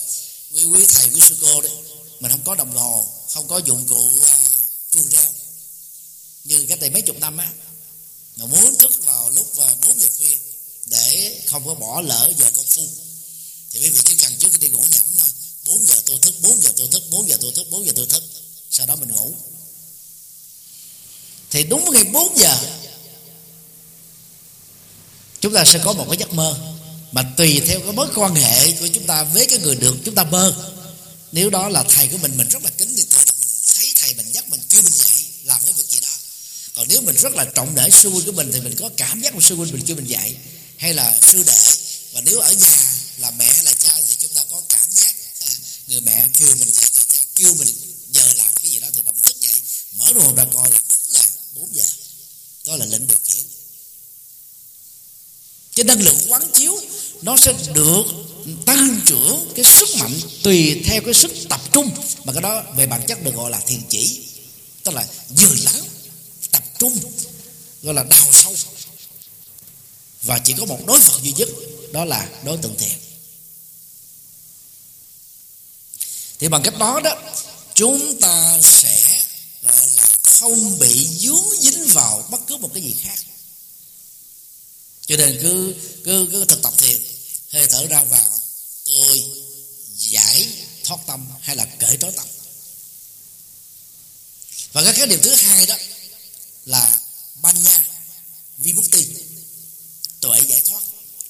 quý 0.55 0.63
quý 0.63 0.85
thầy 0.93 1.09
quý 1.13 1.21
sư 1.21 1.35
cô 1.41 1.61
đấy 1.61 1.71
mình 2.19 2.31
không 2.31 2.41
có 2.45 2.55
đồng 2.55 2.71
hồ 2.71 3.05
không 3.33 3.47
có 3.47 3.57
dụng 3.57 3.85
cụ 3.87 4.11
à, 4.23 4.33
uh, 4.33 4.47
chuông 4.91 5.09
reo. 5.09 5.31
Như 6.43 6.65
cách 6.69 6.79
đây 6.79 6.89
mấy 6.89 7.01
chục 7.01 7.19
năm 7.19 7.37
á 7.37 7.51
mà 8.35 8.45
muốn 8.45 8.77
thức 8.77 9.05
vào 9.05 9.29
lúc 9.29 9.47
uh, 9.57 9.87
4 9.87 9.99
giờ 9.99 10.07
khuya 10.17 10.35
để 10.85 11.41
không 11.47 11.65
có 11.65 11.73
bỏ 11.73 12.01
lỡ 12.01 12.33
giờ 12.37 12.45
công 12.53 12.65
phu. 12.65 12.87
Thì 13.71 13.79
quý 13.79 13.89
vị 13.89 13.99
chỉ 14.05 14.15
cần 14.15 14.33
trước 14.39 14.49
khi 14.51 14.57
đi 14.59 14.67
ngủ 14.67 14.83
nhẩm 14.91 15.07
thôi 15.17 15.29
4 15.65 15.85
giờ 15.85 15.95
tôi 16.05 16.17
thức 16.21 16.33
4 16.41 16.61
giờ 16.61 16.69
tôi 16.77 16.87
thức 16.91 17.03
4 17.11 17.29
giờ 17.29 17.37
tôi 17.41 17.51
thức 17.55 17.67
4 17.69 17.85
giờ 17.85 17.93
tôi 17.95 18.05
thức 18.05 18.23
sau 18.69 18.85
đó 18.87 18.95
mình 18.95 19.15
ngủ 19.15 19.35
thì 21.51 21.63
đúng 21.63 21.91
ngày 21.93 22.03
4 22.03 22.37
giờ, 22.37 22.57
chúng 25.41 25.53
ta 25.53 25.65
sẽ 25.65 25.79
có 25.83 25.93
một 25.93 26.05
cái 26.09 26.17
giấc 26.17 26.33
mơ. 26.33 26.57
Mà 27.11 27.23
tùy 27.37 27.61
theo 27.67 27.79
cái 27.79 27.91
mối 27.91 28.07
quan 28.15 28.35
hệ 28.35 28.71
của 28.71 28.87
chúng 28.87 29.07
ta 29.07 29.23
với 29.23 29.45
cái 29.45 29.59
người 29.59 29.75
được 29.75 29.95
chúng 30.05 30.15
ta 30.15 30.23
mơ. 30.23 30.73
Nếu 31.31 31.49
đó 31.49 31.69
là 31.69 31.83
thầy 31.89 32.07
của 32.07 32.17
mình 32.17 32.37
mình 32.37 32.47
rất 32.47 32.63
là 32.63 32.69
kính 32.77 32.95
thì 32.97 33.03
tự 33.09 33.17
động 33.25 33.35
mình 33.39 33.49
thấy 33.75 33.93
thầy 33.95 34.13
mình 34.13 34.31
dắt 34.33 34.49
mình, 34.49 34.61
kêu 34.69 34.81
mình 34.81 34.93
dậy, 34.93 35.25
làm 35.43 35.61
cái 35.65 35.73
việc 35.73 35.87
gì 35.89 35.99
đó. 36.01 36.07
Còn 36.75 36.87
nếu 36.89 37.01
mình 37.01 37.15
rất 37.15 37.33
là 37.33 37.45
trọng 37.55 37.75
nể 37.75 37.89
sư 37.89 38.09
huynh 38.09 38.25
của 38.25 38.31
mình 38.31 38.51
thì 38.53 38.61
mình 38.61 38.75
có 38.79 38.89
cảm 38.97 39.21
giác 39.21 39.33
của 39.33 39.41
sư 39.41 39.55
huynh 39.55 39.73
mình 39.73 39.85
kêu 39.85 39.95
mình 39.95 40.07
dậy. 40.09 40.35
Hay 40.77 40.93
là 40.93 41.19
sư 41.21 41.43
đệ, 41.43 41.59
và 42.13 42.21
nếu 42.21 42.39
ở 42.39 42.53
nhà 42.53 42.93
là 43.17 43.31
mẹ 43.31 43.45
hay 43.53 43.63
là 43.63 43.73
cha 43.73 43.93
thì 44.07 44.15
chúng 44.19 44.31
ta 44.33 44.41
có 44.51 44.61
cảm 44.69 44.89
giác 44.91 45.15
người 45.87 46.01
mẹ 46.01 46.27
kêu 46.37 46.47
mình 46.47 46.73
dậy, 46.73 46.89
người 46.93 47.03
cha 47.09 47.19
kêu 47.35 47.53
mình 47.53 47.67
giờ 48.11 48.33
làm 48.35 48.53
cái 48.61 48.71
gì 48.71 48.79
đó 48.79 48.87
thì 48.93 49.01
mình 49.01 49.15
thức 49.23 49.41
dậy, 49.41 49.53
mở 49.97 50.13
đồ 50.13 50.35
ra 50.35 50.45
coi 50.53 50.69
đúng 50.71 50.99
là 51.09 51.23
4 51.55 51.75
giờ 51.75 51.85
đó 52.65 52.75
là 52.75 52.85
lệnh 52.85 53.07
điều 53.07 53.17
khiển. 53.23 53.43
Cái 55.75 55.83
năng 55.83 56.01
lượng 56.01 56.19
quán 56.27 56.51
chiếu, 56.53 56.79
nó 57.21 57.37
sẽ 57.37 57.53
được 57.73 58.03
tăng 58.65 59.01
trưởng 59.05 59.53
cái 59.55 59.65
sức 59.65 59.89
mạnh 59.99 60.19
tùy 60.43 60.81
theo 60.85 61.01
cái 61.05 61.13
sức 61.13 61.31
tập 61.49 61.61
trung. 61.71 61.89
Mà 62.23 62.33
cái 62.33 62.41
đó 62.41 62.63
về 62.75 62.85
bản 62.85 63.01
chất 63.07 63.23
được 63.23 63.35
gọi 63.35 63.51
là 63.51 63.59
thiền 63.59 63.81
chỉ. 63.89 64.27
Tức 64.83 64.95
là 64.95 65.07
dừa 65.37 65.55
lắng, 65.63 65.85
tập 66.51 66.63
trung, 66.79 66.99
gọi 67.81 67.93
là 67.93 68.03
đào 68.03 68.27
sâu. 68.33 68.55
Và 70.21 70.39
chỉ 70.39 70.53
có 70.57 70.65
một 70.65 70.79
đối 70.85 70.99
vật 70.99 71.19
duy 71.23 71.31
nhất, 71.31 71.49
đó 71.91 72.05
là 72.05 72.29
đối 72.43 72.57
tượng 72.57 72.77
thiền. 72.77 72.97
Thì 76.39 76.47
bằng 76.47 76.61
cách 76.63 76.77
đó 76.77 76.99
đó, 77.03 77.15
chúng 77.73 78.19
ta 78.21 78.59
sẽ, 78.63 79.23
gọi 79.61 79.87
là 79.87 80.07
không 80.41 80.79
bị 80.79 81.07
dướng 81.19 81.61
dính 81.61 81.87
vào 81.87 82.27
bất 82.31 82.41
cứ 82.47 82.57
một 82.57 82.71
cái 82.73 82.83
gì 82.83 82.95
khác. 83.03 83.19
Cho 85.05 85.17
nên 85.17 85.39
cứ 85.41 85.75
cứ 86.05 86.29
cứ 86.31 86.45
thực 86.45 86.61
tập 86.61 86.73
thiền 86.77 87.01
hơi 87.51 87.67
thở 87.67 87.87
ra 87.87 88.03
vào 88.03 88.41
tôi 88.85 89.23
giải 89.95 90.47
thoát 90.83 90.97
tâm 91.07 91.29
hay 91.41 91.55
là 91.55 91.65
cởi 91.79 91.97
trói 91.97 92.11
tâm. 92.11 92.25
Và 94.73 94.83
cái 94.83 94.93
cái 94.97 95.07
điểm 95.07 95.19
thứ 95.23 95.35
hai 95.35 95.65
đó 95.65 95.75
là 96.65 96.99
ban 97.41 97.63
nha 97.63 97.87
vimukti 98.57 99.07
tuệ 100.21 100.41
giải 100.47 100.61
thoát. 100.61 100.81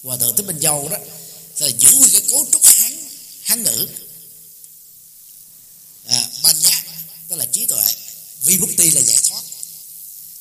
Hòa 0.04 0.18
thượng 0.18 0.36
thích 0.36 0.46
minh 0.46 0.60
dâu 0.62 0.90
đó 0.90 0.98
là 1.60 1.68
giữ 1.68 1.92
nguyên 1.92 2.12
cái 2.12 2.22
cấu 2.30 2.48
trúc 2.54 2.64
hán 2.64 3.10
hán 3.42 3.64
ngữ. 3.64 3.88
À, 6.06 6.30
banya 6.44 6.84
tức 7.30 7.36
là 7.36 7.46
trí 7.46 7.66
tuệ 7.66 7.94
vibhuti 8.42 8.92
là 8.92 9.02
giải 9.02 9.18
thoát. 9.30 9.42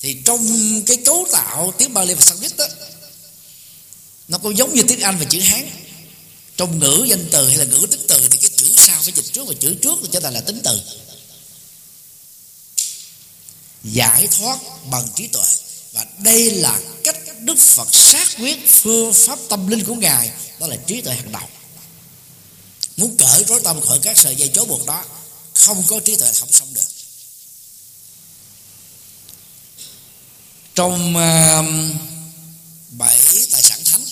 Thì 0.01 0.17
trong 0.25 0.83
cái 0.87 0.97
cấu 0.97 1.27
tạo 1.33 1.75
tiếng 1.79 1.95
Bali 1.95 2.15
và 2.15 2.21
Sanskrit 2.21 2.57
đó 2.57 2.67
nó 4.29 4.39
cũng 4.39 4.59
giống 4.59 4.75
như 4.75 4.83
tiếng 4.89 5.01
Anh 5.01 5.19
và 5.19 5.25
chữ 5.25 5.41
Hán. 5.41 5.71
Trong 6.57 6.79
ngữ 6.79 7.05
danh 7.09 7.29
từ 7.33 7.49
hay 7.49 7.57
là 7.57 7.65
ngữ 7.65 7.87
tính 7.91 8.05
từ 8.09 8.21
thì 8.31 8.39
cái 8.41 8.51
chữ 8.57 8.75
sau 8.77 9.03
phải 9.03 9.13
dịch 9.17 9.33
trước 9.33 9.45
và 9.49 9.55
chữ 9.61 9.75
trước 9.83 9.99
thì 10.03 10.09
trở 10.13 10.21
thành 10.21 10.35
là 10.35 10.41
tính 10.41 10.61
từ. 10.65 10.81
Giải 13.85 14.29
thoát 14.31 14.59
bằng 14.91 15.09
trí 15.17 15.27
tuệ. 15.27 15.45
Và 15.93 16.07
đây 16.19 16.51
là 16.51 16.81
cách 17.05 17.17
Đức 17.41 17.59
Phật 17.59 17.89
xác 17.95 18.29
quyết 18.39 18.59
phương 18.69 19.15
pháp 19.15 19.39
tâm 19.49 19.67
linh 19.67 19.85
của 19.85 19.95
Ngài, 19.95 20.31
đó 20.59 20.67
là 20.67 20.77
trí 20.77 21.01
tuệ 21.01 21.15
hàng 21.15 21.33
đầu 21.33 21.49
muốn 22.97 23.17
cởi 23.17 23.45
rối 23.45 23.61
tâm 23.65 23.81
khỏi 23.81 23.99
các 24.03 24.19
sợi 24.19 24.37
dây 24.37 24.51
chối 24.55 24.67
buộc 24.67 24.87
đó, 24.87 25.05
không 25.55 25.85
có 25.89 26.01
trí 26.01 26.17
tuệ 26.17 26.31
không 26.33 26.53
xong 26.53 26.75
được. 26.75 27.00
Trong 30.81 31.17
uh, 31.17 31.97
bảy 32.91 33.47
tài 33.53 33.63
sản 33.63 33.85
thánh 33.85 34.05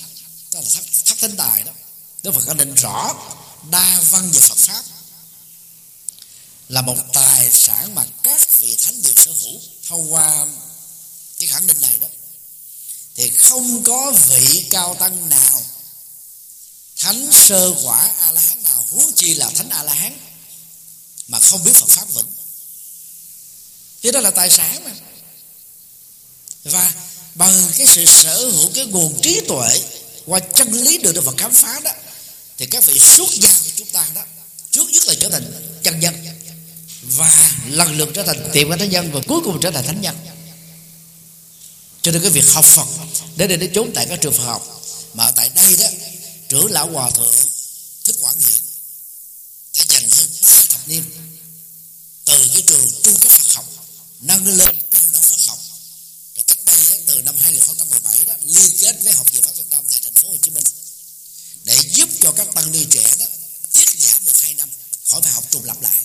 tức 0.50 0.60
là 0.60 0.68
thất, 0.74 0.84
thất 1.04 1.18
thánh 1.18 1.36
tài 1.36 1.62
đó 1.62 1.72
Đức 2.22 2.34
Phật 2.34 2.40
có 2.46 2.54
định 2.54 2.74
rõ 2.74 3.14
đa 3.70 4.00
văn 4.10 4.30
về 4.30 4.40
Phật 4.40 4.58
pháp 4.58 4.84
là 6.68 6.80
một 6.82 6.96
tài 7.12 7.50
sản 7.52 7.94
mà 7.94 8.04
các 8.22 8.60
vị 8.60 8.76
thánh 8.82 9.02
đều 9.02 9.12
sở 9.16 9.32
hữu 9.32 9.60
thông 9.88 10.12
qua 10.12 10.46
cái 11.38 11.48
khẳng 11.48 11.66
định 11.66 11.80
này 11.80 11.98
đó. 12.00 12.06
Thì 13.14 13.28
không 13.28 13.84
có 13.84 14.12
vị 14.28 14.66
cao 14.70 14.96
tăng 15.00 15.28
nào 15.28 15.62
thánh 16.96 17.28
sơ 17.32 17.74
quả 17.84 18.12
a 18.18 18.32
la 18.32 18.40
hán 18.40 18.62
nào 18.62 18.86
huống 18.90 19.12
chi 19.16 19.34
là 19.34 19.50
thánh 19.50 19.68
a 19.70 19.82
la 19.82 19.94
hán 19.94 20.18
mà 21.28 21.40
không 21.40 21.64
biết 21.64 21.72
phật 21.74 21.90
pháp 21.90 22.08
vững. 22.14 22.32
Thế 24.02 24.12
đó 24.12 24.20
là 24.20 24.30
tài 24.30 24.50
sản 24.50 24.84
mà 24.84 25.07
và 26.64 26.92
bằng 27.34 27.68
cái 27.78 27.86
sự 27.86 28.04
sở 28.06 28.38
hữu 28.38 28.70
cái 28.74 28.86
nguồn 28.86 29.20
trí 29.22 29.40
tuệ 29.48 29.80
qua 30.26 30.40
chân 30.40 30.72
lý 30.72 30.98
được 30.98 31.14
Đức 31.14 31.24
Phật 31.24 31.36
khám 31.36 31.52
phá 31.52 31.80
đó, 31.84 31.90
thì 32.56 32.66
các 32.66 32.84
vị 32.84 32.98
xuất 32.98 33.30
gia 33.30 33.52
của 33.52 33.70
chúng 33.76 33.88
ta 33.88 34.08
đó, 34.14 34.22
trước 34.70 34.90
nhất 34.92 35.06
là 35.06 35.14
trở 35.20 35.30
thành 35.30 35.80
chân 35.82 36.00
nhân, 36.00 36.14
và 37.02 37.52
lần 37.68 37.96
lượt 37.96 38.08
trở 38.14 38.22
thành 38.22 38.50
tiệm 38.52 38.70
thánh 38.70 38.90
nhân, 38.90 39.12
và 39.12 39.20
cuối 39.28 39.40
cùng 39.44 39.60
trở 39.62 39.70
thành 39.70 39.86
thánh 39.86 40.00
nhân. 40.00 40.16
Cho 42.02 42.12
nên 42.12 42.22
cái 42.22 42.30
việc 42.30 42.44
học 42.48 42.64
Phật 42.64 42.86
để 43.36 43.46
để 43.46 43.70
trốn 43.74 43.90
tại 43.94 44.06
các 44.08 44.20
trường 44.22 44.32
Phật 44.32 44.44
học, 44.44 44.82
mà 45.14 45.24
ở 45.24 45.32
tại 45.36 45.50
đây 45.54 45.76
đó, 45.76 45.86
trưởng 46.48 46.72
lão 46.72 46.90
hòa 46.90 47.10
thượng 47.10 47.34
thích 48.04 48.16
quảng 48.20 48.38
hiển 48.38 48.60
đã 49.76 49.84
dành 49.88 50.10
hơn 50.10 50.28
ba 50.42 50.62
thập 50.68 50.88
niên 50.88 51.02
từ 52.24 52.48
cái 52.52 52.62
trường 52.66 52.90
trung 53.02 53.16
cấp 53.16 53.32
Phật 53.32 53.54
học 53.54 53.64
nâng 54.20 54.46
lên 54.46 54.76
cao 54.90 55.02
đẳng 55.12 55.22
Phật 55.22 55.40
học 55.46 55.58
rồi 56.36 56.44
cách 56.46 56.58
đây 56.64 56.76
từ 57.06 57.22
năm 57.22 57.34
2017 57.40 58.24
đó 58.26 58.34
liên 58.58 58.76
kết 58.78 58.96
với 59.02 59.12
học 59.12 59.26
viện 59.32 59.42
Pháp 59.42 59.56
Việt 59.56 59.70
Nam 59.70 59.84
tại 59.90 60.00
thành 60.04 60.14
phố 60.14 60.28
Hồ 60.28 60.36
Chí 60.42 60.50
Minh. 60.50 60.64
Để 61.64 61.76
giúp 61.94 62.08
cho 62.20 62.32
các 62.32 62.54
tăng 62.54 62.72
ni 62.72 62.84
trẻ 62.90 63.14
đó 63.18 63.26
tiết 63.72 63.88
giảm 63.98 64.24
được 64.26 64.40
hai 64.40 64.54
năm, 64.54 64.68
khỏi 65.04 65.22
phải 65.22 65.32
học 65.32 65.44
trùng 65.50 65.64
lặp 65.64 65.82
lại. 65.82 66.02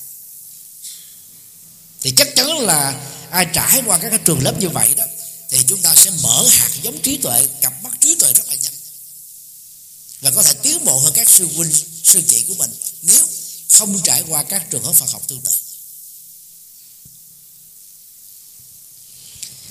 Thì 2.02 2.14
chắc 2.18 2.28
chắn 2.36 2.60
là 2.60 3.10
ai 3.32 3.48
trải 3.54 3.82
qua 3.86 4.00
các 4.02 4.22
trường 4.26 4.44
lớp 4.44 4.54
như 4.60 4.70
vậy 4.70 4.94
đó, 4.96 5.06
thì 5.50 5.58
chúng 5.68 5.82
ta 5.82 5.96
sẽ 5.96 6.12
mở 6.22 6.48
hạt 6.50 6.72
giống 6.84 7.02
trí 7.02 7.18
tuệ, 7.18 7.48
cặp 7.62 7.84
mắt 7.84 7.94
trí 8.02 8.16
tuệ 8.16 8.34
rất 8.34 8.48
là 8.48 8.56
nhanh. 8.56 8.74
Và 10.22 10.32
có 10.32 10.44
thể 10.44 10.54
tiến 10.54 10.86
bộ 10.86 11.00
hơn 11.00 11.14
các 11.16 11.30
sư 11.30 11.48
huynh, 11.56 11.74
sư 12.04 12.24
chị 12.28 12.46
của 12.48 12.54
mình 12.54 12.74
nếu 13.02 13.28
không 13.70 14.02
trải 14.04 14.24
qua 14.28 14.44
các 14.44 14.70
trường 14.70 14.84
hợp 14.84 14.96
Phật 14.96 15.10
học 15.10 15.28
tương 15.28 15.42
tự. 15.42 15.52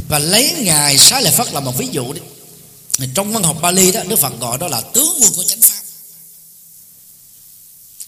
Và 0.09 0.19
lấy 0.19 0.53
ngài 0.59 0.99
xá 0.99 1.21
lợi 1.21 1.33
phất 1.37 1.53
là 1.53 1.61
một 1.61 1.75
ví 1.79 1.89
dụ 1.93 2.13
đi 2.13 2.21
trong 3.15 3.33
văn 3.33 3.43
học 3.43 3.57
Bali 3.63 3.93
đó, 3.93 4.03
Đức 4.05 4.19
Phật 4.19 4.41
gọi 4.41 4.59
đó 4.59 4.69
là 4.69 4.81
tướng 4.81 5.19
quân 5.21 5.33
của 5.35 5.45
chánh 5.45 5.61
pháp. 5.61 5.83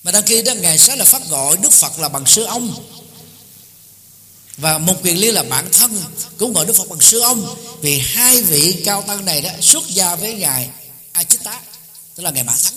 Mà 0.02 0.12
đăng 0.12 0.22
khi 0.26 0.42
đó, 0.42 0.54
ngài 0.54 0.78
sẽ 0.78 0.96
là 0.96 1.04
phát 1.04 1.28
gọi, 1.28 1.56
Đức 1.56 1.72
Phật 1.72 1.98
là 1.98 2.08
bằng 2.08 2.26
sư 2.26 2.44
ông. 2.44 2.84
Và 4.56 4.78
một 4.78 4.94
quyền 5.02 5.18
liên 5.18 5.34
là 5.34 5.42
bản 5.42 5.68
thân, 5.72 6.02
cũng 6.38 6.52
gọi 6.52 6.66
Đức 6.66 6.76
Phật 6.76 6.88
bằng 6.88 7.00
sư 7.00 7.20
ông. 7.20 7.56
Vì 7.80 7.98
hai 7.98 8.42
vị 8.42 8.82
cao 8.84 9.02
tăng 9.02 9.24
này 9.24 9.40
đó, 9.40 9.50
xuất 9.60 9.88
gia 9.88 10.16
với 10.16 10.34
ngài 10.34 10.70
A 11.12 11.24
tức 12.14 12.22
là 12.22 12.30
ngài 12.30 12.44
Mã 12.44 12.56
Thắng. 12.62 12.74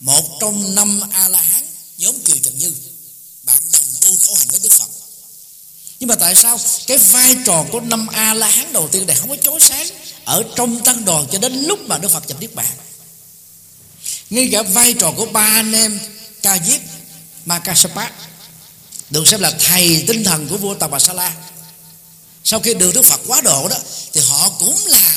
Một 0.00 0.38
trong 0.40 0.74
năm 0.74 1.00
A 1.12 1.28
La 1.28 1.40
Hán 1.40 1.62
nhóm 1.98 2.14
Kiều 2.24 2.36
Trần 2.42 2.58
Như, 2.58 2.74
bạn 3.42 3.62
đồng 3.72 3.84
tu 4.00 4.10
khổ 4.26 4.34
hạnh 4.34 4.48
với 4.50 4.60
Đức 4.62 4.72
Phật 4.72 4.88
nhưng 6.04 6.08
mà 6.08 6.14
tại 6.14 6.34
sao 6.34 6.60
cái 6.86 6.98
vai 6.98 7.36
trò 7.46 7.64
của 7.72 7.80
năm 7.80 8.06
A 8.06 8.34
La 8.34 8.48
Hán 8.48 8.72
đầu 8.72 8.88
tiên 8.88 9.06
này 9.06 9.16
không 9.16 9.28
có 9.28 9.36
chối 9.42 9.60
sáng 9.60 9.86
ở 10.24 10.42
trong 10.56 10.84
tăng 10.84 11.04
đoàn 11.04 11.26
cho 11.32 11.38
đến 11.38 11.52
lúc 11.52 11.78
mà 11.80 11.98
Đức 11.98 12.10
Phật 12.10 12.28
nhập 12.28 12.40
niết 12.40 12.54
bàn? 12.54 12.66
Ngay 14.30 14.48
cả 14.52 14.62
vai 14.62 14.94
trò 14.94 15.12
của 15.16 15.26
ba 15.26 15.40
anh 15.40 15.72
em 15.72 16.00
Ca 16.42 16.58
Diếp, 16.58 16.80
ma 17.44 17.58
ca 17.58 17.72
Makasapa 17.72 18.10
được 19.10 19.28
xem 19.28 19.40
là 19.40 19.50
thầy 19.58 20.04
tinh 20.06 20.24
thần 20.24 20.48
của 20.48 20.56
vua 20.56 20.74
Tà 20.74 20.88
Bà 20.88 20.98
Sa 20.98 21.12
La. 21.12 21.32
Sau 22.44 22.60
khi 22.60 22.74
được 22.74 22.94
Đức 22.94 23.04
Phật 23.04 23.20
quá 23.26 23.40
độ 23.40 23.68
đó, 23.68 23.76
thì 24.12 24.20
họ 24.28 24.48
cũng 24.48 24.76
là 24.86 25.16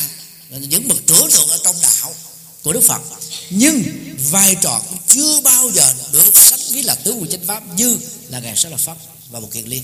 những 0.49 0.87
bậc 0.87 0.97
trưởng 1.07 1.31
tượng 1.31 1.49
ở 1.49 1.59
trong 1.63 1.75
đạo 1.81 2.15
của 2.63 2.73
Đức 2.73 2.83
Phật. 2.83 3.01
Nhưng 3.49 3.83
vai 4.31 4.55
trò 4.61 4.81
cũng 4.89 4.99
chưa 5.07 5.41
bao 5.41 5.71
giờ 5.73 5.93
được 6.11 6.31
sánh 6.35 6.59
với 6.71 6.83
là 6.83 6.95
tứ 6.95 7.11
quy 7.13 7.27
chánh 7.31 7.45
pháp 7.47 7.63
như 7.77 7.99
là 8.29 8.39
ngài 8.39 8.55
Sa 8.55 8.69
La 8.69 8.77
Pháp 8.77 8.97
và 9.29 9.39
một 9.39 9.49
kiền 9.51 9.65
liên 9.65 9.83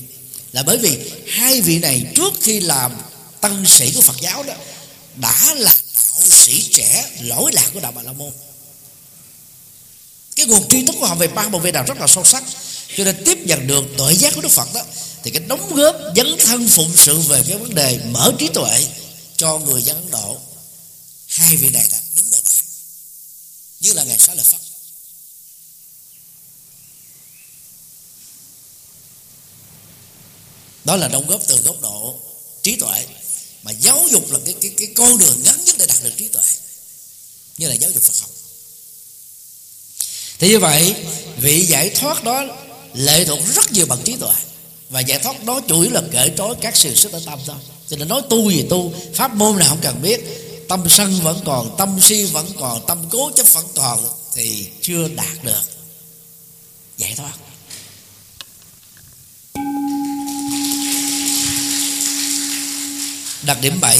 là 0.54 0.62
bởi 0.62 0.78
vì 0.78 0.98
hai 1.28 1.60
vị 1.60 1.78
này 1.78 2.06
trước 2.16 2.32
khi 2.42 2.60
làm 2.60 2.92
tăng 3.40 3.64
sĩ 3.66 3.92
của 3.94 4.00
Phật 4.00 4.20
giáo 4.20 4.42
đó, 4.42 4.54
đã 5.16 5.54
là 5.54 5.74
đạo 5.94 6.20
sĩ 6.30 6.68
trẻ 6.72 7.10
lỗi 7.20 7.52
lạc 7.52 7.70
của 7.74 7.80
đạo 7.80 7.92
Bà 7.92 8.02
La 8.02 8.12
Môn. 8.12 8.32
Cái 10.36 10.46
nguồn 10.46 10.68
tri 10.68 10.86
thức 10.86 10.94
của 11.00 11.06
họ 11.06 11.14
về 11.14 11.28
ba 11.28 11.48
bộ 11.48 11.58
về 11.58 11.72
đạo 11.72 11.84
rất 11.86 11.98
là 12.00 12.06
sâu 12.06 12.24
sắc. 12.24 12.44
Cho 12.96 13.04
nên 13.04 13.24
tiếp 13.24 13.38
nhận 13.38 13.66
được 13.66 13.84
tội 13.98 14.16
giác 14.16 14.34
của 14.34 14.40
đức 14.40 14.48
phật 14.48 14.74
đó, 14.74 14.82
thì 15.22 15.30
cái 15.30 15.42
đóng 15.46 15.74
góp 15.74 15.96
dấn 16.16 16.36
thân 16.38 16.68
phụng 16.68 16.92
sự 16.96 17.18
về 17.18 17.42
cái 17.48 17.56
vấn 17.56 17.74
đề 17.74 17.98
mở 18.10 18.32
trí 18.38 18.48
tuệ 18.48 18.86
cho 19.36 19.58
người 19.58 19.82
dân 19.82 19.96
ấn 19.96 20.10
độ 20.10 20.38
hai 21.26 21.56
vị 21.56 21.70
này 21.70 21.86
đã 21.92 21.98
đứng 22.14 22.30
đầu 22.30 22.40
bảng 22.44 22.64
như 23.80 23.92
là 23.92 24.04
ngài 24.04 24.18
xá 24.18 24.34
lợi 24.34 24.44
Phật. 24.44 24.73
Đó 30.84 30.96
là 30.96 31.08
đóng 31.08 31.26
góp 31.26 31.40
từ 31.46 31.56
góc 31.56 31.80
độ 31.80 32.14
trí 32.62 32.76
tuệ. 32.76 33.06
Mà 33.62 33.72
giáo 33.72 34.06
dục 34.10 34.32
là 34.32 34.38
cái 34.44 34.54
cái 34.60 34.70
cái 34.76 34.88
con 34.96 35.18
đường 35.18 35.42
ngắn 35.42 35.64
nhất 35.64 35.76
để 35.78 35.86
đạt 35.86 35.98
được 36.04 36.12
trí 36.16 36.28
tuệ. 36.28 36.42
Như 37.58 37.68
là 37.68 37.74
giáo 37.74 37.90
dục 37.90 38.02
Phật 38.02 38.20
học. 38.20 38.30
Thì 40.38 40.48
như 40.48 40.58
vậy, 40.58 40.94
vị 41.40 41.66
giải 41.66 41.90
thoát 41.90 42.24
đó 42.24 42.44
lệ 42.94 43.24
thuộc 43.24 43.38
rất 43.54 43.72
nhiều 43.72 43.86
bằng 43.86 44.02
trí 44.04 44.16
tuệ. 44.16 44.34
Và 44.90 45.00
giải 45.00 45.18
thoát 45.18 45.44
đó 45.44 45.60
chủ 45.68 45.80
yếu 45.80 45.90
là 45.90 46.02
kể 46.12 46.30
trói 46.36 46.54
các 46.60 46.76
sự 46.76 46.94
sức 46.94 47.12
ở 47.12 47.20
tâm 47.26 47.38
thôi. 47.46 47.56
Cho 47.88 47.96
nên 47.96 48.08
nói 48.08 48.22
tu 48.30 48.50
gì 48.50 48.64
tu, 48.70 48.94
pháp 49.14 49.34
môn 49.34 49.58
nào 49.58 49.68
không 49.68 49.80
cần 49.82 50.02
biết, 50.02 50.20
tâm 50.68 50.84
sân 50.88 51.20
vẫn 51.22 51.42
còn, 51.44 51.74
tâm 51.78 51.98
si 52.02 52.24
vẫn 52.24 52.50
còn, 52.60 52.86
tâm 52.86 53.04
cố 53.10 53.30
chấp 53.36 53.52
vẫn 53.52 53.66
còn, 53.74 54.08
thì 54.34 54.66
chưa 54.82 55.08
đạt 55.08 55.44
được 55.44 55.62
giải 56.98 57.14
thoát. 57.16 57.32
Đặc 63.46 63.58
điểm 63.60 63.80
7 63.80 63.98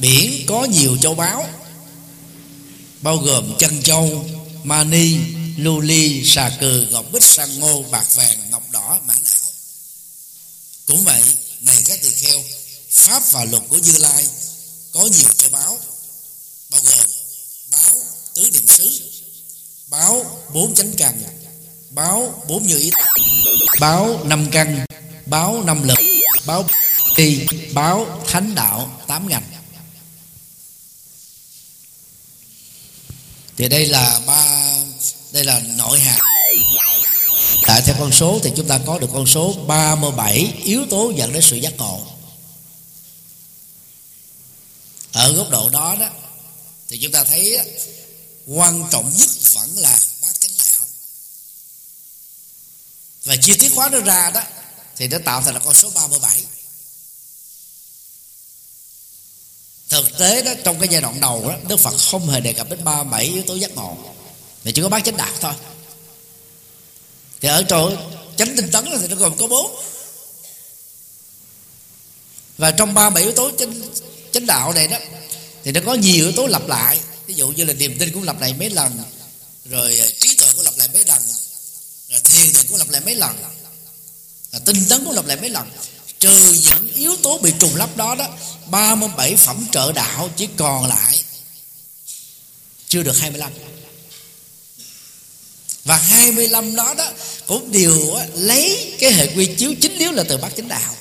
biển 0.00 0.46
có 0.46 0.64
nhiều 0.64 0.96
châu 1.02 1.14
báu, 1.14 1.48
bao 3.00 3.16
gồm 3.16 3.54
chân 3.58 3.82
châu 3.82 4.24
mani 4.64 5.16
lưu 5.56 5.80
ly, 5.80 6.22
xà 6.24 6.56
cừ 6.60 6.86
ngọc 6.90 7.04
bích, 7.12 7.22
san 7.22 7.60
ngô, 7.60 7.82
bạc 7.90 8.06
vàng, 8.14 8.50
ngọc 8.50 8.70
đỏ, 8.70 8.98
mã 9.06 9.14
não. 9.14 9.50
Cũng 10.86 11.04
vậy, 11.04 11.22
này 11.60 11.82
các 11.84 12.02
tỳ 12.02 12.10
kheo, 12.10 12.42
pháp 12.90 13.22
và 13.30 13.44
luật 13.44 13.62
của 13.68 13.78
như 13.78 13.98
lai 13.98 14.26
có 14.92 15.00
nhiều 15.00 15.28
châu 15.38 15.50
báu, 15.50 15.78
bao 16.70 16.80
gồm 16.84 17.06
báo 17.72 17.96
tứ 18.34 18.50
niệm 18.52 18.66
xứ 18.66 19.00
báo 19.90 20.40
bốn 20.54 20.74
chánh 20.74 20.92
cần 20.98 21.22
báo 21.90 22.42
bốn 22.48 22.66
như 22.66 22.78
ý 22.78 22.90
báo 23.80 24.24
năm 24.24 24.46
căn 24.52 24.86
báo 25.26 25.62
năm 25.64 25.88
lực 25.88 25.98
báo 26.46 26.64
kỳ 27.16 27.46
báo 27.72 28.24
thánh 28.28 28.54
đạo 28.54 29.00
tám 29.06 29.28
ngành 29.28 29.42
thì 33.56 33.68
đây 33.68 33.86
là 33.86 34.20
ba, 34.26 34.72
đây 35.32 35.44
là 35.44 35.60
nội 35.60 36.00
hạt. 36.00 36.18
Tại 37.66 37.82
theo 37.82 37.96
con 37.98 38.12
số 38.12 38.40
thì 38.42 38.52
chúng 38.56 38.68
ta 38.68 38.80
có 38.86 38.98
được 38.98 39.10
con 39.12 39.26
số 39.26 39.54
37 39.66 40.54
yếu 40.64 40.86
tố 40.90 41.12
dẫn 41.16 41.32
đến 41.32 41.42
sự 41.42 41.56
giác 41.56 41.72
ngộ. 41.76 42.06
Ở 45.12 45.32
góc 45.32 45.50
độ 45.50 45.68
đó 45.70 45.96
đó, 46.00 46.08
thì 46.88 46.98
chúng 47.02 47.12
ta 47.12 47.24
thấy 47.24 47.58
quan 48.46 48.84
trọng 48.90 49.12
nhất 49.16 49.28
vẫn 49.52 49.78
là 49.78 49.98
bát 50.22 50.40
chánh 50.40 50.52
đạo. 50.58 50.86
Và 53.24 53.36
chi 53.42 53.56
tiết 53.60 53.72
hóa 53.74 53.88
nó 53.88 54.00
ra 54.00 54.30
đó, 54.30 54.42
thì 54.96 55.08
nó 55.08 55.18
tạo 55.24 55.42
thành 55.42 55.54
là 55.54 55.60
con 55.60 55.74
số 55.74 55.90
37 55.94 56.44
thực 59.92 60.18
tế 60.18 60.42
đó 60.42 60.52
trong 60.64 60.78
cái 60.78 60.88
giai 60.88 61.00
đoạn 61.00 61.20
đầu 61.20 61.48
đó 61.48 61.54
Đức 61.68 61.76
Phật 61.76 61.94
không 62.10 62.28
hề 62.28 62.40
đề 62.40 62.52
cập 62.52 62.70
đến 62.70 62.84
37 62.84 63.24
yếu 63.24 63.42
tố 63.42 63.54
giác 63.54 63.76
ngộ. 63.76 63.96
Mà 64.64 64.70
chỉ 64.74 64.82
có 64.82 64.88
bát 64.88 65.04
chánh 65.04 65.16
đạt 65.16 65.32
thôi. 65.40 65.52
Thì 67.40 67.48
ở 67.48 67.62
chỗ 67.68 67.90
chánh 68.36 68.56
tinh 68.56 68.70
tấn 68.70 68.84
thì 69.00 69.08
nó 69.08 69.16
gồm 69.16 69.36
có 69.36 69.46
bốn. 69.46 69.76
Và 72.58 72.70
trong 72.70 72.94
ba 72.94 73.10
bảy 73.10 73.22
yếu 73.22 73.32
tố 73.32 73.50
chánh, 73.58 73.82
chánh 74.32 74.46
đạo 74.46 74.72
này 74.72 74.88
đó 74.88 74.98
thì 75.64 75.72
nó 75.72 75.80
có 75.86 75.94
nhiều 75.94 76.24
yếu 76.24 76.32
tố 76.32 76.46
lặp 76.46 76.68
lại. 76.68 77.00
Ví 77.26 77.34
dụ 77.34 77.48
như 77.48 77.64
là 77.64 77.72
niềm 77.72 77.98
tin 77.98 78.12
cũng 78.12 78.22
lặp 78.22 78.40
lại 78.40 78.54
mấy 78.54 78.70
lần 78.70 79.02
rồi 79.64 79.98
à, 80.00 80.06
trí 80.20 80.36
tuệ 80.36 80.48
cũng 80.56 80.64
lặp 80.64 80.74
lại 80.76 80.88
mấy 80.92 81.04
lần 81.06 81.22
rồi 82.08 82.20
thiền 82.24 82.52
định 82.52 82.66
cũng 82.68 82.78
lặp 82.78 82.90
lại 82.90 83.00
mấy 83.04 83.14
lần 83.14 83.36
rồi 84.52 84.62
tinh 84.64 84.84
tấn 84.88 85.04
cũng 85.04 85.14
lặp 85.14 85.26
lại 85.26 85.36
mấy 85.40 85.50
lần 85.50 85.70
trừ 86.22 86.56
những 86.64 86.94
yếu 86.94 87.16
tố 87.16 87.38
bị 87.38 87.52
trùng 87.60 87.76
lắp 87.76 87.96
đó 87.96 88.14
đó 88.14 88.28
37 88.70 89.36
phẩm 89.36 89.66
trợ 89.72 89.92
đạo 89.92 90.30
chỉ 90.36 90.48
còn 90.56 90.88
lại. 90.88 91.24
Chưa 92.88 93.02
được 93.02 93.18
25 93.18 93.52
và 95.84 95.96
25 95.96 96.76
đó 96.76 96.94
đó 96.94 97.12
cũng 97.46 97.72
đều 97.72 98.16
lấy 98.34 98.94
cái 98.98 99.12
hệ 99.12 99.26
quy 99.36 99.48
chiếu 99.58 99.74
chính 99.80 99.98
yếu 99.98 100.12
là 100.12 100.24
từ 100.28 100.36
bát 100.36 100.52
chánh 100.56 100.68
đạo. 100.68 100.96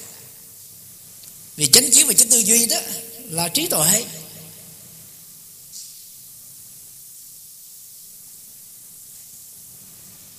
Vì 1.55 1.67
chánh 1.67 1.91
chiếu 1.91 2.07
và 2.07 2.13
chánh 2.13 2.29
tư 2.29 2.37
duy 2.37 2.65
đó 2.65 2.77
là 3.29 3.47
trí 3.47 3.67
tuệ 3.67 4.05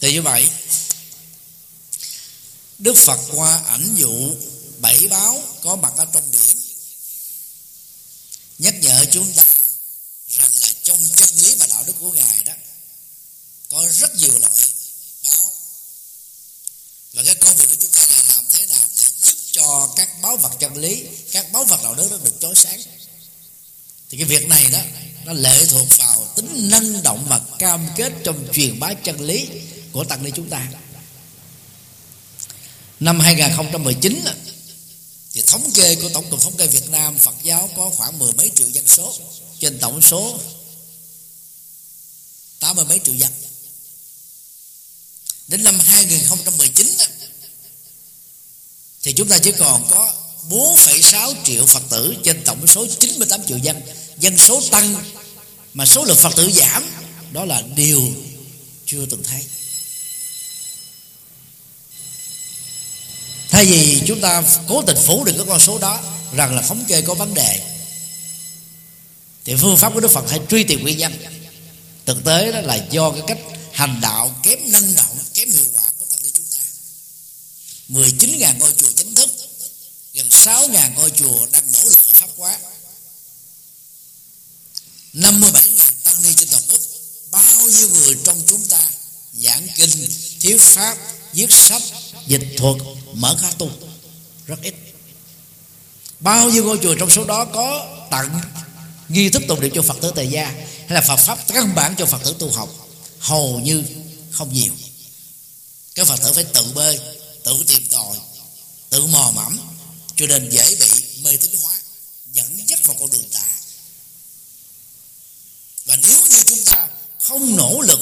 thì 0.01 0.13
như 0.13 0.23
vậy, 0.23 0.49
đức 2.79 2.97
phật 2.97 3.19
qua 3.35 3.63
ảnh 3.69 3.95
dụ 3.95 4.35
bảy 4.83 5.09
báo 5.11 5.43
có 5.63 5.77
mặt 5.77 5.93
ở 5.97 6.05
trong 6.13 6.31
biển. 6.31 6.57
Nhắc 8.59 8.75
nhở 8.81 9.05
chúng 9.13 9.33
ta 9.33 9.43
rằng 10.29 10.51
là 10.61 10.69
trong 10.83 10.99
chân 11.17 11.29
lý 11.37 11.55
và 11.59 11.67
đạo 11.67 11.85
đức 11.87 11.93
của 12.01 12.13
ngài 12.13 12.45
đó, 12.45 12.53
có 13.71 13.89
rất 13.93 14.17
nhiều 14.17 14.39
loại 14.39 14.53
báo. 15.23 15.53
Và 17.13 17.23
cái 17.25 17.35
công 17.35 17.57
việc 17.57 17.67
của 17.71 17.77
chúng 17.81 17.91
ta 17.91 18.01
là 18.17 18.35
làm 18.35 18.45
thế 18.51 18.67
nào 18.67 18.89
để 18.97 19.05
giúp 19.23 19.39
cho 19.53 19.93
các 19.97 20.09
báo 20.23 20.37
vật 20.37 20.53
chân 20.61 20.77
lý, 20.77 21.03
các 21.33 21.53
báo 21.53 21.65
vật 21.65 21.81
đạo 21.83 21.95
đức 21.95 22.09
nó 22.11 22.19
được 22.19 22.35
chói 22.41 22.55
sáng. 22.55 22.83
Thì 24.11 24.19
cái 24.19 24.27
việc 24.27 24.47
này 24.47 24.67
đó, 24.73 24.81
nó 25.25 25.33
lệ 25.33 25.65
thuộc 25.71 25.87
vào 25.99 26.33
tính 26.37 26.69
năng 26.71 27.03
động 27.03 27.27
và 27.29 27.41
cam 27.59 27.89
kết 27.97 28.13
trong 28.25 28.49
truyền 28.53 28.81
bá 28.81 28.95
chân 28.95 29.21
lý 29.21 29.49
của 29.93 30.05
tăng 30.05 30.23
ni 30.23 30.31
chúng 30.37 30.51
ta. 30.51 30.69
Năm 33.01 33.21
2019 33.21 34.25
thì 35.33 35.43
thống 35.47 35.71
kê 35.75 35.95
của 35.95 36.09
tổng 36.09 36.31
cục 36.31 36.41
thống 36.41 36.57
kê 36.57 36.67
Việt 36.67 36.91
Nam 36.91 37.19
Phật 37.19 37.35
giáo 37.43 37.71
có 37.77 37.91
khoảng 37.97 38.19
mười 38.19 38.33
mấy 38.33 38.51
triệu 38.55 38.69
dân 38.69 38.87
số. 38.87 39.15
Trên 39.61 39.79
tổng 39.79 40.03
số 40.03 40.41
tám 42.61 42.77
mươi 42.77 42.85
mấy 42.85 43.01
triệu 43.05 43.15
dân. 43.15 43.33
Đến 45.49 45.65
năm 45.65 45.81
2019 45.81 46.87
thì 49.03 49.13
chúng 49.13 49.29
ta 49.29 49.39
chỉ 49.39 49.53
còn 49.59 49.87
có 49.91 50.15
4,6 50.51 51.35
triệu 51.45 51.67
Phật 51.67 51.83
tử 51.91 52.15
trên 52.25 52.43
tổng 52.45 52.67
số 52.67 52.87
98 53.01 53.41
triệu 53.47 53.59
dân. 53.59 53.83
Dân 54.19 54.39
số 54.39 54.63
tăng 54.71 55.05
mà 55.75 55.87
số 55.87 56.05
lượng 56.05 56.17
Phật 56.17 56.37
tử 56.37 56.51
giảm 56.53 56.91
đó 57.33 57.45
là 57.45 57.63
điều 57.77 58.11
chưa 58.87 59.07
từng 59.07 59.23
thấy. 59.23 59.47
Thay 63.53 63.67
vì 63.67 64.03
chúng 64.07 64.21
ta 64.21 64.43
cố 64.69 64.83
tình 64.83 64.97
phủ 65.07 65.25
được 65.25 65.33
cái 65.37 65.45
con 65.49 65.61
số 65.61 65.79
đó, 65.79 66.01
rằng 66.33 66.55
là 66.57 66.63
thống 66.63 66.85
kê 66.89 67.03
có 67.03 67.15
vấn 67.15 67.35
đề, 67.35 67.61
thì 69.45 69.55
phương 69.61 69.77
pháp 69.77 69.95
của 69.95 70.01
đức 70.01 70.11
phật 70.11 70.31
hãy 70.31 70.41
truy 70.49 70.65
tìm 70.65 70.83
nguyên 70.83 70.99
nhân, 70.99 71.13
thực 72.07 72.25
tế 72.25 72.53
đó 72.53 72.61
là 72.61 72.87
do 72.91 73.11
cái 73.11 73.23
cách 73.27 73.39
hành 73.73 74.01
đạo 74.01 74.35
kém 74.43 74.59
năng 74.73 74.95
động, 74.95 75.19
kém 75.35 75.51
hiệu 75.51 75.67
quả 75.75 75.83
của 75.99 76.05
tăng 76.11 76.19
ni 76.23 76.31
chúng 76.35 76.45
ta. 76.51 76.59
19.000 77.89 78.59
ngôi 78.59 78.73
chùa 78.77 78.93
chính 78.97 79.15
thức, 79.15 79.31
gần 80.15 80.29
6.000 80.29 80.95
ngôi 80.95 81.11
chùa 81.11 81.47
đang 81.53 81.73
nỗ 81.73 81.81
lực 81.85 81.99
hợp 82.07 82.13
pháp 82.15 82.29
hóa. 82.37 82.59
57.000 85.13 85.53
tăng 86.05 86.23
ni 86.23 86.29
trên 86.37 86.49
toàn 86.49 86.63
quốc, 86.69 86.81
bao 87.31 87.69
nhiêu 87.69 87.89
người 87.89 88.17
trong 88.25 88.43
chúng 88.47 88.65
ta 88.65 88.81
giảng 89.33 89.67
kinh 89.77 90.09
thiếu 90.41 90.59
pháp, 90.61 90.99
viết 91.33 91.53
sách 91.53 91.83
dịch 92.27 92.55
thuật 92.57 92.77
mở 93.15 93.37
khóa 93.41 93.51
tu. 93.59 93.71
Rất 94.47 94.63
ít. 94.63 94.75
Bao 96.21 96.51
nhiêu 96.51 96.65
ngôi 96.65 96.79
chùa 96.83 96.95
trong 96.95 97.11
số 97.11 97.25
đó 97.25 97.45
có 97.45 97.87
tặng 98.11 98.41
nghi 99.09 99.31
thức 99.31 99.43
tụng 99.49 99.61
niệm 99.61 99.71
cho 99.75 99.83
phật 99.83 99.97
tử 100.01 100.13
tại 100.17 100.29
gia 100.29 100.45
hay 100.45 100.89
là 100.89 101.01
phật 101.01 101.17
pháp 101.17 101.39
căn 101.49 101.75
bản 101.75 101.95
cho 101.99 102.07
phật 102.07 102.25
tử 102.25 102.35
tu 102.39 102.51
học? 102.51 102.69
Hầu 103.19 103.61
như 103.61 103.85
không 104.31 104.53
nhiều. 104.53 104.73
Các 105.95 106.07
phật 106.07 106.21
tử 106.23 106.33
phải 106.33 106.45
tự 106.45 106.73
bơi 106.75 107.01
tự 107.45 107.65
tìm 107.67 107.87
tòi, 107.91 108.17
tự 108.91 109.07
mò 109.07 109.33
mẫm 109.35 109.59
cho 110.17 110.27
nên 110.27 110.51
dễ 110.51 110.77
bị 110.81 110.87
mê 111.25 111.37
tín 111.37 111.51
hóa, 111.63 111.75
dẫn 112.33 112.69
dắt 112.69 112.87
vào 112.87 112.97
con 113.01 113.11
đường 113.11 113.29
tà. 113.33 113.45
Và 115.85 115.97
nếu 115.97 116.19
như 116.31 116.43
chúng 116.47 116.65
ta 116.65 116.89
không 117.19 117.57
nỗ 117.57 117.81
lực 117.81 118.01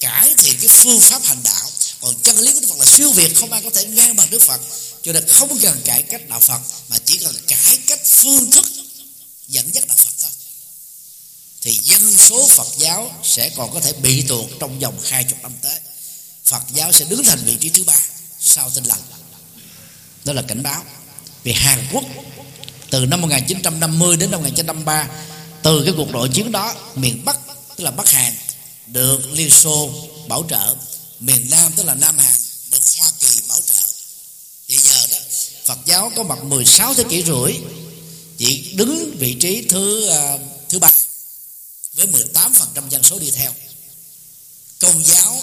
cải 0.00 0.34
thiện 0.38 0.58
cái 0.60 0.68
phương 0.68 1.00
pháp 1.00 1.22
hành 1.24 1.42
đạo 1.44 1.70
còn 2.04 2.14
chân 2.22 2.38
lý 2.38 2.52
của 2.52 2.60
đức 2.60 2.66
phật 2.68 2.78
là 2.78 2.84
siêu 2.84 3.10
việt, 3.10 3.36
không 3.36 3.52
ai 3.52 3.62
có 3.62 3.70
thể 3.70 3.84
ngang 3.84 4.16
bằng 4.16 4.30
đức 4.30 4.42
phật. 4.42 4.60
Cho 5.02 5.12
nên 5.12 5.28
không 5.28 5.58
cần 5.62 5.80
cải 5.84 6.02
cách 6.02 6.28
đạo 6.28 6.40
phật, 6.40 6.60
mà 6.88 6.96
chỉ 7.04 7.18
cần 7.18 7.34
cải 7.46 7.78
cách 7.86 8.00
phương 8.04 8.50
thức 8.50 8.64
dẫn 9.48 9.74
dắt 9.74 9.84
đạo 9.88 9.96
phật 9.96 10.10
thôi. 10.20 10.30
Thì 11.62 11.80
dân 11.82 12.18
số 12.18 12.46
phật 12.48 12.66
giáo 12.76 13.20
sẽ 13.22 13.50
còn 13.56 13.72
có 13.72 13.80
thể 13.80 13.92
bị 13.92 14.22
tuột 14.22 14.50
trong 14.60 14.80
vòng 14.80 15.00
hai 15.04 15.24
chục 15.24 15.38
năm 15.42 15.52
tới. 15.62 15.78
Phật 16.44 16.62
giáo 16.74 16.92
sẽ 16.92 17.04
đứng 17.04 17.24
thành 17.24 17.38
vị 17.44 17.56
trí 17.60 17.68
thứ 17.68 17.84
ba 17.84 17.98
sau 18.40 18.70
tinh 18.70 18.84
lành. 18.84 19.00
Đó 20.24 20.32
là 20.32 20.42
cảnh 20.42 20.62
báo. 20.62 20.84
Vì 21.42 21.52
Hàn 21.52 21.86
Quốc 21.92 22.04
từ 22.90 23.06
năm 23.06 23.20
1950 23.20 24.16
đến 24.16 24.30
năm 24.30 24.40
1953 24.40 25.08
từ 25.62 25.84
cái 25.84 25.94
cuộc 25.96 26.10
nội 26.10 26.30
chiến 26.34 26.52
đó, 26.52 26.74
miền 26.94 27.24
Bắc, 27.24 27.36
tức 27.76 27.84
là 27.84 27.90
Bắc 27.90 28.08
Hàn, 28.08 28.34
được 28.86 29.20
Liên 29.32 29.50
Xô 29.50 29.90
bảo 30.28 30.44
trợ 30.50 30.76
miền 31.26 31.46
Nam 31.50 31.72
tức 31.76 31.82
là 31.82 31.94
Nam 31.94 32.18
Hàn 32.18 32.36
được 32.70 32.80
Hoa 32.98 33.10
Kỳ 33.20 33.40
bảo 33.48 33.60
trợ. 33.66 33.74
Thì 34.68 34.78
giờ 34.78 35.06
đó 35.10 35.18
Phật 35.64 35.78
giáo 35.86 36.12
có 36.16 36.22
mặt 36.22 36.44
16 36.44 36.94
thế 36.94 37.04
kỷ 37.10 37.22
rưỡi 37.22 37.52
chỉ 38.38 38.72
đứng 38.74 39.16
vị 39.18 39.36
trí 39.40 39.66
thứ 39.68 40.10
uh, 40.10 40.40
thứ 40.68 40.78
ba 40.78 40.90
với 41.94 42.06
18% 42.06 42.88
dân 42.90 43.02
số 43.02 43.18
đi 43.18 43.30
theo. 43.30 43.54
Công 44.78 45.04
giáo 45.04 45.42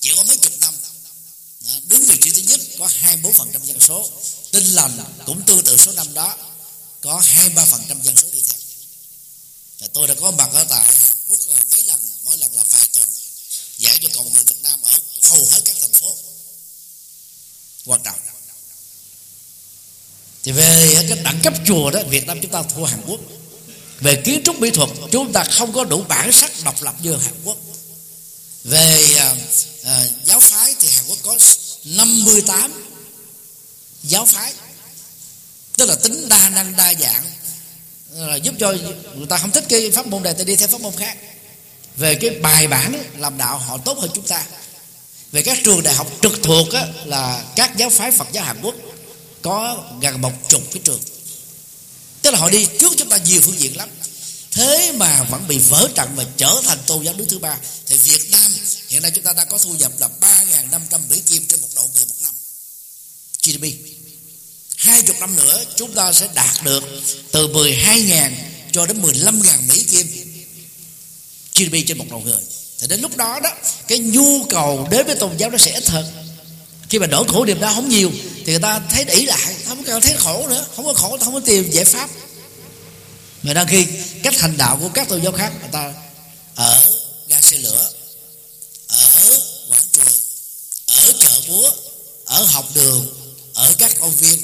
chỉ 0.00 0.12
có 0.16 0.22
mấy 0.22 0.36
chục 0.36 0.52
năm 0.60 0.74
ờ, 1.66 1.80
đứng 1.88 2.04
vị 2.04 2.18
trí 2.22 2.30
thứ 2.30 2.42
nhất 2.42 2.60
có 2.78 2.88
24% 3.22 3.64
dân 3.64 3.80
số. 3.80 4.10
Tin 4.52 4.64
lành 4.64 4.98
cũng 5.26 5.42
tương 5.46 5.64
tự 5.64 5.76
số 5.76 5.92
năm 5.92 6.14
đó 6.14 6.36
có 7.00 7.22
23% 7.54 8.02
dân 8.02 8.16
số 8.16 8.28
đi 8.32 8.40
theo. 8.48 8.58
Và 9.78 9.86
tôi 9.92 10.06
đã 10.08 10.14
có 10.20 10.30
mặt 10.30 10.48
ở 10.52 10.64
tại 10.64 10.84
Hàn 10.84 11.16
Quốc 11.28 11.38
ờ, 11.48 11.56
mấy 11.70 11.84
lần 11.84 12.00
mỗi 12.24 12.38
lần 12.38 12.54
là 12.54 12.64
vài 12.70 12.88
tuần 12.92 13.08
giải 13.78 13.98
cho 14.02 14.08
cộng 14.14 14.32
người 14.32 14.44
hầu 15.34 15.46
hết 15.50 15.60
các 15.64 15.76
thành 15.80 15.92
phố. 15.92 16.14
Quan 17.86 18.00
trọng. 18.04 18.18
Thì 20.42 20.52
về 20.52 21.04
cái 21.08 21.18
đẳng 21.18 21.40
cấp 21.42 21.54
chùa 21.66 21.90
đó 21.90 22.00
Việt 22.08 22.26
Nam 22.26 22.38
chúng 22.42 22.50
ta 22.50 22.62
thua 22.62 22.84
Hàn 22.84 23.00
Quốc. 23.06 23.20
Về 24.00 24.22
kiến 24.24 24.42
trúc 24.44 24.58
mỹ 24.58 24.70
thuật 24.70 24.90
chúng 25.12 25.32
ta 25.32 25.44
không 25.44 25.72
có 25.72 25.84
đủ 25.84 26.04
bản 26.08 26.32
sắc 26.32 26.52
độc 26.64 26.82
lập 26.82 26.94
như 27.02 27.16
Hàn 27.16 27.34
Quốc. 27.44 27.56
Về 28.64 29.14
à, 29.18 29.34
à, 29.84 30.06
giáo 30.24 30.40
phái 30.40 30.74
thì 30.80 30.88
Hàn 30.88 31.04
Quốc 31.08 31.18
có 31.22 31.38
58 31.84 32.84
giáo 34.02 34.26
phái. 34.26 34.52
Tức 35.76 35.86
là 35.86 35.94
tính 35.94 36.28
đa 36.28 36.48
năng 36.48 36.76
đa 36.76 36.94
dạng. 36.94 37.24
Là 38.10 38.36
giúp 38.36 38.54
cho 38.60 38.74
người 39.14 39.26
ta 39.28 39.38
không 39.38 39.50
thích 39.50 39.64
cái 39.68 39.90
pháp 39.90 40.06
môn 40.06 40.22
này 40.22 40.34
thì 40.38 40.44
đi 40.44 40.56
theo 40.56 40.68
pháp 40.68 40.80
môn 40.80 40.96
khác. 40.96 41.16
Về 41.96 42.14
cái 42.14 42.30
bài 42.30 42.66
bản 42.66 43.04
làm 43.18 43.38
đạo 43.38 43.58
họ 43.58 43.78
tốt 43.78 43.98
hơn 43.98 44.10
chúng 44.14 44.26
ta 44.26 44.44
về 45.34 45.42
các 45.42 45.58
trường 45.64 45.82
đại 45.82 45.94
học 45.94 46.12
trực 46.22 46.42
thuộc 46.42 46.72
á, 46.72 46.86
là 47.04 47.44
các 47.56 47.76
giáo 47.76 47.90
phái 47.90 48.10
Phật 48.10 48.28
giáo 48.32 48.44
Hàn 48.44 48.60
Quốc 48.62 48.74
có 49.42 49.84
gần 50.00 50.20
một 50.20 50.32
chục 50.48 50.62
cái 50.72 50.82
trường. 50.84 51.00
Tức 52.22 52.30
là 52.30 52.38
họ 52.38 52.50
đi 52.50 52.66
trước 52.80 52.92
chúng 52.98 53.08
ta 53.08 53.16
nhiều 53.16 53.40
phương 53.40 53.60
diện 53.60 53.76
lắm. 53.76 53.88
Thế 54.50 54.92
mà 54.96 55.22
vẫn 55.22 55.48
bị 55.48 55.58
vỡ 55.58 55.88
trận 55.94 56.08
và 56.16 56.24
trở 56.36 56.60
thành 56.64 56.78
tôn 56.86 57.04
giáo 57.04 57.14
nước 57.14 57.24
thứ 57.28 57.38
ba. 57.38 57.56
Thì 57.86 57.96
Việt 57.96 58.30
Nam 58.30 58.54
hiện 58.88 59.02
nay 59.02 59.10
chúng 59.14 59.24
ta 59.24 59.32
đang 59.32 59.48
có 59.48 59.58
thu 59.58 59.74
nhập 59.74 59.92
là 59.98 60.08
ba 60.20 60.44
năm 60.70 60.82
trăm 60.90 61.00
Mỹ 61.10 61.22
Kim 61.26 61.46
trên 61.48 61.60
một 61.60 61.68
đầu 61.76 61.90
người 61.94 62.04
một 62.04 62.14
năm. 62.22 62.34
GDP 63.42 63.64
hai 64.76 65.02
chục 65.02 65.16
năm 65.20 65.36
nữa 65.36 65.64
chúng 65.76 65.94
ta 65.94 66.12
sẽ 66.12 66.28
đạt 66.34 66.64
được 66.64 66.84
từ 67.32 67.48
12.000 67.48 68.30
cho 68.72 68.86
đến 68.86 69.02
15.000 69.02 69.42
Mỹ 69.68 69.84
Kim 69.90 70.06
GDP 71.54 71.86
trên 71.86 71.98
một 71.98 72.06
đầu 72.10 72.20
người 72.20 72.40
thì 72.84 72.88
đến 72.88 73.00
lúc 73.00 73.16
đó 73.16 73.40
đó, 73.40 73.50
cái 73.88 73.98
nhu 73.98 74.44
cầu 74.44 74.88
đến 74.90 75.06
với 75.06 75.16
tôn 75.16 75.36
giáo 75.36 75.50
nó 75.50 75.58
sẽ 75.58 75.72
ít 75.72 75.88
hơn. 75.88 76.04
Khi 76.88 76.98
mà 76.98 77.06
nỗi 77.06 77.24
khổ 77.28 77.44
niềm 77.44 77.60
đau 77.60 77.74
không 77.74 77.88
nhiều, 77.88 78.10
thì 78.44 78.52
người 78.52 78.58
ta 78.58 78.80
thấy 78.90 79.04
để 79.04 79.24
lại, 79.26 79.54
không 79.68 79.84
cần 79.84 80.00
thấy 80.00 80.14
khổ 80.18 80.48
nữa, 80.48 80.66
không 80.76 80.84
có 80.84 80.92
khổ, 80.92 81.18
không 81.20 81.34
có 81.34 81.40
tìm 81.40 81.70
giải 81.70 81.84
pháp. 81.84 82.10
Mà 83.42 83.52
đang 83.52 83.66
khi, 83.66 83.86
cách 84.22 84.40
hành 84.40 84.56
đạo 84.56 84.78
của 84.80 84.88
các 84.88 85.08
tôn 85.08 85.22
giáo 85.22 85.32
khác, 85.32 85.52
người 85.60 85.68
ta 85.72 85.94
ở 86.54 86.90
ga 87.28 87.40
xe 87.40 87.58
lửa, 87.58 87.90
ở 88.88 89.40
quảng 89.70 89.84
trường, 89.92 90.14
ở 90.86 91.12
chợ 91.18 91.40
búa, 91.48 91.70
ở 92.24 92.44
học 92.44 92.68
đường, 92.74 93.06
ở 93.54 93.72
các 93.78 94.00
công 94.00 94.16
viên, 94.16 94.38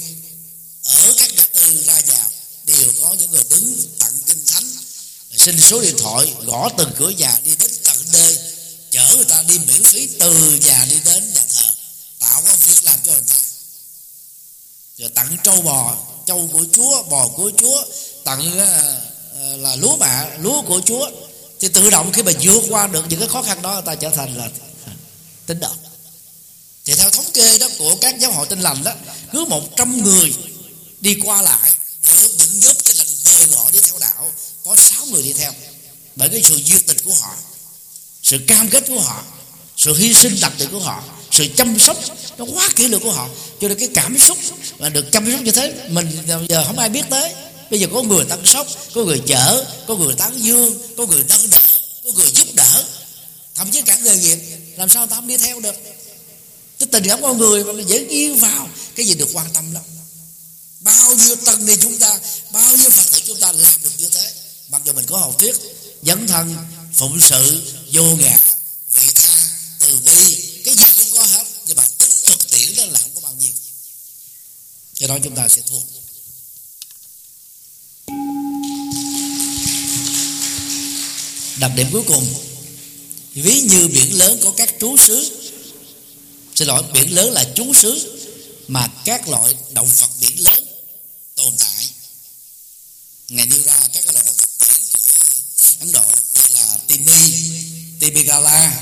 ở 0.83 1.13
các 1.17 1.29
ngã 1.35 1.45
tư 1.53 1.83
ra 1.85 2.01
vào, 2.07 2.27
đều 2.65 2.89
có 3.01 3.15
những 3.19 3.31
người 3.31 3.43
đứng 3.49 3.77
tặng 3.99 4.13
kinh 4.25 4.45
thánh 4.47 4.71
xin 5.37 5.61
số 5.61 5.81
điện 5.81 5.95
thoại, 5.97 6.33
gõ 6.45 6.69
từng 6.77 6.91
cửa 6.97 7.09
nhà 7.09 7.37
đi 7.43 7.51
đến 7.59 7.71
tận 8.01 8.21
nơi 8.21 8.37
chở 8.91 9.15
người 9.15 9.25
ta 9.25 9.43
đi 9.47 9.59
miễn 9.67 9.83
phí 9.83 10.07
từ 10.19 10.59
nhà 10.65 10.85
đi 10.89 10.95
đến 11.05 11.33
nhà 11.33 11.41
thờ. 11.49 11.65
Tạo 12.19 12.41
công 12.47 12.57
việc 12.67 12.83
làm 12.83 12.99
cho 13.03 13.11
người 13.11 13.21
ta. 13.27 13.35
Rồi 14.97 15.09
tặng 15.09 15.37
trâu 15.43 15.61
bò 15.61 15.97
trâu 16.25 16.49
của 16.53 16.65
chúa 16.73 17.03
bò 17.03 17.27
của 17.27 17.51
chúa. 17.57 17.83
Tặng 18.23 18.47
uh, 18.47 19.59
là 19.59 19.75
lúa 19.75 19.97
mạ 19.97 20.25
lúa 20.39 20.61
của 20.61 20.81
chúa. 20.85 21.11
Thì 21.59 21.67
tự 21.67 21.89
động 21.89 22.11
khi 22.13 22.23
mà 22.23 22.31
vượt 22.41 22.63
qua 22.69 22.87
được 22.87 23.05
những 23.09 23.19
cái 23.19 23.29
khó 23.29 23.41
khăn 23.41 23.61
đó 23.61 23.73
người 23.73 23.81
ta 23.85 23.95
trở 23.95 24.09
thành 24.09 24.37
là 24.37 24.49
tín 25.45 25.59
đồ. 25.59 25.69
Thì 26.85 26.95
theo 26.95 27.09
thống 27.09 27.25
kê 27.33 27.57
đó 27.57 27.67
của 27.77 27.95
các 28.01 28.19
giáo 28.19 28.31
hội 28.31 28.47
tin 28.47 28.61
lành 28.61 28.83
đó 28.83 28.93
cứ 29.31 29.45
100 29.45 30.03
người 30.03 30.35
đi 31.01 31.17
qua 31.25 31.41
lại 31.41 31.71
được 32.01 32.31
những 32.37 32.59
nhóm 32.59 32.75
tin 32.85 32.97
lành 32.97 33.07
mời 33.25 33.47
gọi 33.47 33.71
đi 33.71 33.79
theo 33.81 33.99
đạo 33.99 34.31
có 34.63 34.75
6 34.75 35.05
người 35.05 35.23
đi 35.23 35.33
theo. 35.33 35.53
Bởi 36.15 36.29
cái 36.29 36.43
sự 36.43 36.55
duyên 36.55 36.81
tình 36.87 36.97
của 37.05 37.13
họ 37.13 37.35
sự 38.31 38.39
cam 38.47 38.69
kết 38.69 38.83
của 38.87 38.99
họ, 38.99 39.23
sự 39.77 39.95
hy 39.95 40.13
sinh 40.13 40.37
đặc 40.41 40.53
biệt 40.59 40.67
của 40.71 40.79
họ, 40.79 41.03
sự 41.31 41.47
chăm 41.57 41.79
sóc 41.79 41.97
nó 42.37 42.45
quá 42.45 42.69
kỹ 42.75 42.87
lưỡng 42.87 43.03
của 43.03 43.11
họ. 43.11 43.29
Cho 43.61 43.67
nên 43.67 43.79
cái 43.79 43.89
cảm 43.93 44.19
xúc 44.19 44.37
mà 44.79 44.89
được 44.89 45.11
chăm 45.11 45.31
sóc 45.31 45.41
như 45.41 45.51
thế, 45.51 45.73
mình 45.89 46.17
giờ 46.49 46.63
không 46.67 46.79
ai 46.79 46.89
biết 46.89 47.05
tới. 47.09 47.33
Bây 47.71 47.79
giờ 47.79 47.87
có 47.93 48.01
người 48.01 48.25
tăng 48.25 48.45
sóc 48.45 48.67
có 48.93 49.03
người 49.03 49.21
chở, 49.27 49.65
có 49.87 49.95
người 49.95 50.13
tán 50.13 50.43
dương, 50.43 50.81
có 50.97 51.05
người 51.05 51.23
nâng 51.29 51.49
đỡ, 51.49 51.57
có 52.03 52.11
người 52.11 52.31
giúp 52.35 52.47
đỡ. 52.53 52.83
Thậm 53.55 53.71
chí 53.71 53.81
cả 53.81 53.97
nghề 54.03 54.17
nghiệp 54.17 54.37
làm 54.77 54.89
sao 54.89 55.07
ta 55.07 55.15
không 55.15 55.27
đi 55.27 55.37
theo 55.37 55.59
được? 55.59 55.75
Cái 56.79 56.87
tình 56.91 57.03
cảm 57.07 57.21
con 57.21 57.37
người 57.37 57.63
mà 57.63 57.73
nó 57.73 57.83
dễ 57.83 58.05
yên 58.09 58.35
vào, 58.35 58.69
cái 58.95 59.05
gì 59.05 59.13
được 59.13 59.29
quan 59.33 59.47
tâm 59.53 59.73
lắm. 59.73 59.83
Bao 60.79 61.15
nhiêu 61.15 61.35
tầng 61.45 61.65
ni 61.65 61.75
chúng 61.81 61.97
ta, 61.97 62.19
bao 62.53 62.77
nhiêu 62.77 62.89
phật 62.89 63.11
tử 63.11 63.19
chúng 63.27 63.39
ta 63.39 63.51
làm 63.51 63.73
được 63.83 63.91
như 63.97 64.09
thế. 64.13 64.31
Mặc 64.69 64.81
dù 64.85 64.93
mình 64.93 65.05
có 65.05 65.17
học 65.17 65.39
thuyết 65.39 65.55
dấn 66.03 66.27
thân, 66.27 66.55
phụng 66.93 67.21
sự 67.21 67.61
vô 67.93 68.15
ngã. 68.15 68.39
Vị 68.91 69.07
tha 69.15 69.49
từ 69.79 69.99
bi, 70.05 70.35
cái 70.65 70.75
gì 70.75 70.85
cũng 70.97 71.11
có 71.11 71.23
hết, 71.23 71.43
nhưng 71.67 71.77
mà 71.77 71.87
tính 71.97 72.09
thực 72.25 72.49
tiễn 72.49 72.75
đó 72.75 72.85
là 72.85 72.99
không 72.99 73.11
có 73.15 73.21
bao 73.21 73.33
nhiêu. 73.33 73.53
Cho 74.93 75.07
đó 75.07 75.17
chúng 75.23 75.35
ta 75.35 75.47
sẽ 75.47 75.61
thua. 75.69 75.79
Đặc 81.59 81.71
điểm 81.75 81.87
cuối 81.91 82.03
cùng, 82.07 82.33
ví 83.33 83.61
như 83.61 83.87
biển 83.87 84.17
lớn 84.17 84.39
có 84.43 84.53
các 84.57 84.75
trú 84.79 84.97
xứ. 84.97 85.47
Xin 86.55 86.67
lỗi, 86.67 86.83
biển 86.93 87.15
lớn 87.15 87.31
là 87.31 87.45
trú 87.55 87.73
xứ 87.73 88.17
mà 88.67 88.87
các 89.05 89.27
loại 89.27 89.55
động 89.69 89.89
vật 89.97 90.09
biển 90.19 90.43
lớn 90.43 90.67
tồn 91.35 91.53
tại. 91.57 91.89
Ngài 93.29 93.45
nêu 93.45 93.63
ra 93.63 93.87
các 93.93 94.10
timigala 98.13 98.73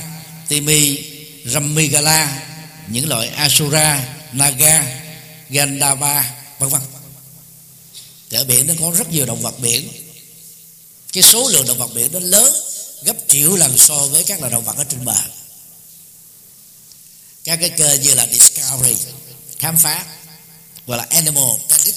timi 0.48 0.98
ramigala 1.46 2.46
những 2.88 3.10
loại 3.10 3.28
asura 3.28 4.16
naga 4.34 5.02
gandava 5.50 6.36
vân 6.60 6.70
vân. 6.70 6.82
Ở 8.32 8.44
biển 8.44 8.68
nó 8.68 8.74
có 8.80 8.92
rất 8.98 9.12
nhiều 9.12 9.26
động 9.26 9.42
vật 9.42 9.60
biển. 9.60 9.90
Cái 11.14 11.24
số 11.24 11.50
lượng 11.50 11.68
động 11.68 11.78
vật 11.78 11.94
biển 11.94 12.12
nó 12.12 12.20
lớn 12.20 12.54
gấp 13.04 13.16
triệu 13.28 13.56
lần 13.56 13.78
so 13.78 13.96
với 13.96 14.24
các 14.24 14.40
loài 14.40 14.52
động 14.52 14.64
vật 14.64 14.78
ở 14.78 14.84
trên 14.84 15.06
bờ. 15.06 15.16
Các 17.44 17.56
cái 17.56 17.70
kênh 17.70 18.02
như 18.02 18.14
là 18.14 18.28
discovery 18.32 18.96
khám 19.60 19.78
phá 19.78 20.06
gọi 20.88 20.98
là 20.98 21.08
animal 21.10 21.50
planet 21.68 21.96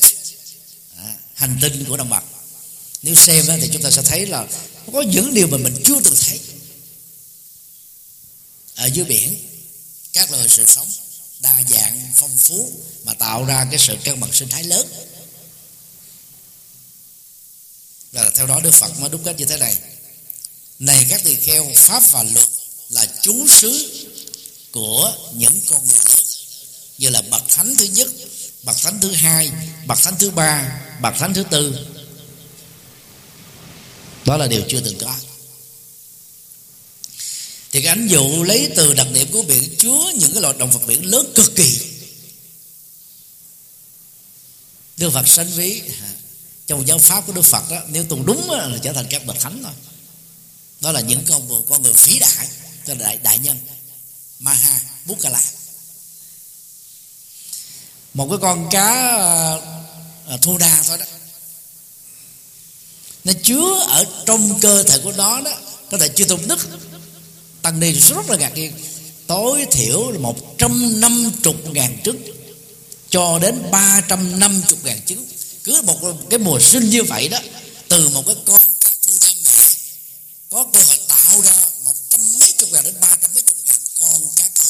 à, 0.96 1.14
hành 1.34 1.58
tinh 1.60 1.84
của 1.88 1.96
động 1.96 2.08
vật. 2.08 2.24
Nếu 3.02 3.14
xem 3.14 3.46
đó, 3.46 3.54
thì 3.60 3.68
chúng 3.72 3.82
ta 3.82 3.90
sẽ 3.90 4.02
thấy 4.02 4.26
là 4.26 4.46
có 4.92 5.02
những 5.02 5.34
điều 5.34 5.46
mà 5.46 5.56
mình 5.56 5.82
chưa 5.84 6.00
từng 6.04 6.16
thấy 6.26 6.40
ở 8.82 8.86
dưới 8.86 9.04
biển. 9.04 9.36
Các 10.12 10.30
loài 10.30 10.48
sự 10.48 10.64
sống 10.66 10.88
đa 11.40 11.62
dạng, 11.70 12.12
phong 12.14 12.36
phú 12.36 12.72
mà 13.04 13.14
tạo 13.14 13.44
ra 13.44 13.66
cái 13.70 13.78
sự 13.78 13.96
cân 14.04 14.20
bằng 14.20 14.32
sinh 14.32 14.48
thái 14.48 14.64
lớn. 14.64 14.86
Và 18.12 18.30
theo 18.34 18.46
đó 18.46 18.60
đức 18.60 18.74
phật 18.74 19.00
mới 19.00 19.10
đúc 19.10 19.20
kết 19.24 19.36
như 19.38 19.44
thế 19.44 19.56
này. 19.56 19.76
Này 20.78 21.06
các 21.10 21.24
tỳ 21.24 21.36
kheo, 21.36 21.70
pháp 21.76 22.02
và 22.10 22.22
luật 22.22 22.46
là 22.88 23.06
chú 23.22 23.46
xứ 23.48 24.02
của 24.72 25.14
những 25.34 25.60
con 25.66 25.86
người 25.86 26.00
lớn 26.08 26.24
như 26.98 27.08
là 27.08 27.22
bậc 27.22 27.42
thánh 27.48 27.74
thứ 27.76 27.84
nhất, 27.84 28.08
bậc 28.62 28.76
thánh 28.76 29.00
thứ 29.00 29.12
hai, 29.12 29.50
bậc 29.86 29.98
thánh 30.02 30.18
thứ 30.18 30.30
ba, 30.30 30.80
bậc 31.00 31.14
thánh 31.18 31.34
thứ 31.34 31.44
tư. 31.50 31.86
Đó 34.24 34.36
là 34.36 34.46
điều 34.46 34.62
chưa 34.68 34.80
từng 34.80 34.98
có 34.98 35.16
thì 37.72 37.82
cái 37.82 37.88
ánh 37.88 38.06
dụ 38.06 38.44
lấy 38.44 38.70
từ 38.76 38.94
đặc 38.94 39.06
điểm 39.12 39.32
của 39.32 39.42
biển 39.42 39.74
chứa 39.78 40.12
những 40.14 40.32
cái 40.32 40.42
loại 40.42 40.54
động 40.58 40.70
vật 40.70 40.80
biển 40.86 41.10
lớn 41.10 41.32
cực 41.34 41.56
kỳ. 41.56 41.80
Đức 44.96 45.10
Phật 45.10 45.28
sanh 45.28 45.50
ví 45.50 45.82
à, 46.00 46.14
trong 46.66 46.86
giáo 46.86 46.98
pháp 46.98 47.26
của 47.26 47.32
Đức 47.32 47.42
Phật 47.42 47.70
đó 47.70 47.80
nếu 47.88 48.04
tùng 48.04 48.26
đúng 48.26 48.48
đó, 48.48 48.56
là 48.56 48.78
trở 48.82 48.92
thành 48.92 49.06
các 49.10 49.26
bậc 49.26 49.40
thánh 49.40 49.62
thôi. 49.62 49.72
Đó 50.80 50.92
là 50.92 51.00
những 51.00 51.24
con 51.28 51.64
con 51.68 51.82
người 51.82 51.92
phí 51.92 52.18
đại 52.18 52.48
cho 52.86 52.94
đại 52.94 53.16
đại 53.16 53.38
nhân 53.38 53.58
Maha 54.38 54.80
Bukala 55.06 55.42
một 58.14 58.28
cái 58.30 58.38
con 58.42 58.68
cá 58.70 59.16
à, 60.26 60.36
thu 60.42 60.58
đa 60.58 60.82
thôi 60.86 60.98
đó. 60.98 61.04
Nó 63.24 63.32
chứa 63.42 63.84
ở 63.88 64.04
trong 64.26 64.60
cơ 64.60 64.82
thể 64.82 64.98
của 65.04 65.12
nó 65.12 65.40
đó 65.40 65.50
có 65.90 65.98
thể 65.98 66.08
chưa 66.08 66.24
tụng 66.24 66.48
đức 66.48 66.68
tăng 67.62 67.80
ni 67.80 67.92
rất 67.92 68.30
là 68.30 68.36
ngạc 68.36 68.54
nhiên. 68.54 68.72
Tối 69.26 69.66
thiểu 69.70 70.10
là 70.10 70.18
một 70.18 70.58
trăm 70.58 71.00
năm 71.00 71.32
chục 71.42 71.56
ngàn 71.72 71.98
trứng, 72.04 72.22
cho 73.10 73.38
đến 73.42 73.62
ba 73.70 74.02
trăm 74.08 74.38
năm 74.40 74.62
chục 74.68 74.78
ngàn 74.84 75.00
trứng. 75.06 75.26
Cứ 75.64 75.82
một 75.82 75.98
cái 76.30 76.38
mùa 76.38 76.60
sinh 76.60 76.90
như 76.90 77.02
vậy 77.02 77.28
đó, 77.28 77.38
từ 77.88 78.08
một 78.08 78.26
cái 78.26 78.36
con 78.46 78.60
cá 78.80 78.90
thu 79.06 79.12
đa 79.22 79.28
mẹ 79.58 79.64
có 80.50 80.66
cơ 80.72 80.80
hội 80.88 80.98
tạo 81.08 81.42
ra 81.42 81.52
một 81.84 81.92
trăm 82.10 82.20
mấy 82.40 82.52
chục 82.58 82.68
ngàn 82.72 82.84
đến 82.84 82.94
ba 83.00 83.16
trăm 83.22 83.30
mấy 83.34 83.42
chục 83.42 83.56
ngàn 83.64 83.76
con 84.00 84.20
cá 84.36 84.44
con 84.54 84.66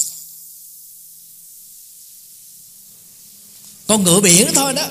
con 3.86 4.04
ngựa 4.04 4.20
biển 4.20 4.48
thôi 4.54 4.72
đó. 4.72 4.86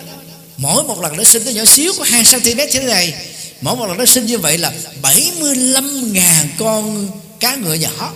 Mỗi 0.58 0.84
một 0.84 1.02
lần 1.02 1.18
nó 1.18 1.24
sinh 1.24 1.46
nó 1.46 1.52
nhỏ 1.52 1.66
xíu, 1.66 1.94
có 1.98 2.04
hai 2.04 2.24
cm 2.24 2.60
thế 2.72 2.84
này. 2.84 3.14
Mỗi 3.62 3.76
một 3.76 3.86
lần 3.86 3.98
nó 3.98 4.06
sinh 4.06 4.26
như 4.26 4.38
vậy 4.38 4.58
là 4.58 4.74
75 5.02 6.14
ngàn 6.14 6.50
con 6.60 7.08
cá 7.42 7.56
ngựa 7.56 7.74
nhỏ. 7.74 8.14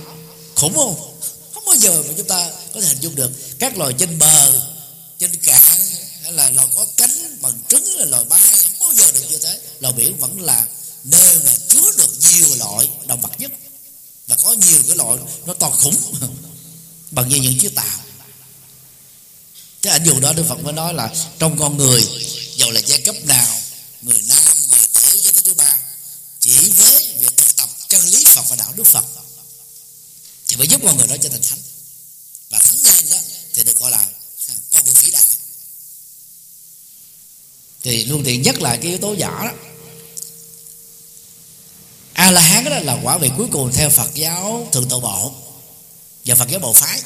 Khủng 0.56 0.76
không? 0.76 1.20
Không 1.54 1.66
bao 1.66 1.76
giờ 1.76 2.04
mà 2.08 2.14
chúng 2.18 2.28
ta 2.28 2.52
có 2.74 2.82
thể 2.82 2.88
hình 2.88 3.00
dung 3.02 3.16
được 3.16 3.32
các 3.60 3.78
loài 3.78 3.94
trên 3.98 4.20
bờ, 4.20 4.62
trên 5.20 5.36
cạn, 5.36 5.62
hay 6.24 6.34
là 6.34 6.50
loài 6.50 6.68
có 6.76 6.86
cánh 6.98 7.38
bằng 7.42 7.54
trứng 7.70 7.86
là 7.96 8.06
loài 8.06 8.24
bay, 8.24 8.40
không 8.80 8.88
bao 8.88 8.94
giờ 8.94 9.12
được 9.14 9.26
như 9.30 9.38
thế. 9.38 9.60
Loài 9.80 9.94
biển 9.94 10.18
vẫn 10.18 10.42
là 10.42 10.66
nơi 11.04 11.40
mà 11.46 11.52
chứa 11.68 11.92
được 11.98 12.10
nhiều 12.20 12.56
loại 12.56 12.90
động 13.08 13.22
vật 13.22 13.40
nhất. 13.40 13.52
Và 14.28 14.36
có 14.44 14.54
nhiều 14.54 14.80
cái 14.88 14.98
loại 14.98 15.18
nó 15.46 15.54
to 15.54 15.70
khủng 15.70 15.98
bằng 17.12 17.30
như 17.30 17.36
những 17.36 17.60
chiếc 17.60 17.76
tàu. 17.76 18.00
Cái 19.82 19.94
ảnh 19.94 20.04
dụ 20.06 20.20
đó 20.20 20.34
đức 20.34 20.46
phật 20.50 20.64
mới 20.64 20.74
nói 20.74 20.94
là 20.94 21.16
trong 21.40 21.60
con 21.60 21.78
người 21.78 22.08
dầu 22.56 22.72
là 22.72 22.82
giai 22.86 23.02
cấp 23.02 23.16
nào 23.26 23.60
người 24.02 24.24
nam 24.28 24.58
người 24.70 24.80
nữ 24.94 25.18
giới 25.24 25.34
thứ 25.44 25.54
ba, 25.54 25.78
chỉ 26.40 26.70
với 26.78 27.14
việc 27.20 27.38
thực 27.38 27.55
chân 27.96 28.08
lý 28.08 28.24
phật 28.26 28.44
và 28.50 28.56
đạo 28.56 28.74
đức 28.76 28.84
phật. 28.84 29.06
Thì 30.48 30.56
mới 30.56 30.68
giúp 30.68 30.82
con 30.84 30.98
người 30.98 31.08
đó 31.08 31.16
trở 31.22 31.30
thành 31.30 31.42
thánh. 31.42 31.60
Và 32.50 32.60
thánh 32.60 32.78
lên 32.84 33.10
đó 33.10 33.18
thì 33.54 33.64
được 33.64 33.80
gọi 33.80 33.92
là 33.92 34.06
con 34.72 34.86
người 34.86 34.94
vĩ 34.94 35.12
đại. 35.12 35.24
Thì 37.84 38.06
luôn 38.06 38.24
tiện 38.26 38.42
nhắc 38.42 38.62
lại 38.62 38.78
cái 38.82 38.88
yếu 38.88 38.98
tố 38.98 39.14
giả 39.14 39.30
đó. 39.30 39.52
A 42.14 42.32
la 42.32 42.42
hán 42.42 42.64
đó 42.64 42.80
là 42.80 42.98
quả 43.04 43.18
vị 43.18 43.30
cuối 43.38 43.48
cùng 43.52 43.72
theo 43.74 43.90
phật 43.90 44.14
giáo 44.14 44.70
thượng 44.72 44.90
tọa 44.90 45.00
bộ 45.00 45.34
và 46.26 46.36
phật 46.36 46.50
giáo 46.50 46.60
bộ 46.60 46.74
phái. 46.74 47.02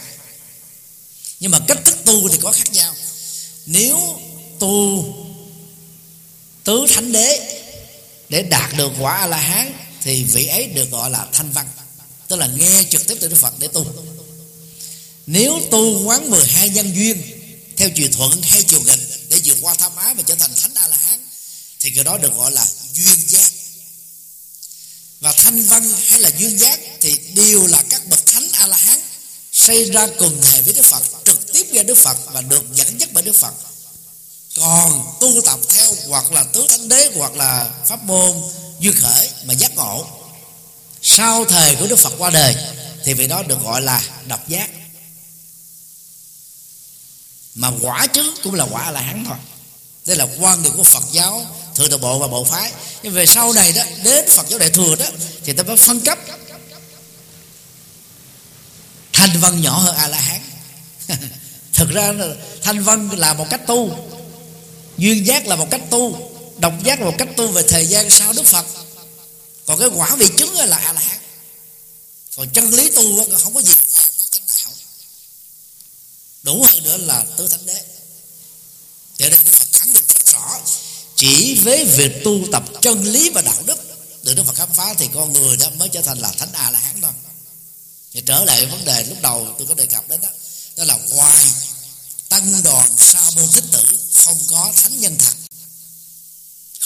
Nhưng 1.40 1.52
mà 1.52 1.60
cách 1.68 1.80
thức 1.86 1.98
tu 2.06 2.30
thì 2.30 2.38
có 2.42 2.52
khác 2.52 2.72
nhau. 2.72 2.96
Nếu 3.66 4.20
tu 4.60 5.06
tứ 6.64 6.86
thánh 6.90 7.12
đế 7.12 7.62
để 8.30 8.44
đạt 8.44 8.78
được 8.78 8.92
quả 9.00 9.18
a 9.18 9.28
la 9.28 9.38
hán 9.38 9.89
thì 10.04 10.24
vị 10.24 10.46
ấy 10.46 10.68
được 10.68 10.92
gọi 10.92 11.10
là 11.10 11.28
thanh 11.32 11.52
văn, 11.52 11.70
tức 12.28 12.36
là 12.36 12.48
nghe 12.48 12.84
trực 12.90 13.08
tiếp 13.08 13.18
từ 13.22 13.28
đức 13.28 13.36
phật 13.36 13.54
để 13.60 13.68
tu. 13.68 13.86
Nếu 15.26 15.62
tu 15.72 16.04
quán 16.04 16.32
12 16.32 16.70
nhân 16.70 16.96
duyên, 16.96 17.22
theo 17.78 17.90
chiều 17.96 18.08
thuận 18.12 18.42
hay 18.42 18.64
chiều 18.64 18.82
nghịch, 18.82 19.00
để 19.30 19.40
vượt 19.44 19.58
qua 19.62 19.74
tham 19.74 19.96
ái 19.96 20.14
và 20.16 20.24
trở 20.26 20.36
thành 20.36 20.56
thánh 20.56 20.74
a 20.76 20.88
la 20.88 20.98
hán 20.98 21.20
thì 21.80 21.92
cái 21.92 22.04
đó 22.04 22.18
được 22.18 22.36
gọi 22.36 22.52
là 22.52 22.68
duyên 22.94 23.28
giác. 23.28 23.52
Và 25.20 25.34
thanh 25.34 25.64
văn 25.64 25.94
hay 26.08 26.20
là 26.20 26.32
duyên 26.38 26.60
giác 26.60 26.80
thì 27.02 27.16
đều 27.34 27.68
là 27.68 27.84
các 27.90 28.08
bậc 28.08 28.28
thánh 28.28 28.48
a 28.52 28.68
la 28.68 28.78
hán 28.78 29.00
xây 29.52 29.92
ra 29.92 30.08
cùng 30.20 30.42
thể 30.42 30.62
với 30.62 30.74
đức 30.74 30.86
phật, 30.86 31.04
trực 31.26 31.54
tiếp 31.54 31.68
nghe 31.72 31.84
đức 31.84 31.98
phật 31.98 32.18
và 32.34 32.42
được 32.42 32.64
dẫn 32.74 33.00
dắt 33.00 33.10
bởi 33.14 33.24
đức 33.24 33.36
phật. 33.36 33.54
Còn 34.56 35.18
tu 35.20 35.42
tập 35.46 35.60
theo 35.70 35.96
hoặc 36.08 36.32
là 36.32 36.44
tứ 36.44 36.68
thánh 36.70 36.90
đế 36.90 37.12
hoặc 37.16 37.36
là 37.36 37.70
pháp 37.88 38.04
môn 38.04 38.42
duyên 38.80 38.94
khởi 39.02 39.30
mà 39.46 39.54
giác 39.54 39.76
ngộ. 39.76 40.06
Sau 41.02 41.46
thời 41.46 41.76
của 41.76 41.88
đức 41.88 42.00
phật 42.00 42.14
qua 42.18 42.30
đời, 42.30 42.56
thì 43.04 43.14
vị 43.14 43.28
đó 43.28 43.44
được 43.44 43.64
gọi 43.64 43.82
là 43.82 44.02
độc 44.28 44.48
giác. 44.48 44.70
Mà 47.56 47.72
quả 47.82 48.08
chứng 48.08 48.36
cũng 48.44 48.54
là 48.54 48.66
quả 48.72 48.92
là 48.92 49.02
hắn 49.02 49.26
thôi. 49.26 49.38
Đây 50.06 50.16
là 50.18 50.28
quan 50.40 50.64
điểm 50.64 50.74
của 50.78 50.84
phật 50.84 51.04
giáo, 51.12 51.46
thượng 51.76 51.90
tọa 51.90 51.98
bộ 51.98 52.20
và 52.20 52.28
bộ 52.28 52.44
phái. 52.44 52.72
Nhưng 53.04 53.14
về 53.14 53.26
sau 53.26 53.54
này 53.54 53.72
đó, 53.72 53.84
đến 54.04 54.26
phật 54.30 54.50
giáo 54.50 54.60
đại 54.60 54.70
thừa 54.70 54.96
đó, 54.96 55.06
thì 55.44 55.54
ta 55.54 55.64
phải 55.68 55.78
phân 55.78 56.02
cấp. 56.02 56.18
Thanh 59.14 59.40
văn 59.40 59.62
nhỏ 59.62 59.78
hơn 59.78 59.96
a 59.96 60.08
la 60.08 60.20
hán 60.20 60.42
thực 61.74 61.90
ra 61.90 62.14
thanh 62.62 62.84
văn 62.84 63.10
là 63.12 63.34
một 63.34 63.46
cách 63.50 63.62
tu, 63.68 63.96
duyên 64.98 65.26
giác 65.26 65.48
là 65.48 65.56
một 65.56 65.68
cách 65.72 65.82
tu 65.90 66.29
độc 66.60 66.74
giác 66.84 67.00
là 67.00 67.06
một 67.06 67.16
cách 67.18 67.28
tu 67.38 67.48
về 67.48 67.64
thời 67.70 67.86
gian 67.88 68.10
sau 68.10 68.34
đức 68.34 68.46
phật. 68.46 68.66
Còn 69.66 69.80
cái 69.80 69.90
quả 69.96 70.16
vị 70.16 70.28
chứng 70.38 70.54
là 70.54 70.78
a 70.78 70.94
la 70.94 71.02
hán. 71.02 71.18
Còn 72.36 72.50
chân 72.54 72.74
lý 72.74 72.90
tu 72.90 73.38
không 73.38 73.54
có 73.54 73.62
gì 73.62 73.74
qua 73.92 74.02
đủ 76.44 76.64
hơn 76.64 76.84
nữa 76.84 76.98
là 76.98 77.26
tứ 77.38 77.48
thánh 77.48 77.66
đế. 77.66 77.84
Từ 79.18 79.30
đây 79.30 79.40
đức 79.44 79.52
phật 79.52 79.68
khẳng 79.72 79.94
định 79.94 80.04
rất 80.08 80.26
rõ, 80.34 80.60
chỉ 81.16 81.60
với 81.64 81.86
việc 81.86 82.12
tu 82.24 82.40
tập 82.52 82.64
chân 82.82 83.04
lý 83.04 83.30
và 83.30 83.42
đạo 83.42 83.64
đức 83.66 83.78
được 84.24 84.34
đức 84.34 84.44
phật 84.46 84.56
khám 84.56 84.70
phá 84.74 84.94
thì 84.94 85.10
con 85.14 85.34
người 85.34 85.58
đó 85.58 85.68
mới 85.78 85.90
trở 85.90 86.02
thành 86.02 86.20
là 86.20 86.32
thánh 86.32 86.54
a 86.54 86.72
la 86.72 86.80
hán 86.80 87.02
thôi. 87.02 87.12
Thì 88.14 88.22
trở 88.26 88.46
lại 88.46 88.66
vấn 88.66 88.86
đề 88.86 89.04
lúc 89.04 89.18
đầu 89.22 89.56
tôi 89.58 89.68
có 89.68 89.74
đề 89.74 89.86
cập 89.86 90.10
đến 90.10 90.22
đó 90.22 90.30
đó 90.76 90.84
là 90.84 90.98
ngoài 91.10 91.46
tăng 92.30 92.64
đoàn 92.64 92.92
sa 92.98 93.22
môn 93.36 93.48
thích 93.52 93.64
tử 93.72 94.00
không 94.14 94.38
có 94.50 94.72
thánh 94.76 95.00
nhân 95.00 95.16
thật 95.20 95.34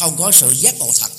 không 0.03 0.17
có 0.17 0.31
sự 0.31 0.51
giác 0.51 0.75
ngộ 0.79 0.91
thật. 0.99 1.11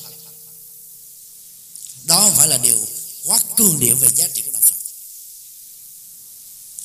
Đó 2.05 2.20
không 2.20 2.36
phải 2.36 2.48
là 2.48 2.59
điều 2.59 2.86
quá 3.24 3.39
cương 3.56 3.81
điệu 3.81 3.97
về 3.97 4.09
giá 4.15 4.27
trị 4.35 4.43
của 4.43 4.51
đạo 4.52 4.62
Phật. 4.65 4.77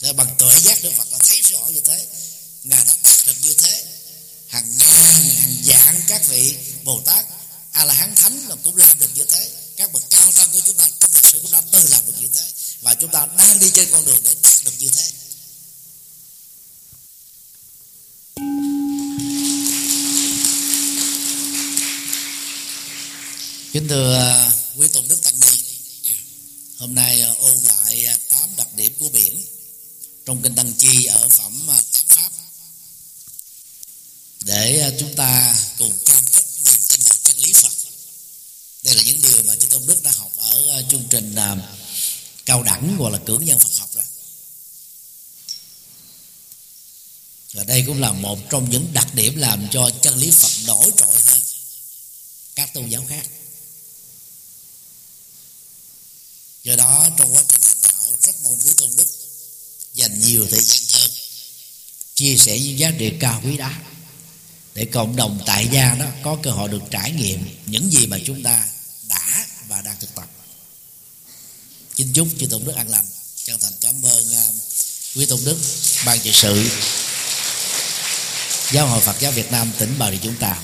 Để 0.02 0.14
bằng 0.14 0.36
tuệ 0.40 0.60
giác 0.60 0.84
Đức 0.84 0.92
Phật 0.98 1.08
là 1.12 1.18
thấy 1.18 1.42
rõ 1.42 1.60
như 1.68 1.80
thế 1.80 2.08
Ngài 2.64 2.86
đã 2.86 2.96
đạt 3.04 3.18
được 3.26 3.36
như 3.42 3.54
thế. 3.54 3.86
Hàng 4.48 4.78
ngàn, 4.78 5.14
hàng 5.14 5.56
vạn 5.66 6.02
các 6.08 6.28
vị 6.28 6.56
Bồ 6.84 7.02
Tát 7.02 7.26
A-la-hán 7.72 8.16
thánh 8.16 8.50
cũng 8.64 8.78
làm 8.78 9.00
được 9.00 9.10
như 9.16 9.26
thế. 9.26 9.52
Các 9.76 9.94
bậc 9.94 10.04
cao 10.10 10.32
tăng 10.32 10.52
của 10.52 10.60
chúng 10.66 10.76
ta 10.76 10.88
trong 11.00 11.12
lịch 11.14 11.26
sử 11.26 11.40
cũng 11.42 11.52
đã 11.52 11.62
từng 11.72 11.90
làm 11.90 12.02
được 12.08 12.14
như 12.20 12.28
thế. 12.34 12.48
Và 12.82 12.96
chúng 12.96 13.12
ta 13.12 13.26
đang 13.38 13.60
đi 13.60 13.72
trên 13.74 13.92
con 13.92 14.06
đường 14.06 14.24
để 14.24 14.36
đạt 14.42 14.54
được 14.64 14.74
như 14.80 14.90
thế. 14.90 15.12
Kính 23.74 23.88
thưa 23.88 24.16
à, 24.16 24.54
quý 24.76 24.88
tôn 24.88 25.08
đức 25.08 25.24
tăng 25.24 25.40
ni, 25.40 25.64
hôm 26.78 26.96
nay 26.96 27.22
à, 27.22 27.34
ôn 27.40 27.58
lại 27.64 28.06
à, 28.06 28.18
tám 28.30 28.50
đặc 28.58 28.68
điểm 28.76 28.94
của 29.00 29.10
biển. 29.10 29.42
Trong 30.26 30.42
kinh 30.42 30.56
tăng 30.56 30.74
chi 30.74 31.06
ở 31.06 31.30
phẩm 31.30 31.68
tám 31.68 32.06
pháp, 32.08 32.32
để 34.42 34.96
chúng 35.00 35.16
ta 35.16 35.58
cùng 35.78 35.98
cam 36.06 36.24
kết 36.32 36.44
niềm 36.66 36.80
tin 36.90 37.00
vào 37.04 37.14
chân 37.24 37.38
lý 37.38 37.54
phật. 37.54 37.74
Đây 38.84 38.96
là 38.96 39.02
những 39.04 39.22
điều 39.22 39.44
mà 39.44 39.56
chư 39.56 39.68
tôn 39.68 39.86
đức 39.86 40.04
đã 40.04 40.12
học 40.16 40.32
ở 40.38 40.84
chương 40.92 41.08
trình 41.10 41.36
cao 42.46 42.64
đẳng 42.64 42.96
hoặc 42.98 43.10
là 43.10 43.20
cưỡng 43.26 43.46
nhân 43.46 43.60
phật 43.60 43.80
học 43.80 43.90
rồi 43.94 44.04
và 47.54 47.64
đây 47.64 47.84
cũng 47.88 48.02
là 48.02 48.12
một 48.12 48.40
trong 48.50 48.70
những 48.70 48.94
đặc 48.94 49.16
điểm 49.16 49.36
làm 49.36 49.68
cho 49.72 49.90
chân 50.02 50.18
lý 50.18 50.32
phật 50.32 50.52
nổi 50.66 50.92
trội 50.98 51.16
hơn 51.26 51.40
các 52.56 52.74
tôn 52.74 52.90
giáo 52.90 53.06
khác. 53.10 53.28
Do 56.70 56.76
đó 56.76 57.08
trong 57.18 57.36
quá 57.36 57.44
trình 57.48 57.62
hành 57.68 57.78
đạo 57.84 58.16
rất 58.22 58.36
mong 58.44 58.60
quý 58.66 58.72
tôn 58.78 58.90
đức 58.98 59.06
dành 59.94 60.20
nhiều 60.20 60.48
thời 60.52 60.62
gian 60.62 60.82
hơn 60.94 61.12
chia 62.16 62.38
sẻ 62.38 62.60
những 62.60 62.80
giá 62.80 62.92
trị 63.00 63.12
cao 63.20 63.42
quý 63.46 63.58
đó 63.58 63.72
để 64.74 64.86
cộng 64.86 65.16
đồng 65.16 65.40
tại 65.46 65.68
gia 65.72 65.96
đó 65.96 66.06
có 66.24 66.38
cơ 66.44 66.52
hội 66.52 66.70
được 66.70 66.82
trải 66.92 67.12
nghiệm 67.12 67.60
những 67.66 67.92
gì 67.92 68.08
mà 68.08 68.18
chúng 68.26 68.44
ta 68.44 68.68
đã 69.10 69.46
và 69.68 69.82
đang 69.82 69.96
thực 70.00 70.16
tập. 70.16 70.28
Xin 71.98 72.14
chúc 72.14 72.28
chư 72.40 72.46
tôn 72.46 72.66
đức 72.66 72.76
an 72.76 72.90
lành 72.90 73.06
chân 73.46 73.60
thành 73.60 73.74
cảm 73.82 74.06
ơn 74.06 74.28
uh, 74.32 74.56
quý 75.16 75.26
tôn 75.26 75.40
đức 75.46 75.58
ban 76.06 76.20
trị 76.20 76.32
sự 76.34 76.70
giáo 78.72 78.88
hội 78.88 79.02
phật 79.02 79.20
giáo 79.20 79.32
việt 79.32 79.52
nam 79.52 79.72
tỉnh 79.78 79.96
bà 80.00 80.12
rịa 80.12 80.18
vũng 80.18 80.38
tàu. 80.40 80.64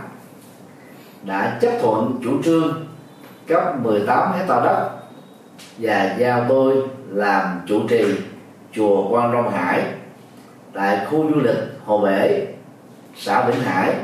đã 1.23 1.57
chấp 1.61 1.71
thuận 1.81 2.19
chủ 2.23 2.43
trương 2.43 2.85
cấp 3.47 3.63
18 3.81 4.33
hecta 4.33 4.59
đất 4.59 4.89
và 5.77 6.15
giao 6.17 6.45
tôi 6.49 6.75
làm 7.09 7.61
chủ 7.67 7.87
trì 7.89 8.15
chùa 8.71 9.09
Quan 9.09 9.33
Long 9.33 9.51
Hải 9.51 9.83
tại 10.73 11.05
khu 11.05 11.31
du 11.33 11.39
lịch 11.39 11.57
Hồ 11.85 12.01
Bể, 12.01 12.47
xã 13.15 13.45
Vĩnh 13.45 13.61
Hải, 13.61 13.95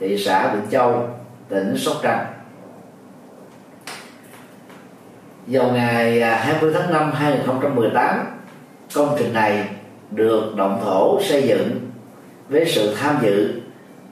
thị 0.00 0.18
xã 0.18 0.54
Vĩnh 0.54 0.70
Châu, 0.70 1.08
tỉnh 1.48 1.74
Sóc 1.78 1.96
Trăng. 2.02 2.26
Vào 5.46 5.72
ngày 5.72 6.20
à, 6.20 6.36
20 6.36 6.72
tháng 6.74 6.92
5 6.92 7.12
2018, 7.12 8.26
công 8.94 9.16
trình 9.18 9.32
này 9.32 9.68
được 10.10 10.52
động 10.56 10.80
thổ 10.84 11.22
xây 11.22 11.48
dựng 11.48 11.80
với 12.48 12.64
sự 12.66 12.94
tham 13.00 13.18
dự 13.22 13.60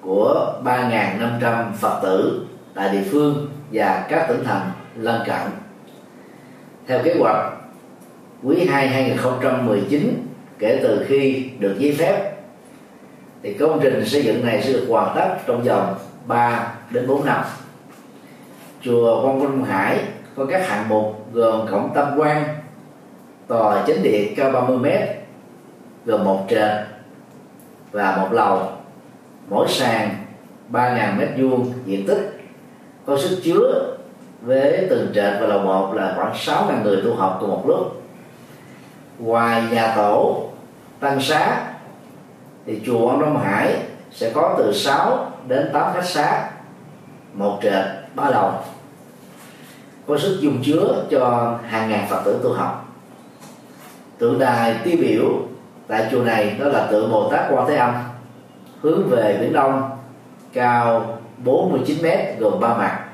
của 0.02 0.54
3.500 0.64 1.72
Phật 1.72 2.00
tử 2.02 2.46
tại 2.74 2.88
địa 2.88 3.04
phương 3.10 3.48
và 3.72 4.06
các 4.08 4.26
tỉnh 4.28 4.44
thành 4.44 4.70
lân 4.96 5.20
cận. 5.26 5.40
Theo 6.86 7.00
kế 7.04 7.14
hoạch, 7.20 7.52
quý 8.42 8.66
2 8.66 8.88
2019 8.88 10.26
kể 10.58 10.80
từ 10.82 11.04
khi 11.08 11.50
được 11.58 11.76
giấy 11.78 11.96
phép 11.98 12.32
thì 13.42 13.54
công 13.54 13.80
trình 13.82 14.04
xây 14.06 14.24
dựng 14.24 14.46
này 14.46 14.62
sẽ 14.62 14.72
được 14.72 14.86
hoàn 14.88 15.16
tất 15.16 15.36
trong 15.46 15.62
vòng 15.62 15.94
3 16.26 16.74
đến 16.90 17.06
4 17.06 17.24
năm. 17.24 17.44
Chùa 18.80 19.22
Quang 19.22 19.40
Minh 19.40 19.64
Hải 19.64 19.98
có 20.36 20.46
các 20.46 20.68
hạng 20.68 20.88
mục 20.88 21.26
gồm 21.32 21.66
cổng 21.70 21.90
tam 21.94 22.18
quan, 22.18 22.44
tòa 23.46 23.84
chính 23.86 24.02
điện 24.02 24.34
cao 24.36 24.50
30 24.50 24.78
m 24.78 24.86
gồm 26.06 26.24
một 26.24 26.46
trệt 26.50 26.70
và 27.92 28.16
một 28.16 28.28
lầu 28.32 28.68
mỗi 29.52 29.68
sàn 29.68 30.16
3.000 30.72 31.16
mét 31.16 31.28
vuông 31.36 31.72
diện 31.86 32.06
tích, 32.06 32.40
có 33.06 33.18
sức 33.18 33.40
chứa 33.44 33.96
với 34.42 34.86
từng 34.90 35.12
trệt 35.14 35.32
và 35.40 35.46
lầu 35.46 35.58
một 35.58 35.94
là 35.94 36.12
khoảng 36.16 36.32
6.000 36.32 36.82
người 36.82 37.02
tu 37.04 37.14
học 37.14 37.36
cùng 37.40 37.50
một 37.50 37.62
lúc. 37.66 38.02
Ngoài 39.18 39.62
nhà 39.70 39.92
tổ 39.96 40.48
tăng 41.00 41.20
xá 41.20 41.62
thì 42.66 42.80
chùa 42.86 43.08
ông 43.08 43.20
Đông 43.20 43.42
Hải 43.44 43.76
sẽ 44.12 44.30
có 44.34 44.54
từ 44.58 44.72
6 44.72 45.32
đến 45.48 45.70
8 45.72 45.92
khách 45.94 46.04
xá, 46.04 46.50
một 47.32 47.58
trệt, 47.62 47.84
ba 48.14 48.30
lầu. 48.30 48.52
Có 50.06 50.18
sức 50.18 50.38
dùng 50.40 50.62
chứa 50.64 51.04
cho 51.10 51.54
hàng 51.68 51.90
ngàn 51.90 52.06
phật 52.10 52.22
tử 52.24 52.40
tu 52.42 52.52
học. 52.52 52.88
Tượng 54.18 54.38
đài 54.38 54.76
tiêu 54.84 54.96
biểu 55.00 55.24
tại 55.88 56.08
chùa 56.10 56.22
này 56.22 56.56
đó 56.60 56.68
là 56.68 56.86
tượng 56.86 57.12
Bồ 57.12 57.30
Tát 57.30 57.40
Quan 57.50 57.68
Thế 57.68 57.76
Âm 57.76 57.94
hướng 58.82 59.08
về 59.08 59.38
biển 59.40 59.52
đông, 59.52 59.90
cao 60.52 61.18
49 61.44 62.02
mét 62.02 62.38
gồm 62.38 62.60
ba 62.60 62.76
mặt. 62.76 63.04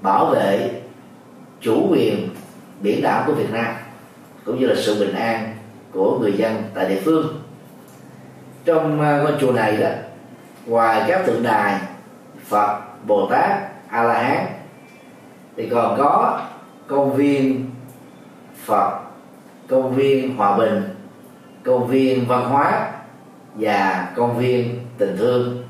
Bảo 0.00 0.26
vệ 0.26 0.70
chủ 1.60 1.86
quyền 1.90 2.28
biển 2.80 3.02
đảo 3.02 3.24
của 3.26 3.32
Việt 3.32 3.52
Nam, 3.52 3.74
cũng 4.44 4.60
như 4.60 4.66
là 4.66 4.74
sự 4.78 5.00
bình 5.00 5.14
an 5.14 5.54
của 5.92 6.18
người 6.18 6.32
dân 6.32 6.62
tại 6.74 6.88
địa 6.88 7.00
phương. 7.04 7.42
Trong 8.64 9.00
à, 9.00 9.18
ngôi 9.22 9.32
chùa 9.40 9.52
này 9.52 9.76
đó, 9.76 9.88
ngoài 10.66 11.04
các 11.08 11.26
tượng 11.26 11.42
đài 11.42 11.80
Phật, 12.44 12.78
Bồ 13.06 13.26
Tát 13.30 13.50
A 13.88 14.02
La 14.02 14.22
Hán 14.22 14.46
thì 15.56 15.68
còn 15.68 15.98
có 15.98 16.40
công 16.86 17.16
viên 17.16 17.70
Phật, 18.64 18.98
công 19.68 19.94
viên 19.94 20.36
Hòa 20.36 20.56
Bình, 20.56 20.82
công 21.64 21.86
viên 21.86 22.26
văn 22.26 22.44
hóa 22.44 22.97
và 23.58 24.08
công 24.16 24.38
viên 24.38 24.80
tình 24.98 25.16
thương 25.18 25.64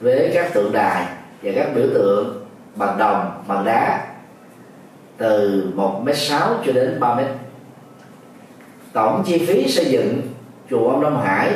với 0.00 0.30
các 0.34 0.54
tượng 0.54 0.72
đài 0.72 1.06
và 1.42 1.52
các 1.54 1.68
biểu 1.74 1.86
tượng 1.94 2.46
bằng 2.74 2.98
đồng, 2.98 3.42
bằng 3.48 3.64
đá 3.64 4.06
từ 5.16 5.64
1 5.74 6.02
m 6.04 6.08
sáu 6.14 6.54
cho 6.66 6.72
đến 6.72 7.00
3 7.00 7.14
mét. 7.14 7.26
Tổng 8.92 9.22
chi 9.26 9.46
phí 9.46 9.68
xây 9.68 9.84
dựng 9.84 10.22
chùa 10.70 10.90
ông 10.90 11.00
Đông 11.00 11.22
Hải 11.24 11.52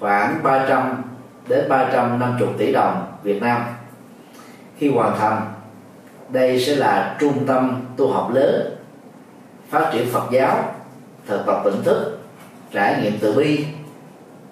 khoảng 0.00 0.42
300 0.42 1.02
đến 1.48 1.68
350 1.68 2.48
tỷ 2.58 2.72
đồng 2.72 3.06
Việt 3.22 3.42
Nam. 3.42 3.62
Khi 4.78 4.88
hoàn 4.88 5.18
thành, 5.18 5.52
đây 6.28 6.60
sẽ 6.60 6.76
là 6.76 7.16
trung 7.20 7.46
tâm 7.46 7.80
tu 7.96 8.12
học 8.12 8.30
lớn, 8.34 8.76
phát 9.70 9.90
triển 9.92 10.08
Phật 10.12 10.30
giáo, 10.30 10.74
thực 11.26 11.46
tập 11.46 11.60
tỉnh 11.64 11.82
thức, 11.84 12.18
trải 12.72 13.02
nghiệm 13.02 13.18
từ 13.20 13.32
bi 13.32 13.64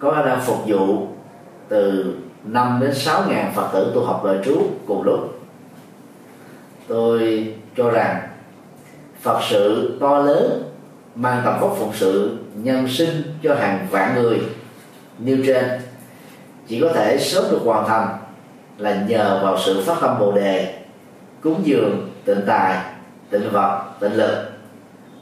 có 0.00 0.12
khả 0.12 0.36
phục 0.36 0.58
vụ 0.66 1.06
từ 1.68 2.14
5 2.44 2.78
đến 2.80 2.94
6 2.94 3.22
ngàn 3.28 3.52
Phật 3.54 3.68
tử 3.72 3.92
tu 3.94 4.04
học 4.04 4.24
lời 4.24 4.38
trú 4.44 4.62
cùng 4.86 5.02
lúc. 5.02 5.40
Tôi 6.88 7.54
cho 7.76 7.90
rằng 7.90 8.20
Phật 9.22 9.40
sự 9.50 9.96
to 10.00 10.18
lớn 10.18 10.62
mang 11.14 11.42
tầm 11.44 11.60
vóc 11.60 11.76
phụng 11.78 11.92
sự 11.94 12.38
nhân 12.54 12.88
sinh 12.88 13.22
cho 13.42 13.54
hàng 13.54 13.86
vạn 13.90 14.14
người 14.14 14.40
nêu 15.18 15.36
trên 15.46 15.64
chỉ 16.68 16.80
có 16.80 16.88
thể 16.94 17.18
sớm 17.18 17.44
được 17.50 17.60
hoàn 17.64 17.88
thành 17.88 18.18
là 18.78 19.04
nhờ 19.08 19.40
vào 19.42 19.58
sự 19.58 19.82
phát 19.86 19.96
tâm 20.00 20.18
bồ 20.18 20.32
đề, 20.32 20.78
cúng 21.40 21.60
dường, 21.64 22.10
tịnh 22.24 22.40
tài, 22.46 22.76
tịnh 23.30 23.50
vật, 23.52 23.82
tịnh 24.00 24.14
lực 24.14 24.50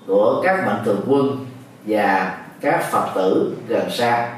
của 0.07 0.41
các 0.45 0.67
mạnh 0.67 0.83
thường 0.85 1.01
quân 1.09 1.47
và 1.87 2.39
các 2.61 2.91
phật 2.91 3.07
tử 3.15 3.57
gần 3.69 3.91
xa 3.91 4.38